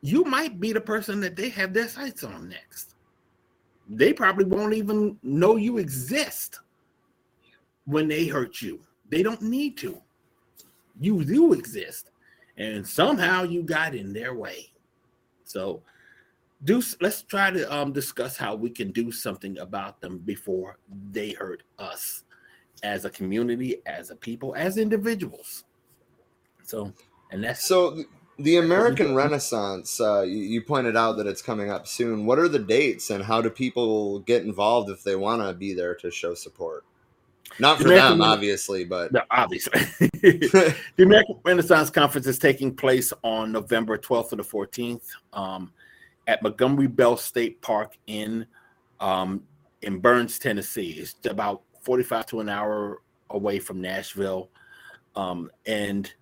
you 0.00 0.24
might 0.24 0.58
be 0.58 0.72
the 0.72 0.80
person 0.80 1.20
that 1.20 1.36
they 1.36 1.50
have 1.50 1.74
their 1.74 1.86
sights 1.86 2.24
on 2.24 2.48
next. 2.48 2.94
They 3.88 4.12
probably 4.12 4.44
won't 4.44 4.74
even 4.74 5.18
know 5.22 5.56
you 5.56 5.78
exist 5.78 6.60
when 7.86 8.06
they 8.08 8.26
hurt 8.26 8.60
you. 8.60 8.80
They 9.08 9.22
don't 9.22 9.42
need 9.42 9.76
to. 9.78 10.00
You 11.00 11.24
do 11.24 11.54
exist. 11.54 12.10
And 12.58 12.86
somehow 12.86 13.44
you 13.44 13.62
got 13.62 13.94
in 13.94 14.12
their 14.12 14.34
way. 14.34 14.72
So 15.44 15.82
do 16.64 16.82
let's 17.00 17.22
try 17.22 17.50
to 17.50 17.72
um, 17.74 17.92
discuss 17.92 18.36
how 18.36 18.54
we 18.54 18.70
can 18.70 18.90
do 18.90 19.12
something 19.12 19.58
about 19.58 20.00
them 20.00 20.18
before 20.18 20.78
they 21.12 21.30
hurt 21.30 21.62
us 21.78 22.24
as 22.82 23.04
a 23.04 23.10
community, 23.10 23.76
as 23.86 24.10
a 24.10 24.16
people, 24.16 24.54
as 24.56 24.76
individuals. 24.76 25.64
So, 26.64 26.92
and 27.30 27.42
that's 27.42 27.64
so 27.64 28.02
the 28.38 28.56
American 28.56 29.14
Renaissance. 29.14 30.00
Uh, 30.00 30.22
you, 30.22 30.38
you 30.38 30.62
pointed 30.62 30.96
out 30.96 31.16
that 31.16 31.26
it's 31.26 31.42
coming 31.42 31.70
up 31.70 31.86
soon. 31.86 32.24
What 32.24 32.38
are 32.38 32.48
the 32.48 32.58
dates, 32.58 33.10
and 33.10 33.22
how 33.22 33.40
do 33.40 33.50
people 33.50 34.20
get 34.20 34.42
involved 34.42 34.90
if 34.90 35.02
they 35.02 35.16
want 35.16 35.42
to 35.42 35.52
be 35.52 35.74
there 35.74 35.94
to 35.96 36.10
show 36.10 36.34
support? 36.34 36.84
Not 37.58 37.78
for 37.78 37.84
American 37.84 38.10
them, 38.10 38.20
Rena- 38.20 38.32
obviously, 38.32 38.84
but 38.84 39.12
No, 39.12 39.22
obviously. 39.30 39.80
the 40.00 40.74
American 40.98 41.40
Renaissance 41.44 41.90
Conference 41.90 42.26
is 42.26 42.38
taking 42.38 42.74
place 42.74 43.12
on 43.22 43.52
November 43.52 43.98
12th 43.98 44.30
to 44.30 44.36
the 44.36 44.44
14th 44.44 45.02
um, 45.32 45.72
at 46.26 46.42
Montgomery 46.42 46.86
Bell 46.86 47.16
State 47.16 47.60
Park 47.60 47.96
in 48.06 48.46
um, 49.00 49.42
in 49.82 49.98
Burns, 49.98 50.38
Tennessee. 50.38 50.90
It's 50.90 51.14
about 51.24 51.62
45 51.82 52.26
to 52.26 52.40
an 52.40 52.48
hour 52.48 53.00
away 53.30 53.58
from 53.58 53.80
Nashville. 53.80 54.50
Um, 55.14 55.50
and 55.66 56.12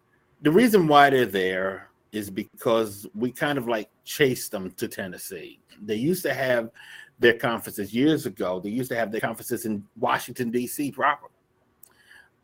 the 0.43 0.51
reason 0.51 0.87
why 0.87 1.11
they're 1.11 1.27
there 1.27 1.91
is 2.13 2.31
because 2.31 3.07
we 3.15 3.31
kind 3.33 3.59
of 3.59 3.69
like 3.69 3.91
chased 4.05 4.51
them 4.53 4.71
to 4.73 4.89
Tennessee. 4.89 5.59
They 5.83 5.97
used 5.97 6.23
to 6.23 6.33
have 6.35 6.71
their 7.19 7.35
conferences 7.35 7.93
years 7.95 8.27
ago. 8.27 8.61
They 8.61 8.71
used 8.71 8.91
to 8.91 8.97
have 8.97 9.11
their 9.11 9.21
conferences 9.21 9.67
in 9.67 9.85
Washington, 9.99 10.51
D.C. 10.51 10.93
proper. 10.93 11.29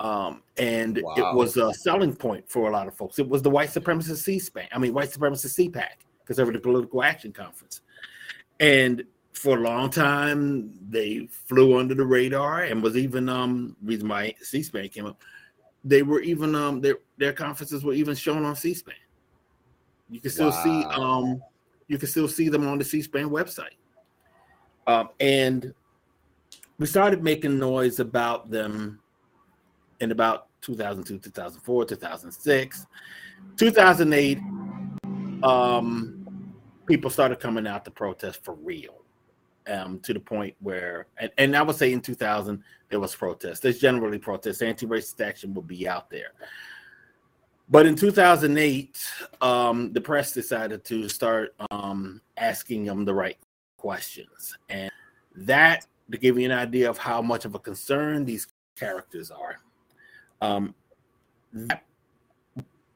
Um, 0.01 0.43
and 0.57 1.01
Wow. 1.03 1.15
it 1.17 1.37
was 1.37 1.57
a 1.57 1.73
selling 1.75 2.15
point 2.15 2.49
for 2.51 2.69
a 2.69 2.73
lot 2.73 2.89
of 2.89 2.95
folks. 2.95 3.19
It 3.19 3.29
was 3.29 3.43
the 3.43 3.51
white 3.51 3.71
supremacist 3.71 4.17
C-SPAN, 4.19 4.69
I 4.73 4.79
mean, 4.79 4.93
white 4.93 5.11
supremacist 5.11 5.71
CPAC, 5.71 5.87
Conservative 6.27 6.63
Political 6.63 7.03
Action 7.05 7.33
Conference. 7.33 7.83
And 8.59 9.05
for 9.33 9.59
a 9.59 9.61
long 9.61 9.91
time, 9.91 10.79
they 10.89 11.29
flew 11.31 11.79
under 11.79 11.95
the 11.95 12.05
radar 12.05 12.63
and 12.65 12.83
was 12.83 12.97
even 12.97 13.29
um 13.29 13.77
reason 13.83 14.09
why 14.09 14.35
C-SPAN 14.41 14.89
came 14.89 15.07
up. 15.07 15.21
They 15.85 16.03
were 16.03 16.21
even 16.21 16.55
um 16.55 16.81
their 16.81 16.97
their 17.19 17.33
conferences 17.33 17.85
were 17.85 17.93
even 17.95 18.15
shown 18.15 18.45
on 18.45 18.57
C-SPAN. 18.57 18.95
You 20.13 20.21
can 20.21 20.31
still 20.31 20.53
see 20.53 20.85
um 20.85 21.43
you 21.89 21.99
can 21.99 22.09
still 22.09 22.29
see 22.29 22.49
them 22.49 22.67
on 22.69 22.79
the 22.79 22.85
C-SPAN 22.85 23.29
website. 23.29 23.77
Um, 24.87 25.11
and 25.21 25.75
we 26.79 26.87
started 26.87 27.23
making 27.23 27.59
noise 27.59 28.01
about 28.01 28.51
them 28.51 29.01
in 30.01 30.11
about 30.11 30.47
2002, 30.63 31.19
2004, 31.19 31.85
2006, 31.85 32.87
2008. 33.57 34.39
Um, 35.43 36.55
people 36.87 37.11
started 37.11 37.41
coming 37.41 37.67
out 37.67 37.85
to 37.85 37.91
protest 37.91 38.43
for 38.45 38.55
real. 38.55 38.99
Um, 39.69 40.01
to 40.01 40.13
the 40.13 40.19
point 40.19 40.57
where, 40.59 41.07
and, 41.19 41.31
and 41.39 41.57
I 41.57 41.63
would 41.63 41.77
say 41.77 41.93
in 41.93 42.01
2000 42.01 42.65
there 42.89 42.99
was 42.99 43.15
protest. 43.15 43.63
There's 43.63 43.79
generally 43.79 44.19
protest. 44.19 44.61
Anti-racist 44.61 45.21
action 45.21 45.55
will 45.55 45.63
be 45.63 45.87
out 45.87 46.11
there. 46.11 46.33
But 47.73 47.87
in 47.87 47.97
2008, 47.97 49.03
um, 49.41 49.95
the 49.95 50.01
press 50.01 50.35
decided 50.35 50.85
to 50.85 51.09
start 51.09 51.55
um, 51.71 52.21
asking 52.37 52.85
them 52.85 53.07
the 53.07 53.15
right 53.15 53.39
questions. 53.79 54.59
And 54.69 54.91
that, 55.35 55.87
to 56.11 56.19
give 56.19 56.39
you 56.39 56.45
an 56.45 56.53
idea 56.53 56.91
of 56.91 56.99
how 56.99 57.23
much 57.23 57.47
of 57.47 57.55
a 57.55 57.59
concern 57.59 58.27
these 58.27 58.47
characters 58.79 59.31
are, 59.31 59.57
um, 60.43 60.75
that 61.55 61.85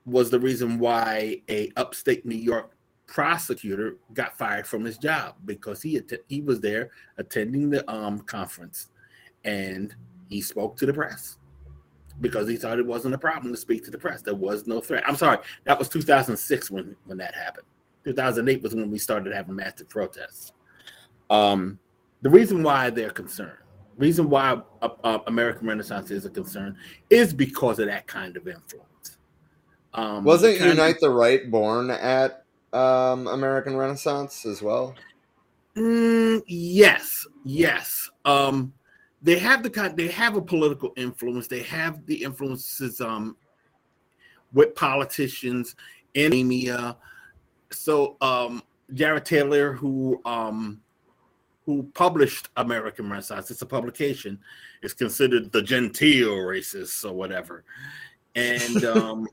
was 0.04 0.28
the 0.28 0.38
reason 0.38 0.78
why 0.78 1.40
a 1.48 1.72
upstate 1.76 2.26
New 2.26 2.36
York 2.36 2.70
prosecutor 3.06 3.96
got 4.12 4.36
fired 4.36 4.66
from 4.66 4.84
his 4.84 4.98
job 4.98 5.36
because 5.46 5.80
he 5.80 5.96
att- 5.96 6.24
he 6.28 6.42
was 6.42 6.60
there 6.60 6.90
attending 7.16 7.70
the 7.70 7.90
um, 7.90 8.20
conference 8.20 8.88
and 9.44 9.94
he 10.28 10.42
spoke 10.42 10.76
to 10.76 10.84
the 10.84 10.92
press 10.92 11.38
because 12.20 12.48
he 12.48 12.56
thought 12.56 12.78
it 12.78 12.86
wasn't 12.86 13.14
a 13.14 13.18
problem 13.18 13.52
to 13.52 13.58
speak 13.58 13.84
to 13.84 13.90
the 13.90 13.98
press. 13.98 14.22
There 14.22 14.34
was 14.34 14.66
no 14.66 14.80
threat. 14.80 15.04
I'm 15.06 15.16
sorry, 15.16 15.38
that 15.64 15.78
was 15.78 15.88
2006 15.88 16.70
when 16.70 16.96
when 17.06 17.18
that 17.18 17.34
happened. 17.34 17.66
2008 18.04 18.62
was 18.62 18.74
when 18.74 18.90
we 18.90 18.98
started 18.98 19.32
having 19.32 19.56
massive 19.56 19.88
protests. 19.88 20.52
Um, 21.28 21.78
the 22.22 22.30
reason 22.30 22.62
why 22.62 22.90
they're 22.90 23.10
concerned, 23.10 23.58
reason 23.98 24.30
why 24.30 24.60
uh, 24.80 24.88
uh, 25.04 25.18
American 25.26 25.66
Renaissance 25.66 26.10
is 26.10 26.24
a 26.24 26.30
concern, 26.30 26.76
is 27.10 27.34
because 27.34 27.78
of 27.78 27.86
that 27.88 28.06
kind 28.06 28.36
of 28.36 28.46
influence. 28.46 29.18
Um, 29.94 30.24
wasn't 30.24 30.58
kind 30.58 30.70
of- 30.70 30.76
Unite 30.76 31.00
the 31.00 31.10
Right 31.10 31.50
born 31.50 31.90
at 31.90 32.44
um, 32.72 33.26
American 33.26 33.76
Renaissance 33.76 34.46
as 34.46 34.62
well? 34.62 34.94
Mm, 35.76 36.42
yes, 36.46 37.26
yes. 37.44 38.10
Um, 38.24 38.72
they 39.26 39.40
have 39.40 39.64
the 39.64 39.70
kind. 39.70 39.96
They 39.96 40.06
have 40.06 40.36
a 40.36 40.40
political 40.40 40.92
influence. 40.96 41.48
They 41.48 41.62
have 41.62 42.06
the 42.06 42.22
influences 42.22 43.00
um, 43.00 43.36
with 44.52 44.76
politicians 44.76 45.74
in 46.14 46.26
academia. 46.26 46.96
So 47.72 48.16
um, 48.20 48.62
Jared 48.94 49.24
Taylor, 49.24 49.72
who 49.72 50.22
um, 50.24 50.80
who 51.64 51.90
published 51.92 52.50
American 52.56 53.10
Renaissance, 53.10 53.50
it's 53.50 53.62
a 53.62 53.66
publication. 53.66 54.38
it's 54.80 54.94
considered 54.94 55.50
the 55.50 55.60
genteel 55.60 56.36
racist 56.36 57.04
or 57.04 57.12
whatever, 57.12 57.64
and 58.36 58.84
um, 58.96 59.26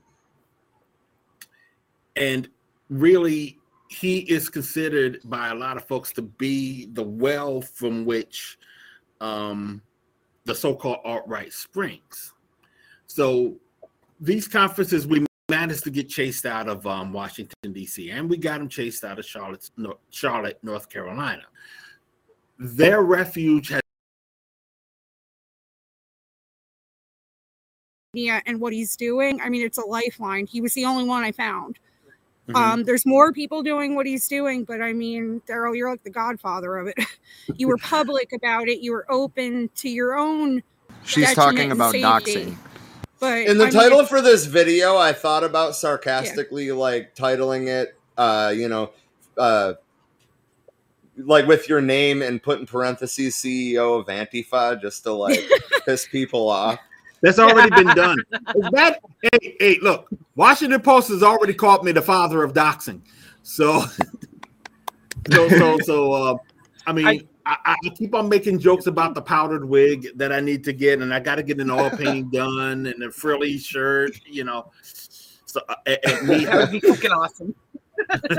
and 2.16 2.48
really 2.90 3.60
he 3.86 4.18
is 4.22 4.50
considered 4.50 5.20
by 5.22 5.50
a 5.50 5.54
lot 5.54 5.76
of 5.76 5.84
folks 5.84 6.10
to 6.14 6.22
be 6.22 6.86
the 6.94 7.02
well 7.04 7.60
from 7.60 8.04
which 8.04 8.58
um, 9.24 9.80
the 10.44 10.54
so-called 10.54 10.98
alt-right 11.04 11.52
springs. 11.52 12.34
So 13.06 13.56
these 14.20 14.46
conferences 14.46 15.06
we 15.06 15.24
managed 15.48 15.84
to 15.84 15.90
get 15.90 16.08
chased 16.08 16.46
out 16.46 16.68
of 16.68 16.86
um, 16.86 17.12
Washington 17.12 17.72
D.C. 17.72 18.10
and 18.10 18.28
we 18.28 18.36
got 18.36 18.58
them 18.58 18.68
chased 18.68 19.04
out 19.04 19.18
of 19.18 19.24
Charlotte, 19.24 19.70
no, 19.76 19.98
Charlotte, 20.10 20.58
North 20.62 20.88
Carolina. 20.88 21.42
Their 22.58 23.02
refuge 23.02 23.68
has 23.68 23.80
media 28.12 28.42
and 28.46 28.60
what 28.60 28.72
he's 28.72 28.96
doing. 28.96 29.40
I 29.40 29.48
mean, 29.48 29.62
it's 29.62 29.78
a 29.78 29.84
lifeline. 29.84 30.46
He 30.46 30.60
was 30.60 30.74
the 30.74 30.84
only 30.84 31.04
one 31.04 31.24
I 31.24 31.32
found. 31.32 31.78
Mhm. 32.48 32.54
Um, 32.56 32.84
there's 32.84 33.06
more 33.06 33.32
people 33.32 33.62
doing 33.62 33.94
what 33.94 34.04
he's 34.06 34.28
doing, 34.28 34.64
but 34.64 34.82
I 34.82 34.92
mean, 34.92 35.40
Daryl, 35.48 35.74
you're 35.76 35.88
like 35.90 36.02
the 36.04 36.10
godfather 36.10 36.76
of 36.76 36.88
it. 36.88 36.96
you 37.56 37.68
were 37.68 37.76
public 37.82 38.32
about 38.32 38.68
it. 38.68 38.80
You 38.80 38.92
were 38.92 39.06
open 39.10 39.70
to 39.76 39.88
your 39.88 40.16
own. 40.18 40.62
She's 41.04 41.32
talking 41.34 41.72
about 41.72 41.92
safety. 41.92 42.04
doxing. 42.04 42.56
But 43.20 43.46
In 43.46 43.56
the 43.58 43.66
I 43.66 43.70
title 43.70 44.00
it's- 44.00 44.08
for 44.10 44.20
this 44.20 44.44
video, 44.44 44.96
I 44.96 45.12
thought 45.12 45.44
about 45.44 45.74
sarcastically 45.74 46.70
like 46.72 47.14
titling 47.14 47.68
it, 47.68 47.96
uh, 48.18 48.52
you 48.54 48.68
know, 48.68 48.90
uh, 49.38 49.74
like 51.16 51.46
with 51.46 51.68
your 51.68 51.80
name 51.80 52.22
and 52.22 52.42
put 52.42 52.58
in 52.60 52.66
parentheses 52.66 53.36
CEO 53.36 53.98
of 54.00 54.06
Antifa 54.06 54.80
just 54.82 55.04
to 55.04 55.12
like 55.12 55.40
piss 55.86 56.06
people 56.06 56.48
off. 56.50 56.78
That's 57.24 57.38
already 57.38 57.70
been 57.70 57.94
done. 57.94 58.18
Is 58.54 58.68
that 58.72 59.00
hey, 59.22 59.56
hey, 59.58 59.78
look, 59.80 60.10
Washington 60.36 60.82
Post 60.82 61.08
has 61.08 61.22
already 61.22 61.54
called 61.54 61.82
me 61.82 61.90
the 61.90 62.02
father 62.02 62.42
of 62.44 62.52
doxing. 62.52 63.00
So 63.42 63.80
so 65.32 65.48
so 65.48 65.78
so 65.84 66.12
uh 66.12 66.36
I 66.86 66.92
mean 66.92 67.26
I, 67.46 67.56
I 67.64 67.88
keep 67.94 68.14
on 68.14 68.28
making 68.28 68.58
jokes 68.58 68.88
about 68.88 69.14
the 69.14 69.22
powdered 69.22 69.64
wig 69.64 70.08
that 70.16 70.32
I 70.32 70.40
need 70.40 70.64
to 70.64 70.74
get, 70.74 71.00
and 71.00 71.14
I 71.14 71.20
got 71.20 71.36
to 71.36 71.42
get 71.42 71.60
an 71.60 71.70
oil 71.70 71.90
painting 71.90 72.30
done 72.30 72.86
and 72.86 73.02
a 73.02 73.10
frilly 73.10 73.58
shirt, 73.58 74.18
you 74.26 74.44
know. 74.44 74.70
So 74.82 75.60
uh, 75.68 75.74
me, 76.24 76.44
That 76.44 76.70
would 76.70 76.70
be 76.70 76.80
fucking 76.80 77.10
awesome. 77.10 77.54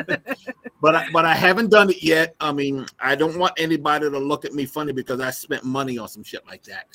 but 0.82 0.96
I, 0.96 1.08
but 1.12 1.24
I 1.24 1.36
haven't 1.36 1.70
done 1.70 1.92
it 1.92 2.02
yet. 2.04 2.36
I 2.40 2.52
mean, 2.52 2.86
I 3.00 3.16
don't 3.16 3.38
want 3.38 3.54
anybody 3.58 4.10
to 4.10 4.18
look 4.18 4.44
at 4.44 4.54
me 4.54 4.66
funny 4.66 4.92
because 4.92 5.20
I 5.20 5.30
spent 5.30 5.64
money 5.64 6.00
on 6.00 6.08
some 6.08 6.24
shit 6.24 6.46
like 6.48 6.64
that. 6.64 6.88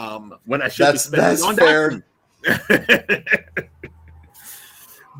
Um, 0.00 0.34
when 0.46 0.62
I 0.62 0.68
should 0.68 0.86
That's- 0.86 1.06
be 1.08 1.16
spending 1.18 1.28
that's 1.28 1.42
on 1.42 1.56
fair. 1.56 2.02
doxing. 2.44 3.68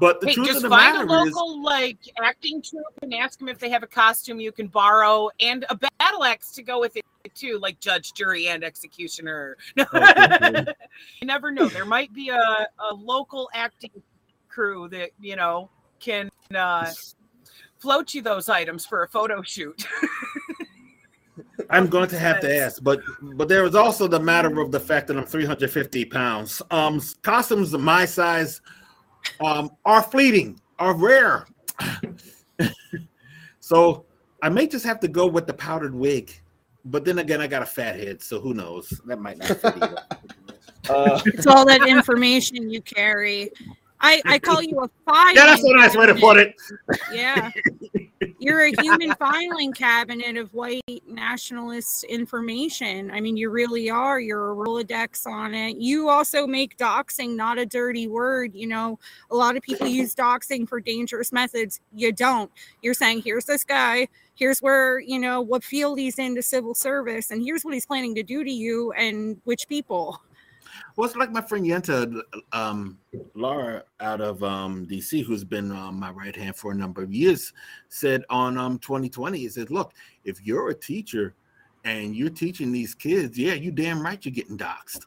But 0.01 0.23
the 0.23 0.28
hey, 0.28 0.35
truth 0.35 0.47
just 0.47 0.57
of 0.59 0.62
the 0.62 0.69
find 0.70 0.97
a 0.97 1.05
matter 1.05 1.28
is, 1.28 1.35
local 1.35 1.62
like 1.62 1.98
acting 2.24 2.62
troupe 2.62 2.86
and 3.02 3.12
ask 3.12 3.39
them 3.39 3.51
if 3.51 3.59
they 3.59 3.69
have 3.69 3.82
a 3.82 3.86
costume 3.86 4.40
you 4.40 4.51
can 4.51 4.66
borrow 4.66 5.28
and 5.40 5.66
a 5.69 5.77
battle 5.77 6.24
axe 6.24 6.52
to 6.52 6.62
go 6.62 6.81
with 6.81 6.97
it 6.97 7.05
too, 7.35 7.59
like 7.61 7.78
judge, 7.81 8.15
jury, 8.15 8.48
and 8.48 8.65
executioner. 8.65 9.59
No. 9.77 9.85
Oh, 9.93 10.65
you 11.20 11.27
never 11.27 11.51
know. 11.51 11.69
There 11.69 11.85
might 11.85 12.15
be 12.15 12.31
a, 12.31 12.35
a 12.39 12.94
local 12.94 13.51
acting 13.52 13.90
crew 14.48 14.89
that 14.89 15.11
you 15.20 15.36
know 15.36 15.69
can 15.98 16.31
uh, 16.55 16.90
float 17.78 18.15
you 18.15 18.23
those 18.23 18.48
items 18.48 18.86
for 18.86 19.02
a 19.02 19.09
photo 19.09 19.43
shoot. 19.43 19.86
I'm 21.68 21.86
going 21.88 22.08
to 22.08 22.18
have 22.18 22.40
to 22.40 22.56
ask, 22.56 22.82
but 22.82 23.00
but 23.22 23.48
there 23.48 23.64
is 23.64 23.74
also 23.74 24.06
the 24.08 24.20
matter 24.20 24.60
of 24.60 24.72
the 24.72 24.80
fact 24.80 25.06
that 25.08 25.16
I'm 25.16 25.24
350 25.24 26.04
pounds. 26.06 26.62
Um, 26.70 27.00
costumes 27.22 27.72
of 27.74 27.80
my 27.80 28.04
size 28.04 28.60
um, 29.40 29.70
are 29.84 30.02
fleeting, 30.02 30.60
are 30.78 30.94
rare. 30.94 31.46
so 33.60 34.04
I 34.42 34.48
may 34.48 34.66
just 34.66 34.84
have 34.84 35.00
to 35.00 35.08
go 35.08 35.26
with 35.26 35.46
the 35.46 35.54
powdered 35.54 35.94
wig. 35.94 36.32
But 36.84 37.04
then 37.04 37.18
again, 37.18 37.40
I 37.40 37.46
got 37.46 37.62
a 37.62 37.66
fat 37.66 37.98
head, 38.00 38.22
so 38.22 38.40
who 38.40 38.54
knows? 38.54 38.88
That 39.06 39.20
might 39.20 39.38
not 39.38 39.48
fit 39.48 39.76
either. 39.76 39.98
Uh, 40.88 41.20
It's 41.26 41.46
all 41.46 41.66
that 41.66 41.86
information 41.86 42.70
you 42.70 42.80
carry. 42.80 43.50
I, 44.01 44.22
I 44.24 44.39
call 44.40 44.62
you 44.62 44.81
a 44.81 44.90
filing. 45.05 45.36
yeah, 45.36 45.47
that's 45.47 45.62
a 45.62 45.74
nice 45.74 45.97
way 45.97 46.06
to 46.06 46.14
put 46.14 46.36
it. 46.36 46.55
Yeah. 47.12 47.51
You're 48.39 48.62
a 48.62 48.82
human 48.82 49.14
filing 49.16 49.72
cabinet 49.72 50.36
of 50.36 50.52
white 50.55 50.82
nationalist 51.06 52.05
information. 52.05 53.10
I 53.10 53.20
mean, 53.20 53.36
you 53.36 53.51
really 53.51 53.90
are. 53.90 54.18
You're 54.18 54.52
a 54.52 54.55
Rolodex 54.55 55.27
on 55.27 55.55
it. 55.55 55.77
You 55.77 56.09
also 56.09 56.47
make 56.47 56.77
doxing 56.78 57.36
not 57.36 57.59
a 57.59 57.66
dirty 57.66 58.09
word. 58.09 58.55
You 58.55 58.66
know, 58.66 58.98
a 59.31 59.36
lot 59.36 59.56
of 59.56 59.62
people 59.62 59.86
use 59.86 60.14
doxing 60.14 60.68
for 60.68 60.81
dangerous 60.81 61.32
methods. 61.32 61.81
You 61.94 62.12
don't. 62.12 62.51
You're 62.82 62.94
saying, 62.94 63.22
here's 63.22 63.44
this 63.44 63.64
guy. 63.64 64.09
Here's 64.35 64.60
where, 64.60 65.01
you 65.01 65.18
know, 65.18 65.43
what 65.43 65.62
field 65.62 65.98
he's 65.98 66.18
in 66.18 66.35
to 66.36 66.43
civil 66.43 66.74
service. 66.74 67.31
And 67.31 67.43
here's 67.43 67.62
what 67.62 67.74
he's 67.74 67.85
planning 67.85 68.14
to 68.14 68.22
do 68.22 68.43
to 68.43 68.51
you 68.51 68.93
and 68.93 69.39
which 69.44 69.68
people. 69.68 70.18
Well, 70.97 71.06
it's 71.06 71.16
like 71.16 71.30
my 71.30 71.40
friend 71.40 71.64
Yenta, 71.64 72.20
um, 72.52 72.98
Laura 73.34 73.84
out 74.01 74.20
of 74.20 74.42
um, 74.42 74.86
DC, 74.86 75.24
who's 75.24 75.44
been 75.44 75.70
um, 75.72 75.98
my 75.98 76.10
right 76.10 76.34
hand 76.34 76.56
for 76.56 76.72
a 76.72 76.74
number 76.74 77.02
of 77.02 77.12
years, 77.12 77.52
said 77.88 78.24
on 78.30 78.59
um, 78.59 78.78
2020, 78.78 79.38
he 79.38 79.48
said, 79.48 79.70
Look, 79.70 79.92
if 80.24 80.44
you're 80.44 80.70
a 80.70 80.74
teacher 80.74 81.34
and 81.84 82.14
you're 82.14 82.30
teaching 82.30 82.72
these 82.72 82.94
kids, 82.94 83.38
yeah, 83.38 83.55
you 83.55 83.70
damn 83.70 84.02
right 84.02 84.24
you're 84.24 84.32
getting 84.32 84.59
doxxed. 84.59 85.06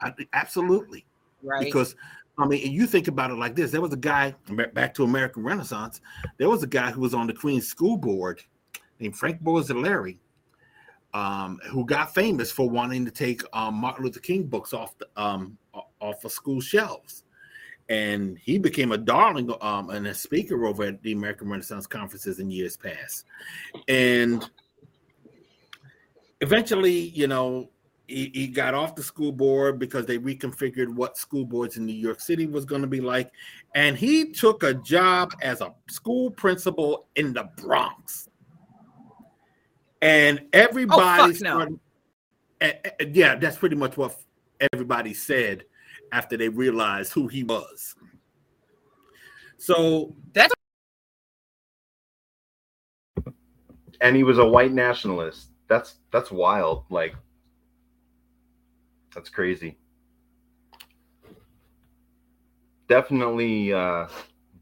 I, 0.00 0.12
absolutely. 0.32 1.06
Right. 1.42 1.64
Because, 1.64 1.96
I 2.38 2.46
mean, 2.46 2.70
you 2.72 2.86
think 2.86 3.08
about 3.08 3.30
it 3.30 3.34
like 3.34 3.54
this 3.54 3.70
there 3.70 3.80
was 3.80 3.92
a 3.92 3.98
guy, 3.98 4.34
back 4.72 4.94
to 4.94 5.04
American 5.04 5.42
Renaissance, 5.42 6.00
there 6.38 6.48
was 6.48 6.62
a 6.62 6.68
guy 6.68 6.90
who 6.90 7.00
was 7.00 7.14
on 7.14 7.26
the 7.26 7.34
Queen's 7.34 7.66
School 7.66 7.96
Board 7.96 8.42
named 8.98 9.16
Frank 9.16 9.42
Borzellieri 9.42 10.18
um, 11.14 11.60
who 11.70 11.86
got 11.86 12.12
famous 12.12 12.50
for 12.50 12.68
wanting 12.68 13.04
to 13.04 13.10
take 13.10 13.42
um, 13.52 13.76
Martin 13.76 14.04
Luther 14.04 14.20
King 14.20 14.42
books 14.42 14.72
off 14.72 14.98
the 14.98 15.06
um, 15.16 15.56
off 16.00 16.24
of 16.24 16.32
school 16.32 16.60
shelves, 16.60 17.22
and 17.88 18.36
he 18.38 18.58
became 18.58 18.90
a 18.92 18.98
darling 18.98 19.50
um, 19.60 19.90
and 19.90 20.08
a 20.08 20.14
speaker 20.14 20.66
over 20.66 20.82
at 20.82 21.02
the 21.02 21.12
American 21.12 21.48
Renaissance 21.48 21.86
conferences 21.86 22.40
in 22.40 22.50
years 22.50 22.76
past, 22.76 23.24
and 23.88 24.50
eventually, 26.40 26.92
you 26.92 27.28
know. 27.28 27.70
He, 28.06 28.30
he 28.34 28.48
got 28.48 28.74
off 28.74 28.94
the 28.94 29.02
school 29.02 29.32
board 29.32 29.78
because 29.78 30.04
they 30.04 30.18
reconfigured 30.18 30.94
what 30.94 31.16
school 31.16 31.46
boards 31.46 31.78
in 31.78 31.86
New 31.86 31.94
York 31.94 32.20
City 32.20 32.44
was 32.44 32.66
going 32.66 32.82
to 32.82 32.86
be 32.86 33.00
like. 33.00 33.32
And 33.74 33.96
he 33.96 34.30
took 34.30 34.62
a 34.62 34.74
job 34.74 35.32
as 35.40 35.62
a 35.62 35.72
school 35.88 36.30
principal 36.30 37.06
in 37.16 37.32
the 37.32 37.48
Bronx 37.56 38.28
and 40.04 40.42
everybody 40.52 41.32
fuck 41.32 41.36
started, 41.36 41.80
eh, 42.60 42.72
eh, 42.84 43.04
yeah 43.12 43.34
that's 43.34 43.56
pretty 43.56 43.76
much 43.76 43.96
what 43.96 44.16
everybody 44.72 45.12
said 45.12 45.64
after 46.12 46.36
they 46.36 46.48
realized 46.48 47.12
who 47.12 47.26
he 47.26 47.42
was 47.42 47.96
so 49.56 50.14
that's 50.32 50.54
and 54.04 54.14
he 54.14 54.22
was 54.22 54.38
a 54.38 54.46
white 54.46 54.72
nationalist. 54.72 55.48
That's 55.66 55.96
that's 56.12 56.30
wild. 56.30 56.84
Like 56.90 57.14
that's 59.14 59.30
crazy. 59.30 59.78
Definitely 62.88 63.72
uh 63.72 64.06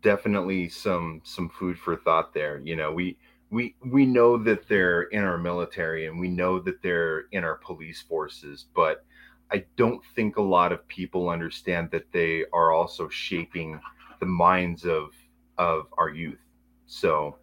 definitely 0.00 0.68
some 0.68 1.20
some 1.24 1.48
food 1.48 1.76
for 1.76 1.96
thought 1.96 2.32
there. 2.32 2.60
You 2.64 2.76
know, 2.76 2.92
we 2.92 3.18
we 3.52 3.74
we 3.84 4.06
know 4.06 4.38
that 4.38 4.66
they're 4.66 5.02
in 5.02 5.22
our 5.22 5.36
military 5.36 6.06
and 6.06 6.18
we 6.18 6.28
know 6.28 6.58
that 6.58 6.82
they're 6.82 7.26
in 7.32 7.44
our 7.44 7.56
police 7.56 8.00
forces, 8.00 8.64
but 8.74 9.04
I 9.52 9.64
don't 9.76 10.02
think 10.16 10.38
a 10.38 10.42
lot 10.42 10.72
of 10.72 10.88
people 10.88 11.28
understand 11.28 11.90
that 11.90 12.10
they 12.12 12.46
are 12.54 12.72
also 12.72 13.10
shaping 13.10 13.78
the 14.20 14.26
minds 14.26 14.86
of 14.86 15.10
of 15.58 15.86
our 15.98 16.08
youth. 16.08 16.40
So, 16.86 17.36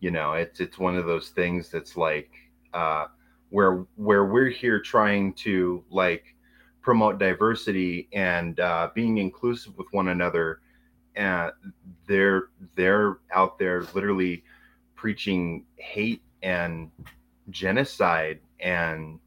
you 0.00 0.10
know, 0.10 0.32
it's 0.32 0.58
it's 0.58 0.76
one 0.76 0.96
of 0.96 1.06
those 1.06 1.30
things 1.30 1.70
that's 1.70 1.96
like 1.96 2.30
uh 2.74 3.06
where 3.50 3.86
where 3.94 4.26
we're 4.26 4.50
here 4.50 4.80
trying 4.80 5.32
to 5.34 5.84
like 5.88 6.34
promote 6.82 7.20
diversity 7.20 8.08
and 8.12 8.58
uh, 8.60 8.90
being 8.94 9.18
inclusive 9.18 9.76
with 9.78 9.86
one 9.92 10.08
another 10.08 10.60
and 11.16 11.52
they're 12.06 12.48
they're 12.76 13.18
out 13.32 13.58
there 13.58 13.84
literally 13.94 14.42
preaching 14.98 15.64
hate 15.76 16.22
and 16.42 16.90
genocide 17.50 18.40
and 18.58 19.20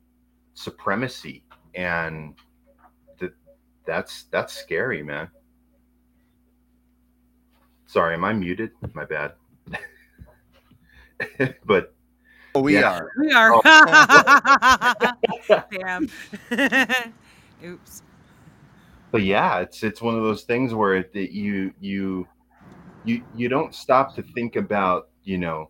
supremacy 0.54 1.46
and 1.76 2.34
th- 3.18 3.32
that's 3.86 4.24
that's 4.32 4.52
scary 4.54 5.02
man 5.02 5.30
sorry 7.86 8.16
am 8.16 8.26
i 8.26 8.34
muted 8.34 8.72
my 8.94 9.06
bad 9.06 9.32
but 11.66 11.94
oh, 12.54 12.60
we 12.62 12.78
yeah. 12.78 13.00
are 13.00 13.10
We 13.18 13.32
are. 13.32 13.62
Oh. 13.64 15.12
Damn. 15.72 16.10
Oops. 17.64 18.04
but 19.12 19.22
yeah 19.22 19.60
it's 19.60 19.84
it's 19.84 20.02
one 20.02 20.16
of 20.16 20.24
those 20.24 20.44
things 20.44 20.74
where 20.74 20.96
it, 20.96 21.12
it- 21.14 21.32
you 21.32 21.74
you 21.80 22.28
you 23.06 23.24
you 23.36 23.48
don't 23.48 23.74
stop 23.74 24.14
to 24.16 24.22
think 24.22 24.58
about 24.58 25.08
you 25.24 25.38
know 25.38 25.70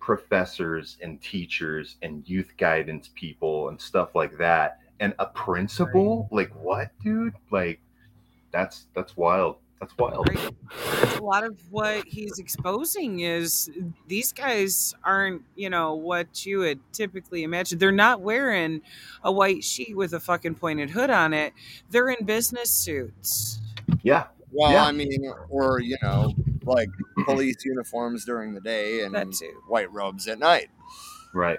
professors 0.00 0.98
and 1.02 1.20
teachers 1.22 1.96
and 2.02 2.28
youth 2.28 2.52
guidance 2.58 3.10
people 3.14 3.68
and 3.68 3.80
stuff 3.80 4.14
like 4.14 4.36
that 4.36 4.80
and 5.00 5.14
a 5.18 5.26
principal 5.26 6.28
like 6.30 6.50
what 6.62 6.90
dude 7.02 7.34
like 7.50 7.80
that's 8.52 8.86
that's 8.94 9.16
wild 9.16 9.56
that's 9.80 9.96
wild 9.98 10.28
a 11.16 11.22
lot 11.22 11.44
of 11.44 11.56
what 11.70 12.04
he's 12.06 12.38
exposing 12.38 13.20
is 13.20 13.70
these 14.06 14.32
guys 14.32 14.94
aren't, 15.04 15.42
you 15.56 15.70
know, 15.70 15.94
what 15.94 16.44
you 16.44 16.58
would 16.58 16.80
typically 16.92 17.42
imagine. 17.42 17.78
They're 17.78 17.92
not 17.92 18.20
wearing 18.20 18.82
a 19.22 19.32
white 19.32 19.64
sheet 19.64 19.96
with 19.96 20.12
a 20.12 20.20
fucking 20.20 20.56
pointed 20.56 20.90
hood 20.90 21.10
on 21.10 21.32
it. 21.32 21.52
They're 21.90 22.08
in 22.10 22.24
business 22.24 22.70
suits. 22.70 23.60
yeah 24.02 24.26
Well, 24.52 24.72
Yeah. 24.72 24.84
I 24.84 24.92
mean, 24.92 25.32
or 25.48 25.80
you 25.80 25.96
know, 26.02 26.34
like 26.64 26.88
police 27.24 27.64
uniforms 27.64 28.24
during 28.24 28.54
the 28.54 28.60
day 28.60 29.02
and 29.02 29.16
white 29.68 29.92
robes 29.92 30.26
at 30.28 30.38
night. 30.38 30.68
right. 31.32 31.58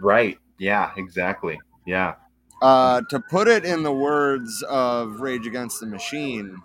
Right. 0.00 0.38
Yeah 0.58 0.92
exactly. 0.96 1.58
Yeah. 1.86 2.14
Uh, 2.60 3.02
to 3.10 3.20
put 3.20 3.46
it 3.48 3.64
in 3.64 3.82
the 3.84 3.92
words 3.92 4.62
of 4.68 5.20
Rage 5.20 5.46
Against 5.46 5.80
the 5.80 5.86
Machine, 5.86 6.60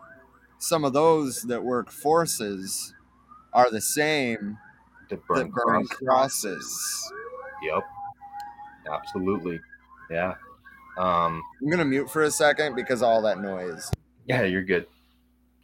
some 0.58 0.84
of 0.84 0.94
those 0.94 1.44
that 1.44 1.64
work 1.64 1.92
forces 1.92 2.94
are 3.54 3.70
the 3.70 3.82
same 3.82 4.58
that 5.10 5.18
that 5.18 5.28
burn 5.28 5.50
burn 5.52 5.86
crosses. 5.86 6.52
crosses. 6.52 7.12
yep 7.64 7.84
absolutely. 8.92 9.60
Yeah. 10.10 10.36
Um 10.98 11.42
I'm 11.62 11.70
gonna 11.70 11.86
mute 11.86 12.10
for 12.10 12.24
a 12.24 12.32
second 12.32 12.76
because 12.76 13.02
of 13.02 13.08
all 13.10 13.22
that 13.24 13.40
noise. 13.40 13.90
yeah 14.26 14.44
you're 14.44 14.64
good 14.64 14.88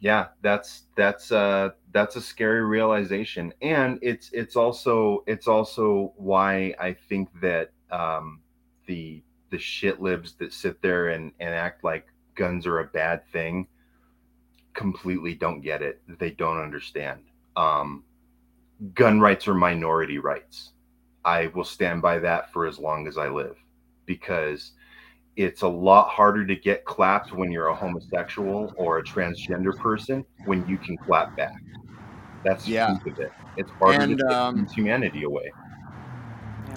yeah 0.00 0.28
that's 0.42 0.84
that's 0.96 1.30
uh 1.30 1.70
that's 1.92 2.16
a 2.16 2.20
scary 2.20 2.64
realization 2.64 3.52
and 3.62 3.98
it's 4.02 4.30
it's 4.32 4.56
also 4.56 5.22
it's 5.26 5.46
also 5.46 6.12
why 6.16 6.74
i 6.80 6.92
think 6.92 7.28
that 7.40 7.70
um 7.90 8.40
the 8.86 9.22
the 9.50 9.58
shit 9.58 10.00
libs 10.00 10.34
that 10.34 10.52
sit 10.52 10.80
there 10.82 11.08
and 11.08 11.32
and 11.40 11.54
act 11.54 11.84
like 11.84 12.06
guns 12.34 12.66
are 12.66 12.80
a 12.80 12.84
bad 12.86 13.26
thing 13.30 13.66
completely 14.74 15.34
don't 15.34 15.60
get 15.60 15.82
it. 15.82 16.00
They 16.18 16.30
don't 16.30 16.58
understand. 16.58 17.20
Um 17.56 18.04
gun 18.94 19.20
rights 19.20 19.46
are 19.46 19.54
minority 19.54 20.18
rights. 20.18 20.72
I 21.24 21.48
will 21.48 21.64
stand 21.64 22.00
by 22.00 22.18
that 22.20 22.50
for 22.50 22.66
as 22.66 22.78
long 22.78 23.06
as 23.06 23.18
i 23.18 23.28
live 23.28 23.56
because 24.06 24.72
it's 25.40 25.62
a 25.62 25.68
lot 25.68 26.08
harder 26.10 26.46
to 26.46 26.56
get 26.56 26.84
clapped 26.84 27.32
when 27.32 27.50
you're 27.50 27.68
a 27.68 27.74
homosexual 27.74 28.74
or 28.76 28.98
a 28.98 29.04
transgender 29.04 29.76
person 29.78 30.24
when 30.44 30.66
you 30.66 30.78
can 30.78 30.98
clap 30.98 31.34
back. 31.36 31.62
That's 32.44 32.68
the 32.68 32.74
Yeah. 32.74 32.86
truth 32.86 33.02
of 33.06 33.14
it. 33.18 33.32
It's 33.56 33.72
harder 33.80 34.02
And, 34.02 34.16
to 34.16 34.16
take 34.28 34.38
um, 34.38 34.66
humanity 34.76 35.22
away. 35.22 35.54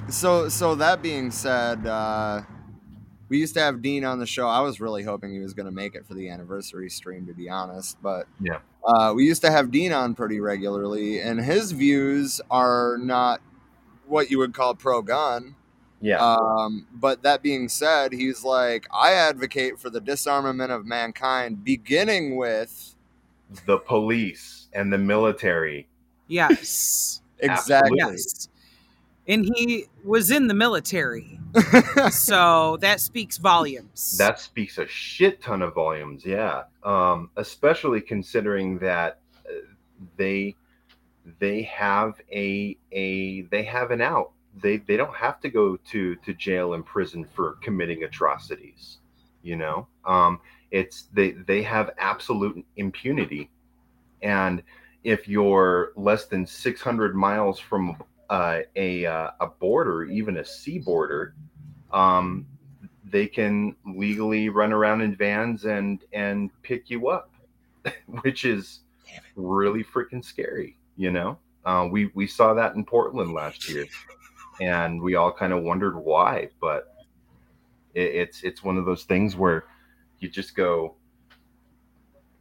So 0.09 0.49
so 0.49 0.75
that 0.75 1.01
being 1.01 1.31
said, 1.31 1.85
uh, 1.85 2.41
we 3.29 3.39
used 3.39 3.53
to 3.55 3.61
have 3.61 3.81
Dean 3.81 4.05
on 4.05 4.19
the 4.19 4.25
show. 4.25 4.47
I 4.47 4.61
was 4.61 4.79
really 4.81 5.03
hoping 5.03 5.31
he 5.33 5.39
was 5.39 5.53
going 5.53 5.65
to 5.65 5.71
make 5.71 5.95
it 5.95 6.05
for 6.05 6.13
the 6.13 6.29
anniversary 6.29 6.89
stream, 6.89 7.25
to 7.27 7.33
be 7.33 7.49
honest. 7.49 7.97
But 8.01 8.27
Yeah. 8.39 8.59
uh, 8.85 9.13
we 9.15 9.25
used 9.25 9.41
to 9.43 9.51
have 9.51 9.71
Dean 9.71 9.93
on 9.93 10.15
pretty 10.15 10.39
regularly, 10.39 11.21
and 11.21 11.41
his 11.41 11.71
views 11.71 12.41
are 12.51 12.97
not 12.99 13.41
what 14.05 14.29
you 14.31 14.37
would 14.39 14.53
call 14.53 14.75
pro 14.75 15.01
gun. 15.01 15.55
Yeah. 16.03 16.17
Um, 16.17 16.85
but 16.95 17.23
that 17.23 17.41
being 17.41 17.69
said, 17.69 18.11
he's 18.11 18.43
like, 18.43 18.85
I 18.93 19.13
advocate 19.13 19.79
for 19.79 19.89
the 19.89 20.01
disarmament 20.01 20.69
of 20.69 20.85
mankind, 20.85 21.63
beginning 21.63 22.35
with 22.35 22.93
the 23.65 23.77
police 23.77 24.67
and 24.73 24.91
the 24.91 24.97
military. 24.97 25.87
Yes. 26.27 27.21
exactly. 27.39 27.97
Yes. 27.97 28.49
And 29.29 29.49
he 29.55 29.85
was 30.03 30.29
in 30.29 30.47
the 30.47 30.53
military. 30.53 31.39
so 32.11 32.77
that 32.81 32.99
speaks 32.99 33.37
volumes. 33.37 34.17
That 34.17 34.41
speaks 34.41 34.79
a 34.79 34.87
shit 34.87 35.41
ton 35.41 35.61
of 35.61 35.73
volumes, 35.73 36.25
yeah. 36.25 36.63
Um, 36.83 37.29
especially 37.37 38.01
considering 38.01 38.77
that 38.79 39.19
uh, 39.47 39.53
they 40.17 40.55
they 41.39 41.61
have 41.61 42.19
a 42.29 42.75
a 42.91 43.43
they 43.43 43.63
have 43.63 43.91
an 43.91 44.01
out. 44.01 44.31
They 44.61 44.77
they 44.77 44.97
don't 44.97 45.15
have 45.15 45.39
to 45.41 45.49
go 45.49 45.77
to 45.77 46.15
to 46.15 46.33
jail 46.33 46.73
and 46.73 46.85
prison 46.85 47.25
for 47.33 47.57
committing 47.61 48.03
atrocities. 48.03 48.97
You 49.41 49.57
know, 49.57 49.87
um, 50.05 50.39
it's 50.71 51.03
they 51.13 51.31
they 51.31 51.63
have 51.63 51.91
absolute 51.97 52.63
impunity, 52.77 53.49
and 54.21 54.63
if 55.03 55.27
you're 55.27 55.91
less 55.95 56.25
than 56.25 56.45
600 56.45 57.15
miles 57.15 57.59
from 57.59 57.97
uh, 58.29 58.59
a 58.75 59.05
uh, 59.05 59.31
a 59.39 59.47
border, 59.47 60.05
even 60.05 60.37
a 60.37 60.45
sea 60.45 60.79
border, 60.79 61.35
um, 61.91 62.45
they 63.03 63.27
can 63.27 63.75
legally 63.85 64.49
run 64.49 64.73
around 64.73 65.01
in 65.01 65.15
vans 65.15 65.65
and 65.65 66.03
and 66.13 66.49
pick 66.63 66.89
you 66.89 67.09
up, 67.09 67.29
which 68.21 68.45
is 68.45 68.79
really 69.35 69.83
freaking 69.83 70.23
scary. 70.23 70.77
You 70.97 71.11
know, 71.11 71.37
uh, 71.65 71.87
we 71.91 72.09
we 72.15 72.27
saw 72.27 72.53
that 72.53 72.75
in 72.75 72.85
Portland 72.85 73.33
last 73.33 73.69
year, 73.69 73.85
and 74.61 75.01
we 75.01 75.15
all 75.15 75.31
kind 75.31 75.53
of 75.53 75.63
wondered 75.63 75.95
why. 75.97 76.49
But 76.61 76.93
it, 77.93 78.15
it's 78.15 78.43
it's 78.43 78.63
one 78.63 78.77
of 78.77 78.85
those 78.85 79.03
things 79.03 79.35
where 79.35 79.65
you 80.19 80.29
just 80.29 80.55
go, 80.55 80.95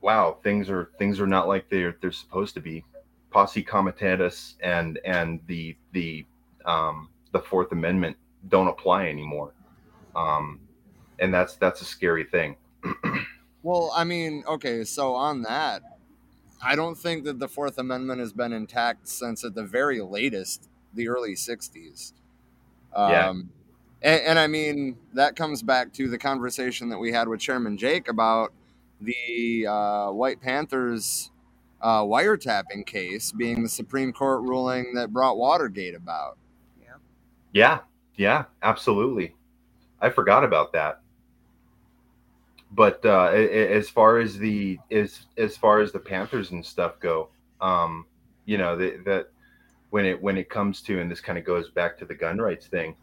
wow, 0.00 0.38
things 0.42 0.70
are 0.70 0.90
things 0.98 1.20
are 1.20 1.26
not 1.26 1.48
like 1.48 1.68
they're 1.68 1.96
they're 2.00 2.12
supposed 2.12 2.54
to 2.54 2.60
be. 2.60 2.84
Posse 3.30 3.62
comitatus 3.62 4.56
and 4.60 4.98
and 5.04 5.40
the 5.46 5.76
the 5.92 6.26
um, 6.64 7.08
the 7.32 7.40
Fourth 7.40 7.72
Amendment 7.72 8.16
don't 8.48 8.68
apply 8.68 9.06
anymore, 9.06 9.54
um, 10.14 10.60
and 11.18 11.32
that's 11.32 11.56
that's 11.56 11.80
a 11.80 11.84
scary 11.86 12.24
thing. 12.24 12.56
Well, 13.64 13.92
I 13.94 14.02
mean, 14.02 14.42
okay, 14.48 14.82
so 14.82 15.14
on 15.14 15.42
that, 15.42 15.82
I 16.60 16.74
don't 16.74 16.98
think 16.98 17.24
that 17.24 17.38
the 17.38 17.48
Fourth 17.48 17.78
Amendment 17.78 18.18
has 18.18 18.32
been 18.32 18.52
intact 18.52 19.06
since 19.06 19.44
at 19.44 19.54
the 19.54 19.62
very 19.62 20.00
latest, 20.00 20.68
the 20.94 21.08
early 21.08 21.34
60s. 21.34 22.12
Um, 22.94 23.10
Yeah. 23.10 23.30
And, 24.04 24.22
and 24.22 24.38
I 24.38 24.46
mean, 24.48 24.98
that 25.14 25.36
comes 25.36 25.62
back 25.62 25.92
to 25.94 26.08
the 26.08 26.18
conversation 26.18 26.88
that 26.88 26.98
we 26.98 27.12
had 27.12 27.28
with 27.28 27.40
Chairman 27.40 27.76
Jake 27.76 28.08
about 28.08 28.52
the 29.00 29.66
uh, 29.68 30.10
White 30.10 30.40
Panthers 30.40 31.30
uh, 31.80 32.02
wiretapping 32.02 32.86
case 32.86 33.32
being 33.32 33.62
the 33.62 33.68
Supreme 33.68 34.12
Court 34.12 34.42
ruling 34.42 34.94
that 34.94 35.12
brought 35.12 35.36
Watergate 35.36 35.94
about. 35.94 36.36
Yeah, 36.80 36.94
yeah, 37.52 37.80
Yeah. 38.16 38.44
absolutely. 38.62 39.34
I 40.00 40.10
forgot 40.10 40.44
about 40.44 40.72
that. 40.72 41.00
But 42.70 43.04
uh, 43.04 43.24
as 43.26 43.90
far 43.90 44.18
as 44.18 44.38
the 44.38 44.78
as 44.90 45.26
as 45.36 45.56
far 45.56 45.80
as 45.80 45.92
the 45.92 45.98
Panthers 45.98 46.52
and 46.52 46.64
stuff 46.64 46.98
go, 47.00 47.28
um, 47.60 48.06
you 48.46 48.56
know 48.56 48.76
that 48.76 49.28
when 49.92 50.06
it 50.06 50.20
when 50.22 50.38
it 50.38 50.48
comes 50.48 50.80
to 50.80 51.00
and 51.00 51.10
this 51.10 51.20
kind 51.20 51.36
of 51.36 51.44
goes 51.44 51.68
back 51.68 51.98
to 51.98 52.06
the 52.06 52.14
gun 52.14 52.38
rights 52.38 52.66
thing, 52.66 52.96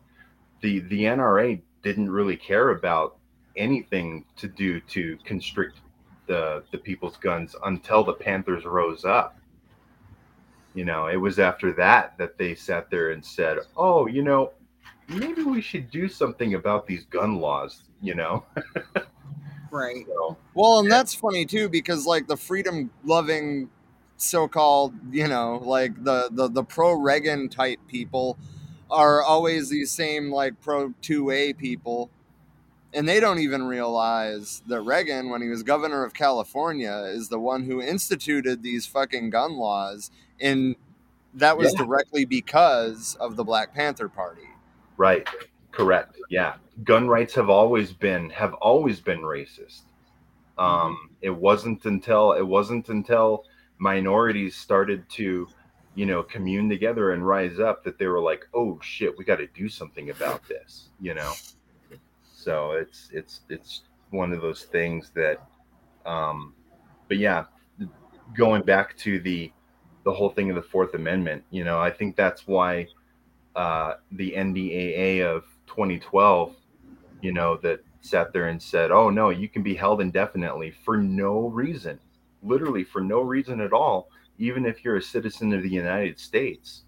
the 0.62 0.80
the 0.80 1.04
NRA 1.04 1.62
didn't 1.84 2.10
really 2.10 2.36
care 2.36 2.72
about 2.72 3.18
anything 3.56 4.26
to 4.38 4.48
do 4.48 4.82
to 4.82 5.16
constrict 5.24 5.82
the 6.26 6.64
the 6.72 6.80
people's 6.80 7.18
guns 7.18 7.56
until 7.66 8.04
the 8.04 8.14
Panthers 8.14 8.66
rose 8.66 9.06
up. 9.06 9.38
You 10.74 10.84
know, 10.84 11.06
it 11.06 11.18
was 11.18 11.38
after 11.38 11.74
that 11.74 12.18
that 12.18 12.40
they 12.40 12.56
sat 12.56 12.90
there 12.90 13.12
and 13.12 13.24
said, 13.24 13.60
"Oh, 13.78 14.08
you 14.08 14.24
know, 14.24 14.54
maybe 15.08 15.44
we 15.44 15.62
should 15.62 15.92
do 15.92 16.08
something 16.10 16.56
about 16.56 16.88
these 16.88 17.06
gun 17.06 17.36
laws." 17.36 17.84
You 18.02 18.16
know, 18.16 18.46
Right. 19.72 20.08
so 20.08 20.38
Well, 20.56 20.80
and 20.80 20.92
that's 20.92 21.14
funny 21.14 21.46
too 21.46 21.70
because 21.70 22.08
like 22.08 22.28
the 22.28 22.38
freedom 22.38 22.90
loving 23.04 23.70
so-called, 24.22 24.94
you 25.12 25.28
know, 25.28 25.62
like 25.64 26.04
the 26.04 26.30
the 26.32 26.48
the 26.50 26.64
pro 26.64 26.94
Reagan 26.94 27.50
type 27.50 27.80
people 27.88 28.38
are 28.92 29.22
always 29.22 29.70
these 29.70 29.92
same 29.92 30.32
like 30.32 30.60
pro 30.62 30.90
2A 31.02 31.58
people 31.58 32.10
and 32.92 33.08
they 33.08 33.20
don't 33.20 33.38
even 33.40 33.64
realize 33.64 34.64
that 34.68 34.82
Reagan 34.82 35.30
when 35.30 35.42
he 35.44 35.48
was 35.48 35.62
governor 35.62 36.04
of 36.04 36.14
California 36.16 37.04
is 37.08 37.30
the 37.30 37.38
one 37.40 37.64
who 37.64 37.82
instituted 37.82 38.64
these 38.64 38.88
fucking 38.88 39.30
gun 39.30 39.54
laws 39.58 40.10
and 40.42 40.76
that 41.36 41.56
was 41.56 41.72
Yeah. 41.74 41.84
directly 41.84 42.26
because 42.26 43.16
of 43.20 43.36
the 43.36 43.44
Black 43.44 43.74
Panther 43.76 44.10
party. 44.10 44.50
right, 44.98 45.28
correct, 45.72 46.18
yeah. 46.32 46.56
Gun 46.84 47.08
rights 47.08 47.36
have 47.36 47.50
always 47.50 47.92
been 47.94 48.32
have 48.32 48.56
always 48.56 49.00
been 49.00 49.22
racist. 49.22 49.82
Um, 50.58 51.12
it 51.22 51.30
wasn't 51.30 51.86
until 51.86 52.34
it 52.34 52.46
wasn't 52.46 52.90
until 52.90 53.46
minorities 53.80 54.56
started 54.56 55.10
to, 55.10 55.48
you 55.96 56.06
know, 56.06 56.22
commune 56.22 56.70
together 56.70 57.14
and 57.14 57.26
rise 57.26 57.60
up 57.60 57.84
that 57.84 57.98
they 57.98 58.08
were 58.08 58.22
like, 58.22 58.48
"Oh 58.54 58.80
shit, 58.82 59.18
we 59.18 59.26
got 59.26 59.38
to 59.38 59.48
do 59.48 59.68
something 59.68 60.12
about 60.12 60.48
this," 60.48 60.90
you 61.02 61.14
know. 61.16 61.34
So 62.34 62.74
it's 62.74 63.10
it's 63.12 63.42
it's 63.50 63.82
one 64.12 64.34
of 64.34 64.42
those 64.42 64.64
things 64.64 65.12
that, 65.16 65.42
um, 66.06 66.54
but 67.08 67.18
yeah, 67.18 67.46
going 68.36 68.64
back 68.64 68.96
to 68.98 69.20
the 69.20 69.52
the 70.04 70.14
whole 70.14 70.30
thing 70.30 70.50
of 70.50 70.56
the 70.56 70.62
Fourth 70.62 70.94
Amendment, 70.94 71.44
you 71.50 71.64
know, 71.64 71.80
I 71.80 71.92
think 71.92 72.16
that's 72.16 72.48
why 72.48 72.88
uh, 73.56 73.96
the 74.14 74.32
NDAA 74.32 75.24
of 75.26 75.44
2012, 75.68 76.56
you 77.22 77.34
know, 77.34 77.58
that 77.58 77.84
sat 78.02 78.32
there 78.32 78.48
and 78.48 78.62
said, 78.62 78.92
"Oh 78.92 79.10
no, 79.10 79.30
you 79.30 79.50
can 79.50 79.64
be 79.64 79.76
held 79.76 80.02
indefinitely 80.02 80.72
for 80.72 80.98
no 80.98 81.48
reason, 81.48 82.00
literally 82.44 82.84
for 82.84 83.02
no 83.02 83.22
reason 83.22 83.62
at 83.62 83.74
all, 83.74 84.10
even 84.38 84.66
if 84.66 84.84
you're 84.84 84.98
a 84.98 85.02
citizen 85.02 85.54
of 85.54 85.64
the 85.64 85.70
United 85.70 86.20
States, 86.20 86.84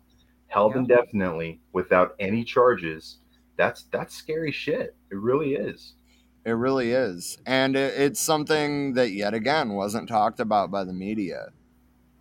held 0.47 0.75
indefinitely 0.75 1.59
without 1.73 2.15
any 2.19 2.43
charges." 2.43 3.19
That's 3.57 3.83
that's 3.91 4.15
scary 4.15 4.51
shit. 4.51 4.95
It 5.11 5.17
really 5.17 5.55
is. 5.55 5.93
It 6.45 6.51
really 6.51 6.91
is. 6.91 7.37
And 7.45 7.75
it, 7.75 7.93
it's 7.99 8.19
something 8.19 8.93
that 8.93 9.11
yet 9.11 9.33
again 9.33 9.73
wasn't 9.73 10.09
talked 10.09 10.39
about 10.39 10.71
by 10.71 10.83
the 10.83 10.93
media. 10.93 11.49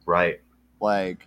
Right. 0.04 0.40
Like 0.80 1.26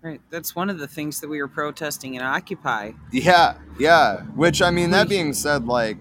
Right. 0.00 0.20
That's 0.30 0.54
one 0.54 0.70
of 0.70 0.78
the 0.78 0.86
things 0.86 1.20
that 1.20 1.28
we 1.28 1.40
were 1.40 1.48
protesting 1.48 2.14
in 2.14 2.22
Occupy. 2.22 2.92
Yeah, 3.10 3.58
yeah. 3.80 4.22
Which 4.36 4.62
I 4.62 4.70
mean, 4.70 4.90
that 4.92 5.08
being 5.08 5.32
said, 5.32 5.66
like, 5.66 5.98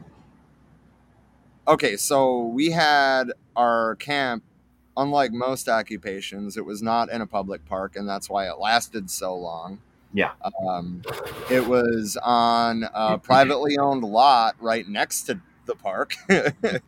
okay, 1.68 1.98
so 1.98 2.44
we 2.44 2.70
had 2.72 3.32
our 3.56 3.96
camp. 3.96 4.44
Unlike 4.98 5.32
most 5.32 5.70
occupations, 5.70 6.58
it 6.58 6.66
was 6.66 6.82
not 6.82 7.10
in 7.12 7.22
a 7.22 7.28
public 7.28 7.66
park, 7.66 7.96
and 7.96 8.10
that's 8.10 8.30
why 8.30 8.48
it 8.50 8.60
lasted 8.60 9.10
so 9.12 9.36
long. 9.36 9.80
Yeah. 10.14 10.32
Um, 10.68 11.04
it 11.50 11.68
was 11.68 12.18
on 12.24 12.88
a 12.94 13.18
privately 13.20 13.78
owned 13.78 14.04
lot 14.04 14.56
right 14.60 14.88
next 14.88 15.24
to 15.24 15.40
the 15.66 15.76
park. 15.76 16.16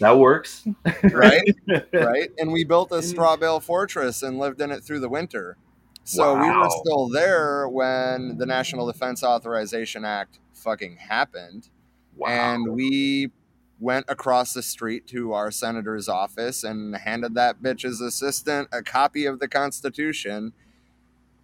That 0.00 0.18
works. 0.18 0.66
right? 1.04 1.42
right? 1.92 2.30
And 2.38 2.52
we 2.52 2.64
built 2.64 2.90
a 2.90 3.00
straw 3.00 3.36
bale 3.36 3.60
fortress 3.60 4.22
and 4.22 4.38
lived 4.40 4.60
in 4.60 4.72
it 4.72 4.82
through 4.82 4.98
the 4.98 5.08
winter. 5.08 5.56
So 6.02 6.34
we 6.34 6.50
were 6.50 6.68
still 6.84 7.08
there 7.08 7.68
when 7.68 8.36
the 8.36 8.44
National 8.44 8.86
Defense 8.86 9.22
Authorization 9.22 10.04
Act 10.04 10.40
fucking 10.52 10.96
happened. 10.96 11.68
Wow. 12.16 12.28
And 12.28 12.72
we 12.72 13.30
went 13.80 14.06
across 14.08 14.52
the 14.52 14.62
street 14.62 15.06
to 15.06 15.32
our 15.32 15.50
senator's 15.50 16.08
office 16.08 16.62
and 16.64 16.94
handed 16.96 17.34
that 17.34 17.62
bitch's 17.62 18.00
assistant 18.00 18.68
a 18.72 18.82
copy 18.82 19.26
of 19.26 19.40
the 19.40 19.48
Constitution 19.48 20.52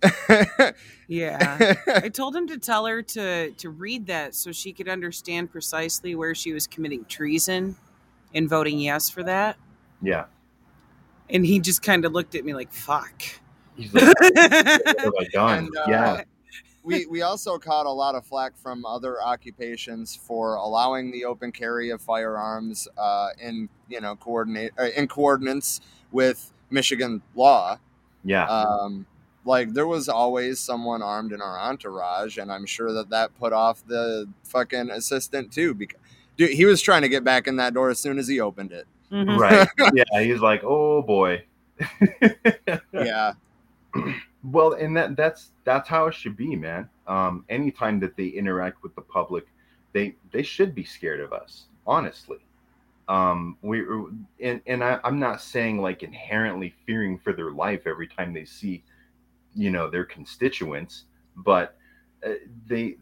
Yeah. 1.08 1.74
I 1.88 2.08
told 2.08 2.36
him 2.36 2.46
to 2.46 2.56
tell 2.56 2.86
her 2.86 3.02
to 3.02 3.50
to 3.50 3.70
read 3.70 4.06
that 4.06 4.34
so 4.34 4.52
she 4.52 4.72
could 4.72 4.88
understand 4.88 5.50
precisely 5.50 6.14
where 6.14 6.36
she 6.36 6.52
was 6.52 6.68
committing 6.68 7.04
treason 7.06 7.74
and 8.32 8.48
voting 8.48 8.78
yes 8.78 9.10
for 9.10 9.24
that. 9.24 9.56
Yeah. 10.00 10.26
And 11.28 11.44
he 11.44 11.58
just 11.58 11.82
kind 11.82 12.04
of 12.04 12.12
looked 12.12 12.36
at 12.36 12.44
me 12.44 12.54
like, 12.54 12.72
"Fuck." 12.72 13.24
He's 13.76 13.92
like, 13.92 14.04
"What 14.20 15.00
have 15.00 15.14
I 15.18 15.24
done?" 15.32 15.58
And, 15.58 15.76
uh, 15.76 15.84
yeah. 15.88 16.22
We 16.82 17.06
we 17.06 17.22
also 17.22 17.58
caught 17.58 17.86
a 17.86 17.90
lot 17.90 18.14
of 18.14 18.24
flack 18.24 18.56
from 18.56 18.86
other 18.86 19.22
occupations 19.22 20.16
for 20.16 20.54
allowing 20.54 21.10
the 21.10 21.24
open 21.24 21.52
carry 21.52 21.90
of 21.90 22.00
firearms 22.00 22.88
uh, 22.96 23.28
in 23.40 23.68
you 23.88 24.00
know 24.00 24.16
coordinate 24.16 24.72
uh, 24.78 24.88
in 24.96 25.06
coordinates 25.06 25.80
with 26.10 26.52
Michigan 26.70 27.22
law. 27.34 27.78
Yeah. 28.24 28.46
Um, 28.46 29.06
like 29.44 29.72
there 29.72 29.86
was 29.86 30.08
always 30.08 30.60
someone 30.60 31.02
armed 31.02 31.32
in 31.32 31.40
our 31.40 31.58
entourage, 31.58 32.38
and 32.38 32.52
I'm 32.52 32.66
sure 32.66 32.92
that 32.92 33.10
that 33.10 33.38
put 33.38 33.52
off 33.52 33.84
the 33.86 34.28
fucking 34.44 34.90
assistant 34.90 35.52
too. 35.52 35.74
Because 35.74 35.98
dude, 36.36 36.50
he 36.50 36.64
was 36.64 36.80
trying 36.80 37.02
to 37.02 37.08
get 37.08 37.24
back 37.24 37.46
in 37.46 37.56
that 37.56 37.74
door 37.74 37.90
as 37.90 37.98
soon 37.98 38.18
as 38.18 38.28
he 38.28 38.40
opened 38.40 38.72
it. 38.72 38.86
Right. 39.10 39.68
yeah. 39.94 40.22
He's 40.22 40.40
like, 40.40 40.62
oh 40.64 41.02
boy. 41.02 41.44
yeah. 42.92 43.32
Well, 44.42 44.72
and 44.72 44.96
that 44.96 45.16
that's 45.16 45.50
that's 45.64 45.88
how 45.88 46.06
it 46.06 46.14
should 46.14 46.36
be, 46.36 46.56
man. 46.56 46.88
Um, 47.06 47.44
anytime 47.48 48.00
that 48.00 48.16
they 48.16 48.26
interact 48.26 48.82
with 48.82 48.94
the 48.94 49.02
public, 49.02 49.46
they 49.92 50.16
they 50.32 50.42
should 50.42 50.74
be 50.74 50.84
scared 50.84 51.20
of 51.20 51.32
us, 51.32 51.66
honestly. 51.86 52.38
Um, 53.08 53.58
we 53.60 53.84
and 54.40 54.60
and 54.66 54.82
I, 54.82 54.98
I'm 55.04 55.18
not 55.18 55.42
saying 55.42 55.82
like 55.82 56.02
inherently 56.02 56.74
fearing 56.86 57.18
for 57.18 57.32
their 57.32 57.50
life 57.50 57.86
every 57.86 58.06
time 58.06 58.32
they 58.32 58.44
see, 58.44 58.82
you 59.54 59.70
know, 59.70 59.90
their 59.90 60.04
constituents, 60.04 61.04
but 61.36 61.76
uh, 62.24 62.34
they 62.66 62.96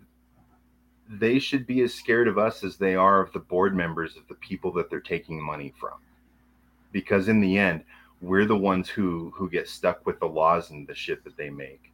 they 1.08 1.38
should 1.38 1.66
be 1.66 1.82
as 1.82 1.94
scared 1.94 2.28
of 2.28 2.36
us 2.36 2.64
as 2.64 2.76
they 2.76 2.94
are 2.94 3.20
of 3.20 3.32
the 3.32 3.38
board 3.38 3.76
members 3.76 4.16
of 4.16 4.26
the 4.28 4.34
people 4.34 4.72
that 4.72 4.90
they're 4.90 5.00
taking 5.00 5.42
money 5.42 5.72
from 5.78 5.94
because 6.92 7.28
in 7.28 7.40
the 7.40 7.58
end 7.58 7.82
we're 8.20 8.46
the 8.46 8.56
ones 8.56 8.88
who 8.88 9.32
who 9.34 9.48
get 9.48 9.68
stuck 9.68 10.04
with 10.06 10.18
the 10.20 10.26
laws 10.26 10.70
and 10.70 10.86
the 10.86 10.94
shit 10.94 11.22
that 11.24 11.36
they 11.36 11.50
make 11.50 11.92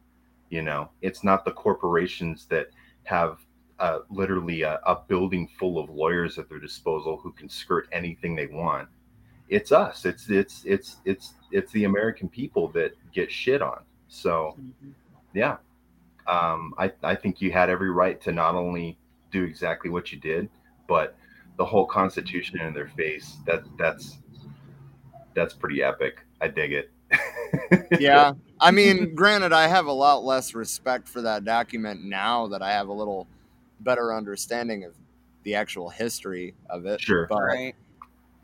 you 0.49 0.61
know? 0.61 0.89
It's 1.01 1.23
not 1.23 1.45
the 1.45 1.51
corporations 1.51 2.45
that 2.47 2.67
have 3.03 3.39
uh, 3.79 3.99
literally 4.09 4.61
a, 4.61 4.79
a 4.85 5.01
building 5.07 5.49
full 5.59 5.77
of 5.77 5.89
lawyers 5.89 6.37
at 6.39 6.49
their 6.49 6.59
disposal 6.59 7.17
who 7.17 7.31
can 7.31 7.49
skirt 7.49 7.87
anything 7.91 8.35
they 8.35 8.47
want. 8.47 8.87
It's 9.49 9.71
us. 9.71 10.05
It's 10.05 10.29
it's 10.29 10.63
it's 10.65 10.97
it's 11.05 11.33
it's 11.51 11.71
the 11.73 11.83
american 11.83 12.27
people 12.27 12.69
that 12.69 12.93
get 13.13 13.31
shit 13.31 13.61
on. 13.61 13.81
So 14.07 14.57
yeah. 15.33 15.57
Um, 16.25 16.73
I, 16.79 16.91
I 17.03 17.13
think 17.13 17.39
you 17.39 17.51
had 17.51 17.69
every 17.69 17.91
right 17.91 18.19
to 18.21 18.31
not 18.31 18.55
only 18.55 18.97
do 19.31 19.43
exactly 19.43 19.91
what 19.91 20.11
you 20.11 20.17
did, 20.17 20.49
but 20.87 21.15
the 21.57 21.65
whole 21.65 21.85
Constitution 21.85 22.59
in 22.61 22.73
their 22.73 22.87
face. 22.87 23.37
That 23.45 23.63
that's 23.77 24.17
that's 25.35 25.53
pretty 25.53 25.83
epic. 25.83 26.25
I 26.41 26.47
dig 26.47 26.73
it. 26.73 26.91
yeah. 27.99 28.33
I 28.59 28.71
mean, 28.71 29.13
granted, 29.15 29.53
I 29.53 29.67
have 29.67 29.85
a 29.85 29.91
lot 29.91 30.23
less 30.23 30.55
respect 30.55 31.07
for 31.07 31.21
that 31.21 31.43
document 31.45 32.03
now 32.03 32.47
that 32.47 32.61
I 32.61 32.71
have 32.71 32.87
a 32.87 32.93
little 32.93 33.27
better 33.81 34.13
understanding 34.13 34.83
of 34.85 34.93
the 35.43 35.55
actual 35.55 35.89
history 35.89 36.55
of 36.69 36.85
it. 36.85 36.99
Sure. 37.01 37.27
But, 37.29 37.41
Right. 37.41 37.75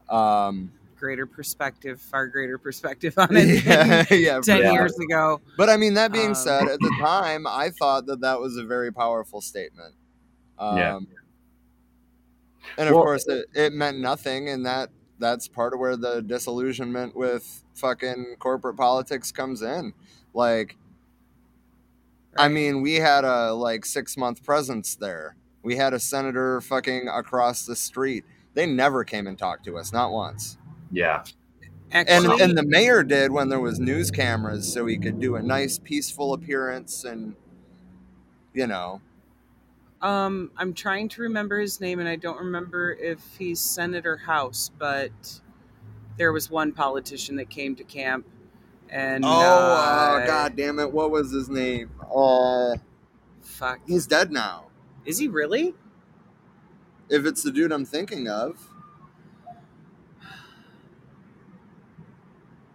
Um, 0.09 0.71
Greater 0.99 1.25
perspective, 1.25 1.99
far 1.99 2.27
greater 2.27 2.59
perspective 2.59 3.15
on 3.17 3.29
it. 3.35 3.65
yeah, 3.65 4.03
than 4.09 4.19
yeah, 4.21 4.39
ten 4.41 4.61
for 4.61 4.71
years 4.71 4.95
ago. 4.99 5.41
But 5.57 5.67
I 5.69 5.77
mean, 5.77 5.95
that 5.95 6.11
being 6.11 6.27
Um, 6.29 6.35
said, 6.35 6.67
at 6.67 6.79
the 6.79 6.95
time, 7.01 7.47
I 7.47 7.71
thought 7.71 8.05
that 8.05 8.21
that 8.21 8.39
was 8.39 8.55
a 8.57 8.63
very 8.63 8.93
powerful 8.93 9.41
statement. 9.41 9.95
Um, 10.59 10.77
Yeah. 10.77 10.99
And 12.77 12.87
of 12.87 12.93
Well- 12.95 13.03
course, 13.03 13.27
it, 13.27 13.47
it 13.55 13.73
meant 13.73 13.97
nothing, 13.99 14.49
and 14.49 14.63
that 14.67 14.89
that's 15.21 15.47
part 15.47 15.73
of 15.73 15.79
where 15.79 15.95
the 15.95 16.21
disillusionment 16.21 17.15
with 17.15 17.63
fucking 17.75 18.35
corporate 18.39 18.75
politics 18.75 19.31
comes 19.31 19.61
in. 19.61 19.93
Like, 20.33 20.75
I 22.37 22.47
mean, 22.47 22.81
we 22.81 22.95
had 22.95 23.23
a 23.23 23.53
like 23.53 23.85
six 23.85 24.17
month 24.17 24.43
presence 24.43 24.95
there. 24.95 25.35
We 25.63 25.75
had 25.75 25.93
a 25.93 25.99
senator 25.99 26.59
fucking 26.59 27.07
across 27.07 27.65
the 27.65 27.75
street. 27.75 28.25
They 28.53 28.65
never 28.65 29.03
came 29.03 29.27
and 29.27 29.37
talked 29.37 29.65
to 29.65 29.77
us, 29.77 29.93
not 29.93 30.11
once. 30.11 30.57
Yeah. 30.91 31.23
And 31.91 32.07
and 32.09 32.57
the 32.57 32.63
mayor 32.65 33.03
did 33.03 33.31
when 33.31 33.49
there 33.49 33.59
was 33.59 33.79
news 33.79 34.11
cameras, 34.11 34.71
so 34.71 34.85
he 34.85 34.97
could 34.97 35.19
do 35.19 35.35
a 35.35 35.41
nice 35.41 35.77
peaceful 35.77 36.33
appearance, 36.33 37.03
and 37.03 37.35
you 38.53 38.65
know, 38.65 39.01
Um, 40.01 40.51
I'm 40.57 40.73
trying 40.73 41.09
to 41.09 41.21
remember 41.21 41.59
his 41.59 41.79
name, 41.79 41.99
and 41.99 42.09
I 42.09 42.15
don't 42.15 42.39
remember 42.39 42.93
if 42.93 43.19
he's 43.37 43.59
Senator 43.59 44.17
House, 44.17 44.71
but 44.79 45.41
there 46.17 46.31
was 46.31 46.49
one 46.49 46.71
politician 46.71 47.35
that 47.35 47.49
came 47.49 47.75
to 47.75 47.83
camp, 47.83 48.25
and 48.89 49.23
oh 49.23 49.29
uh, 49.29 50.21
uh, 50.21 50.25
god 50.25 50.55
damn 50.55 50.79
it, 50.79 50.91
what 50.91 51.11
was 51.11 51.31
his 51.31 51.49
name? 51.49 51.91
Uh, 52.13 52.77
fuck, 53.41 53.79
he's 53.87 54.07
dead 54.07 54.31
now. 54.31 54.67
is 55.05 55.19
he 55.19 55.27
really? 55.27 55.75
If 57.09 57.25
it's 57.25 57.43
the 57.43 57.51
dude 57.51 57.71
I'm 57.71 57.85
thinking 57.85 58.27
of, 58.27 58.69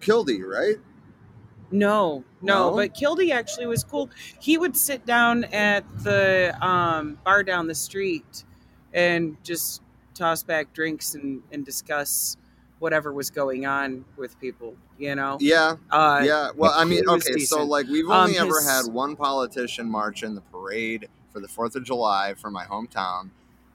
Kildee, 0.00 0.42
right? 0.42 0.76
No, 1.70 2.24
no, 2.42 2.70
No? 2.70 2.76
but 2.76 2.94
Kildee 2.94 3.32
actually 3.32 3.66
was 3.66 3.82
cool. 3.84 4.08
He 4.40 4.56
would 4.58 4.76
sit 4.76 5.04
down 5.06 5.44
at 5.44 5.84
the 6.04 6.56
um, 6.64 7.18
bar 7.24 7.42
down 7.42 7.66
the 7.66 7.74
street 7.74 8.44
and 8.94 9.36
just 9.42 9.82
toss 10.14 10.42
back 10.42 10.72
drinks 10.72 11.14
and, 11.14 11.42
and 11.52 11.64
discuss 11.64 12.36
whatever 12.78 13.12
was 13.12 13.30
going 13.30 13.66
on 13.66 14.04
with 14.16 14.38
people, 14.40 14.74
you 14.98 15.14
know? 15.14 15.38
Yeah, 15.40 15.76
Uh, 15.90 16.22
yeah. 16.24 16.50
Well, 16.54 16.72
I 16.74 16.84
mean, 16.84 17.08
okay, 17.08 17.38
so 17.38 17.64
like 17.64 17.86
we've 17.88 18.04
Um, 18.06 18.12
only 18.28 18.38
ever 18.38 18.60
his- 18.60 18.68
had 18.68 18.86
one 18.92 19.16
politician 19.16 19.88
march 19.90 20.22
in 20.22 20.34
the 20.34 20.40
parade 20.42 21.08
for 21.32 21.40
the 21.40 21.48
Fourth 21.48 21.74
of 21.74 21.84
July 21.84 22.34
for 22.34 22.50
my 22.50 22.64
hometown, 22.64 23.30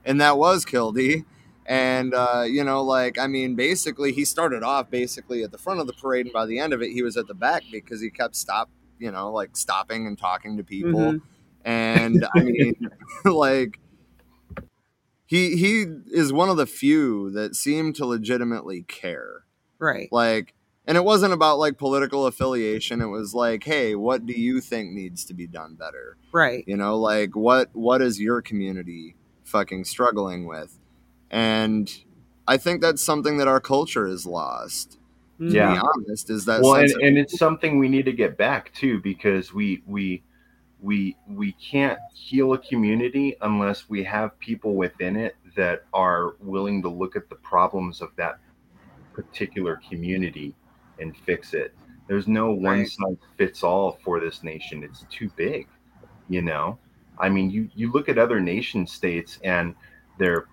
and 0.06 0.22
that 0.22 0.38
was 0.38 0.66
Kildee. 0.66 1.26
And 1.72 2.14
uh, 2.14 2.44
you 2.48 2.64
know, 2.66 2.84
like 2.84 3.18
I 3.18 3.28
mean, 3.28 3.56
basically, 3.56 4.12
he 4.12 4.26
started 4.26 4.62
off 4.62 4.90
basically 4.90 5.42
at 5.44 5.52
the 5.52 5.58
front 5.58 5.80
of 5.80 5.88
the 5.88 5.94
parade, 5.94 6.26
and 6.26 6.34
by 6.34 6.46
the 6.46 6.60
end 6.60 6.74
of 6.74 6.82
it, 6.82 6.92
he 6.92 7.02
was 7.02 7.16
at 7.16 7.28
the 7.28 7.34
back 7.34 7.64
because 7.72 8.02
he 8.02 8.10
kept 8.10 8.36
stop, 8.36 8.70
you 9.00 9.10
know, 9.10 9.32
like 9.32 9.56
stopping 9.56 10.06
and 10.06 10.18
talking 10.18 10.58
to 10.58 10.64
people. 10.64 11.00
Mhm. 11.14 11.22
And 11.64 12.26
I 12.36 12.40
mean, 12.44 12.90
like 13.26 13.80
he 15.26 15.56
he 15.56 15.86
is 16.12 16.34
one 16.34 16.50
of 16.50 16.58
the 16.58 16.66
few 16.66 17.30
that 17.32 17.56
seem 17.56 17.94
to 17.94 18.06
legitimately 18.06 18.84
care 18.84 19.44
Right. 19.80 20.10
like 20.12 20.54
and 20.86 20.98
it 20.98 21.04
wasn't 21.04 21.34
about 21.34 21.58
like 21.58 21.78
political 21.78 22.28
affiliation 22.28 23.02
it 23.02 23.08
was 23.08 23.34
like 23.34 23.64
hey 23.64 23.96
what 23.96 24.26
do 24.26 24.34
you 24.34 24.60
think 24.62 24.92
needs 24.92 25.24
to 25.26 25.34
be 25.34 25.48
done 25.48 25.76
better 25.76 26.18
Right. 26.32 26.64
you 26.68 26.76
know 26.78 27.00
like 27.00 27.36
what 27.36 27.70
what 27.74 28.02
is 28.02 28.20
your 28.20 28.42
community 28.42 29.16
fucking 29.44 29.86
struggling 29.86 30.46
with 30.46 30.78
and 31.32 32.04
i 32.48 32.58
think 32.58 32.82
that's 32.82 33.02
something 33.04 33.38
that 33.38 33.48
our 33.48 33.60
culture 33.60 34.06
is 34.08 34.26
lost 34.26 35.00
to 35.40 35.48
Yeah. 35.50 35.74
be 35.74 35.80
honest 35.96 36.30
is 36.30 36.46
that 36.46 36.62
well, 36.62 36.76
and, 36.76 36.92
of- 36.92 37.02
and 37.02 37.18
it's 37.18 37.40
something 37.40 37.80
we 37.80 37.90
need 37.90 38.06
to 38.06 38.14
get 38.14 38.38
back 38.38 38.72
to 38.76 39.00
because 39.02 39.52
we 39.54 39.82
we 39.88 40.22
we 40.82 41.16
we 41.28 41.54
can't 41.54 41.98
heal 42.14 42.54
a 42.54 42.58
community 42.60 43.36
unless 43.42 43.90
we 43.90 44.04
have 44.04 44.38
people 44.40 44.76
within 44.76 45.16
it 45.16 45.36
that 45.56 45.86
are 45.94 46.36
willing 46.40 46.82
to 46.84 46.90
look 46.90 47.16
at 47.16 47.28
the 47.30 47.36
problems 47.36 48.02
of 48.02 48.10
that 48.18 48.38
particular 49.14 49.80
community 49.90 50.54
and 51.00 51.16
fix 51.18 51.54
it. 51.54 51.74
There's 52.08 52.28
no 52.28 52.52
one 52.52 52.80
Right. 52.80 52.88
size 52.88 53.18
fits 53.38 53.64
all 53.64 54.00
for 54.04 54.20
this 54.20 54.44
nation. 54.44 54.84
It's 54.84 55.06
too 55.10 55.30
big, 55.36 55.68
you 56.30 56.42
know. 56.42 56.78
I 57.18 57.30
mean, 57.30 57.50
you 57.50 57.70
you 57.76 57.92
look 57.92 58.10
at 58.10 58.18
other 58.18 58.40
nation 58.40 58.86
states 58.86 59.40
and 59.44 59.74
they're 60.20 60.46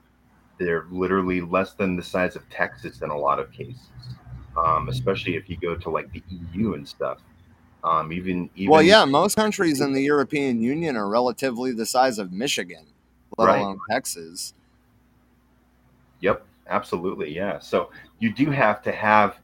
they're 0.59 0.87
literally 0.91 1.41
less 1.41 1.75
than 1.75 1.97
the 1.97 2.03
size 2.03 2.37
of 2.37 2.49
Texas 2.51 3.03
in 3.03 3.11
a 3.11 3.17
lot 3.17 3.39
of 3.39 3.51
cases. 3.53 3.91
Um, 4.57 4.89
especially 4.89 5.37
if 5.37 5.49
you 5.49 5.57
go 5.57 5.77
to 5.77 5.91
like 5.91 6.11
the 6.13 6.23
EU 6.31 6.75
and 6.75 6.87
stuff. 6.87 7.19
Um, 7.85 8.13
even 8.13 8.51
even 8.57 8.73
well 8.73 8.83
yeah 8.83 9.05
most 9.05 9.37
countries 9.37 9.81
in 9.81 9.93
the 9.93 10.03
european 10.03 10.61
union 10.61 10.97
are 10.97 11.09
relatively 11.09 11.71
the 11.71 11.87
size 11.87 12.19
of 12.19 12.33
michigan 12.33 12.85
let 13.39 13.47
Right. 13.47 13.61
alone 13.61 13.79
texas 13.89 14.53
Yep, 16.21 16.45
absolutely. 16.69 17.35
Yeah. 17.35 17.59
So 17.59 17.91
you 18.19 18.33
do 18.33 18.51
have 18.51 18.83
to 18.83 18.93
have 18.93 19.39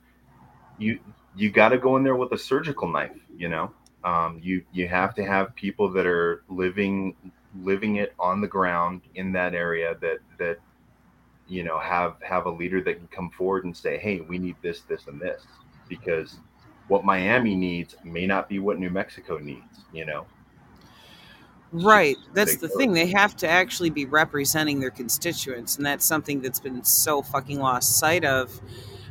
you 0.79 0.99
you 1.37 1.51
got 1.51 1.71
to 1.71 1.79
go 1.79 1.97
in 1.97 2.05
there 2.05 2.17
with 2.17 2.33
a 2.33 2.39
surgical 2.39 2.89
knife, 2.89 3.17
you 3.37 3.49
know. 3.49 3.73
Um, 4.05 4.41
you 4.43 4.63
you 4.73 4.87
have 4.89 5.15
to 5.15 5.25
have 5.25 5.55
people 5.55 5.91
that 5.93 6.07
are 6.07 6.43
living 6.49 7.15
living 7.63 7.97
it 7.97 8.15
on 8.19 8.41
the 8.41 8.49
ground 8.49 9.03
in 9.15 9.33
that 9.33 9.55
area 9.55 9.97
that 10.01 10.19
that 10.39 10.59
you 11.49 11.63
know 11.63 11.79
have 11.79 12.17
have 12.23 12.47
a 12.47 12.51
leader 12.51 12.81
that 12.83 12.97
can 12.97 13.09
come 13.09 13.31
forward 13.31 13.65
and 13.65 13.77
say, 13.77 13.99
"Hey, 13.99 14.21
we 14.21 14.39
need 14.39 14.57
this 14.63 14.81
this 14.83 15.07
and 15.07 15.21
this." 15.21 15.43
Because 15.89 16.39
what 16.89 17.05
Miami 17.05 17.55
needs 17.55 17.95
may 18.05 18.27
not 18.27 18.49
be 18.49 18.59
what 18.59 18.79
New 18.79 18.91
Mexico 18.91 19.39
needs. 19.39 19.85
You 19.93 20.07
know. 20.07 20.27
Right. 21.73 22.17
That's 22.35 22.59
the 22.59 22.69
thing. 22.69 22.93
They 22.93 23.11
have 23.11 23.35
to 23.39 23.49
actually 23.49 23.91
be 23.91 24.05
representing 24.05 24.79
their 24.79 24.93
constituents, 24.93 25.77
and 25.77 25.85
that's 25.85 26.07
something 26.07 26.41
that's 26.41 26.61
been 26.61 26.85
so 26.85 27.21
fucking 27.21 27.59
lost 27.59 27.99
sight 27.99 28.25
of. 28.25 28.61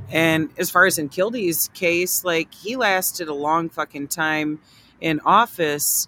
And 0.09 0.49
as 0.57 0.69
far 0.69 0.85
as 0.85 0.97
in 0.97 1.09
Kildee's 1.09 1.69
case, 1.73 2.23
like 2.23 2.53
he 2.53 2.75
lasted 2.77 3.27
a 3.27 3.33
long 3.33 3.69
fucking 3.69 4.07
time 4.07 4.59
in 5.01 5.19
office, 5.25 6.07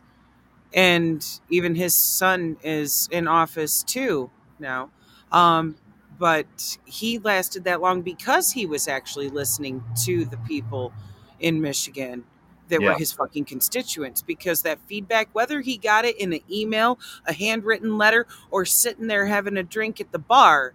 and 0.73 1.26
even 1.49 1.76
his 1.76 1.93
son 1.93 2.56
is 2.64 3.10
in 3.11 3.27
office 3.27 3.84
too 3.84 4.31
now. 4.57 4.91
Um, 5.31 5.76
but 6.18 6.78
he 6.86 7.20
lasted 7.20 7.64
that 7.66 7.82
long 7.82 8.02
because 8.02 8.52
he 8.52 8.66
was 8.66 8.88
actually 8.88 9.30
listening 9.30 9.84
to 10.06 10.26
the 10.26 10.38
people 10.38 10.94
in 11.40 11.62
Michigan 11.62 12.24
that 12.70 12.82
were 12.82 12.94
his 12.94 13.12
fucking 13.12 13.46
constituents 13.46 14.22
because 14.22 14.64
that 14.64 14.80
feedback, 14.88 15.30
whether 15.34 15.62
he 15.62 15.78
got 15.78 16.06
it 16.06 16.20
in 16.20 16.34
an 16.34 16.40
email, 16.52 16.98
a 17.28 17.34
handwritten 17.34 17.98
letter, 17.98 18.26
or 18.50 18.66
sitting 18.66 19.08
there 19.08 19.26
having 19.28 19.58
a 19.58 19.64
drink 19.64 20.02
at 20.02 20.12
the 20.12 20.20
bar, 20.20 20.74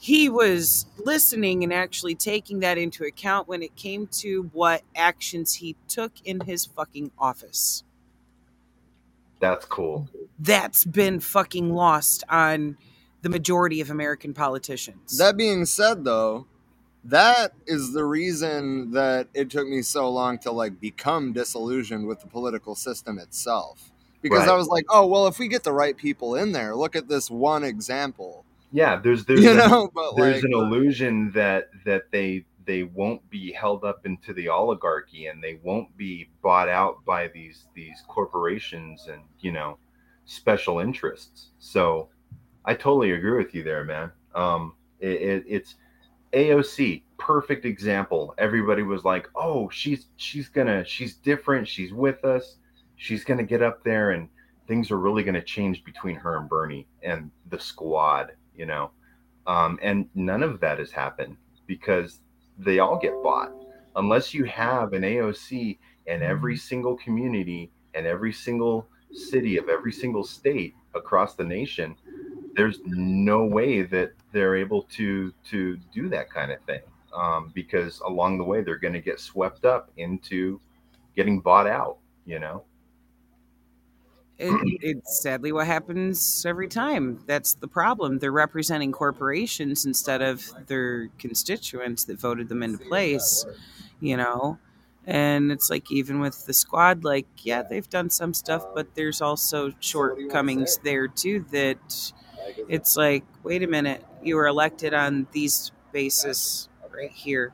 he 0.00 0.28
was 0.28 0.86
listening 0.98 1.62
and 1.64 1.72
actually 1.72 2.14
taking 2.14 2.60
that 2.60 2.78
into 2.78 3.04
account 3.04 3.48
when 3.48 3.62
it 3.62 3.74
came 3.76 4.06
to 4.08 4.50
what 4.52 4.82
actions 4.94 5.54
he 5.54 5.76
took 5.88 6.12
in 6.24 6.40
his 6.40 6.64
fucking 6.64 7.10
office. 7.18 7.82
That's 9.38 9.66
cool. 9.66 10.08
That's 10.38 10.84
been 10.84 11.20
fucking 11.20 11.72
lost 11.74 12.24
on 12.28 12.76
the 13.22 13.28
majority 13.28 13.80
of 13.80 13.90
American 13.90 14.34
politicians. 14.34 15.18
That 15.18 15.36
being 15.36 15.64
said, 15.66 16.04
though, 16.04 16.46
that 17.04 17.52
is 17.66 17.92
the 17.92 18.04
reason 18.04 18.90
that 18.92 19.28
it 19.34 19.50
took 19.50 19.66
me 19.68 19.82
so 19.82 20.08
long 20.10 20.38
to 20.40 20.50
like 20.52 20.80
become 20.80 21.32
disillusioned 21.32 22.06
with 22.06 22.20
the 22.20 22.26
political 22.26 22.74
system 22.74 23.18
itself. 23.18 23.92
Because 24.22 24.48
I 24.48 24.56
was 24.56 24.66
like, 24.66 24.86
oh 24.88 25.06
well, 25.06 25.28
if 25.28 25.38
we 25.38 25.46
get 25.46 25.62
the 25.62 25.72
right 25.72 25.96
people 25.96 26.34
in 26.34 26.50
there, 26.52 26.74
look 26.74 26.96
at 26.96 27.06
this 27.08 27.30
one 27.30 27.62
example. 27.62 28.44
Yeah, 28.72 28.96
there's 28.96 29.24
there's 29.24 29.40
You 29.44 29.52
an- 29.52 29.56
know, 29.58 29.90
but, 29.94 30.16
there's 30.16 30.36
like- 30.42 30.44
an 30.44 30.52
illusion 30.52 31.30
that 31.32 31.68
that 31.84 32.10
they 32.10 32.44
they 32.64 32.82
won't 32.82 33.28
be 33.30 33.52
held 33.52 33.84
up 33.84 34.04
into 34.04 34.32
the 34.32 34.48
oligarchy 34.48 35.26
and 35.26 35.44
they 35.44 35.60
won't 35.62 35.96
be 35.96 36.28
bought 36.42 36.68
out 36.68 37.04
by 37.04 37.28
these 37.28 37.66
these 37.74 38.02
corporations 38.08 39.06
and 39.08 39.22
you 39.40 39.52
know 39.52 39.78
special 40.24 40.80
interests. 40.80 41.50
So 41.60 42.08
I 42.66 42.74
totally 42.74 43.12
agree 43.12 43.36
with 43.36 43.54
you 43.54 43.62
there, 43.62 43.84
man. 43.84 44.10
Um, 44.34 44.74
it, 44.98 45.22
it, 45.22 45.44
it's 45.48 45.76
AOC, 46.32 47.02
perfect 47.18 47.64
example. 47.64 48.34
Everybody 48.38 48.82
was 48.82 49.04
like, 49.04 49.28
"Oh, 49.36 49.68
she's 49.70 50.06
she's 50.16 50.48
gonna 50.48 50.84
she's 50.84 51.14
different. 51.14 51.68
She's 51.68 51.92
with 51.92 52.24
us. 52.24 52.56
She's 52.96 53.24
gonna 53.24 53.44
get 53.44 53.62
up 53.62 53.84
there, 53.84 54.10
and 54.10 54.28
things 54.66 54.90
are 54.90 54.98
really 54.98 55.22
gonna 55.22 55.42
change 55.42 55.84
between 55.84 56.16
her 56.16 56.36
and 56.38 56.48
Bernie 56.48 56.86
and 57.02 57.30
the 57.50 57.58
squad." 57.58 58.32
You 58.54 58.66
know, 58.66 58.90
um, 59.46 59.78
and 59.80 60.08
none 60.14 60.42
of 60.42 60.60
that 60.60 60.78
has 60.78 60.90
happened 60.90 61.36
because 61.66 62.20
they 62.58 62.80
all 62.80 62.98
get 62.98 63.12
bought. 63.22 63.52
Unless 63.94 64.34
you 64.34 64.44
have 64.44 64.92
an 64.92 65.02
AOC 65.02 65.78
in 66.06 66.22
every 66.22 66.56
single 66.56 66.96
community 66.96 67.70
and 67.94 68.06
every 68.06 68.32
single 68.32 68.88
city 69.12 69.56
of 69.56 69.68
every 69.68 69.92
single 69.92 70.24
state 70.24 70.74
across 70.94 71.34
the 71.34 71.44
nation, 71.44 71.96
there's 72.56 72.80
no 72.84 73.44
way 73.44 73.82
that 73.82 74.12
they're 74.32 74.56
able 74.56 74.82
to 74.82 75.32
to 75.44 75.76
do 75.92 76.08
that 76.08 76.30
kind 76.30 76.50
of 76.50 76.60
thing 76.62 76.80
um, 77.14 77.52
because 77.54 78.00
along 78.00 78.38
the 78.38 78.44
way 78.44 78.62
they're 78.62 78.78
going 78.78 78.94
to 78.94 79.00
get 79.00 79.20
swept 79.20 79.64
up 79.64 79.90
into 79.96 80.60
getting 81.14 81.40
bought 81.40 81.66
out 81.66 81.98
you 82.24 82.38
know 82.38 82.64
it, 84.38 84.78
it's 84.82 85.22
sadly 85.22 85.50
what 85.52 85.66
happens 85.66 86.44
every 86.46 86.68
time. 86.68 87.20
That's 87.26 87.54
the 87.54 87.68
problem. 87.68 88.18
They're 88.18 88.32
representing 88.32 88.92
corporations 88.92 89.86
instead 89.86 90.20
of 90.20 90.52
their 90.66 91.08
constituents 91.18 92.04
that 92.04 92.20
voted 92.20 92.48
them 92.48 92.62
into 92.62 92.78
place, 92.84 93.46
you 94.00 94.16
know? 94.16 94.58
And 95.06 95.52
it's 95.52 95.70
like, 95.70 95.90
even 95.90 96.20
with 96.20 96.46
the 96.46 96.52
squad, 96.52 97.04
like, 97.04 97.26
yeah, 97.38 97.62
they've 97.62 97.88
done 97.88 98.10
some 98.10 98.34
stuff, 98.34 98.66
but 98.74 98.94
there's 98.94 99.22
also 99.22 99.72
shortcomings 99.80 100.78
there 100.84 101.08
too 101.08 101.46
that 101.52 102.12
it's 102.68 102.96
like, 102.96 103.24
wait 103.42 103.62
a 103.62 103.66
minute, 103.66 104.04
you 104.22 104.36
were 104.36 104.46
elected 104.46 104.94
on 104.94 105.26
these 105.32 105.72
basis 105.92 106.68
right 106.94 107.10
here. 107.10 107.52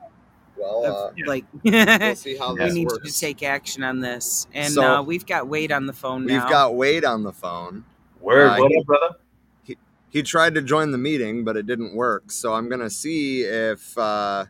Well, 0.57 0.85
of, 0.85 1.13
uh, 1.17 1.25
like, 1.25 1.45
we'll 1.63 2.15
see 2.15 2.37
how 2.37 2.55
we 2.55 2.71
need 2.71 2.87
works. 2.87 3.13
to 3.13 3.19
take 3.19 3.43
action 3.43 3.83
on 3.83 3.99
this. 3.99 4.47
And 4.53 4.71
So- 4.73 4.83
uh, 4.83 5.01
we've 5.01 5.25
got 5.25 5.47
Wade 5.47 5.71
on 5.71 5.85
the 5.87 5.93
phone 5.93 6.25
now. 6.25 6.41
We've 6.43 6.49
got 6.51 6.75
Wade 6.75 7.03
on 7.05 7.23
the 7.23 7.33
phone. 7.33 7.85
Word, 8.21 8.47
Uh, 8.47 8.57
what 8.57 8.71
he- 8.71 8.79
up, 8.79 8.85
brother? 8.85 9.15
He, 9.63 9.77
he 10.09 10.23
tried 10.23 10.55
to 10.55 10.61
join 10.61 10.91
the 10.91 10.97
meeting, 10.97 11.43
but 11.43 11.57
it 11.57 11.65
didn't 11.65 11.95
work. 11.95 12.31
So 12.31 12.53
I'm 12.53 12.69
gonna 12.69 12.89
see 12.89 13.41
if 13.41 13.97
uh, 13.97 14.45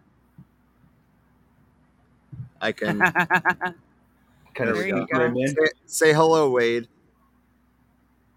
I 2.61 2.71
can. 2.71 2.99
Kind 4.53 4.69
of 4.69 4.77
There 4.77 4.89
sneak 4.89 5.11
him 5.11 5.35
in. 5.35 5.47
Say, 5.47 5.55
say 5.85 6.13
hello, 6.13 6.51
Wade. 6.51 6.87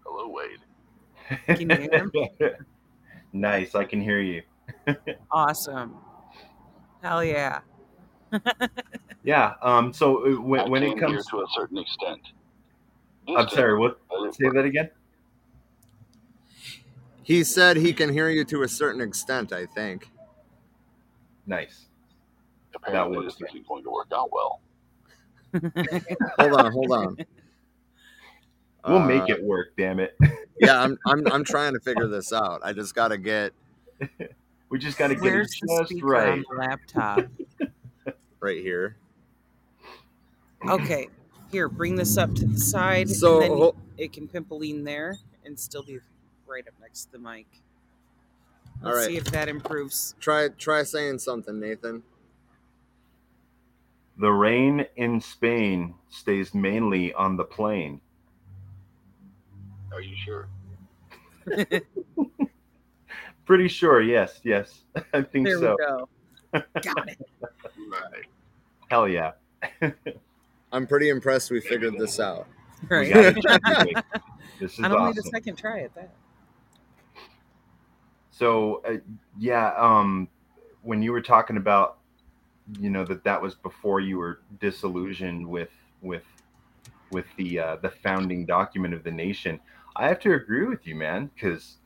Hello, 0.03 0.27
Wade. 0.29 0.57
Can 1.47 1.69
you 1.69 1.75
hear 1.77 1.89
him? 1.91 2.11
nice 3.33 3.75
i 3.75 3.83
can 3.83 4.01
hear 4.01 4.21
you 4.21 4.41
Awesome. 5.31 5.95
Hell 7.01 7.23
yeah. 7.23 7.59
yeah 9.23 9.53
um 9.61 9.93
so 9.93 10.25
uh, 10.25 10.41
when, 10.41 10.59
I 10.61 10.67
when 10.67 10.83
it 10.83 10.99
comes 10.99 11.25
to 11.27 11.39
a 11.39 11.45
certain 11.53 11.77
extent. 11.77 12.19
i'm 13.37 13.47
sorry 13.49 13.77
what 13.77 13.99
say 14.31 14.49
that 14.49 14.65
again 14.65 14.89
He 17.23 17.43
said 17.43 17.75
he 17.75 17.91
can 17.91 18.11
hear 18.13 18.29
you 18.29 18.45
to 18.45 18.63
a 18.63 18.69
certain 18.69 19.01
extent. 19.01 19.51
I 19.51 19.65
think. 19.65 20.09
nice 21.45 21.87
Apparently, 22.73 23.17
works 23.17 23.35
this 23.37 23.49
isn't 23.49 23.67
going 23.67 23.83
to 23.83 23.89
work 23.89 24.07
out 24.15 24.29
well. 24.31 24.61
hold 26.39 26.53
on, 26.53 26.71
hold 26.71 26.91
on. 26.91 27.17
We'll 28.87 29.01
make 29.01 29.23
Uh, 29.23 29.27
it 29.29 29.43
work 29.43 29.69
damn 29.77 29.99
it 29.99 30.15
Yeah, 30.59 30.81
I'm, 30.81 30.97
I'm 31.07 31.27
I'm 31.31 31.43
trying 31.45 31.73
to 31.73 31.79
figure 31.81 32.07
this 32.07 32.33
out. 32.33 32.61
I 32.63 32.73
just 32.73 32.95
got 32.95 33.09
to 33.09 33.17
get 33.19 33.53
we 34.69 34.79
just 34.79 34.97
got 34.97 35.09
to 35.09 35.15
get 35.15 35.35
it 35.35 35.43
Where's 35.43 35.49
the 35.61 35.67
just 35.67 35.89
speaker 35.89 36.25
on 36.27 36.39
right 36.39 36.45
the 36.49 36.55
laptop? 36.57 37.25
right 38.41 38.61
here. 38.61 38.97
Okay. 40.67 41.09
Here, 41.51 41.69
bring 41.69 41.95
this 41.95 42.17
up 42.17 42.33
to 42.35 42.45
the 42.45 42.59
side. 42.59 43.09
So, 43.09 43.41
and 43.41 43.43
then 43.43 43.71
it 43.97 44.13
can 44.13 44.27
pimple 44.27 44.61
in 44.63 44.83
there 44.83 45.17
and 45.45 45.59
still 45.59 45.83
be 45.83 45.99
right 46.47 46.67
up 46.67 46.73
next 46.81 47.05
to 47.05 47.11
the 47.13 47.19
mic. 47.19 47.47
All 48.85 48.93
Let's 48.93 48.97
right. 48.97 49.07
see 49.07 49.17
if 49.17 49.25
that 49.25 49.49
improves. 49.49 50.15
Try 50.19 50.49
try 50.49 50.83
saying 50.83 51.19
something, 51.19 51.59
Nathan. 51.59 52.03
the 54.17 54.31
rain 54.31 54.85
in 54.97 55.21
spain 55.21 55.95
stays 56.09 56.53
mainly 56.53 57.13
on 57.13 57.37
the 57.37 57.43
plain 57.45 58.01
Are 59.93 60.01
you 60.01 60.15
sure? 60.15 60.47
pretty 63.45 63.69
sure 63.69 64.01
yes 64.01 64.41
yes 64.43 64.81
i 65.13 65.21
think 65.21 65.45
There 65.47 65.59
so 65.59 65.75
we 65.79 65.85
go. 65.85 66.09
Got 66.81 67.07
it. 67.09 67.17
Right. 67.89 68.25
hell 68.89 69.07
yeah 69.07 69.31
I'm 70.73 70.85
pretty 70.85 71.07
impressed 71.09 71.49
we 71.49 71.61
figured 71.61 71.97
this 71.97 72.19
out. 72.19 72.45
We 72.89 72.95
Right. 72.97 73.13
got 73.13 73.25
it 73.25 73.35
just 73.41 73.59
right. 73.65 74.03
this 74.59 74.73
is 74.73 74.79
I 74.83 74.89
don't 74.89 74.99
awesome 74.99 75.15
need 75.15 75.19
a 75.19 75.29
second 75.29 75.55
try 75.55 75.79
at 75.79 75.95
that. 75.95 76.13
So 78.31 78.81
uh, 78.85 78.97
yeah, 79.39 79.71
um, 79.77 80.27
when 80.83 81.01
you 81.01 81.11
were 81.13 81.21
talking 81.21 81.55
about, 81.57 81.97
you 82.79 82.89
know, 82.89 83.03
that 83.05 83.23
that 83.23 83.41
was 83.41 83.55
before 83.55 83.99
you 84.01 84.17
were 84.17 84.41
disillusioned 84.59 85.47
with 85.47 85.71
with 86.01 86.23
with 87.11 87.25
the 87.37 87.59
uh, 87.59 87.75
the 87.77 87.89
founding 87.89 88.45
document 88.45 88.93
of 88.93 89.03
the 89.03 89.11
nation, 89.11 89.59
I 89.97 90.07
have 90.07 90.19
to 90.21 90.33
agree 90.33 90.65
with 90.65 90.85
you, 90.85 90.95
man, 90.95 91.31
because 91.33 91.77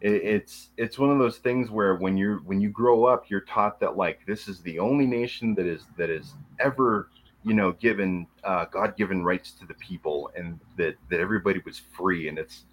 it, 0.00 0.12
it's 0.12 0.70
it's 0.76 0.98
one 0.98 1.10
of 1.10 1.18
those 1.18 1.38
things 1.38 1.70
where 1.70 1.96
when 1.96 2.16
you're 2.16 2.38
when 2.38 2.60
you 2.60 2.70
grow 2.70 3.04
up, 3.04 3.28
you're 3.28 3.42
taught 3.42 3.78
that 3.80 3.96
like 3.96 4.20
this 4.26 4.48
is 4.48 4.60
the 4.62 4.78
only 4.78 5.06
nation 5.06 5.54
that 5.56 5.66
is 5.66 5.86
that 5.96 6.10
is 6.10 6.34
ever 6.58 7.10
you 7.44 7.54
know 7.54 7.72
given 7.72 8.26
uh, 8.44 8.64
God-given 8.66 9.22
rights 9.22 9.52
to 9.52 9.66
the 9.66 9.74
people, 9.74 10.30
and 10.36 10.58
that 10.76 10.96
that 11.10 11.20
everybody 11.20 11.60
was 11.64 11.78
free, 11.78 12.28
and 12.28 12.38
it's 12.38 12.64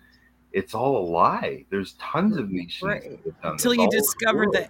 it's 0.54 0.74
all 0.74 0.98
a 0.98 1.06
lie. 1.10 1.66
There's 1.70 1.94
tons 1.94 2.38
of 2.38 2.50
nations 2.50 2.88
Right. 2.88 3.02
that 3.04 3.20
have 3.26 3.42
done 3.42 3.52
Until 3.54 3.74
you 3.74 3.82
all 3.82 3.88
over 3.88 3.98
the 3.98 4.02
discovered 4.02 4.52
that 4.54 4.70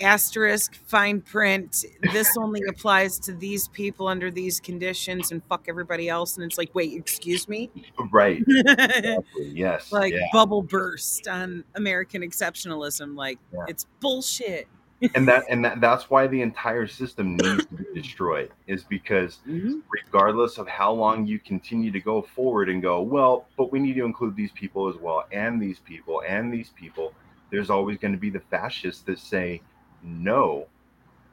asterisk 0.00 0.74
fine 0.86 1.20
print 1.20 1.84
this 2.12 2.36
only 2.36 2.62
applies 2.68 3.18
to 3.18 3.32
these 3.32 3.68
people 3.68 4.06
under 4.06 4.30
these 4.30 4.60
conditions 4.60 5.32
and 5.32 5.42
fuck 5.48 5.64
everybody 5.68 6.08
else 6.08 6.36
and 6.36 6.44
it's 6.44 6.56
like 6.58 6.72
wait 6.74 6.92
excuse 6.94 7.48
me 7.48 7.70
Right. 8.12 8.42
Exactly. 8.48 9.22
Yes. 9.54 9.90
like 9.92 10.12
yeah. 10.12 10.20
bubble 10.32 10.62
burst 10.62 11.26
on 11.28 11.64
american 11.74 12.22
exceptionalism 12.22 13.16
like 13.16 13.38
Yeah. 13.52 13.64
it's 13.68 13.86
bullshit 14.00 14.68
and 15.14 15.26
that 15.28 15.44
and 15.48 15.64
that, 15.64 15.80
that's 15.86 16.10
why 16.10 16.26
the 16.26 16.42
entire 16.42 16.86
system 16.86 17.36
needs 17.36 17.66
to 17.66 17.74
be 17.74 17.84
destroyed 17.94 18.50
is 18.66 18.84
because 18.84 19.38
Mm-hmm. 19.48 19.78
regardless 19.90 20.58
of 20.58 20.68
how 20.68 20.92
long 20.92 21.26
you 21.26 21.38
continue 21.38 21.90
to 21.90 22.00
go 22.00 22.22
forward 22.22 22.68
and 22.68 22.80
go 22.82 23.00
well 23.02 23.46
but 23.56 23.72
we 23.72 23.78
need 23.80 23.94
to 23.94 24.04
include 24.04 24.36
these 24.36 24.52
people 24.52 24.88
as 24.88 24.96
well 24.96 25.24
and 25.32 25.60
these 25.60 25.78
people 25.80 26.22
and 26.26 26.52
these 26.52 26.70
people 26.70 27.12
there's 27.50 27.70
always 27.70 27.96
going 27.98 28.12
to 28.12 28.18
be 28.18 28.28
the 28.30 28.40
fascists 28.50 29.02
that 29.02 29.18
say 29.18 29.60
no 30.02 30.66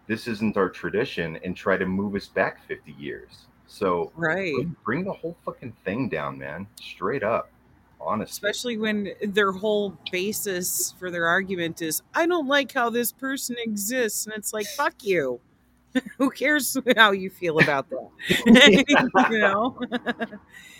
this 0.08 0.28
isn't 0.28 0.56
our 0.56 0.70
tradition 0.70 1.38
and 1.44 1.56
try 1.56 1.78
to 1.78 1.86
move 1.86 2.16
us 2.16 2.28
back 2.28 2.66
50 2.68 2.94
years 2.94 3.46
so 3.68 4.12
Right. 4.16 4.54
bring, 4.56 4.76
bring 4.84 5.04
the 5.06 5.14
whole 5.14 5.36
fucking 5.46 5.74
thing 5.84 6.10
down 6.10 6.38
man 6.38 6.68
straight 6.80 7.24
up 7.24 7.50
honestly 8.00 8.32
Especially 8.32 8.78
when 8.78 9.12
their 9.22 9.52
whole 9.52 9.98
basis 10.12 10.94
for 11.00 11.10
their 11.10 11.28
argument 11.28 11.82
is, 11.82 12.04
I 12.14 12.26
don't 12.28 12.48
like 12.48 12.72
how 12.74 12.90
this 12.90 13.12
person 13.12 13.56
exists. 13.60 14.26
And 14.26 14.36
it's 14.36 14.54
like, 14.54 14.68
fuck 14.68 14.94
you. 15.02 15.40
Who 16.18 16.30
cares 16.30 16.78
how 16.96 17.12
you 17.12 17.30
feel 17.30 17.60
about 17.60 17.90
that? 17.90 18.10
you 19.32 19.40
know? 19.40 19.80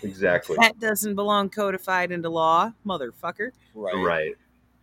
exactly 0.02 0.56
that 0.60 0.78
doesn't 0.78 1.14
belong 1.14 1.48
codified 1.48 2.12
into 2.12 2.28
law, 2.28 2.72
motherfucker. 2.84 3.50
Right. 3.74 3.94
right 3.94 4.36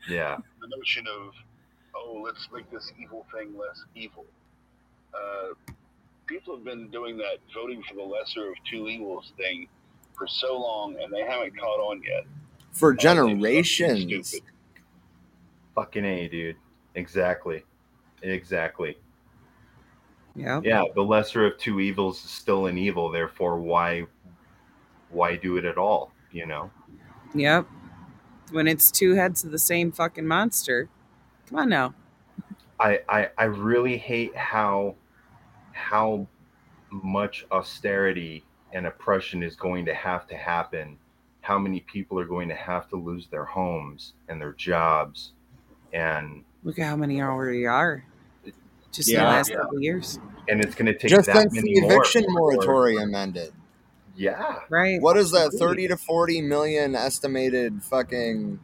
yeah 0.10 0.38
the 0.60 0.68
notion 0.76 1.06
of, 1.08 1.34
oh, 2.04 2.22
let's 2.24 2.48
make 2.54 2.70
this 2.72 2.92
evil 3.02 3.26
thing 3.34 3.58
less 3.58 3.84
evil. 3.96 4.26
Uh, 5.14 5.54
people 6.26 6.56
have 6.56 6.66
been 6.66 6.90
doing 6.90 7.18
that 7.18 7.38
voting 7.54 7.84
for 7.88 7.96
the 7.96 8.02
lesser 8.02 8.50
of 8.50 8.56
two 8.70 8.88
evils 8.88 9.34
thing 9.38 9.68
for 10.18 10.28
so 10.28 10.60
long, 10.60 10.96
and 11.02 11.12
they 11.12 11.22
haven't 11.22 11.58
caught 11.58 11.80
on 11.80 12.02
yet. 12.04 12.26
For 12.72 12.94
generations. 12.94 14.36
Fucking 15.76 16.06
A, 16.06 16.28
dude. 16.28 16.56
Exactly. 16.96 17.64
Exactly. 18.22 18.98
Yeah. 20.36 20.62
Yeah, 20.64 20.84
the 20.96 21.02
lesser 21.02 21.46
of 21.46 21.58
two 21.58 21.80
evils 21.80 22.24
is 22.24 22.32
still 22.32 22.66
an 22.66 22.78
evil, 22.78 23.12
therefore 23.12 23.60
why 23.60 24.06
why 25.10 25.36
do 25.36 25.58
it 25.58 25.66
at 25.66 25.78
all, 25.78 26.12
you 26.32 26.48
know? 26.48 26.72
Yep. 27.36 27.68
When 28.52 28.68
it's 28.68 28.90
two 28.90 29.14
heads 29.14 29.44
of 29.44 29.52
the 29.52 29.60
same 29.60 29.92
fucking 29.92 30.26
monster. 30.26 30.90
Come 31.50 31.60
on 31.60 31.70
now. 31.70 31.94
I, 32.80 33.00
I 33.08 33.30
I 33.38 33.44
really 33.46 33.98
hate 33.98 34.36
how 34.36 34.96
how 35.72 36.28
much 36.92 37.46
austerity 37.52 38.44
and 38.74 38.86
oppression 38.88 39.44
is 39.44 39.56
going 39.56 39.86
to 39.86 39.94
have 39.94 40.28
to 40.28 40.36
happen. 40.36 40.98
How 41.42 41.60
many 41.60 41.82
people 41.82 42.20
are 42.20 42.26
going 42.26 42.50
to 42.50 42.56
have 42.56 42.88
to 42.90 42.96
lose 42.96 43.28
their 43.28 43.46
homes 43.46 44.14
and 44.30 44.40
their 44.42 44.54
jobs 44.54 45.34
and 45.92 46.44
Look 46.64 46.80
at 46.80 46.86
how 46.88 46.96
many 46.96 47.22
already 47.22 47.66
are. 47.68 48.06
Just 48.92 49.10
in 49.10 49.18
the 49.18 49.24
last 49.24 49.50
Yeah. 49.50 49.58
couple 49.58 49.78
of 49.78 49.84
years. 49.84 50.20
and 50.48 50.62
it's 50.64 50.76
going 50.76 50.86
to 50.86 50.98
take 50.98 51.10
Just 51.10 51.26
that 51.28 51.36
since 51.38 51.54
many 51.54 51.80
the 51.80 51.86
eviction 51.88 52.22
before- 52.24 52.54
moratorium 52.54 53.14
ended. 53.16 53.54
Yeah. 54.16 54.60
Right. 54.70 55.02
What 55.02 55.18
is 55.18 55.32
that? 55.32 55.52
30 55.54 55.88
to 55.90 55.98
40 55.98 56.42
million 56.42 56.96
estimated 56.96 57.84
fucking 57.84 58.60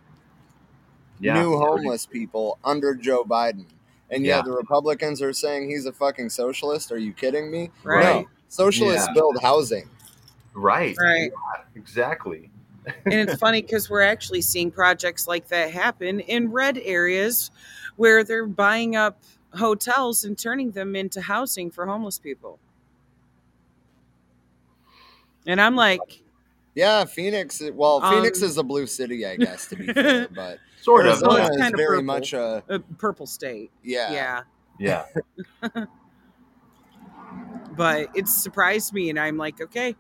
Yeah, 1.19 1.41
new 1.41 1.57
30. 1.57 1.65
homeless 1.65 2.05
people 2.05 2.57
under 2.63 2.95
Joe 2.95 3.23
Biden. 3.23 3.65
And 4.11 4.25
yet 4.25 4.37
Yeah. 4.37 4.41
the 4.43 4.51
Republicans 4.51 5.21
are 5.21 5.33
saying 5.33 5.69
he's 5.69 5.85
a 5.85 5.91
fucking 5.93 6.29
socialist. 6.29 6.91
Are 6.91 6.97
you 6.97 7.13
kidding 7.13 7.51
me? 7.51 7.69
Right. 7.83 8.21
No. 8.23 8.29
Socialists 8.47 9.07
Yeah. 9.07 9.13
build 9.13 9.37
housing. 9.41 9.89
Right. 10.53 10.95
Right. 10.99 11.31
Yeah, 11.31 11.63
exactly. 11.75 12.49
and 13.05 13.13
it's 13.13 13.35
funny 13.39 13.61
because 13.61 13.89
we're 13.89 14.01
actually 14.01 14.41
seeing 14.41 14.71
projects 14.71 15.27
like 15.27 15.47
that 15.49 15.69
happen 15.71 16.19
in 16.21 16.51
red 16.51 16.79
areas 16.83 17.51
where 17.97 18.23
they're 18.23 18.47
buying 18.47 18.95
up 18.95 19.21
hotels 19.53 20.23
and 20.23 20.37
turning 20.39 20.71
them 20.71 20.95
into 20.95 21.21
housing 21.21 21.69
for 21.69 21.85
homeless 21.85 22.17
people. 22.17 22.57
And 25.45 25.59
I'm 25.61 25.75
like, 25.75 26.23
Yeah, 26.75 27.05
Phoenix. 27.05 27.61
Well, 27.73 27.99
Phoenix 28.01 28.41
Um, 28.41 28.47
is 28.49 28.57
a 28.57 28.63
blue 28.63 28.87
city, 28.87 29.25
I 29.25 29.35
guess, 29.35 29.67
to 29.67 29.75
be 29.75 29.91
fair. 29.93 30.27
But 30.33 30.59
Sort 30.81 31.05
of, 31.05 31.13
Arizona 31.13 31.37
yeah. 31.37 31.43
is 31.43 31.49
It's 31.49 31.57
kinda 31.63 31.77
very 31.77 31.87
purple. 31.97 32.03
much 32.03 32.33
a 32.33 32.63
a 32.69 32.79
purple 32.79 33.25
state. 33.27 33.71
yeah. 33.83 34.11
Yeah. 34.11 34.41
Yeah. 34.79 35.05
but 37.75 38.09
it 38.15 38.27
surprised 38.27 38.93
me 38.93 39.09
and 39.09 39.19
i'm 39.19 39.37
like 39.37 39.61
okay 39.61 39.95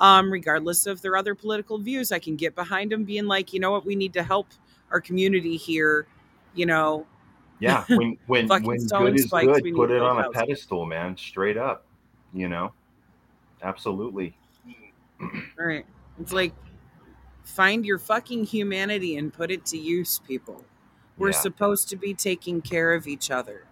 um 0.00 0.30
regardless 0.32 0.86
of 0.86 1.00
their 1.02 1.16
other 1.16 1.34
political 1.34 1.78
views 1.78 2.12
i 2.12 2.18
can 2.18 2.34
get 2.36 2.54
behind 2.54 2.90
them 2.90 3.04
being 3.04 3.26
like 3.26 3.52
you 3.52 3.60
know 3.60 3.70
what 3.70 3.84
we 3.86 3.94
need 3.94 4.12
to 4.12 4.22
help 4.22 4.48
our 4.90 5.00
community 5.00 5.56
here 5.56 6.06
you 6.54 6.66
know 6.66 7.06
Yeah, 7.60 7.84
when 7.88 8.18
when 8.26 8.48
when 8.48 8.62
good 8.62 9.14
is 9.14 9.24
spikes, 9.24 9.60
good, 9.60 9.74
put 9.74 9.90
it 9.90 10.02
on 10.02 10.18
a 10.18 10.22
houses. 10.24 10.32
pedestal, 10.34 10.84
man. 10.86 11.16
Straight 11.16 11.56
up, 11.56 11.86
you 12.34 12.48
know. 12.48 12.72
Absolutely. 13.62 14.34
all 15.20 15.30
right 15.66 15.86
it's 16.20 16.32
like 16.32 16.52
find 17.44 17.84
your 17.86 17.98
fucking 17.98 18.44
humanity 18.44 19.16
and 19.16 19.32
put 19.32 19.50
it 19.50 19.64
to 19.66 19.78
use 19.78 20.18
people 20.20 20.64
we're 21.18 21.32
Yeah. 21.32 21.32
supposed 21.32 21.88
to 21.88 21.96
be 21.96 22.14
taking 22.14 22.62
care 22.62 22.94
of 22.94 23.06
each 23.06 23.30
other 23.30 23.66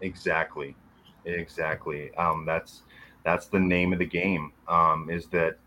Exactly. 0.00 0.76
Exactly. 1.24 2.14
Um, 2.14 2.44
that's 2.46 2.84
that's 3.24 3.48
the 3.48 3.60
name 3.60 3.92
of 3.92 3.98
the 3.98 4.06
game. 4.06 4.52
Um, 4.66 5.10
is 5.10 5.28
that 5.28 5.58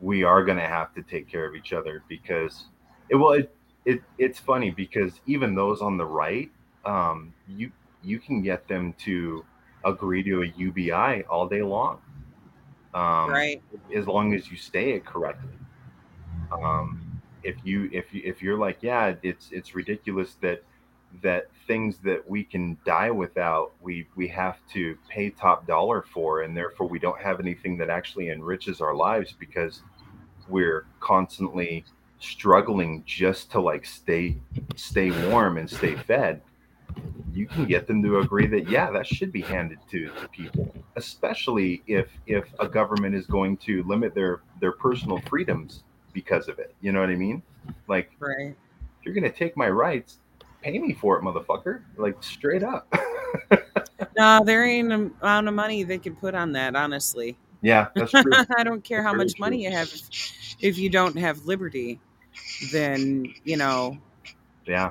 we 0.00 0.24
are 0.24 0.44
going 0.44 0.58
to 0.58 0.68
have 0.68 0.94
to 0.94 1.02
take 1.02 1.28
care 1.28 1.46
of 1.46 1.54
each 1.56 1.72
other 1.72 2.04
because 2.08 2.68
it 3.10 3.16
well 3.16 3.32
it, 3.32 3.56
it 3.86 4.04
it's 4.18 4.38
funny 4.40 4.70
because 4.70 5.20
even 5.26 5.54
those 5.54 5.82
on 5.82 5.96
the 5.98 6.06
right, 6.06 6.52
um, 6.84 7.34
you 7.46 7.72
you 8.02 8.20
can 8.20 8.42
get 8.42 8.68
them 8.68 8.94
to 8.94 9.46
agree 9.84 10.22
to 10.24 10.42
a 10.42 10.46
UBI 10.46 11.24
all 11.24 11.48
day 11.48 11.62
long. 11.62 12.02
Um, 12.94 13.44
Right. 13.44 13.62
As 13.94 14.06
long 14.08 14.34
as 14.34 14.50
you 14.50 14.56
stay 14.58 14.92
it 14.92 15.06
correctly. 15.06 15.61
Um, 16.50 17.12
if 17.42 17.56
you 17.64 17.88
if 17.92 18.12
you 18.12 18.22
if 18.24 18.42
you're 18.42 18.58
like 18.58 18.78
yeah 18.82 19.14
it's 19.22 19.50
it's 19.52 19.74
ridiculous 19.74 20.36
that 20.40 20.62
that 21.22 21.48
things 21.66 21.98
that 21.98 22.28
we 22.28 22.42
can 22.42 22.76
die 22.86 23.10
without 23.10 23.72
we 23.82 24.06
we 24.16 24.26
have 24.28 24.58
to 24.72 24.96
pay 25.08 25.28
top 25.28 25.66
dollar 25.66 26.04
for 26.12 26.42
and 26.42 26.56
therefore 26.56 26.88
we 26.88 26.98
don't 26.98 27.20
have 27.20 27.38
anything 27.40 27.76
that 27.76 27.90
actually 27.90 28.30
enriches 28.30 28.80
our 28.80 28.94
lives 28.94 29.34
because 29.38 29.82
we're 30.48 30.86
constantly 31.00 31.84
struggling 32.18 33.02
just 33.06 33.50
to 33.50 33.60
like 33.60 33.84
stay 33.84 34.36
stay 34.76 35.10
warm 35.28 35.58
and 35.58 35.68
stay 35.68 35.96
fed. 35.96 36.40
You 37.32 37.46
can 37.46 37.64
get 37.64 37.86
them 37.86 38.02
to 38.02 38.18
agree 38.20 38.46
that 38.46 38.68
yeah 38.68 38.90
that 38.90 39.06
should 39.06 39.32
be 39.32 39.40
handed 39.40 39.78
to, 39.90 40.08
to 40.08 40.28
people 40.28 40.74
especially 40.96 41.82
if 41.86 42.08
if 42.26 42.44
a 42.60 42.68
government 42.68 43.14
is 43.14 43.26
going 43.26 43.56
to 43.56 43.82
limit 43.84 44.14
their 44.14 44.42
their 44.60 44.72
personal 44.72 45.18
freedoms 45.28 45.84
because 46.12 46.48
of 46.48 46.58
it. 46.58 46.74
You 46.80 46.92
know 46.92 47.00
what 47.00 47.10
i 47.10 47.14
mean? 47.14 47.42
Like 47.88 48.10
right. 48.18 48.54
you're 49.04 49.14
gonna 49.14 49.30
take 49.30 49.56
my 49.56 49.68
rights 49.68 50.18
pay 50.62 50.78
me 50.78 50.94
for 50.94 51.18
it 51.18 51.22
motherfucker. 51.22 51.82
Like 51.96 52.22
straight 52.22 52.62
up. 52.62 52.92
No 54.18 54.42
there 54.44 54.64
ain't 54.64 54.92
an 54.92 55.14
amount 55.22 55.48
of 55.48 55.54
money 55.54 55.84
they 55.84 55.96
can 55.96 56.16
put 56.16 56.34
on 56.34 56.52
that 56.52 56.74
honestly. 56.74 57.36
Yeah 57.62 57.86
that's 57.94 58.10
true. 58.10 58.32
I 58.58 58.64
don't 58.64 58.82
care 58.82 59.02
That's 59.02 59.12
how 59.12 59.16
much 59.16 59.38
money 59.38 59.62
you 59.64 59.70
have. 59.70 59.86
If, 59.88 60.56
if 60.60 60.78
you 60.78 60.90
don't 60.90 61.16
have 61.16 61.44
liberty, 61.46 62.00
then 62.72 63.32
you 63.44 63.56
know. 63.56 63.96
yeah. 64.66 64.90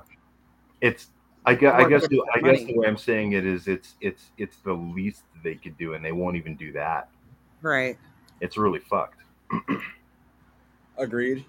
It's 0.80 1.09
i 1.45 1.53
guess 1.53 1.74
i 1.74 1.88
guess 1.88 2.08
the, 2.08 2.24
i 2.33 2.40
guess 2.40 2.61
money? 2.61 2.66
the 2.66 2.80
way 2.80 2.88
i'm 2.88 2.98
saying 2.98 3.33
it 3.33 3.45
is 3.45 3.67
it's 3.67 3.95
it's 4.00 4.30
it's 4.38 4.58
the 4.58 4.74
least 4.74 5.24
they 5.43 5.56
could 5.56 5.75
do 5.77 5.93
and 5.93 6.06
they 6.06 6.11
won't 6.11 6.38
even 6.38 6.56
do 6.56 6.72
that. 6.72 7.09
Right. 7.61 7.98
it's 8.40 8.58
really 8.58 8.80
fucked 8.80 9.22
Agreed. 11.02 11.44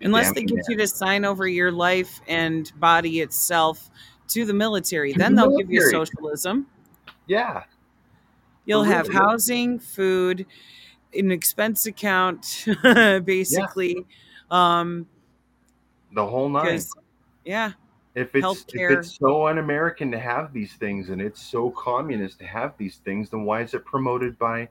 Unless 0.00 0.26
Damn 0.26 0.34
they 0.34 0.42
get 0.44 0.54
man. 0.56 0.64
you 0.68 0.76
to 0.78 0.86
sign 0.88 1.24
over 1.24 1.46
your 1.46 1.70
life 1.70 2.20
and 2.26 2.70
body 2.80 3.20
itself 3.20 3.90
to 4.28 4.44
the 4.44 4.52
military, 4.54 5.12
To 5.12 5.18
then 5.18 5.34
the 5.34 5.42
they'll 5.48 5.58
give 5.58 5.70
you 5.70 5.82
socialism. 5.90 6.66
yeah 7.26 7.64
You'll 8.66 8.82
have 8.84 9.08
real. 9.08 9.18
housing, 9.18 9.78
food, 9.78 10.46
an 11.12 11.30
expense 11.30 11.84
account, 11.84 12.64
basically. 13.24 14.06
Um, 14.50 15.06
the 16.12 16.24
whole 16.26 16.48
nine 16.48 16.66
'cause- 16.66 16.90
yeah, 17.44 17.72
if 18.14 18.34
it's 18.34 18.64
if 18.72 18.90
it's 18.90 19.18
so 19.18 19.46
un-american 19.48 20.10
to 20.12 20.18
have 20.18 20.52
these 20.54 20.72
things 20.74 21.10
and 21.10 21.20
it's 21.20 21.42
so 21.42 21.70
communist 21.70 22.38
to 22.38 22.46
have 22.46 22.72
these 22.78 22.96
things 23.04 23.28
then 23.28 23.44
why 23.44 23.60
is 23.60 23.74
it 23.74 23.84
promoted 23.84 24.38
by 24.38 24.66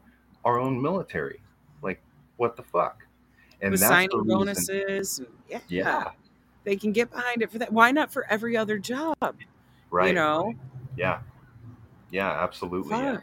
our 0.46 0.58
own 0.60 0.82
military 0.82 1.42
like 1.84 2.02
what 2.38 2.56
the 2.56 2.64
fuck 2.64 3.03
and 3.64 3.72
with 3.72 3.80
the 3.80 3.88
signing 3.88 4.24
bonuses. 4.24 5.20
and- 5.20 5.28
yeah, 5.50 5.60
yeah 5.68 6.12
they 6.64 6.76
can 6.76 6.92
get 6.92 7.12
behind 7.12 7.42
it 7.42 7.52
for 7.52 7.58
that. 7.58 7.74
Why 7.74 7.92
not 7.92 8.12
for 8.14 8.26
every 8.30 8.56
other 8.56 8.78
job? 8.78 9.16
right 9.90 10.08
You 10.08 10.14
know, 10.14 10.54
yeah 10.98 11.20
yeah 12.12 12.32
absolutely 12.32 12.96
yeah. 12.96 13.18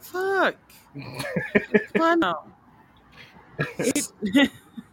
fuck, 0.00 0.54
fuck. 0.94 1.92
Come 1.94 2.22
on. 2.22 2.52
It, 3.78 4.12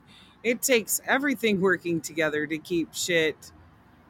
it 0.44 0.62
takes 0.62 1.02
everything 1.08 1.62
working 1.62 2.02
together 2.02 2.46
to 2.48 2.58
keep 2.58 2.94
shit 2.94 3.52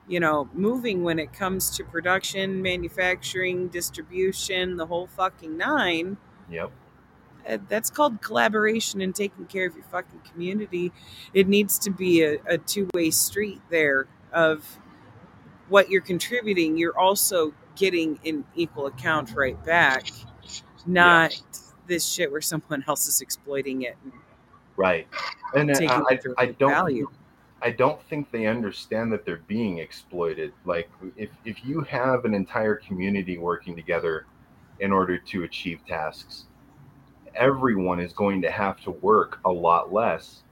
you 0.08 0.20
know, 0.20 0.48
moving 0.54 1.04
when 1.04 1.20
it 1.20 1.34
comes 1.34 1.70
to 1.72 1.84
production, 1.84 2.62
manufacturing, 2.62 3.68
distribution, 3.70 4.78
the 4.78 4.86
whole 4.86 5.08
fucking 5.08 5.58
nine. 5.58 6.18
Yep. 6.50 6.72
Uh, 7.48 7.58
That's 7.70 7.90
called 7.90 8.22
collaboration 8.22 9.02
and 9.02 9.14
taking 9.14 9.46
care 9.46 9.68
of 9.68 9.76
your 9.76 9.86
fucking 9.86 10.22
community. 10.32 10.92
It 11.34 11.48
needs 11.48 11.78
to 11.80 11.92
be 11.92 12.24
a, 12.24 12.38
a 12.48 12.58
two 12.58 12.90
way 12.94 13.12
street 13.12 13.62
there 13.70 14.08
of 14.34 14.66
what 15.70 15.90
you're 15.90 16.02
contributing. 16.02 16.78
You're 16.78 16.98
also 16.98 17.54
getting 17.76 18.20
an 18.26 18.46
equal 18.56 18.88
account 18.88 19.34
right 19.36 19.62
back, 19.66 20.08
not 20.86 21.34
this 21.88 22.08
shit 22.08 22.32
where 22.32 22.42
someone 22.42 22.84
else 22.88 23.08
is 23.08 23.22
exploiting 23.22 23.84
it. 23.84 23.98
Right. 24.78 25.08
And 25.54 25.70
Taking 25.70 25.90
I, 25.90 26.02
I, 26.10 26.14
it 26.14 26.24
for 26.24 26.34
I 26.38 26.46
don't 26.48 26.72
value. 26.72 27.10
I 27.62 27.72
don't 27.72 28.02
think 28.10 28.30
they 28.32 28.46
understand 28.46 29.12
that 29.14 29.26
they're 29.26 29.42
being 29.48 29.80
exploited. 29.80 30.54
Like 30.66 30.90
if, 31.16 31.30
if 31.46 31.64
you 31.66 31.82
have 31.82 32.26
an 32.26 32.34
entire 32.34 32.76
community 32.76 33.38
working 33.38 33.76
together 33.76 34.26
in 34.80 34.92
order 34.92 35.18
to 35.18 35.44
achieve 35.44 35.80
tasks, 35.88 36.46
everyone 37.36 38.00
is 38.00 38.14
going 38.14 38.42
to 38.44 38.52
have 38.52 38.82
to 38.84 38.92
work 38.92 39.40
a 39.46 39.52
lot 39.52 39.92
less 39.94 40.44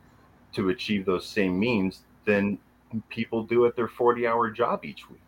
to 0.54 0.70
achieve 0.70 1.06
those 1.06 1.28
same 1.28 1.60
means 1.60 2.04
than 2.26 2.60
people 3.10 3.44
do 3.44 3.66
at 3.66 3.76
their 3.76 3.88
40 3.88 4.28
hour 4.28 4.52
job 4.52 4.86
each 4.86 5.10
week. 5.10 5.22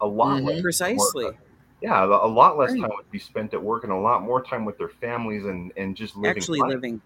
A 0.00 0.06
lot 0.06 0.40
Mhm. 0.40 0.46
less. 0.46 0.62
Precisely. 0.62 1.24
More, 1.24 1.34
yeah, 1.80 2.02
a 2.04 2.06
a 2.08 2.28
lot 2.28 2.56
less 2.56 2.70
Right. 2.72 2.80
time 2.82 2.90
would 2.96 3.10
be 3.10 3.18
spent 3.18 3.54
at 3.54 3.62
work 3.62 3.84
and 3.84 3.92
a 3.92 3.96
lot 3.96 4.22
more 4.22 4.42
time 4.42 4.64
with 4.64 4.78
their 4.78 4.88
families 4.88 5.44
and, 5.44 5.72
and 5.76 5.96
just 5.96 6.16
living 6.16 6.42
Actually 6.42 6.60
life. 6.60 6.70
living. 6.70 7.00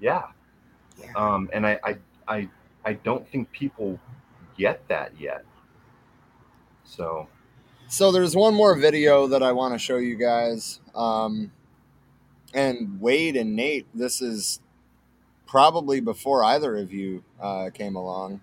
Yeah. 0.00 0.28
Um, 1.14 1.50
and 1.52 1.66
I, 1.66 1.78
I, 1.84 1.96
I, 2.28 2.48
I 2.84 2.92
don't 2.94 3.28
think 3.28 3.50
people 3.52 3.98
get 4.56 4.86
that 4.88 5.18
yet. 5.18 5.44
So, 6.84 7.28
So 7.88 8.12
there's 8.12 8.34
one 8.36 8.54
more 8.54 8.74
video 8.74 9.26
that 9.28 9.42
I 9.42 9.52
want 9.52 9.74
to 9.74 9.78
show 9.78 9.96
you 9.96 10.16
guys. 10.16 10.80
Um, 10.94 11.52
and 12.52 13.00
Wade 13.00 13.36
and 13.36 13.56
Nate, 13.56 13.86
this 13.94 14.20
is 14.20 14.60
probably 15.46 16.00
before 16.00 16.44
either 16.44 16.76
of 16.76 16.92
you 16.92 17.24
uh, 17.40 17.70
came 17.72 17.96
along. 17.96 18.40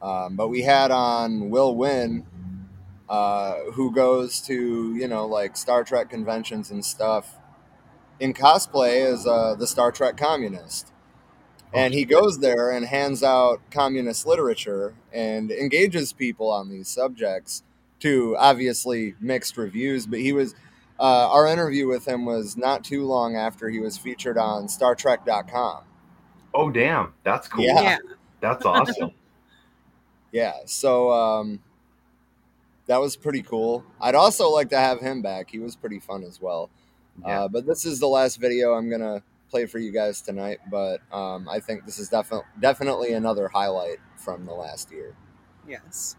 Um, 0.00 0.36
but 0.36 0.48
we 0.48 0.62
had 0.62 0.90
on 0.90 1.50
Will 1.50 1.74
Win, 1.74 2.26
uh, 3.08 3.56
who 3.72 3.92
goes 3.92 4.40
to, 4.42 4.94
you 4.94 5.08
know, 5.08 5.26
like 5.26 5.56
Star 5.56 5.82
Trek 5.84 6.10
conventions 6.10 6.70
and 6.70 6.84
stuff 6.84 7.36
in 8.20 8.34
cosplay 8.34 9.04
as 9.04 9.26
uh, 9.26 9.54
the 9.54 9.66
Star 9.66 9.90
Trek 9.92 10.16
communist. 10.16 10.92
And 11.72 11.92
he 11.92 12.04
goes 12.04 12.38
there 12.38 12.70
and 12.70 12.86
hands 12.86 13.22
out 13.22 13.60
communist 13.70 14.26
literature 14.26 14.94
and 15.12 15.50
engages 15.50 16.12
people 16.12 16.50
on 16.50 16.70
these 16.70 16.88
subjects 16.88 17.62
to 18.00 18.36
obviously 18.38 19.14
mixed 19.20 19.56
reviews. 19.56 20.06
But 20.06 20.20
he 20.20 20.32
was, 20.32 20.54
uh, 21.00 21.30
our 21.30 21.46
interview 21.46 21.86
with 21.86 22.06
him 22.06 22.24
was 22.24 22.56
not 22.56 22.84
too 22.84 23.04
long 23.04 23.36
after 23.36 23.68
he 23.68 23.80
was 23.80 23.96
featured 23.96 24.38
on 24.38 24.68
Star 24.68 24.94
Trek.com. 24.94 25.84
oh 26.54 26.70
damn, 26.70 27.12
that's 27.24 27.48
cool. 27.48 27.64
Yeah. 27.64 27.80
Yeah. 27.82 27.98
That's 28.40 28.64
awesome. 28.64 29.10
Yeah, 30.30 30.52
so 30.66 31.10
um, 31.10 31.60
that 32.86 33.00
was 33.00 33.16
pretty 33.16 33.42
cool. 33.42 33.82
I'd 33.98 34.14
also 34.14 34.50
like 34.50 34.68
to 34.70 34.78
have 34.78 35.00
him 35.00 35.22
back. 35.22 35.50
He 35.50 35.58
was 35.58 35.74
pretty 35.74 35.98
fun 36.00 36.22
as 36.22 36.38
well. 36.38 36.68
Uh, 37.24 37.48
but 37.48 37.66
this 37.66 37.84
is 37.84 37.98
the 37.98 38.06
last 38.06 38.36
video 38.36 38.74
I'm 38.74 38.90
gonna 38.90 39.22
play 39.50 39.66
for 39.66 39.78
you 39.78 39.90
guys 39.90 40.20
tonight. 40.20 40.58
But 40.70 41.00
um, 41.12 41.48
I 41.48 41.60
think 41.60 41.84
this 41.84 41.98
is 41.98 42.08
definitely 42.08 42.46
definitely 42.60 43.14
another 43.14 43.48
highlight 43.48 43.98
from 44.16 44.44
the 44.46 44.52
last 44.52 44.92
year. 44.92 45.14
Yes. 45.66 46.16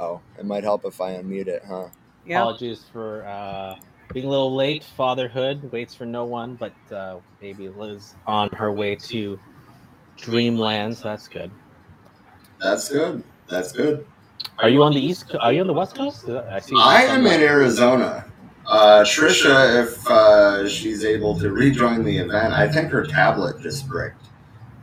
Oh, 0.00 0.18
it 0.38 0.46
might 0.46 0.64
help 0.64 0.86
if 0.86 0.98
I 0.98 1.12
unmute 1.12 1.46
it, 1.46 1.62
huh? 1.68 1.88
Yeah. 2.24 2.40
Apologies 2.40 2.86
for 2.90 3.26
uh, 3.26 3.76
being 4.14 4.24
a 4.24 4.30
little 4.30 4.54
late. 4.54 4.82
Fatherhood 4.96 5.70
waits 5.72 5.94
for 5.94 6.06
no 6.06 6.24
one, 6.24 6.54
but 6.54 6.72
uh, 6.90 7.18
baby 7.38 7.68
Liz 7.68 8.14
on 8.26 8.48
her 8.50 8.72
way 8.72 8.96
to 8.96 9.38
dreamland, 10.16 10.96
so 10.96 11.04
that's 11.04 11.28
good. 11.28 11.50
That's 12.62 12.88
good. 12.88 13.22
That's 13.48 13.72
good. 13.72 14.06
Are 14.58 14.70
you 14.70 14.82
on 14.82 14.94
the 14.94 15.04
east? 15.04 15.28
Co- 15.28 15.38
are 15.38 15.52
you 15.52 15.60
on 15.60 15.66
the 15.66 15.74
west 15.74 15.94
coast? 15.94 16.26
I 16.30 16.60
see. 16.60 16.74
I 16.78 17.02
am 17.02 17.26
in 17.26 17.42
Arizona. 17.42 18.24
Uh, 18.66 19.02
Trisha, 19.02 19.82
if 19.82 20.06
uh, 20.06 20.66
she's 20.66 21.04
able 21.04 21.38
to 21.40 21.50
rejoin 21.50 22.04
the 22.04 22.16
event, 22.16 22.54
I 22.54 22.68
think 22.68 22.90
her 22.90 23.04
tablet 23.04 23.60
just 23.60 23.86
bricked. 23.86 24.24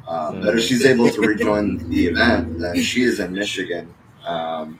Um, 0.07 0.41
but 0.41 0.57
if 0.57 0.63
she's 0.63 0.85
able 0.85 1.09
to 1.09 1.21
rejoin 1.21 1.89
the 1.89 2.05
event, 2.05 2.59
then 2.59 2.81
she 2.81 3.01
is 3.01 3.19
in 3.19 3.33
Michigan. 3.33 3.93
Um, 4.25 4.79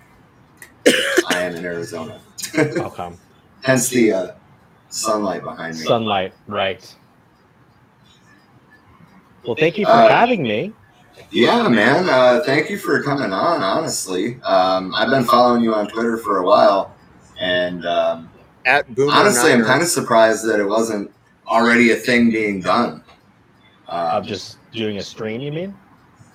I 1.29 1.41
am 1.43 1.55
in 1.55 1.65
Arizona. 1.65 2.19
How 2.77 2.89
come? 2.89 3.17
Hence 3.63 3.89
the 3.89 4.11
uh, 4.11 4.31
sunlight 4.89 5.43
behind 5.43 5.77
me. 5.77 5.83
Sunlight, 5.83 6.33
right? 6.47 6.95
Well, 9.45 9.55
thank 9.55 9.77
you 9.77 9.85
for 9.85 9.91
Uh, 9.91 10.09
having 10.09 10.43
me. 10.43 10.73
Yeah, 11.31 11.67
man. 11.67 12.07
Uh, 12.09 12.41
thank 12.45 12.69
you 12.69 12.77
for 12.77 13.01
coming 13.01 13.33
on. 13.33 13.63
Honestly, 13.63 14.39
um, 14.43 14.93
I've 14.95 15.09
been 15.09 15.23
following 15.25 15.63
you 15.63 15.73
on 15.73 15.87
Twitter 15.87 16.17
for 16.17 16.37
a 16.39 16.45
while, 16.45 16.95
and 17.39 17.85
um, 17.85 18.29
At 18.65 18.93
Boomer 18.93 19.13
honestly, 19.13 19.51
I'm 19.51 19.63
kind 19.63 19.81
of 19.81 19.87
surprised 19.87 20.45
that 20.47 20.59
it 20.59 20.65
wasn't 20.65 21.11
already 21.47 21.91
a 21.91 21.95
thing 21.95 22.29
being 22.29 22.61
done. 22.61 23.03
Uh 23.87 24.11
of 24.19 24.25
just 24.25 24.57
doing 24.73 24.97
a 24.97 25.01
stream, 25.01 25.39
you 25.41 25.51
mean? 25.51 25.73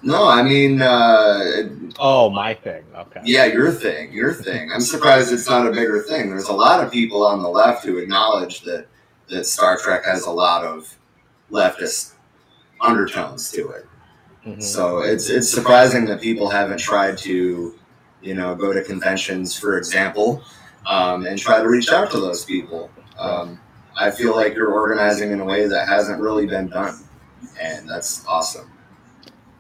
No, 0.03 0.27
I 0.29 0.43
mean, 0.43 0.83
uh, 0.83 1.69
Oh, 1.99 2.29
my 2.31 2.55
thing. 2.55 2.83
Okay. 2.97 3.21
yeah, 3.25 3.45
your 3.47 3.71
thing, 3.71 4.13
your 4.13 4.33
thing. 4.33 4.71
I'm 4.73 4.81
surprised 4.81 5.33
it's 5.33 5.49
not 5.49 5.67
a 5.67 5.71
bigger 5.71 6.01
thing. 6.03 6.31
There's 6.31 6.49
a 6.49 6.53
lot 6.55 6.83
of 6.83 6.91
people 6.91 7.25
on 7.25 7.43
the 7.43 7.49
left 7.49 7.85
who 7.85 7.99
acknowledge 7.99 8.63
that 8.63 8.87
that 9.29 9.47
Star 9.47 9.79
Trek 9.79 10.05
has 10.05 10.27
a 10.27 10.31
lot 10.31 10.65
of 10.65 10.97
leftist 11.51 12.15
undertones 12.81 13.51
to 13.53 13.69
it. 13.71 13.87
So 14.61 14.99
it's 15.01 15.31
it's 15.31 15.49
surprising 15.49 16.05
that 16.07 16.21
people 16.21 16.51
haven't 16.51 16.81
tried 16.81 17.17
to, 17.19 17.79
you 18.23 18.35
know, 18.35 18.57
go 18.57 18.73
to 18.73 18.83
conventions, 18.83 19.57
for 19.57 19.79
example, 19.79 20.43
um, 20.87 21.27
and 21.27 21.39
try 21.39 21.63
to 21.63 21.69
reach 21.69 21.91
out 21.91 22.11
to 22.11 22.19
those 22.19 22.45
people. 22.45 22.91
Um, 23.19 23.61
I 23.97 24.11
feel 24.11 24.35
like 24.35 24.55
you're 24.55 24.73
organizing 24.73 25.31
in 25.31 25.41
a 25.41 25.45
way 25.45 25.69
that 25.69 25.87
hasn't 25.89 26.21
really 26.21 26.47
been 26.47 26.69
done, 26.69 26.99
and 27.61 27.89
that's 27.89 28.27
awesome. 28.27 28.69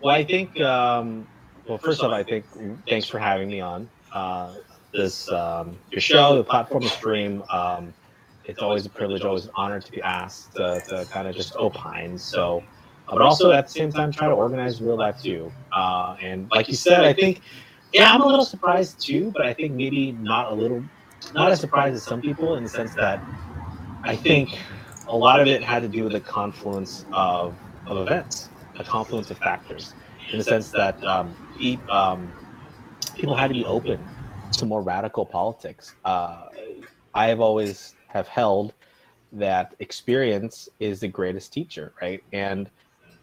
Well, 0.03 0.15
I 0.15 0.25
think. 0.25 0.61
Um, 0.61 1.27
well, 1.69 1.79
first 1.79 2.03
off, 2.03 2.13
I 2.13 2.25
think 2.25 2.45
thanks 2.89 3.07
for 3.07 3.19
having 3.21 3.49
me 3.49 3.61
on 3.61 3.89
uh, 4.13 4.55
this 4.93 5.31
um, 5.31 5.79
your 5.91 6.01
show, 6.01 6.37
the 6.37 6.45
platform, 6.45 6.83
stream. 6.83 7.45
Um, 7.51 7.95
it's 8.45 8.61
always 8.61 8.85
a 8.85 8.91
privilege, 8.91 9.23
always 9.23 9.45
an 9.45 9.53
honor 9.55 9.81
to 9.81 9.93
be 9.93 10.03
asked 10.03 10.57
to, 10.57 10.83
to 10.89 11.07
kind 11.11 11.29
of 11.29 11.37
just 11.37 11.55
opine. 11.55 12.19
So, 12.19 12.65
but 13.09 13.23
also 13.23 13.53
at 13.53 13.69
the 13.69 13.73
same 13.73 13.93
time, 13.93 14.11
try 14.11 14.27
to 14.27 14.35
organize 14.35 14.83
real 14.83 14.97
life 14.97 15.23
too. 15.23 15.53
Uh, 15.73 16.17
and 16.21 16.51
like 16.51 16.69
you 16.69 16.75
said, 16.75 17.05
I 17.05 17.13
think, 17.13 17.43
yeah, 17.93 18.13
I'm 18.13 18.23
a 18.23 18.27
little 18.27 18.45
surprised 18.45 19.01
too, 19.01 19.31
but 19.31 19.47
I 19.47 19.55
think 19.55 19.75
maybe 19.75 20.13
not 20.13 20.51
a 20.51 20.55
little, 20.55 20.83
not 21.33 21.53
as 21.53 21.61
surprised 21.61 21.95
as 21.95 22.03
some 22.03 22.21
people 22.21 22.57
in 22.57 22.65
the 22.65 22.69
sense 22.69 22.93
that 22.95 23.23
I 24.03 24.17
think 24.17 24.59
a 25.07 25.17
lot 25.17 25.41
of 25.41 25.47
it 25.47 25.63
had 25.63 25.83
to 25.83 25.89
do 25.89 26.03
with 26.03 26.13
the 26.13 26.21
confluence 26.21 27.05
of, 27.13 27.55
of 27.87 27.99
events, 27.99 28.49
a 28.83 28.91
confluence 28.91 29.31
of 29.31 29.39
factors, 29.39 29.95
in 30.31 30.39
the 30.39 30.45
sense 30.45 30.71
that 30.71 31.03
um, 31.05 31.35
pe- 31.59 31.79
um, 31.89 32.33
people 33.17 33.35
had 33.35 33.49
to 33.49 33.55
be 33.55 33.65
open 33.65 33.99
to 34.53 34.67
more 34.67 34.83
radical 34.83 35.25
politics. 35.25 35.95
Uh, 36.05 36.47
I 37.15 37.27
have 37.29 37.41
always 37.41 37.95
have 38.09 38.29
held 38.29 38.75
that 39.33 39.75
experience 39.79 40.69
is 40.79 41.01
the 41.01 41.09
greatest 41.09 41.53
teacher, 41.53 41.95
right? 42.01 42.23
And 42.33 42.71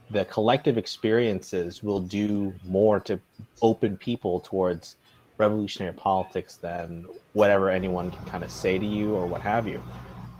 the 0.09 0.25
collective 0.25 0.77
experiences 0.77 1.83
will 1.83 1.99
do 1.99 2.53
more 2.65 2.99
to 3.01 3.19
open 3.61 3.95
people 3.97 4.39
towards 4.39 4.95
revolutionary 5.37 5.93
politics 5.93 6.57
than 6.57 7.05
whatever 7.33 7.69
anyone 7.69 8.09
can 8.11 8.25
kind 8.25 8.43
of 8.43 8.51
say 8.51 8.79
to 8.79 8.85
you 8.85 9.13
or 9.13 9.27
what 9.27 9.41
have 9.41 9.67
you. 9.67 9.81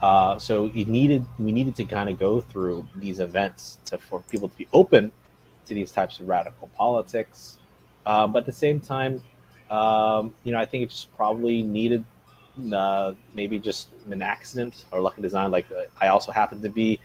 Uh, 0.02 0.40
so 0.40 0.66
you 0.74 0.86
needed 0.86 1.26
we 1.38 1.52
needed 1.52 1.76
to 1.76 1.84
kind 1.84 2.10
of 2.10 2.18
go 2.18 2.40
through 2.40 2.88
these 2.96 3.20
events 3.20 3.80
to, 3.86 3.98
for 3.98 4.22
people 4.22 4.48
to 4.48 4.58
be 4.58 4.68
open 4.72 5.12
to 5.66 5.74
these 5.74 5.92
types 5.92 6.20
of 6.20 6.28
radical 6.28 6.70
politics. 6.78 7.58
Uh, 8.06 8.26
but 8.26 8.40
at 8.40 8.46
the 8.46 8.52
same 8.52 8.80
time, 8.80 9.22
um, 9.70 10.34
you 10.44 10.52
know, 10.52 10.60
I 10.60 10.66
think 10.66 10.84
it 10.84 10.90
just 10.90 11.16
probably 11.16 11.62
needed 11.62 12.04
uh, 12.74 13.14
maybe 13.34 13.60
just 13.60 13.90
an 14.10 14.22
accident 14.22 14.86
or 14.92 15.02
lucky 15.02 15.22
design. 15.22 15.52
Like 15.52 15.66
uh, 15.72 15.84
I 16.02 16.08
also 16.08 16.32
happen 16.32 16.62
to 16.62 16.70
be, 16.70 17.00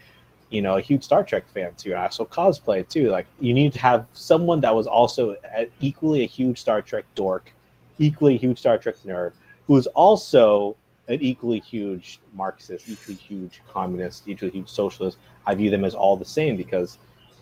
you 0.49 0.61
know, 0.61 0.77
a 0.77 0.81
huge 0.81 1.03
Star 1.03 1.23
Trek 1.23 1.43
fan 1.53 1.73
too. 1.75 1.93
I 1.93 2.03
also 2.03 2.25
cosplay 2.25 2.87
too. 2.87 3.09
Like 3.09 3.27
you 3.39 3.53
need 3.53 3.73
to 3.73 3.79
have 3.79 4.07
someone 4.13 4.61
that 4.61 4.73
was 4.73 4.87
also 4.87 5.35
equally 5.81 6.23
a 6.23 6.27
huge 6.27 6.59
Star 6.59 6.81
Trek 6.81 7.05
dork, 7.13 7.51
equally 7.99 8.35
a 8.35 8.37
huge 8.37 8.59
Star 8.59 8.77
Trek 8.77 8.95
nerd, 9.05 9.33
who 9.67 9.77
is 9.77 9.87
also 9.87 10.75
an 11.07 11.21
equally 11.21 11.59
huge 11.59 12.19
Marxist, 12.33 12.89
equally 12.89 13.15
huge 13.15 13.61
communist, 13.71 14.27
equally 14.27 14.51
huge 14.51 14.69
socialist. 14.69 15.17
I 15.45 15.55
view 15.55 15.69
them 15.69 15.85
as 15.85 15.93
all 15.93 16.17
the 16.17 16.25
same 16.25 16.55
because 16.55 16.97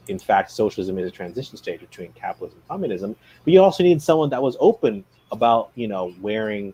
in 0.07 0.19
fact 0.19 0.51
socialism 0.51 0.97
is 0.97 1.07
a 1.07 1.11
transition 1.11 1.55
stage 1.57 1.79
between 1.79 2.11
capitalism 2.13 2.59
and 2.59 2.67
communism. 2.67 3.15
But 3.43 3.53
you 3.53 3.61
also 3.61 3.83
need 3.83 4.01
someone 4.01 4.29
that 4.29 4.41
was 4.41 4.57
open 4.59 5.03
about 5.31 5.71
you 5.75 5.87
know 5.87 6.13
wearing 6.21 6.73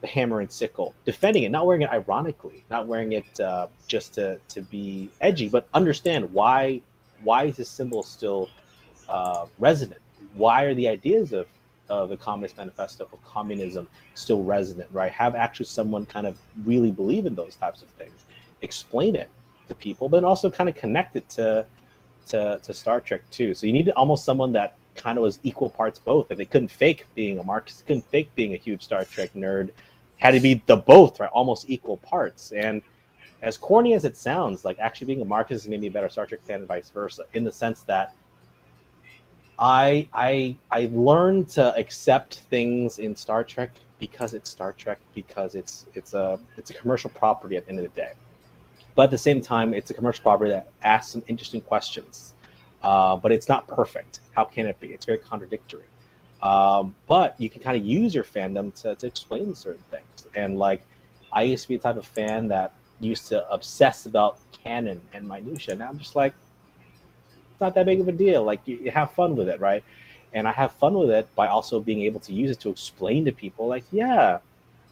the 0.00 0.06
hammer 0.08 0.40
and 0.40 0.50
sickle, 0.50 0.94
defending 1.04 1.44
it, 1.44 1.50
not 1.50 1.66
wearing 1.66 1.82
it 1.82 1.90
ironically, 1.90 2.64
not 2.70 2.86
wearing 2.86 3.12
it 3.12 3.40
uh, 3.40 3.68
just 3.86 4.14
to 4.14 4.38
to 4.48 4.62
be 4.62 5.10
edgy, 5.20 5.48
but 5.48 5.68
understand 5.74 6.32
why 6.32 6.80
why 7.22 7.44
is 7.44 7.56
this 7.56 7.68
symbol 7.68 8.02
still 8.02 8.48
uh, 9.08 9.46
resonant? 9.58 10.00
Why 10.34 10.64
are 10.64 10.74
the 10.74 10.88
ideas 10.88 11.32
of 11.32 11.46
of 11.88 12.08
the 12.08 12.16
Communist 12.16 12.56
Manifesto 12.56 13.08
of 13.12 13.24
communism 13.24 13.88
still 14.14 14.42
resonant? 14.42 14.88
Right? 14.92 15.12
Have 15.12 15.34
actually 15.34 15.66
someone 15.66 16.06
kind 16.06 16.26
of 16.26 16.38
really 16.64 16.90
believe 16.90 17.26
in 17.26 17.34
those 17.34 17.56
types 17.56 17.82
of 17.82 17.88
things, 17.90 18.24
explain 18.62 19.16
it 19.16 19.28
to 19.68 19.74
people, 19.74 20.08
but 20.08 20.24
also 20.24 20.50
kind 20.50 20.68
of 20.68 20.74
connect 20.74 21.16
it 21.16 21.28
to 21.30 21.66
to 22.28 22.60
to 22.62 22.74
Star 22.74 23.00
Trek 23.00 23.22
too. 23.30 23.54
So 23.54 23.66
you 23.66 23.72
need 23.72 23.90
almost 23.90 24.24
someone 24.24 24.52
that 24.52 24.76
kind 24.94 25.18
of 25.18 25.22
was 25.22 25.38
equal 25.42 25.70
parts 25.70 25.98
both. 25.98 26.30
If 26.30 26.38
they 26.38 26.44
couldn't 26.44 26.70
fake 26.70 27.06
being 27.14 27.38
a 27.38 27.42
Marxist, 27.42 27.86
couldn't 27.86 28.06
fake 28.10 28.30
being 28.34 28.54
a 28.54 28.56
huge 28.56 28.82
Star 28.82 29.04
Trek 29.04 29.32
nerd, 29.34 29.70
had 30.18 30.32
to 30.32 30.40
be 30.40 30.62
the 30.66 30.76
both, 30.76 31.18
right? 31.20 31.30
Almost 31.30 31.68
equal 31.68 31.96
parts. 31.98 32.52
And 32.52 32.82
as 33.42 33.56
corny 33.56 33.94
as 33.94 34.04
it 34.04 34.16
sounds, 34.16 34.64
like 34.64 34.78
actually 34.78 35.08
being 35.08 35.22
a 35.22 35.24
Marxist 35.24 35.68
made 35.68 35.80
me 35.80 35.88
a 35.88 35.90
better 35.90 36.08
Star 36.08 36.26
Trek 36.26 36.40
fan 36.44 36.60
and 36.60 36.68
vice 36.68 36.90
versa, 36.90 37.24
in 37.34 37.44
the 37.44 37.52
sense 37.52 37.82
that 37.82 38.14
I 39.62 40.08
I 40.12 40.56
I 40.72 40.90
learned 40.92 41.48
to 41.50 41.74
accept 41.76 42.40
things 42.50 42.98
in 42.98 43.14
Star 43.14 43.44
Trek 43.44 43.70
because 44.00 44.34
it's 44.34 44.50
Star 44.50 44.72
Trek, 44.72 44.98
because 45.14 45.54
it's 45.54 45.86
it's 45.94 46.14
a 46.14 46.40
it's 46.56 46.70
a 46.70 46.74
commercial 46.74 47.10
property 47.10 47.56
at 47.56 47.64
the 47.66 47.70
end 47.70 47.78
of 47.78 47.84
the 47.84 48.00
day. 48.00 48.12
But 48.96 49.04
at 49.04 49.10
the 49.12 49.18
same 49.18 49.40
time, 49.40 49.72
it's 49.72 49.90
a 49.92 49.94
commercial 49.94 50.24
property 50.24 50.50
that 50.50 50.68
asks 50.82 51.12
some 51.12 51.22
interesting 51.28 51.60
questions. 51.60 52.34
Uh, 52.82 53.14
but 53.16 53.30
it's 53.30 53.48
not 53.48 53.68
perfect. 53.68 54.18
How 54.32 54.44
can 54.44 54.66
it 54.66 54.80
be? 54.80 54.88
It's 54.88 55.06
very 55.06 55.18
contradictory. 55.18 55.84
Um, 56.42 56.96
but 57.06 57.40
you 57.40 57.48
can 57.48 57.62
kind 57.62 57.76
of 57.76 57.86
use 57.86 58.12
your 58.12 58.24
fandom 58.24 58.74
to, 58.82 58.96
to 58.96 59.06
explain 59.06 59.54
certain 59.54 59.84
things. 59.92 60.26
And 60.34 60.58
like, 60.58 60.82
I 61.32 61.44
used 61.44 61.62
to 61.62 61.68
be 61.68 61.76
a 61.76 61.78
type 61.78 61.96
of 61.96 62.04
fan 62.04 62.48
that 62.48 62.74
used 62.98 63.28
to 63.28 63.48
obsess 63.48 64.06
about 64.06 64.40
canon 64.50 65.00
and 65.14 65.26
minutia. 65.26 65.76
Now 65.76 65.88
I'm 65.88 65.98
just 65.98 66.16
like, 66.16 66.34
not 67.62 67.74
that 67.76 67.86
big 67.86 68.00
of 68.00 68.08
a 68.08 68.12
deal. 68.12 68.44
Like, 68.44 68.60
you, 68.66 68.76
you 68.76 68.90
have 68.90 69.12
fun 69.12 69.34
with 69.34 69.48
it, 69.48 69.60
right? 69.60 69.82
And 70.34 70.46
I 70.46 70.52
have 70.52 70.72
fun 70.72 70.94
with 70.94 71.10
it 71.10 71.34
by 71.34 71.46
also 71.46 71.80
being 71.80 72.02
able 72.02 72.20
to 72.20 72.32
use 72.32 72.50
it 72.50 72.60
to 72.60 72.68
explain 72.68 73.24
to 73.24 73.32
people, 73.32 73.66
like, 73.68 73.84
yeah, 73.90 74.38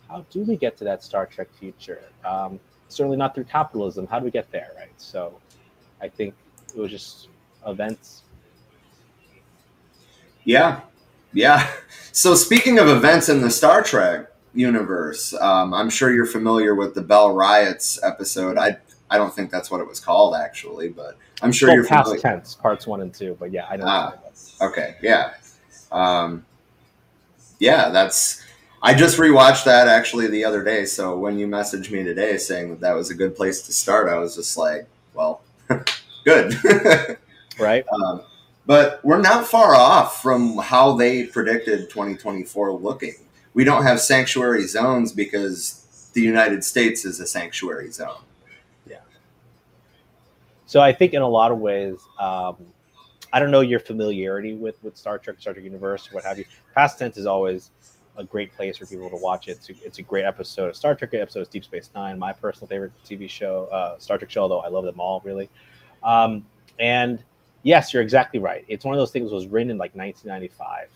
how 0.08 0.24
do 0.30 0.42
we 0.42 0.56
get 0.56 0.76
to 0.78 0.84
that 0.84 1.02
Star 1.02 1.26
Trek 1.26 1.48
future? 1.58 2.02
Um, 2.24 2.58
certainly 2.88 3.18
not 3.18 3.34
through 3.34 3.44
capitalism. 3.44 4.06
How 4.06 4.18
do 4.18 4.24
we 4.24 4.30
get 4.30 4.50
there, 4.50 4.70
right? 4.78 4.92
So, 4.96 5.38
I 6.00 6.08
think 6.08 6.34
it 6.74 6.80
was 6.80 6.90
just 6.90 7.28
events. 7.66 8.22
Yeah, 10.44 10.80
yeah. 11.32 11.70
So 12.12 12.34
speaking 12.34 12.80
of 12.80 12.88
events 12.88 13.28
in 13.28 13.40
the 13.40 13.50
Star 13.50 13.84
Trek 13.84 14.26
universe, 14.52 15.32
um, 15.34 15.72
I'm 15.72 15.88
sure 15.88 16.12
you're 16.12 16.26
familiar 16.26 16.74
with 16.74 16.96
the 16.96 17.02
Bell 17.02 17.32
Riots 17.32 18.00
episode. 18.02 18.58
I 18.58 18.78
I 19.10 19.18
don't 19.18 19.34
think 19.34 19.50
that's 19.50 19.70
what 19.70 19.80
it 19.80 19.88
was 19.88 20.00
called 20.00 20.34
actually, 20.36 20.88
but 20.88 21.16
I'm 21.42 21.52
sure 21.52 21.68
Well, 21.68 21.76
you're 21.76 21.86
past 21.86 22.06
familiar. 22.06 22.22
tense, 22.22 22.54
parts 22.54 22.86
one 22.86 23.00
and 23.00 23.12
two. 23.12 23.36
But 23.40 23.50
yeah, 23.50 23.66
I 23.68 23.76
know. 23.76 23.84
Ah, 23.86 24.14
okay, 24.62 24.96
yeah, 25.02 25.34
um, 25.90 26.44
yeah. 27.58 27.90
That's. 27.90 28.44
I 28.82 28.94
just 28.94 29.18
rewatched 29.18 29.64
that 29.64 29.88
actually 29.88 30.28
the 30.28 30.44
other 30.46 30.64
day. 30.64 30.86
So 30.86 31.18
when 31.18 31.38
you 31.38 31.46
messaged 31.46 31.90
me 31.90 32.02
today 32.02 32.38
saying 32.38 32.70
that 32.70 32.80
that 32.80 32.94
was 32.94 33.10
a 33.10 33.14
good 33.14 33.36
place 33.36 33.60
to 33.62 33.74
start, 33.74 34.08
I 34.08 34.16
was 34.18 34.36
just 34.36 34.56
like, 34.56 34.86
well, 35.12 35.42
good. 36.24 36.54
right. 37.58 37.84
Um, 37.92 38.22
but 38.64 39.00
we're 39.04 39.20
not 39.20 39.46
far 39.46 39.74
off 39.74 40.22
from 40.22 40.56
how 40.56 40.92
they 40.96 41.24
predicted 41.24 41.90
2024 41.90 42.72
looking. 42.72 43.16
We 43.52 43.64
don't 43.64 43.82
have 43.82 44.00
sanctuary 44.00 44.66
zones 44.66 45.12
because 45.12 46.10
the 46.14 46.22
United 46.22 46.64
States 46.64 47.04
is 47.04 47.20
a 47.20 47.26
sanctuary 47.26 47.90
zone. 47.90 48.22
So 50.70 50.80
I 50.80 50.92
think 50.92 51.14
in 51.14 51.22
a 51.22 51.28
lot 51.28 51.50
of 51.50 51.58
ways, 51.58 51.98
um, 52.20 52.56
I 53.32 53.40
don't 53.40 53.50
know 53.50 53.60
your 53.60 53.80
familiarity 53.80 54.54
with 54.54 54.80
with 54.84 54.96
Star 54.96 55.18
Trek, 55.18 55.40
Star 55.40 55.52
Trek 55.52 55.64
Universe, 55.64 56.12
what 56.12 56.22
have 56.22 56.38
you. 56.38 56.44
Past 56.76 56.96
tense 56.96 57.16
is 57.16 57.26
always 57.26 57.72
a 58.16 58.22
great 58.22 58.54
place 58.54 58.76
for 58.76 58.86
people 58.86 59.10
to 59.10 59.16
watch 59.16 59.48
it. 59.48 59.58
It's 59.58 59.68
a, 59.68 59.72
it's 59.84 59.98
a 59.98 60.02
great 60.02 60.24
episode 60.24 60.68
of 60.68 60.76
Star 60.76 60.94
Trek. 60.94 61.12
Episode 61.14 61.40
of 61.40 61.50
Deep 61.50 61.64
Space 61.64 61.90
Nine, 61.92 62.20
my 62.20 62.32
personal 62.32 62.68
favorite 62.68 62.92
TV 63.04 63.28
show, 63.28 63.64
uh, 63.72 63.98
Star 63.98 64.16
Trek 64.16 64.30
show. 64.30 64.42
Although 64.42 64.60
I 64.60 64.68
love 64.68 64.84
them 64.84 65.00
all 65.00 65.20
really. 65.24 65.50
Um, 66.04 66.46
and 66.78 67.20
yes, 67.64 67.92
you're 67.92 68.04
exactly 68.04 68.38
right. 68.38 68.64
It's 68.68 68.84
one 68.84 68.94
of 68.94 69.00
those 69.00 69.10
things 69.10 69.32
was 69.32 69.48
written 69.48 69.72
in 69.72 69.76
like 69.76 69.96
1995. 69.96 70.86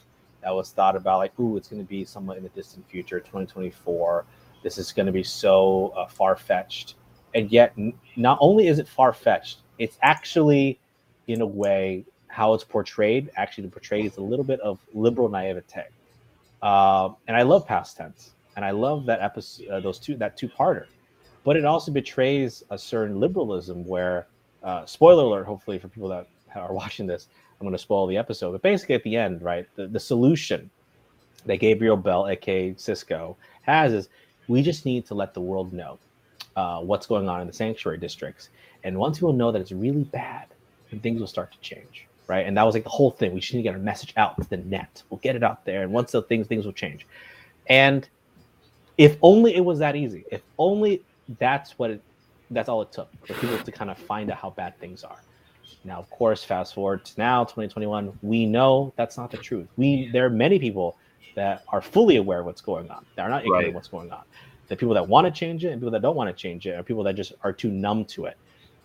That 0.45 0.55
was 0.55 0.71
thought 0.71 0.95
about 0.95 1.19
like, 1.19 1.37
ooh, 1.41 1.57
it's 1.57 1.67
going 1.67 1.83
to 1.83 1.89
be 1.89 2.05
somewhat 2.05 2.37
in 2.37 2.45
the 2.45 2.49
distant 2.51 2.89
future, 2.89 3.19
2024. 3.19 4.25
This 4.63 4.79
is 4.79 4.93
going 4.93 5.07
to 5.07 5.13
be 5.13 5.25
so 5.25 5.93
uh, 5.97 6.07
far 6.07 6.37
fetched, 6.37 6.95
and 7.35 7.51
yet 7.51 7.73
n- 7.77 7.93
not 8.15 8.39
only 8.41 8.69
is 8.69 8.79
it 8.79 8.87
far 8.87 9.13
fetched, 9.13 9.59
it's 9.79 9.99
actually, 10.03 10.79
in 11.27 11.41
a 11.41 11.47
way, 11.47 12.05
how 12.29 12.55
it's 12.55 12.65
portrayed. 12.65 13.31
Actually, 13.37 13.69
portrayed 13.69 14.07
is 14.07 14.17
a 14.17 14.21
little 14.21 14.45
bit 14.45 14.61
of 14.61 14.79
liberal 14.93 15.29
naivete, 15.29 15.87
um, 16.63 17.17
and 17.29 17.37
I 17.37 17.43
love 17.43 17.67
past 17.67 17.97
tense, 17.97 18.33
and 18.57 18.65
I 18.65 18.71
love 18.71 19.07
that 19.07 19.21
episode, 19.21 19.69
uh, 19.69 19.81
those 19.81 19.99
two, 19.99 20.17
that 20.17 20.37
two-parter. 20.37 20.87
But 21.45 21.57
it 21.57 21.65
also 21.65 21.93
betrays 21.93 22.65
a 22.71 22.79
certain 22.79 23.21
liberalism 23.21 23.87
where, 23.87 24.27
uh, 24.63 24.87
spoiler 24.87 25.25
alert, 25.25 25.45
hopefully 25.45 25.79
for 25.79 25.89
people 25.89 26.09
that 26.09 26.27
are 26.55 26.73
watching 26.73 27.07
this, 27.07 27.29
I'm 27.61 27.67
going 27.67 27.73
to 27.73 27.79
spoil 27.79 28.07
the 28.07 28.17
episode. 28.17 28.53
But 28.53 28.63
basically, 28.63 28.95
at 28.95 29.03
the 29.05 29.17
end, 29.17 29.43
right, 29.43 29.67
the, 29.77 29.87
the 29.87 30.01
solution 30.01 30.71
that 31.47 31.59
Gabriel 31.59 31.97
Bell, 31.97 32.27
aka 32.29 32.73
Sisko, 32.73 33.37
has 33.63 33.93
is 33.93 34.09
we 34.49 34.63
just 34.63 34.85
need 34.85 35.07
to 35.07 35.15
let 35.15 35.35
the 35.35 35.41
world 35.41 35.73
know 35.73 35.99
uh, 36.57 36.81
what's 36.81 37.07
going 37.07 37.29
on 37.29 37.41
in 37.41 37.47
the 37.47 37.53
sanctuary 37.53 37.99
districts. 37.99 38.49
And 38.85 38.99
once 38.99 39.19
people 39.19 39.33
know 39.33 39.51
that 39.51 39.61
it's 39.61 39.73
really 39.73 40.05
bad, 40.05 40.47
then 40.91 41.01
things 41.01 41.21
will 41.21 41.27
start 41.27 41.53
to 41.53 41.61
change, 41.61 42.09
right? 42.29 42.47
And 42.47 42.57
that 42.57 42.65
was 42.65 42.75
like 42.75 42.85
the 42.85 42.91
whole 42.91 43.11
thing. 43.11 43.33
We 43.33 43.41
just 43.41 43.53
need 43.55 43.61
to 43.61 43.65
get 43.65 43.75
our 43.75 43.81
message 43.81 44.13
out 44.17 44.41
to 44.41 44.49
the 44.49 44.59
net. 44.59 45.03
We'll 45.11 45.19
get 45.21 45.37
it 45.37 45.43
out 45.43 45.65
there, 45.65 45.83
and 45.83 45.93
once 45.93 46.13
the 46.13 46.23
things 46.23 46.47
things 46.47 46.65
will 46.67 46.73
change. 46.73 47.07
And 47.69 48.09
if 48.99 49.17
only 49.23 49.57
it 49.57 49.65
was 49.65 49.79
that 49.81 49.97
easy. 49.97 50.25
If 50.31 50.43
only 50.59 51.03
that's 51.41 51.79
what 51.79 51.91
it, 51.91 52.05
that's 52.51 52.69
all 52.69 52.83
it 52.83 52.93
took 52.93 53.11
for 53.27 53.35
people 53.35 53.59
to 53.59 53.73
kind 53.73 53.91
of 53.91 53.99
find 53.99 54.31
out 54.31 54.39
how 54.39 54.51
bad 54.51 54.79
things 54.79 55.03
are. 55.03 55.25
Now, 55.83 55.99
of 55.99 56.09
course, 56.11 56.45
fast 56.45 56.75
forward 56.75 57.05
to 57.07 57.13
now, 57.19 57.45
2021, 57.45 58.19
we 58.23 58.47
know 58.47 58.95
that's 58.97 59.17
not 59.19 59.31
the 59.31 59.39
truth. 59.39 59.69
We 59.77 60.09
there 60.13 60.25
are 60.27 60.31
many 60.31 60.59
people 60.59 60.97
that 61.37 61.65
are 61.69 61.83
fully 61.83 62.17
aware 62.17 62.41
of 62.41 62.47
what's 62.47 62.61
going 62.61 62.91
on. 62.91 63.05
They're 63.17 63.29
not 63.29 63.43
ignorant 63.43 63.65
Right. 63.65 63.69
of 63.69 63.75
what's 63.75 63.89
going 63.89 64.13
on. 64.13 64.23
The 64.69 64.77
people 64.77 64.95
that 64.95 65.07
want 65.09 65.27
to 65.27 65.31
change 65.31 65.65
it 65.65 65.73
and 65.73 65.81
people 65.81 65.91
that 65.91 66.01
don't 66.03 66.17
want 66.17 66.29
to 66.29 66.35
change 66.41 66.67
it 66.67 66.71
are 66.79 66.83
people 66.83 67.03
that 67.05 67.15
just 67.17 67.33
are 67.43 67.53
too 67.53 67.71
numb 67.71 68.05
to 68.07 68.27
it, 68.27 68.39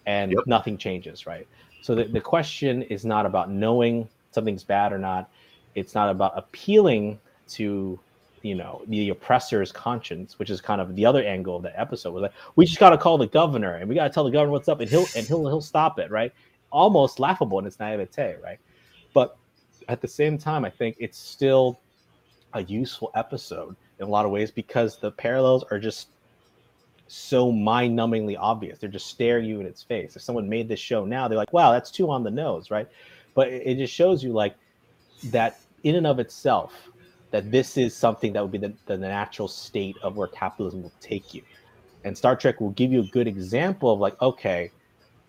and 0.10 0.36
nothing 0.48 0.78
changes. 0.78 1.28
Right. 1.28 1.48
So 1.82 1.96
the, 1.96 2.06
the 2.06 2.20
question 2.20 2.82
is 2.84 3.06
not 3.06 3.26
about 3.26 3.52
knowing 3.52 4.10
something's 4.32 4.64
bad 4.64 4.92
or 4.92 4.98
not. 4.98 5.30
It's 5.76 5.94
not 5.94 6.10
about 6.10 6.34
appealing 6.36 7.20
to 7.50 8.00
you 8.42 8.56
know 8.56 8.82
the 8.88 9.10
oppressor's 9.10 9.72
conscience, 9.72 10.40
which 10.40 10.50
is 10.50 10.62
kind 10.62 10.82
of 10.82 10.96
the 10.96 11.06
other 11.06 11.24
angle 11.24 11.58
of 11.58 11.64
the 11.64 11.80
episode. 11.80 12.12
Was 12.12 12.24
like 12.24 12.34
we 12.56 12.66
just 12.66 12.80
got 12.80 12.90
to 12.90 12.98
call 12.98 13.18
the 13.18 13.28
governor 13.28 13.76
and 13.76 13.88
we 13.88 13.96
got 13.96 14.06
to 14.06 14.10
tell 14.10 14.24
the 14.24 14.32
governor 14.32 14.52
what's 14.52 14.68
up, 14.68 14.80
and 14.80 14.90
he'll 14.90 15.06
and 15.16 15.28
he'll 15.28 15.48
he'll 15.48 15.62
stop 15.62 16.00
it. 16.00 16.10
Right. 16.10 16.34
Almost 16.72 17.20
laughable 17.20 17.60
in 17.60 17.66
its 17.66 17.80
naivete. 17.80 18.36
Right. 18.44 18.60
But 19.14 19.38
at 19.88 20.02
the 20.02 20.08
same 20.08 20.38
time, 20.38 20.66
I 20.66 20.70
think 20.70 20.96
it's 21.00 21.18
still 21.18 21.80
a 22.54 22.64
useful 22.64 23.12
episode 23.16 23.76
in 24.00 24.06
a 24.06 24.10
lot 24.10 24.26
of 24.26 24.32
ways 24.32 24.50
because 24.50 24.98
the 24.98 25.12
parallels 25.12 25.64
are 25.70 25.78
just 25.78 26.08
so 27.12 27.52
mind-numbingly 27.52 28.38
obvious. 28.40 28.80
They're 28.80 28.90
just 28.90 29.08
staring 29.08 29.46
you 29.46 29.60
in 29.60 29.66
its 29.66 29.84
face. 29.84 30.16
If 30.16 30.22
someone 30.22 30.48
made 30.48 30.68
this 30.68 30.80
show 30.80 31.06
now, 31.06 31.28
they're 31.28 31.38
like, 31.38 31.52
"Wow, 31.54 31.72
that's 31.72 31.92
too 31.92 32.10
on 32.10 32.24
the 32.24 32.32
nose," 32.32 32.72
right? 32.72 32.88
But 33.34 33.50
it, 33.50 33.78
just 33.78 33.94
shows 33.94 34.24
you 34.24 34.32
like 34.32 34.56
that 35.26 35.60
in 35.84 35.96
and 35.96 36.08
of 36.08 36.20
itself, 36.20 36.74
that 37.32 37.52
this 37.52 37.78
is 37.78 37.96
something 37.96 38.34
that 38.34 38.42
would 38.42 38.52
be 38.52 38.58
the, 38.58 38.74
the 38.86 38.98
natural 38.98 39.48
state 39.48 39.96
of 40.02 40.18
where 40.18 40.28
capitalism 40.28 40.84
will 40.84 40.94
take 41.00 41.34
you. 41.34 41.42
And 42.04 42.18
Star 42.18 42.36
Trek 42.36 42.60
will 42.62 42.72
give 42.72 42.92
you 42.92 43.02
a 43.02 43.08
good 43.08 43.28
example 43.28 43.92
of 43.94 44.00
like, 44.00 44.20
okay, 44.22 44.72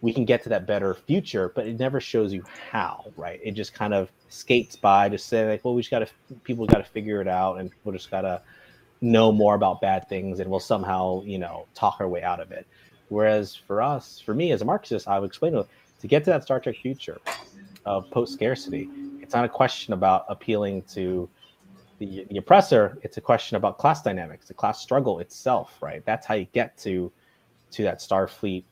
we 0.01 0.13
can 0.13 0.25
get 0.25 0.43
to 0.45 0.49
that 0.49 0.67
better 0.67 0.95
future, 0.95 1.53
but 1.55 1.67
it 1.67 1.79
never 1.79 2.01
shows 2.01 2.33
you 2.33 2.43
how, 2.71 3.13
right? 3.17 3.41
It 3.43 3.53
just 3.53 3.75
kind 3.75 3.93
of 3.93 4.11
skates 4.29 4.77
by 4.77 5.09
to 5.09 5.19
say 5.19 5.49
like, 5.49 5.65
well, 5.65 5.75
we 5.75 5.83
just 5.83 5.91
got 5.91 6.01
to 6.01 6.09
people 6.45 6.67
got 6.67 6.79
to 6.79 6.91
figure 6.91 7.21
it 7.21 7.29
out, 7.29 7.61
and 7.61 7.71
people 7.71 7.93
just 7.93 8.11
got 8.11 8.23
to 8.23 8.41
know 9.01 9.33
more 9.33 9.55
about 9.55 9.81
bad 9.81 10.09
things, 10.09 10.41
and 10.41 10.51
we'll 10.51 10.61
somehow, 10.61 11.23
you 11.25 11.39
know, 11.39 11.67
talk 11.75 11.97
our 12.01 12.09
way 12.09 12.23
out 12.23 12.41
of 12.41 12.53
it. 12.53 12.67
Whereas 13.09 13.55
for 13.57 13.83
us, 13.83 14.21
for 14.25 14.35
me 14.35 14.53
as 14.53 14.63
a 14.63 14.65
Marxist, 14.65 15.09
I 15.09 15.19
would 15.19 15.29
explain 15.29 15.53
to 15.53 15.67
to 16.01 16.07
get 16.07 16.25
to 16.25 16.31
that 16.31 16.43
Star 16.45 16.61
Trek 16.61 16.77
future 16.77 17.19
of 17.85 18.11
post 18.11 18.33
scarcity, 18.33 18.89
it's 19.21 19.35
not 19.35 19.45
a 19.45 19.49
question 19.49 19.95
about 19.95 20.25
appealing 20.29 20.83
to 20.95 21.29
the, 21.99 22.25
the 22.31 22.39
oppressor. 22.39 22.99
It's 23.03 23.17
a 23.17 23.21
question 23.21 23.57
about 23.57 23.79
class 23.79 24.03
dynamics, 24.03 24.49
the 24.49 24.55
class 24.55 24.81
struggle 24.81 25.19
itself, 25.21 25.77
right? 25.83 26.05
That's 26.05 26.27
how 26.27 26.35
you 26.35 26.47
get 26.53 26.77
to 26.79 27.13
to 27.73 27.83
that 27.83 27.99
Starfleet 28.01 28.65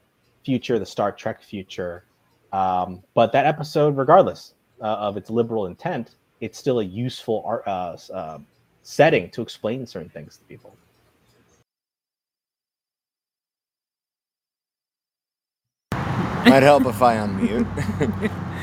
future, 0.44 0.78
the 0.78 0.86
Star 0.86 1.12
Trek 1.12 1.42
future, 1.42 2.04
Um, 2.52 3.02
but 3.14 3.32
that 3.32 3.46
episode, 3.46 3.96
regardless 3.96 4.54
uh, 4.80 4.86
of 4.86 5.16
its 5.16 5.30
liberal 5.30 5.66
intent, 5.66 6.16
it's 6.40 6.58
still 6.58 6.80
a 6.80 6.84
useful 6.84 7.42
art, 7.44 7.66
uh, 7.66 7.96
uh, 8.12 8.38
setting 8.88 9.28
to 9.28 9.42
explain 9.42 9.86
certain 9.86 10.08
things 10.08 10.38
to 10.38 10.44
people. 10.44 10.74
Might 15.92 16.62
help 16.62 16.86
if 16.86 17.02
I 17.02 17.16
unmute. 17.16 17.68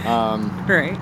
um, 0.06 0.50
Right. 0.68 0.98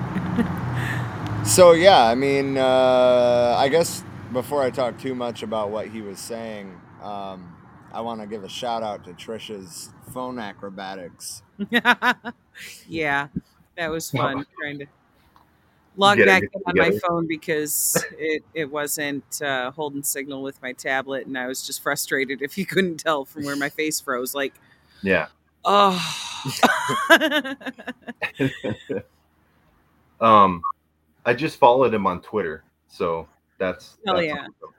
so 1.46 1.72
yeah, 1.72 2.04
I 2.04 2.14
mean, 2.14 2.58
uh, 2.58 3.54
I 3.58 3.68
guess 3.70 4.04
before 4.30 4.62
I 4.62 4.68
talk 4.68 4.98
too 4.98 5.14
much 5.14 5.42
about 5.42 5.70
what 5.70 5.88
he 5.88 6.02
was 6.02 6.18
saying, 6.18 6.78
um, 7.02 7.56
I 7.90 8.02
want 8.02 8.20
to 8.20 8.26
give 8.26 8.44
a 8.44 8.48
shout 8.48 8.82
out 8.82 9.04
to 9.04 9.14
Trisha's 9.14 9.88
phone 10.12 10.38
acrobatics. 10.38 11.42
yeah, 12.86 13.28
that 13.78 13.90
was 13.90 14.10
fun 14.10 14.44
trying 14.60 14.80
to 14.80 14.86
log 15.96 16.18
back 16.18 16.42
in 16.42 16.48
on 16.66 16.76
my 16.76 16.98
phone 16.98 17.26
because 17.26 18.04
it, 18.18 18.42
it 18.54 18.70
wasn't 18.70 19.42
uh, 19.42 19.70
holding 19.70 20.02
signal 20.02 20.42
with 20.42 20.60
my 20.62 20.72
tablet, 20.72 21.26
and 21.26 21.36
I 21.38 21.46
was 21.46 21.66
just 21.66 21.82
frustrated 21.82 22.42
if 22.42 22.58
you 22.58 22.66
couldn't 22.66 22.98
tell 22.98 23.24
from 23.24 23.44
where 23.44 23.56
my 23.56 23.68
face 23.68 24.00
froze. 24.00 24.34
Like, 24.34 24.54
Yeah. 25.02 25.28
oh, 25.64 25.98
um, 30.20 30.62
I 31.24 31.34
just 31.34 31.58
followed 31.58 31.94
him 31.94 32.06
on 32.06 32.20
Twitter, 32.20 32.64
so 32.88 33.28
that's 33.58 33.96
Hell 34.06 34.16
that's 34.16 34.26
yeah. 34.26 34.34
awesome. 34.40 34.74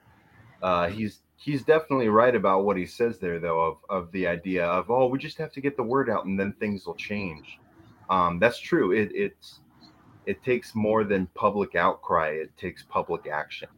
Uh, 0.62 0.88
he's 0.88 1.20
he's 1.36 1.62
definitely 1.62 2.08
right 2.08 2.34
about 2.34 2.64
what 2.64 2.76
he 2.76 2.86
says 2.86 3.18
there, 3.18 3.38
though, 3.38 3.60
of 3.60 3.78
of 3.88 4.12
the 4.12 4.26
idea 4.26 4.64
of 4.64 4.90
oh, 4.90 5.06
we 5.06 5.18
just 5.18 5.38
have 5.38 5.52
to 5.52 5.60
get 5.60 5.76
the 5.76 5.82
word 5.82 6.08
out 6.10 6.24
and 6.24 6.38
then 6.38 6.52
things 6.54 6.86
will 6.86 6.94
change. 6.94 7.58
Um, 8.08 8.38
that's 8.38 8.58
true. 8.58 8.92
It 8.92 9.10
it's 9.14 9.60
it 10.26 10.42
takes 10.42 10.74
more 10.74 11.04
than 11.04 11.26
public 11.34 11.74
outcry. 11.74 12.30
It 12.30 12.56
takes 12.56 12.82
public 12.84 13.26
action, 13.28 13.68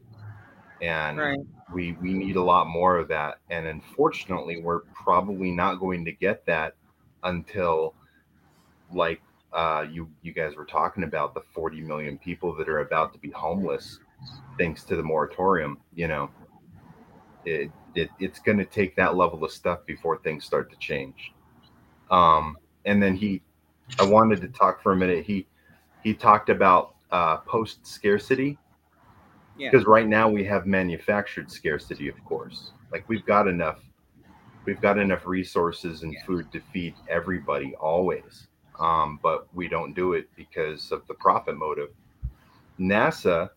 and 0.82 1.18
Right. 1.18 1.38
we 1.72 1.92
we 2.00 2.14
need 2.14 2.36
a 2.36 2.42
lot 2.42 2.66
more 2.68 2.96
of 2.98 3.08
that. 3.08 3.40
And 3.50 3.66
unfortunately, 3.66 4.60
we're 4.62 4.80
probably 4.94 5.50
not 5.50 5.76
going 5.76 6.04
to 6.06 6.12
get 6.12 6.44
that 6.46 6.74
until 7.24 7.94
like 8.92 9.22
uh, 9.52 9.86
you 9.90 10.10
you 10.22 10.32
guys 10.32 10.56
were 10.56 10.64
talking 10.66 11.04
about 11.04 11.34
the 11.34 11.42
40 11.54 11.80
million 11.82 12.18
people 12.18 12.54
that 12.56 12.68
are 12.68 12.80
about 12.80 13.12
to 13.14 13.18
be 13.18 13.30
homeless 13.30 14.00
thanks 14.58 14.84
to 14.84 14.96
the 14.96 15.02
moratorium 15.02 15.78
you 15.94 16.08
know 16.08 16.30
it, 17.44 17.70
it 17.94 18.10
it's 18.18 18.38
going 18.40 18.58
to 18.58 18.64
take 18.64 18.96
that 18.96 19.16
level 19.16 19.42
of 19.44 19.50
stuff 19.50 19.80
before 19.86 20.18
things 20.18 20.44
start 20.44 20.70
to 20.70 20.76
change 20.78 21.32
um 22.10 22.58
and 22.84 23.02
then 23.02 23.14
he 23.16 23.42
i 24.00 24.04
wanted 24.04 24.40
to 24.40 24.48
talk 24.48 24.82
for 24.82 24.92
a 24.92 24.96
minute 24.96 25.24
he 25.24 25.46
he 26.08 26.14
talked 26.14 26.48
about 26.48 26.94
uh 27.10 27.36
post 27.38 27.86
scarcity 27.86 28.56
yeah. 29.58 29.70
because 29.70 29.86
right 29.86 30.08
now 30.08 30.26
we 30.26 30.42
have 30.42 30.66
manufactured 30.66 31.50
scarcity 31.50 32.08
of 32.08 32.24
course. 32.24 32.72
Like 32.90 33.06
we've 33.08 33.26
got 33.26 33.46
enough 33.46 33.80
we've 34.64 34.80
got 34.80 34.96
enough 34.98 35.26
resources 35.26 36.02
and 36.04 36.16
food 36.26 36.50
to 36.52 36.60
feed 36.72 36.94
everybody 37.10 37.74
always. 37.74 38.48
Um, 38.80 39.20
but 39.22 39.48
we 39.52 39.68
don't 39.68 39.92
do 39.94 40.14
it 40.14 40.30
because 40.34 40.92
of 40.92 41.06
the 41.08 41.14
profit 41.14 41.58
motive. 41.58 41.90
Nasa 42.80 43.50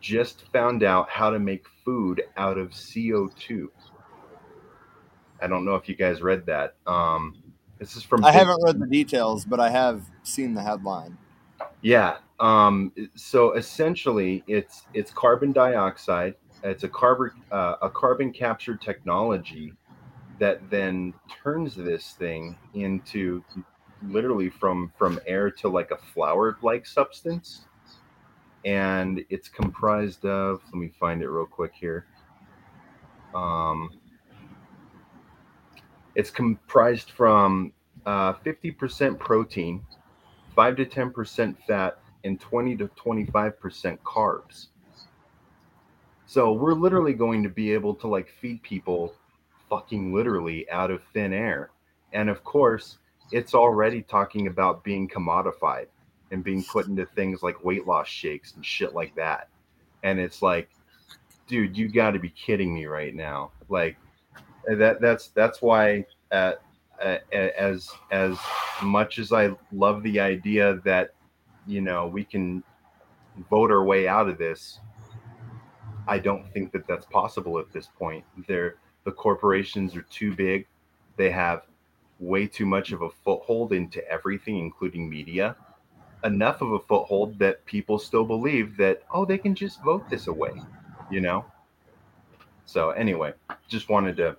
just 0.00 0.50
found 0.52 0.82
out 0.82 1.08
how 1.08 1.30
to 1.30 1.38
make 1.38 1.64
food 1.84 2.22
out 2.36 2.58
of 2.58 2.70
co2 2.70 3.68
i 5.40 5.46
don't 5.46 5.64
know 5.64 5.76
if 5.76 5.88
you 5.88 5.94
guys 5.94 6.22
read 6.22 6.44
that. 6.46 6.74
Um, 6.86 7.36
this 7.78 7.96
is 7.96 8.02
from 8.02 8.24
I 8.24 8.30
Big- 8.30 8.38
haven't 8.40 8.62
read 8.64 8.80
the 8.80 8.86
details, 8.86 9.44
but 9.44 9.60
I 9.60 9.70
have 9.70 10.02
seen 10.24 10.54
the 10.54 10.62
headline. 10.62 11.16
Yeah. 11.82 12.18
Um, 12.40 12.92
so 13.14 13.52
essentially, 13.52 14.44
it's 14.46 14.86
it's 14.94 15.10
carbon 15.10 15.52
dioxide. 15.52 16.34
It's 16.62 16.84
a 16.84 16.88
carbon 16.88 17.30
uh, 17.50 17.76
a 17.82 17.90
carbon 17.90 18.32
capture 18.32 18.76
technology 18.76 19.72
that 20.38 20.70
then 20.70 21.14
turns 21.42 21.74
this 21.74 22.12
thing 22.12 22.56
into 22.74 23.42
literally 24.02 24.50
from 24.50 24.92
from 24.96 25.20
air 25.26 25.50
to 25.50 25.68
like 25.68 25.90
a 25.90 25.96
flour 25.96 26.58
like 26.62 26.86
substance, 26.86 27.66
and 28.64 29.24
it's 29.30 29.48
comprised 29.48 30.24
of. 30.24 30.60
Let 30.66 30.74
me 30.74 30.92
find 30.98 31.22
it 31.22 31.28
real 31.28 31.46
quick 31.46 31.72
here. 31.74 32.06
Um, 33.34 33.90
it's 36.14 36.30
comprised 36.30 37.10
from 37.10 37.72
uh, 38.06 38.32
50% 38.44 39.18
protein, 39.18 39.84
5 40.58 40.74
to 40.74 40.86
10% 40.86 41.54
fat, 41.68 41.98
and 42.24 42.40
20 42.40 42.76
to 42.78 42.88
25% 42.88 43.96
carbs. 44.00 44.66
So 46.26 46.52
we're 46.52 46.74
literally 46.74 47.12
going 47.12 47.44
to 47.44 47.48
be 47.48 47.72
able 47.72 47.94
to 47.94 48.08
like 48.08 48.28
feed 48.40 48.60
people 48.64 49.14
fucking 49.70 50.12
literally 50.12 50.68
out 50.68 50.90
of 50.90 51.00
thin 51.14 51.32
air. 51.32 51.70
And 52.12 52.28
of 52.28 52.42
course, 52.42 52.98
it's 53.30 53.54
already 53.54 54.02
talking 54.02 54.48
about 54.48 54.82
being 54.82 55.06
commodified 55.06 55.86
and 56.32 56.42
being 56.42 56.64
put 56.64 56.88
into 56.88 57.06
things 57.06 57.40
like 57.40 57.64
weight 57.64 57.86
loss 57.86 58.08
shakes 58.08 58.54
and 58.54 58.66
shit 58.66 58.96
like 58.96 59.14
that. 59.14 59.48
And 60.02 60.18
it's 60.18 60.42
like, 60.42 60.68
dude, 61.46 61.76
you 61.76 61.88
got 61.88 62.10
to 62.10 62.18
be 62.18 62.30
kidding 62.30 62.74
me 62.74 62.86
right 62.86 63.14
now. 63.14 63.52
Like 63.68 63.96
that 64.66 65.00
that's 65.00 65.28
that's 65.28 65.62
why 65.62 66.04
uh, 66.32 66.54
uh, 67.02 67.18
as 67.32 67.90
as 68.10 68.38
much 68.82 69.18
as 69.18 69.32
I 69.32 69.50
love 69.72 70.02
the 70.02 70.20
idea 70.20 70.80
that 70.84 71.14
you 71.66 71.80
know 71.80 72.06
we 72.06 72.24
can 72.24 72.62
vote 73.50 73.70
our 73.70 73.84
way 73.84 74.08
out 74.08 74.28
of 74.28 74.38
this, 74.38 74.80
I 76.06 76.18
don't 76.18 76.50
think 76.52 76.72
that 76.72 76.86
that's 76.86 77.06
possible 77.06 77.58
at 77.58 77.72
this 77.72 77.88
point. 77.98 78.24
They're 78.46 78.76
the 79.04 79.12
corporations 79.12 79.96
are 79.96 80.02
too 80.02 80.34
big. 80.34 80.66
They 81.16 81.30
have 81.30 81.62
way 82.18 82.46
too 82.46 82.66
much 82.66 82.92
of 82.92 83.02
a 83.02 83.10
foothold 83.10 83.72
into 83.72 84.06
everything, 84.10 84.58
including 84.58 85.08
media. 85.08 85.56
Enough 86.24 86.62
of 86.62 86.72
a 86.72 86.80
foothold 86.80 87.38
that 87.38 87.64
people 87.64 87.98
still 87.98 88.24
believe 88.24 88.76
that 88.76 89.02
oh 89.12 89.24
they 89.24 89.38
can 89.38 89.54
just 89.54 89.82
vote 89.82 90.08
this 90.10 90.26
away, 90.26 90.52
you 91.10 91.20
know. 91.20 91.44
So 92.64 92.90
anyway, 92.90 93.32
just 93.68 93.88
wanted 93.88 94.16
to 94.18 94.36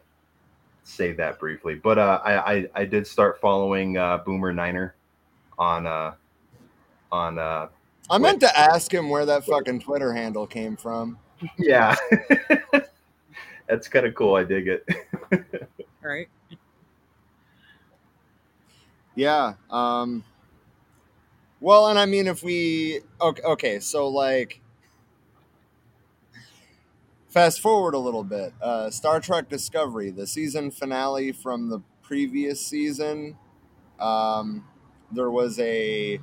say 0.89 1.13
that 1.13 1.39
briefly. 1.39 1.75
But 1.75 1.97
uh, 1.97 2.21
I, 2.23 2.53
I 2.53 2.69
I 2.75 2.85
did 2.85 3.05
start 3.07 3.39
following 3.39 3.97
uh, 3.97 4.17
Boomer 4.19 4.51
Niner 4.51 4.95
on 5.59 5.85
uh 5.85 6.13
on 7.11 7.37
uh 7.37 7.67
I 8.09 8.17
meant 8.17 8.39
to 8.39 8.57
ask 8.57 8.91
him 8.91 9.09
where 9.09 9.25
that 9.25 9.45
fucking 9.45 9.81
Twitter 9.81 10.13
handle 10.13 10.47
came 10.47 10.75
from. 10.75 11.19
yeah. 11.59 11.95
That's 13.67 13.87
kind 13.87 14.07
of 14.07 14.15
cool. 14.15 14.33
I 14.33 14.43
dig 14.43 14.67
it. 14.67 14.87
right. 16.01 16.27
Yeah. 19.13 19.53
Um 19.69 20.23
well, 21.61 21.87
and 21.87 21.99
I 21.99 22.05
mean 22.05 22.27
if 22.27 22.41
we 22.41 23.01
okay, 23.21 23.43
okay, 23.43 23.79
so 23.79 24.07
like 24.07 24.61
fast 27.29 27.61
forward 27.61 27.93
a 27.93 27.99
little 27.99 28.23
bit. 28.23 28.53
Uh 28.61 28.89
Star 28.89 29.19
Trek 29.19 29.49
Discovery, 29.49 30.09
the 30.11 30.27
season 30.27 30.71
finale 30.71 31.31
from 31.31 31.69
the 31.69 31.79
previous 32.01 32.65
season, 32.65 33.37
um 33.99 34.65
there 35.11 35.31
was 35.31 35.59
a 35.59 36.19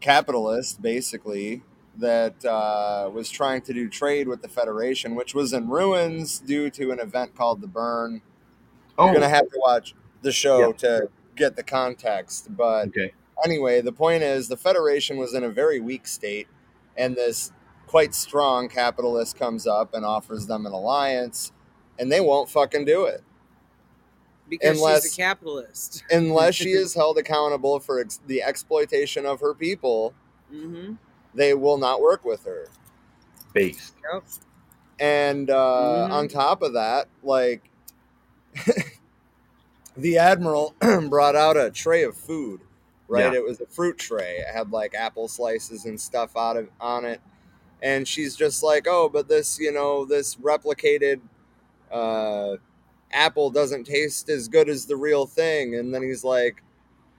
capitalist 0.00 0.82
basically 0.82 1.62
that 1.96 2.44
uh, 2.44 3.10
was 3.12 3.30
trying 3.30 3.60
to 3.62 3.72
do 3.72 3.88
trade 3.88 4.26
with 4.26 4.40
the 4.42 4.48
Federation, 4.48 5.14
which 5.14 5.34
was 5.34 5.52
in 5.52 5.68
ruins 5.68 6.38
due 6.40 6.70
to 6.70 6.90
an 6.90 6.98
event 6.98 7.34
called 7.34 7.60
the 7.60 7.66
Burn. 7.66 8.22
You're 8.98 9.10
Oh. 9.10 9.12
gonna 9.12 9.28
have 9.28 9.48
to 9.50 9.58
watch 9.58 9.94
the 10.22 10.32
show 10.32 10.68
Yeah. 10.68 10.76
to 10.78 11.08
get 11.36 11.56
the 11.56 11.62
context. 11.62 12.54
But 12.56 12.88
Okay. 12.88 13.12
anyway, 13.44 13.80
the 13.82 13.92
point 13.92 14.22
is 14.22 14.48
the 14.48 14.56
Federation 14.56 15.16
was 15.18 15.34
in 15.34 15.44
a 15.44 15.48
very 15.50 15.80
weak 15.80 16.06
state, 16.06 16.48
and 16.96 17.14
this 17.16 17.52
quite 17.92 18.14
strong 18.14 18.70
capitalist 18.70 19.38
comes 19.38 19.66
up 19.66 19.92
and 19.92 20.02
offers 20.02 20.46
them 20.46 20.64
an 20.64 20.72
alliance, 20.72 21.52
and 21.98 22.10
they 22.10 22.20
won't 22.20 22.48
fucking 22.48 22.86
do 22.86 23.04
it 23.04 23.22
Because 24.48 24.78
Unless- 24.78 25.02
she's 25.04 25.12
a 25.12 25.16
capitalist. 25.16 26.02
unless 26.10 26.54
she 26.54 26.70
is 26.70 26.94
held 27.00 27.18
accountable 27.18 27.78
for 27.80 28.00
ex- 28.00 28.18
the 28.26 28.42
exploitation 28.42 29.26
of 29.26 29.40
her 29.40 29.52
people. 29.52 30.14
Mm-hmm. 30.50 30.94
They 31.34 31.52
will 31.52 31.76
not 31.76 32.00
work 32.00 32.24
with 32.24 32.44
her. 32.44 32.68
Based. 33.52 33.94
Yep. 34.10 34.24
And 34.98 35.50
uh, 35.50 36.08
Mhm. 36.08 36.12
on 36.12 36.28
top 36.28 36.62
of 36.62 36.72
that, 36.72 37.08
like 37.22 37.70
the 39.96 40.16
admiral 40.18 40.74
brought 41.10 41.36
out 41.36 41.56
a 41.58 41.70
tray 41.70 42.02
of 42.04 42.16
food, 42.16 42.60
right? 43.08 43.32
Yeah. 43.32 43.38
It 43.38 43.44
was 43.44 43.60
a 43.60 43.66
fruit 43.66 43.98
tray. 43.98 44.38
It 44.38 44.52
had 44.54 44.70
like 44.70 44.94
apple 44.94 45.28
slices 45.28 45.84
and 45.84 46.00
stuff 46.00 46.36
out 46.36 46.56
of 46.56 46.68
on 46.80 47.04
it. 47.04 47.20
And 47.82 48.06
she's 48.06 48.36
just 48.36 48.62
like, 48.62 48.86
"Oh, 48.88 49.08
but 49.08 49.28
this, 49.28 49.58
you 49.58 49.72
know, 49.72 50.04
this 50.04 50.36
replicated 50.36 51.20
uh, 51.90 52.56
apple 53.12 53.50
doesn't 53.50 53.84
taste 53.84 54.28
as 54.28 54.48
good 54.48 54.68
as 54.68 54.86
the 54.86 54.96
real 54.96 55.26
thing." 55.26 55.74
And 55.74 55.92
then 55.92 56.02
he's 56.02 56.24
like, 56.24 56.62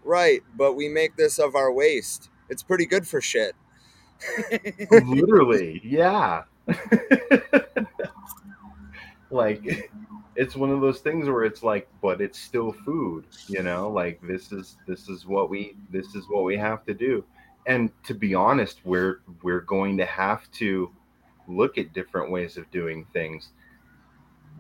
Right, 0.04 0.44
but 0.56 0.74
we 0.74 0.90
make 0.90 1.16
this 1.16 1.40
of 1.40 1.56
our 1.56 1.72
waste. 1.72 2.30
It's 2.50 2.62
pretty 2.64 2.86
good 2.86 3.08
for 3.08 3.22
shit. 3.22 3.56
Literally, 4.92 5.82
yeah. 5.84 6.44
like 9.30 9.90
it's 10.36 10.56
one 10.56 10.70
of 10.72 10.82
those 10.82 11.00
things 11.00 11.28
where 11.28 11.44
it's 11.44 11.64
like 11.64 11.88
but 12.02 12.22
it's 12.22 12.40
still 12.40 12.72
food 12.72 13.26
you 13.48 13.62
know 13.62 13.90
like 13.90 14.22
this 14.22 14.52
is 14.54 14.78
this 14.88 15.10
is 15.10 15.26
what 15.26 15.50
we 15.50 15.76
this 15.90 16.16
is 16.16 16.26
what 16.30 16.46
we 16.46 16.56
have 16.56 16.86
to 16.86 16.94
do 16.94 17.24
and 17.66 17.92
to 18.04 18.14
be 18.14 18.34
honest 18.34 18.80
we're 18.84 19.22
we're 19.42 19.62
going 19.62 19.98
to 19.98 20.06
have 20.06 20.50
to 20.52 20.92
look 21.48 21.78
at 21.78 21.94
different 21.94 22.32
ways 22.32 22.58
of 22.58 22.70
doing 22.72 23.06
things 23.14 23.50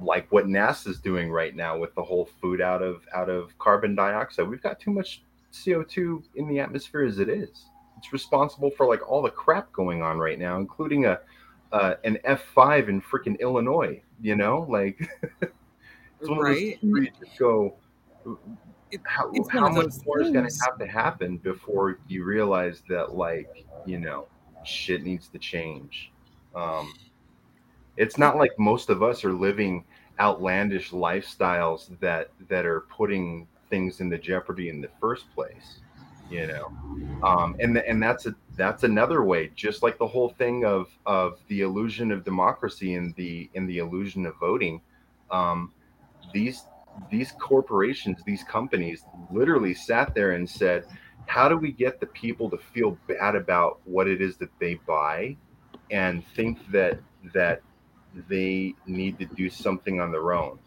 like 0.02 0.32
what 0.32 0.46
NASA's 0.46 1.00
doing 1.00 1.32
right 1.32 1.56
now 1.56 1.78
with 1.78 1.94
the 1.96 2.04
whole 2.04 2.28
food 2.42 2.62
out 2.62 2.82
of 2.82 3.04
out 3.14 3.30
of 3.30 3.58
carbon 3.60 3.96
dioxide. 3.96 4.48
We've 4.48 4.62
got 4.62 4.80
too 4.80 4.92
much 4.92 5.24
CO2 5.54 6.24
in 6.36 6.48
the 6.48 6.60
atmosphere 6.60 7.04
as 7.04 7.20
it 7.20 7.30
is. 7.30 7.66
It's 7.98 8.12
responsible 8.12 8.72
for 8.72 8.88
like 8.88 9.08
all 9.10 9.22
the 9.22 9.30
crap 9.30 9.72
going 9.72 10.02
on 10.02 10.18
right 10.18 10.40
now 10.40 10.58
including 10.58 11.06
a 11.06 11.20
uh, 11.72 11.96
an 12.04 12.20
F5 12.24 12.88
in 12.88 13.02
freaking 13.02 13.40
Illinois, 13.40 14.00
you 14.22 14.36
know, 14.36 14.66
like 14.70 15.00
it's 15.42 16.30
one 16.30 16.38
of 16.38 16.46
those 16.46 16.80
Right. 18.26 18.73
Things 18.98 19.14
where 19.20 19.34
you 19.34 19.40
just 19.40 19.50
go, 19.50 19.50
how, 19.50 19.50
it's 19.50 19.50
how 19.50 19.70
much 19.70 19.94
more 20.06 20.22
is 20.22 20.32
going 20.32 20.48
to 20.48 20.56
have 20.66 20.80
to 20.80 20.88
happen 20.88 21.38
before 21.38 22.00
you 22.08 22.24
realize 22.24 22.82
that, 22.90 23.16
like, 23.16 23.66
you 23.86 24.00
know, 24.00 24.28
shit 24.64 25.04
needs 25.04 25.28
to 25.30 25.40
change. 25.40 26.12
Um, 26.56 26.94
it's 27.98 28.18
not 28.18 28.38
like 28.38 28.52
most 28.58 28.90
of 28.90 29.04
us 29.04 29.24
are 29.24 29.34
living 29.34 29.84
outlandish 30.20 30.92
lifestyles 30.92 31.90
that 32.00 32.30
that 32.48 32.66
are 32.66 32.82
putting 32.82 33.48
things 33.70 34.00
into 34.00 34.18
jeopardy 34.18 34.70
in 34.70 34.80
the 34.80 34.90
first 35.02 35.26
place 35.34 35.80
you 36.30 36.48
know 36.48 36.72
um, 37.24 37.56
and 37.60 37.78
and 37.80 38.02
that's 38.02 38.28
a 38.28 38.36
that's 38.56 38.84
another 38.84 39.24
way 39.24 39.50
just 39.56 39.82
like 39.82 39.98
the 39.98 40.08
whole 40.08 40.30
thing 40.30 40.66
of 40.66 40.88
of 41.06 41.40
the 41.48 41.62
illusion 41.62 42.12
of 42.12 42.24
democracy 42.24 42.94
and 42.94 43.16
the 43.16 43.50
in 43.56 43.66
the 43.66 43.80
illusion 43.80 44.26
of 44.26 44.36
voting 44.40 44.80
um, 45.32 45.72
these 46.32 46.66
these 47.10 47.32
corporations 47.40 48.22
these 48.26 48.44
companies 48.44 49.04
literally 49.32 49.74
sat 49.74 50.14
there 50.14 50.32
and 50.32 50.50
said 50.50 50.86
how 51.26 51.48
do 51.48 51.58
we 51.58 51.72
get 51.72 52.00
the 52.00 52.06
people 52.08 52.50
to 52.50 52.58
feel 52.58 52.98
bad 53.08 53.36
about 53.36 53.80
what 53.86 54.08
it 54.08 54.22
is 54.22 54.38
that 54.38 54.50
they 54.60 54.76
buy 54.76 55.36
and 55.90 56.26
think 56.36 56.60
that 56.72 57.00
that 57.34 57.62
they 58.28 58.74
need 58.86 59.18
to 59.18 59.26
do 59.26 59.50
something 59.50 60.02
on 60.02 60.12
their 60.12 60.34
own? 60.34 60.60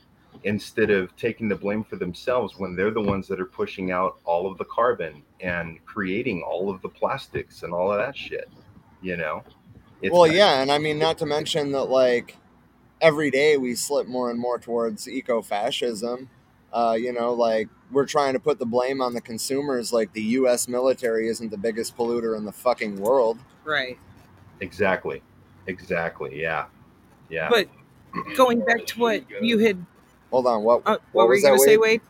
Instead 0.45 0.91
of 0.91 1.15
taking 1.17 1.49
the 1.49 1.55
blame 1.55 1.85
for 1.85 1.97
themselves 1.97 2.55
when 2.59 2.75
they're 2.75 2.91
the 2.91 3.01
ones 3.01 3.29
that 3.29 3.39
are 3.39 3.47
pushing 3.47 3.91
out 3.91 4.19
all 4.25 4.51
of 4.51 4.57
the 4.59 4.65
carbon 4.65 5.23
and 5.41 5.85
creating 5.85 6.43
all 6.43 6.71
of 6.71 6.81
the 6.83 6.89
plastics 6.89 7.63
and 7.63 7.73
all 7.75 7.93
of 7.93 7.99
that 7.99 8.17
shit 8.17 8.49
you 9.07 9.17
know? 9.17 9.43
It's 10.03 10.13
well, 10.13 10.27
yeah, 10.27 10.61
and 10.61 10.71
I 10.71 10.79
mean, 10.79 10.99
not 10.99 11.19
to 11.19 11.27
mention 11.27 11.73
that 11.73 11.85
like 11.85 12.37
every 13.01 13.31
day 13.31 13.57
we 13.57 13.75
slip 13.75 14.07
more 14.07 14.31
and 14.31 14.39
more 14.39 14.59
towards 14.59 15.09
eco-fascism. 15.09 16.29
Uh, 16.73 16.97
you 16.99 17.13
know, 17.13 17.33
like 17.33 17.69
we're 17.91 18.07
trying 18.07 18.33
to 18.35 18.41
put 18.41 18.59
the 18.59 18.67
blame 18.67 19.01
on 19.01 19.15
the 19.15 19.21
consumers. 19.21 19.93
Like 19.93 20.13
the 20.13 20.23
U.S. 20.23 20.69
military 20.69 21.29
isn't 21.29 21.51
the 21.51 21.57
biggest 21.59 21.97
polluter 21.97 22.37
in 22.37 22.45
the 22.45 22.53
fucking 22.53 22.97
world. 23.01 23.39
Right. 23.65 23.99
exactly 24.61 25.23
exactly 25.67 26.41
yeah 26.41 26.67
yeah 27.29 27.49
But 27.51 27.69
going 28.37 28.65
back 28.65 28.87
to 28.87 29.01
what 29.01 29.25
you 29.43 29.59
had, 29.59 29.85
Hold 30.31 30.47
on, 30.47 30.63
what? 30.63 30.83
uh, 30.87 30.99
what, 31.13 31.27
were 31.27 31.35
you 31.35 31.43
going 31.43 31.55
to 31.59 31.65
say, 31.65 31.77
Wade? 31.77 31.81
Wade? 31.81 32.01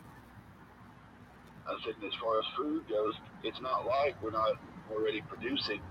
I 1.67 1.73
was 1.73 1.81
thinking 1.83 2.07
as 2.07 2.13
far 2.21 2.39
as 2.39 2.45
food 2.55 2.87
goes, 2.87 3.13
it's 3.43 3.59
not 3.61 3.85
like 3.85 4.21
we're 4.21 4.31
not 4.31 4.53
already 4.91 5.21
producing 5.21 5.81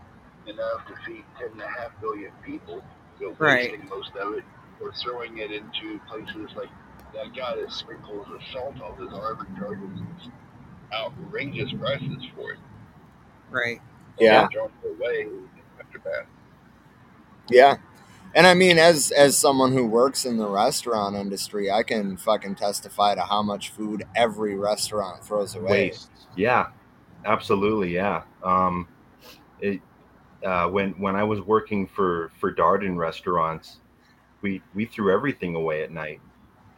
enough 0.46 0.86
to 0.86 0.94
feed 1.04 1.24
10.5 1.40 1.90
billion 2.00 2.30
people. 2.44 2.82
We're 3.20 3.30
Right. 3.32 3.72
wasting 3.72 3.88
most 3.88 4.10
of 4.16 4.34
it. 4.34 4.44
We're 4.80 4.92
throwing 4.94 5.38
it 5.38 5.50
into 5.50 5.98
places 6.08 6.50
like 6.56 6.68
that 7.14 7.34
guy 7.34 7.56
that 7.56 7.72
sprinkles 7.72 8.26
the 8.28 8.38
salt 8.52 8.80
on 8.80 8.96
his 9.02 9.12
arm 9.12 9.46
and 9.46 9.56
charges 9.56 10.30
outrageous 10.92 11.72
prices 11.72 12.24
for 12.34 12.52
it. 12.52 12.58
Right. 13.50 13.80
Yeah. 14.18 14.48
Away 14.84 15.28
after 15.80 15.98
that. 16.04 16.26
Yeah. 17.50 17.76
And 18.34 18.46
I 18.46 18.52
mean, 18.54 18.76
as 18.78 19.10
as 19.12 19.36
someone 19.38 19.72
who 19.72 19.86
works 19.86 20.26
in 20.26 20.36
the 20.36 20.48
restaurant 20.48 21.16
industry, 21.16 21.70
I 21.70 21.82
can 21.82 22.16
fucking 22.18 22.56
testify 22.56 23.14
to 23.14 23.22
how 23.22 23.42
much 23.42 23.70
food 23.70 24.04
every 24.14 24.56
restaurant 24.56 25.24
throws 25.24 25.54
away. 25.54 25.88
waste 25.88 26.10
yeah 26.36 26.66
absolutely 27.24 27.94
yeah 27.94 28.22
um 28.44 28.86
it 29.60 29.80
uh 30.44 30.68
when 30.68 30.90
when 31.00 31.16
i 31.16 31.24
was 31.24 31.40
working 31.40 31.86
for 31.86 32.30
for 32.38 32.54
darden 32.54 32.96
restaurants 32.96 33.78
we 34.46 34.64
we 34.74 34.86
threw 34.86 35.12
everything 35.12 35.56
away 35.56 35.82
at 35.82 35.90
night. 35.90 36.22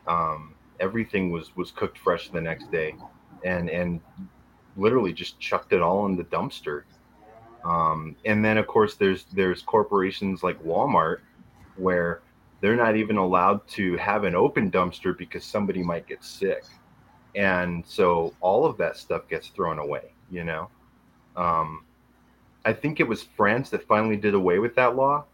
Um 0.06 0.54
everything 0.80 1.30
was 1.30 1.54
was 1.56 1.70
cooked 1.72 1.98
fresh 1.98 2.30
the 2.30 2.40
next 2.40 2.70
day 2.70 2.96
and 3.44 3.68
and 3.70 4.00
literally 4.76 5.12
just 5.12 5.40
chucked 5.40 5.72
it 5.72 5.82
all 5.82 6.06
in 6.06 6.16
the 6.16 6.24
dumpster. 6.24 6.84
Um 7.64 8.16
and 8.24 8.44
then 8.44 8.56
of 8.58 8.66
course 8.66 8.96
there's 8.96 9.24
there's 9.32 9.62
corporations 9.62 10.42
like 10.42 10.62
walmart 10.62 11.18
where 11.74 12.22
they're 12.60 12.76
not 12.76 12.96
even 12.96 13.18
allowed 13.18 13.66
to 13.68 13.96
have 13.98 14.24
an 14.24 14.34
open 14.34 14.70
dumpster 14.70 15.16
because 15.16 15.44
somebody 15.44 15.82
might 15.82 16.06
get 16.06 16.24
sick. 16.24 16.64
And 17.34 17.84
so 17.86 18.34
all 18.40 18.64
of 18.64 18.76
that 18.78 18.96
stuff 18.96 19.28
gets 19.28 19.48
thrown 19.48 19.78
away 19.78 20.14
you 20.30 20.44
know? 20.44 20.70
Um, 21.36 21.84
i 22.64 22.72
think 22.72 23.00
it 23.00 23.08
was 23.08 23.22
france 23.36 23.70
that 23.70 23.86
finally 23.86 24.16
did 24.16 24.34
away 24.34 24.58
with 24.58 24.74
that 24.76 24.96
law 24.96 25.24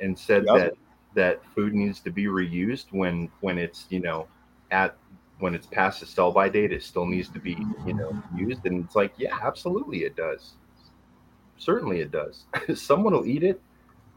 and 0.00 0.18
said 0.18 0.42
Yep. 0.46 0.54
that 0.54 0.74
that 1.16 1.44
food 1.54 1.74
needs 1.74 2.00
to 2.00 2.10
be 2.10 2.26
reused 2.26 2.86
when 2.92 3.30
when 3.40 3.58
it's 3.58 3.86
you 3.90 4.00
know 4.00 4.28
at 4.70 4.96
when 5.40 5.54
it's 5.54 5.66
past 5.66 6.00
the 6.00 6.06
sell 6.06 6.32
by 6.32 6.48
date 6.48 6.72
it 6.72 6.82
still 6.82 7.06
needs 7.06 7.28
to 7.28 7.40
be 7.40 7.66
you 7.84 7.94
know 7.94 8.16
used 8.34 8.64
and 8.66 8.84
it's 8.84 8.94
like 8.94 9.12
yeah 9.18 9.36
absolutely 9.42 10.04
it 10.04 10.16
does 10.16 10.54
certainly 11.58 12.00
it 12.00 12.12
does 12.12 12.44
someone 12.74 13.12
will 13.12 13.26
eat 13.26 13.42
it 13.42 13.60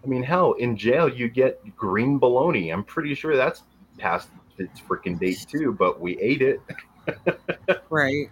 i 0.03 0.08
mean 0.08 0.24
hell 0.24 0.53
in 0.53 0.78
jail 0.78 1.10
you 1.10 1.30
get 1.30 1.60
green 1.76 2.19
bologna 2.19 2.69
i'm 2.69 2.84
pretty 2.84 3.16
sure 3.16 3.36
that's 3.36 3.64
past 3.98 4.30
its 4.58 4.82
freaking 4.82 5.19
date 5.19 5.40
too 5.48 5.76
but 5.80 6.00
we 6.00 6.19
ate 6.19 6.42
it 6.42 6.61
Right. 7.90 8.30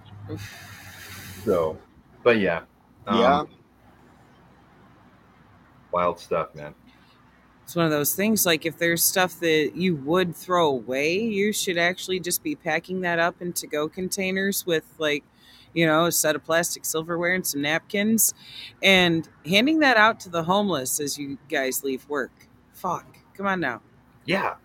So, 1.45 1.79
but 2.23 2.39
yeah, 2.39 2.63
um, 3.07 3.19
Yeah. 3.19 3.43
wild 5.91 6.19
stuff, 6.19 6.53
man. 6.55 6.75
It's 7.67 7.75
one 7.75 7.83
of 7.83 7.91
those 7.91 8.15
things 8.15 8.45
like 8.45 8.65
if 8.65 8.77
there's 8.77 9.03
stuff 9.03 9.41
that 9.41 9.73
you 9.75 9.97
would 9.97 10.33
throw 10.33 10.69
away, 10.69 11.19
you 11.19 11.51
should 11.51 11.77
actually 11.77 12.21
just 12.21 12.41
be 12.41 12.55
packing 12.55 13.01
that 13.01 13.19
up 13.19 13.41
in 13.41 13.51
to 13.51 13.67
go 13.67 13.89
containers 13.89 14.65
with 14.65 14.85
like, 14.99 15.25
you 15.73 15.85
know, 15.85 16.05
a 16.05 16.11
set 16.13 16.37
of 16.37 16.45
plastic 16.45 16.85
silverware 16.85 17.33
and 17.33 17.45
some 17.45 17.61
napkins 17.61 18.33
and 18.81 19.27
handing 19.45 19.79
that 19.79 19.97
out 19.97 20.17
to 20.21 20.29
the 20.29 20.43
homeless 20.43 21.01
as 21.01 21.17
you 21.17 21.39
guys 21.49 21.83
leave 21.83 22.07
work. 22.07 22.31
Fuck. 22.71 23.17
Come 23.35 23.47
on 23.47 23.59
now. 23.59 23.81
Yeah, 24.23 24.55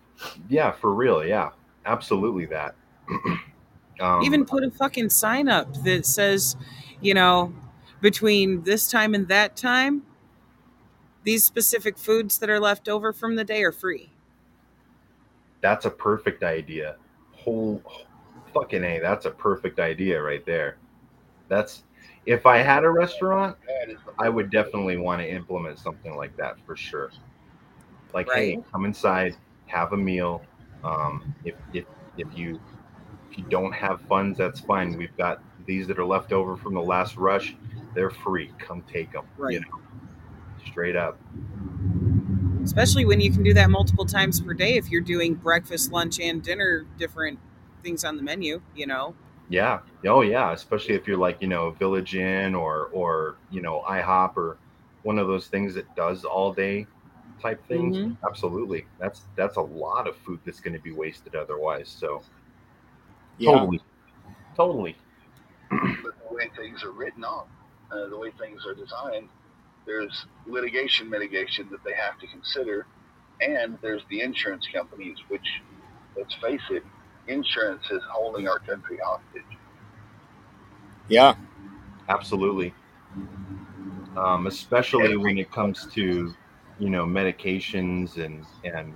yeah, 0.47 0.71
for 0.71 0.93
real. 0.93 1.25
Yeah, 1.25 1.49
absolutely 1.85 2.45
that. 2.45 2.73
um, 3.99 4.23
Even 4.23 4.45
put 4.45 4.63
a 4.63 4.71
fucking 4.71 5.09
sign 5.09 5.49
up 5.49 5.83
that 5.83 6.05
says, 6.05 6.55
you 7.01 7.13
know, 7.13 7.53
between 7.99 8.63
this 8.63 8.89
time 8.89 9.13
and 9.13 9.27
that 9.27 9.57
time, 9.57 10.03
these 11.23 11.43
specific 11.43 11.97
foods 11.97 12.39
that 12.39 12.49
are 12.49 12.59
left 12.59 12.87
over 12.89 13.13
from 13.13 13.35
the 13.35 13.43
day 13.45 13.63
are 13.63 13.71
free. 13.71 14.11
that's 15.61 15.85
a 15.85 15.89
perfect 15.91 16.43
idea. 16.43 16.97
Whole 17.31 17.83
fucking 18.53 18.83
a, 18.83 18.99
that's 18.99 19.25
a 19.25 19.31
perfect 19.31 19.79
idea 19.79 20.21
right 20.21 20.45
there. 20.45 20.79
That's 21.49 21.83
if 22.25 22.45
I 22.47 22.59
had 22.59 22.85
a 22.85 22.91
restaurant, 22.91 23.57
I 24.19 24.29
would 24.29 24.51
definitely 24.51 24.97
want 24.97 25.21
to 25.21 25.29
implement 25.29 25.79
something 25.79 26.15
like 26.15 26.35
that 26.37 26.55
for 26.65 26.75
sure. 26.75 27.15
Like, 28.13 28.29
hey, 28.33 28.59
come 28.73 28.85
inside, 28.85 29.37
have 29.65 29.93
a 29.93 29.97
meal. 29.97 30.47
Um, 30.83 31.25
if 31.43 31.55
if 31.73 31.85
if 32.17 32.35
you 32.35 32.61
if 33.31 33.37
you 33.37 33.45
don't 33.49 33.73
have 33.73 34.01
funds, 34.09 34.37
that's 34.37 34.61
fine. 34.61 34.95
We've 34.97 35.15
got 35.17 35.39
these 35.65 35.87
that 35.87 35.99
are 35.99 36.05
left 36.05 36.33
over 36.33 36.57
from 36.57 36.73
the 36.75 36.83
last 36.83 37.17
rush. 37.17 37.57
They're 37.95 38.11
free. 38.11 38.53
Come 38.59 38.83
take 38.83 39.11
them. 39.13 39.25
You 39.47 39.59
Right. 39.59 39.61
know, 39.61 39.82
straight 40.65 40.95
up. 40.95 41.19
especially 42.63 43.03
when 43.05 43.19
you 43.19 43.29
can 43.31 43.43
do 43.43 43.53
that 43.53 43.69
multiple 43.69 44.05
times 44.05 44.39
per 44.39 44.53
day 44.53 44.75
if 44.75 44.89
you're 44.89 45.01
doing 45.01 45.33
breakfast 45.33 45.91
lunch 45.91 46.19
and 46.19 46.41
dinner 46.43 46.85
different 46.97 47.37
things 47.83 48.03
on 48.05 48.15
the 48.15 48.23
menu 48.23 48.61
you 48.75 48.87
know 48.87 49.13
Yeah. 49.49 49.79
Oh, 50.07 50.21
yeah. 50.21 50.53
Especially 50.53 50.95
if 50.95 51.05
you're 51.07 51.17
like, 51.17 51.37
you 51.41 51.47
know, 51.47 51.71
Village 51.71 52.15
Inn 52.15 52.55
or, 52.55 52.87
or, 52.93 53.35
you 53.51 53.61
know, 53.61 53.83
IHOP 53.87 54.37
or 54.37 54.57
one 55.03 55.19
of 55.19 55.27
those 55.27 55.47
things 55.47 55.73
that 55.75 55.93
does 55.95 56.23
all 56.23 56.53
day 56.53 56.87
type 57.41 57.61
things. 57.67 57.97
Mhm. 57.97 58.17
Absolutely. 58.27 58.85
That's, 58.99 59.23
that's 59.35 59.57
a 59.57 59.61
lot 59.61 60.07
of 60.07 60.15
food 60.17 60.39
that's 60.45 60.61
going 60.61 60.73
to 60.73 60.79
be 60.79 60.91
wasted 60.93 61.35
otherwise. 61.35 61.89
So 61.89 62.23
Yeah. 63.37 63.51
totally, 63.51 63.81
totally. 64.55 64.95
But 66.03 66.13
when, 66.31 66.49
things 66.51 66.83
are 66.83 66.91
written 66.91 67.23
on, 67.23 67.45
uh, 67.91 68.07
the 68.07 68.17
way 68.17 68.31
things 68.39 68.65
are 68.65 68.73
designed, 68.73 69.29
there's 69.85 70.25
litigation 70.47 71.09
mitigation 71.09 71.69
that 71.71 71.83
they 71.83 71.93
have 71.93 72.19
to 72.19 72.27
consider, 72.27 72.85
and 73.41 73.77
there's 73.81 74.01
the 74.09 74.21
insurance 74.21 74.67
companies, 74.73 75.17
which, 75.27 75.61
let's 76.17 76.33
face 76.35 76.61
it, 76.69 76.83
insurance 77.27 77.83
is 77.91 78.01
holding 78.11 78.47
our 78.47 78.59
country 78.59 78.97
hostage. 79.03 79.57
Yeah, 81.09 81.35
absolutely. 82.09 82.73
Um, 84.15 84.47
especially 84.47 85.17
when 85.17 85.37
it 85.37 85.51
comes 85.51 85.87
to, 85.93 86.33
you 86.79 86.89
know, 86.89 87.05
medications 87.05 88.23
and 88.23 88.45
and 88.63 88.93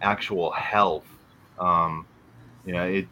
actual 0.00 0.50
health. 0.50 1.06
Um, 1.58 2.06
you 2.64 2.72
know, 2.72 2.84
it. 2.86 3.08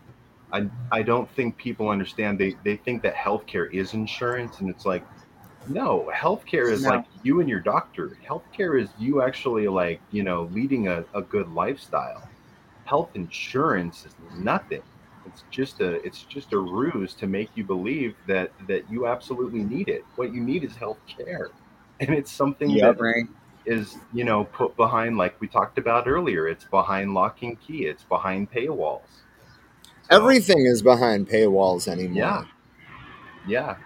I 0.52 0.68
I 0.90 1.02
don't 1.02 1.30
think 1.30 1.56
people 1.56 1.88
understand. 1.88 2.38
They 2.38 2.56
they 2.64 2.76
think 2.76 3.02
that 3.02 3.14
healthcare 3.14 3.70
is 3.72 3.94
insurance, 3.94 4.60
and 4.60 4.70
it's 4.70 4.86
like, 4.86 5.04
no, 5.68 6.10
healthcare 6.14 6.72
is 6.72 6.84
No. 6.84 6.88
like 6.88 7.04
you 7.22 7.40
and 7.40 7.48
your 7.48 7.60
doctor. 7.60 8.18
Healthcare 8.28 8.80
is 8.80 8.90
you 8.98 9.22
actually 9.22 9.68
like 9.68 10.02
you 10.10 10.22
know 10.22 10.44
leading 10.52 10.88
a, 10.88 11.04
a 11.14 11.22
good 11.22 11.48
lifestyle. 11.50 12.30
Health 12.84 13.10
insurance 13.14 14.04
is 14.06 14.16
nothing. 14.34 14.82
It's 15.26 15.44
just 15.50 15.80
a 15.80 16.04
it's 16.06 16.24
just 16.24 16.52
a 16.52 16.58
ruse 16.58 17.14
to 17.16 17.26
make 17.26 17.50
you 17.56 17.64
believe 17.64 18.16
that 18.26 18.52
that 18.68 18.90
you 18.90 19.06
absolutely 19.06 19.64
need 19.64 19.88
it. 19.88 20.06
What 20.16 20.32
you 20.32 20.42
need 20.42 20.64
is 20.64 20.76
health 20.76 21.00
care, 21.06 21.52
and 22.00 22.10
it's 22.10 22.32
something 22.32 22.76
Yep. 22.76 22.80
that 22.80 23.04
is 23.66 23.98
you 24.12 24.24
know 24.24 24.44
put 24.46 24.76
behind 24.76 25.16
like 25.18 25.40
we 25.40 25.48
talked 25.48 25.78
about 25.78 26.08
earlier. 26.08 26.48
It's 26.48 26.64
behind 26.64 27.14
lock 27.14 27.42
and 27.42 27.60
key. 27.60 27.86
It's 27.86 28.04
behind 28.04 28.50
paywalls. 28.50 29.22
everything 30.10 30.66
is 30.66 30.82
behind 30.82 31.28
paywalls 31.28 31.88
anymore. 31.88 32.16
Yeah, 32.16 32.44
yeah, 33.46 33.76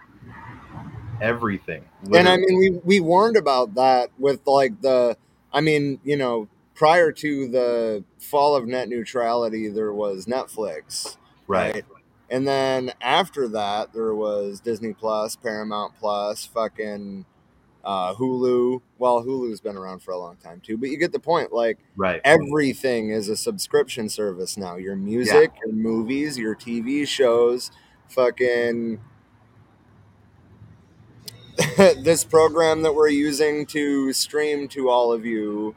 everything. 1.22 1.84
And 2.12 2.28
I 2.28 2.36
mean, 2.36 2.58
we 2.58 2.70
we 2.84 3.00
warned 3.00 3.36
about 3.36 3.74
that 3.76 4.10
with 4.18 4.46
like 4.46 4.80
the, 4.82 5.16
I 5.52 5.60
mean, 5.60 6.00
you 6.04 6.16
know, 6.16 6.48
prior 6.74 7.12
to 7.12 7.48
the 7.48 8.04
fall 8.18 8.56
of 8.56 8.66
net 8.66 8.88
neutrality, 8.88 9.68
there 9.68 9.92
was 9.92 10.26
Netflix, 10.26 11.16
Right. 11.46 11.84
And 12.30 12.48
then 12.48 12.92
after 13.02 13.46
that, 13.48 13.92
there 13.92 14.14
was 14.14 14.60
Disney 14.60 14.94
Plus, 14.94 15.36
Paramount 15.36 15.92
Plus, 16.00 16.46
fucking 16.46 17.26
uh, 17.84 18.14
Hulu. 18.14 18.80
Well, 18.98 19.22
Hulu's 19.22 19.60
been 19.60 19.76
around 19.76 20.02
for 20.02 20.12
a 20.12 20.18
long 20.18 20.36
time 20.36 20.60
too, 20.64 20.78
but 20.78 20.88
you 20.88 20.96
get 20.96 21.12
the 21.12 21.18
point. 21.20 21.52
Like, 21.52 21.78
Right. 21.94 22.22
everything 22.24 23.10
is 23.10 23.28
a 23.28 23.36
subscription 23.36 24.08
service 24.08 24.56
now. 24.56 24.76
Your 24.76 24.96
music, 24.96 25.52
your 25.62 25.74
movies, 25.74 26.38
your 26.38 26.54
TV 26.56 27.06
shows, 27.06 27.70
fucking 28.08 28.98
this 31.76 32.24
program 32.24 32.82
that 32.82 32.94
we're 32.94 33.08
using 33.08 33.66
to 33.66 34.12
stream 34.12 34.68
to 34.68 34.88
all 34.88 35.12
of 35.12 35.24
you. 35.26 35.74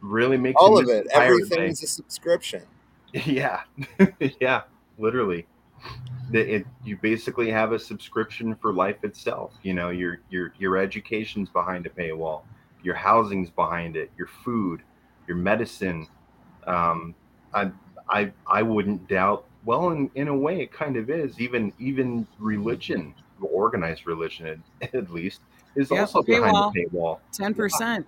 really 0.00 0.36
makes 0.36 0.56
All 0.60 0.78
of 0.78 0.88
it. 0.88 1.04
the 1.04 1.10
pirate 1.10 1.42
Everything's 1.44 1.82
a 1.82 1.86
subscription. 1.86 2.62
Yeah, 3.14 3.62
yeah, 4.40 4.62
literally. 4.98 5.46
The- 6.30 6.56
It, 6.56 6.66
you 6.84 6.96
basically 6.98 7.50
have 7.50 7.72
a 7.72 7.78
subscription 7.78 8.54
for 8.56 8.72
life 8.72 9.02
itself. 9.04 9.52
You 9.62 9.74
know, 9.74 9.90
your 9.90 10.20
your 10.30 10.52
your 10.58 10.76
education's 10.76 11.48
behind 11.48 11.86
a 11.86 11.90
paywall, 11.90 12.42
your 12.82 12.94
housing's 12.96 13.50
behind 13.50 13.96
it, 13.96 14.10
your 14.18 14.28
food, 14.44 14.82
your 15.26 15.38
medicine. 15.38 16.06
Um, 16.66 17.14
I 17.54 17.70
I 18.10 18.32
I 18.46 18.62
wouldn't 18.62 19.08
doubt. 19.08 19.46
Well, 19.64 19.90
in, 19.90 20.10
in 20.14 20.28
a 20.28 20.36
way, 20.36 20.60
it 20.60 20.72
kind 20.72 20.96
of 20.96 21.08
is. 21.10 21.40
Even 21.40 21.72
even 21.78 22.26
religion, 22.38 23.14
organized 23.46 24.06
religion, 24.06 24.62
at, 24.82 25.10
least, 25.10 25.40
is 25.76 25.90
Yep, 25.90 26.00
also 26.00 26.22
behind 26.22 26.54
paywall. 26.54 26.72
the 26.72 26.86
paywall. 26.86 27.18
Ten 27.32 27.54
percent 27.54 28.06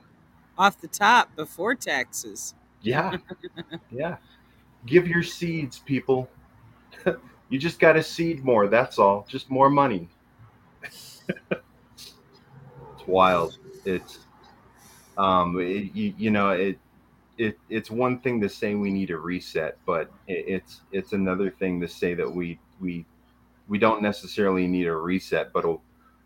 off 0.58 0.80
the 0.80 0.88
top 0.88 1.34
before 1.36 1.74
taxes. 1.74 2.54
Yeah. 2.82 3.16
Yeah. 3.90 4.16
Give 4.86 5.06
your 5.06 5.22
seeds, 5.22 5.80
people. 5.80 6.30
you 7.48 7.58
just 7.58 7.78
got 7.78 7.94
to 7.94 8.02
seed 8.02 8.44
more. 8.44 8.68
That's 8.68 8.98
all. 8.98 9.26
Just 9.28 9.50
more 9.50 9.68
money. 9.68 10.08
it's 10.82 11.60
wild. 13.06 13.58
It's, 13.84 14.20
um, 15.18 15.58
it, 15.60 15.94
you, 15.94 16.14
you 16.16 16.30
know, 16.30 16.50
it, 16.50 16.78
it, 17.36 17.58
it's 17.68 17.90
one 17.90 18.20
thing 18.20 18.40
to 18.40 18.48
say 18.48 18.74
we 18.74 18.90
need 18.90 19.10
a 19.10 19.18
reset, 19.18 19.76
but 19.84 20.10
it, 20.28 20.44
it's, 20.46 20.80
it's 20.92 21.12
another 21.12 21.50
thing 21.50 21.80
to 21.80 21.88
say 21.88 22.14
that 22.14 22.30
we, 22.30 22.58
we, 22.80 23.04
we 23.70 23.78
don't 23.78 24.02
necessarily 24.02 24.66
need 24.66 24.88
a 24.88 24.94
reset, 24.94 25.52
but 25.52 25.64
a, 25.64 25.76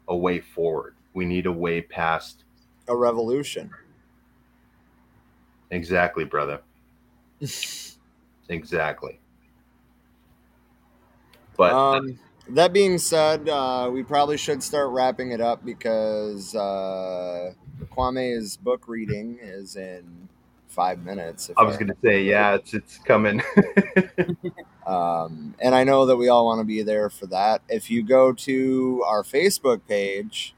a 0.08 0.16
way 0.16 0.40
forward. 0.40 0.96
We 1.12 1.26
need 1.26 1.44
a 1.44 1.52
way 1.52 1.82
past. 1.82 2.44
A 2.88 2.96
revolution. 2.96 3.70
Exactly, 5.70 6.24
brother. 6.24 6.62
exactly. 8.48 9.20
But 11.58 11.72
um, 11.72 12.18
that 12.48 12.72
being 12.72 12.96
said, 12.96 13.46
uh, 13.46 13.90
we 13.92 14.02
probably 14.02 14.38
should 14.38 14.62
start 14.62 14.90
wrapping 14.90 15.32
it 15.32 15.42
up 15.42 15.66
because 15.66 16.54
uh, 16.54 17.52
Kwame's 17.90 18.56
book 18.56 18.88
reading 18.88 19.38
is 19.40 19.76
in 19.76 20.30
five 20.74 21.04
minutes. 21.04 21.48
if 21.48 21.56
I 21.56 21.62
was 21.62 21.76
gonna 21.76 21.96
say, 22.02 22.24
yeah, 22.24 22.54
it's 22.54 22.74
it's 22.74 22.98
coming. 22.98 23.42
um, 24.86 25.54
and 25.60 25.74
I 25.74 25.84
know 25.84 26.06
that 26.06 26.16
we 26.16 26.28
all 26.28 26.44
want 26.44 26.60
to 26.60 26.64
be 26.64 26.82
there 26.82 27.08
for 27.08 27.26
that. 27.26 27.62
If 27.68 27.90
you 27.90 28.02
go 28.02 28.32
to 28.32 29.04
our 29.06 29.22
Facebook 29.22 29.80
page, 29.86 30.54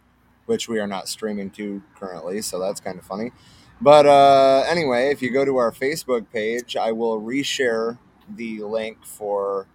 which 0.46 0.68
we 0.68 0.80
are 0.80 0.86
not 0.86 1.08
streaming 1.08 1.50
to 1.50 1.82
currently, 1.94 2.42
so 2.42 2.58
that's 2.58 2.80
kind 2.80 2.98
of 2.98 3.04
funny. 3.04 3.32
But 3.80 4.06
uh, 4.06 4.64
anyway, 4.68 5.10
if 5.10 5.20
you 5.20 5.30
go 5.30 5.44
to 5.44 5.58
our 5.58 5.70
Facebook 5.70 6.30
page, 6.32 6.76
I 6.76 6.92
will 6.92 7.20
reshare 7.20 7.98
the 8.34 8.62
link 8.62 9.04
for 9.04 9.66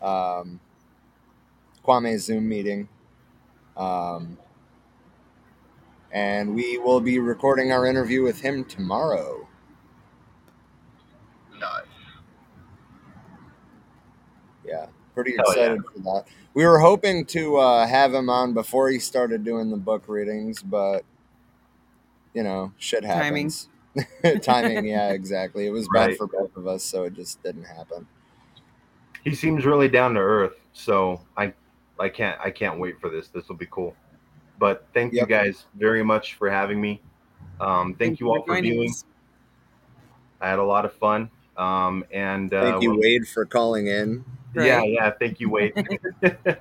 um, 0.00 0.58
Kwame's 1.84 2.24
Zoom 2.24 2.48
meeting. 2.48 2.88
Um, 3.76 4.38
and 6.12 6.54
we 6.54 6.78
will 6.78 7.00
be 7.00 7.18
recording 7.18 7.72
our 7.72 7.84
interview 7.86 8.22
with 8.22 8.40
him 8.40 8.64
tomorrow. 8.64 9.46
Nice. 11.60 11.84
Yeah, 14.66 14.86
pretty 15.14 15.36
Hell 15.36 15.44
yeah. 15.56 15.62
excited 15.62 15.82
for 15.92 15.98
that. 16.00 16.24
We 16.54 16.64
were 16.64 16.78
hoping 16.78 17.24
to 17.26 17.56
uh, 17.56 17.86
have 17.86 18.12
him 18.14 18.28
on 18.28 18.54
before 18.54 18.88
he 18.88 18.98
started 18.98 19.44
doing 19.44 19.70
the 19.70 19.76
book 19.76 20.04
readings, 20.08 20.62
but 20.62 21.04
you 22.34 22.42
know, 22.42 22.72
shit 22.78 23.02
Timing. 23.04 23.50
happens. 23.50 23.68
Timing, 24.42 24.84
yeah, 24.84 25.10
exactly. 25.10 25.66
It 25.66 25.70
was 25.70 25.88
bad 25.92 26.16
for 26.16 26.26
both 26.26 26.54
of 26.56 26.66
us, 26.66 26.82
so 26.84 27.04
it 27.04 27.14
just 27.14 27.42
didn't 27.42 27.64
happen. 27.64 28.06
he 29.24 29.34
seems 29.34 29.64
really 29.64 29.88
down 29.88 30.14
to 30.14 30.20
earth, 30.20 30.56
so 30.72 31.20
I 31.36 31.52
I 31.98 32.08
can't 32.08 32.38
I 32.40 32.50
can't 32.50 32.78
wait 32.78 33.00
for 33.00 33.08
this. 33.08 33.28
This 33.28 33.48
will 33.48 33.56
be 33.56 33.68
cool. 33.70 33.94
But 34.58 34.86
thank 34.94 35.12
you 35.12 35.26
guys 35.26 35.66
very 35.74 36.02
much 36.02 36.34
for 36.34 36.50
having 36.50 36.80
me. 36.80 37.00
Um, 37.60 37.94
thank, 37.94 38.20
you 38.20 38.28
all 38.28 38.42
for 38.42 38.54
joining 38.54 38.72
viewing. 38.72 38.90
us. 38.90 39.04
I 40.40 40.48
had 40.48 40.58
a 40.58 40.64
lot 40.64 40.84
of 40.84 40.92
fun. 40.94 41.30
Um, 41.56 42.04
and 42.10 42.52
uh, 42.52 42.70
Thank 42.70 42.82
you, 42.82 42.90
we'll- 42.90 43.00
Wade, 43.00 43.26
for 43.28 43.44
calling 43.46 43.86
in. 43.86 44.24
Yeah, 44.54 44.82
yeah. 44.82 45.10
Thank 45.10 45.38
you, 45.40 45.50
Wade. 45.50 45.74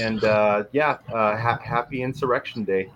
and 0.00 0.22
uh, 0.22 0.64
yeah, 0.72 0.98
uh, 1.12 1.36
ha- 1.36 1.58
happy 1.62 2.02
Insurrection 2.02 2.62
Day. 2.64 2.90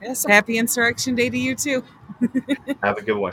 Yes, 0.00 0.24
happy 0.24 0.58
Insurrection 0.58 1.14
Day 1.16 1.30
to 1.30 1.38
you 1.38 1.56
too. 1.56 1.82
Have 2.82 2.98
a 2.98 3.02
good 3.02 3.16
one. 3.16 3.32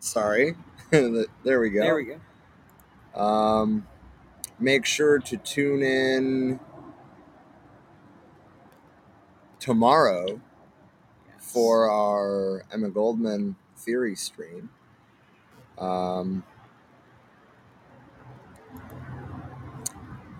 Sorry. 0.00 0.54
there 0.90 1.60
we 1.60 1.70
go. 1.70 1.80
There 1.80 1.94
we 1.94 2.04
go. 2.04 3.20
Um, 3.20 3.86
make 4.58 4.86
sure 4.86 5.18
to 5.18 5.36
tune 5.38 5.82
in 5.82 6.60
tomorrow 9.68 10.40
for 11.36 11.90
our 11.90 12.64
Emma 12.72 12.88
Goldman 12.88 13.54
theory 13.76 14.16
stream. 14.16 14.70
Um, 15.76 16.42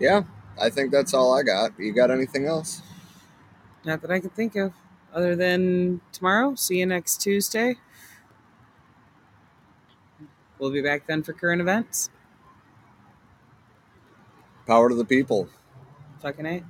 yeah, 0.01 0.23
I 0.59 0.71
think 0.71 0.93
that's 0.93 1.13
all 1.13 1.39
I 1.39 1.43
got. 1.43 1.79
You 1.79 1.93
got 1.93 2.11
anything 2.11 2.47
else? 2.47 2.81
Not 3.85 4.01
that 4.01 4.11
I 4.11 4.19
can 4.19 4.31
think 4.31 4.57
of. 4.57 4.73
Other 5.13 5.37
than 5.37 6.01
tomorrow, 6.11 6.55
see 6.55 6.79
you 6.79 6.87
next 6.87 7.21
Tuesday. 7.21 7.77
We'll 10.59 10.73
be 10.73 10.81
back 10.81 11.07
then 11.07 11.23
for 11.23 11.35
current 11.35 11.61
events. 11.61 12.09
Power 14.67 14.89
to 14.89 14.95
the 14.95 15.05
people. 15.05 15.51
Fucking 16.23 16.47
A. 16.47 16.65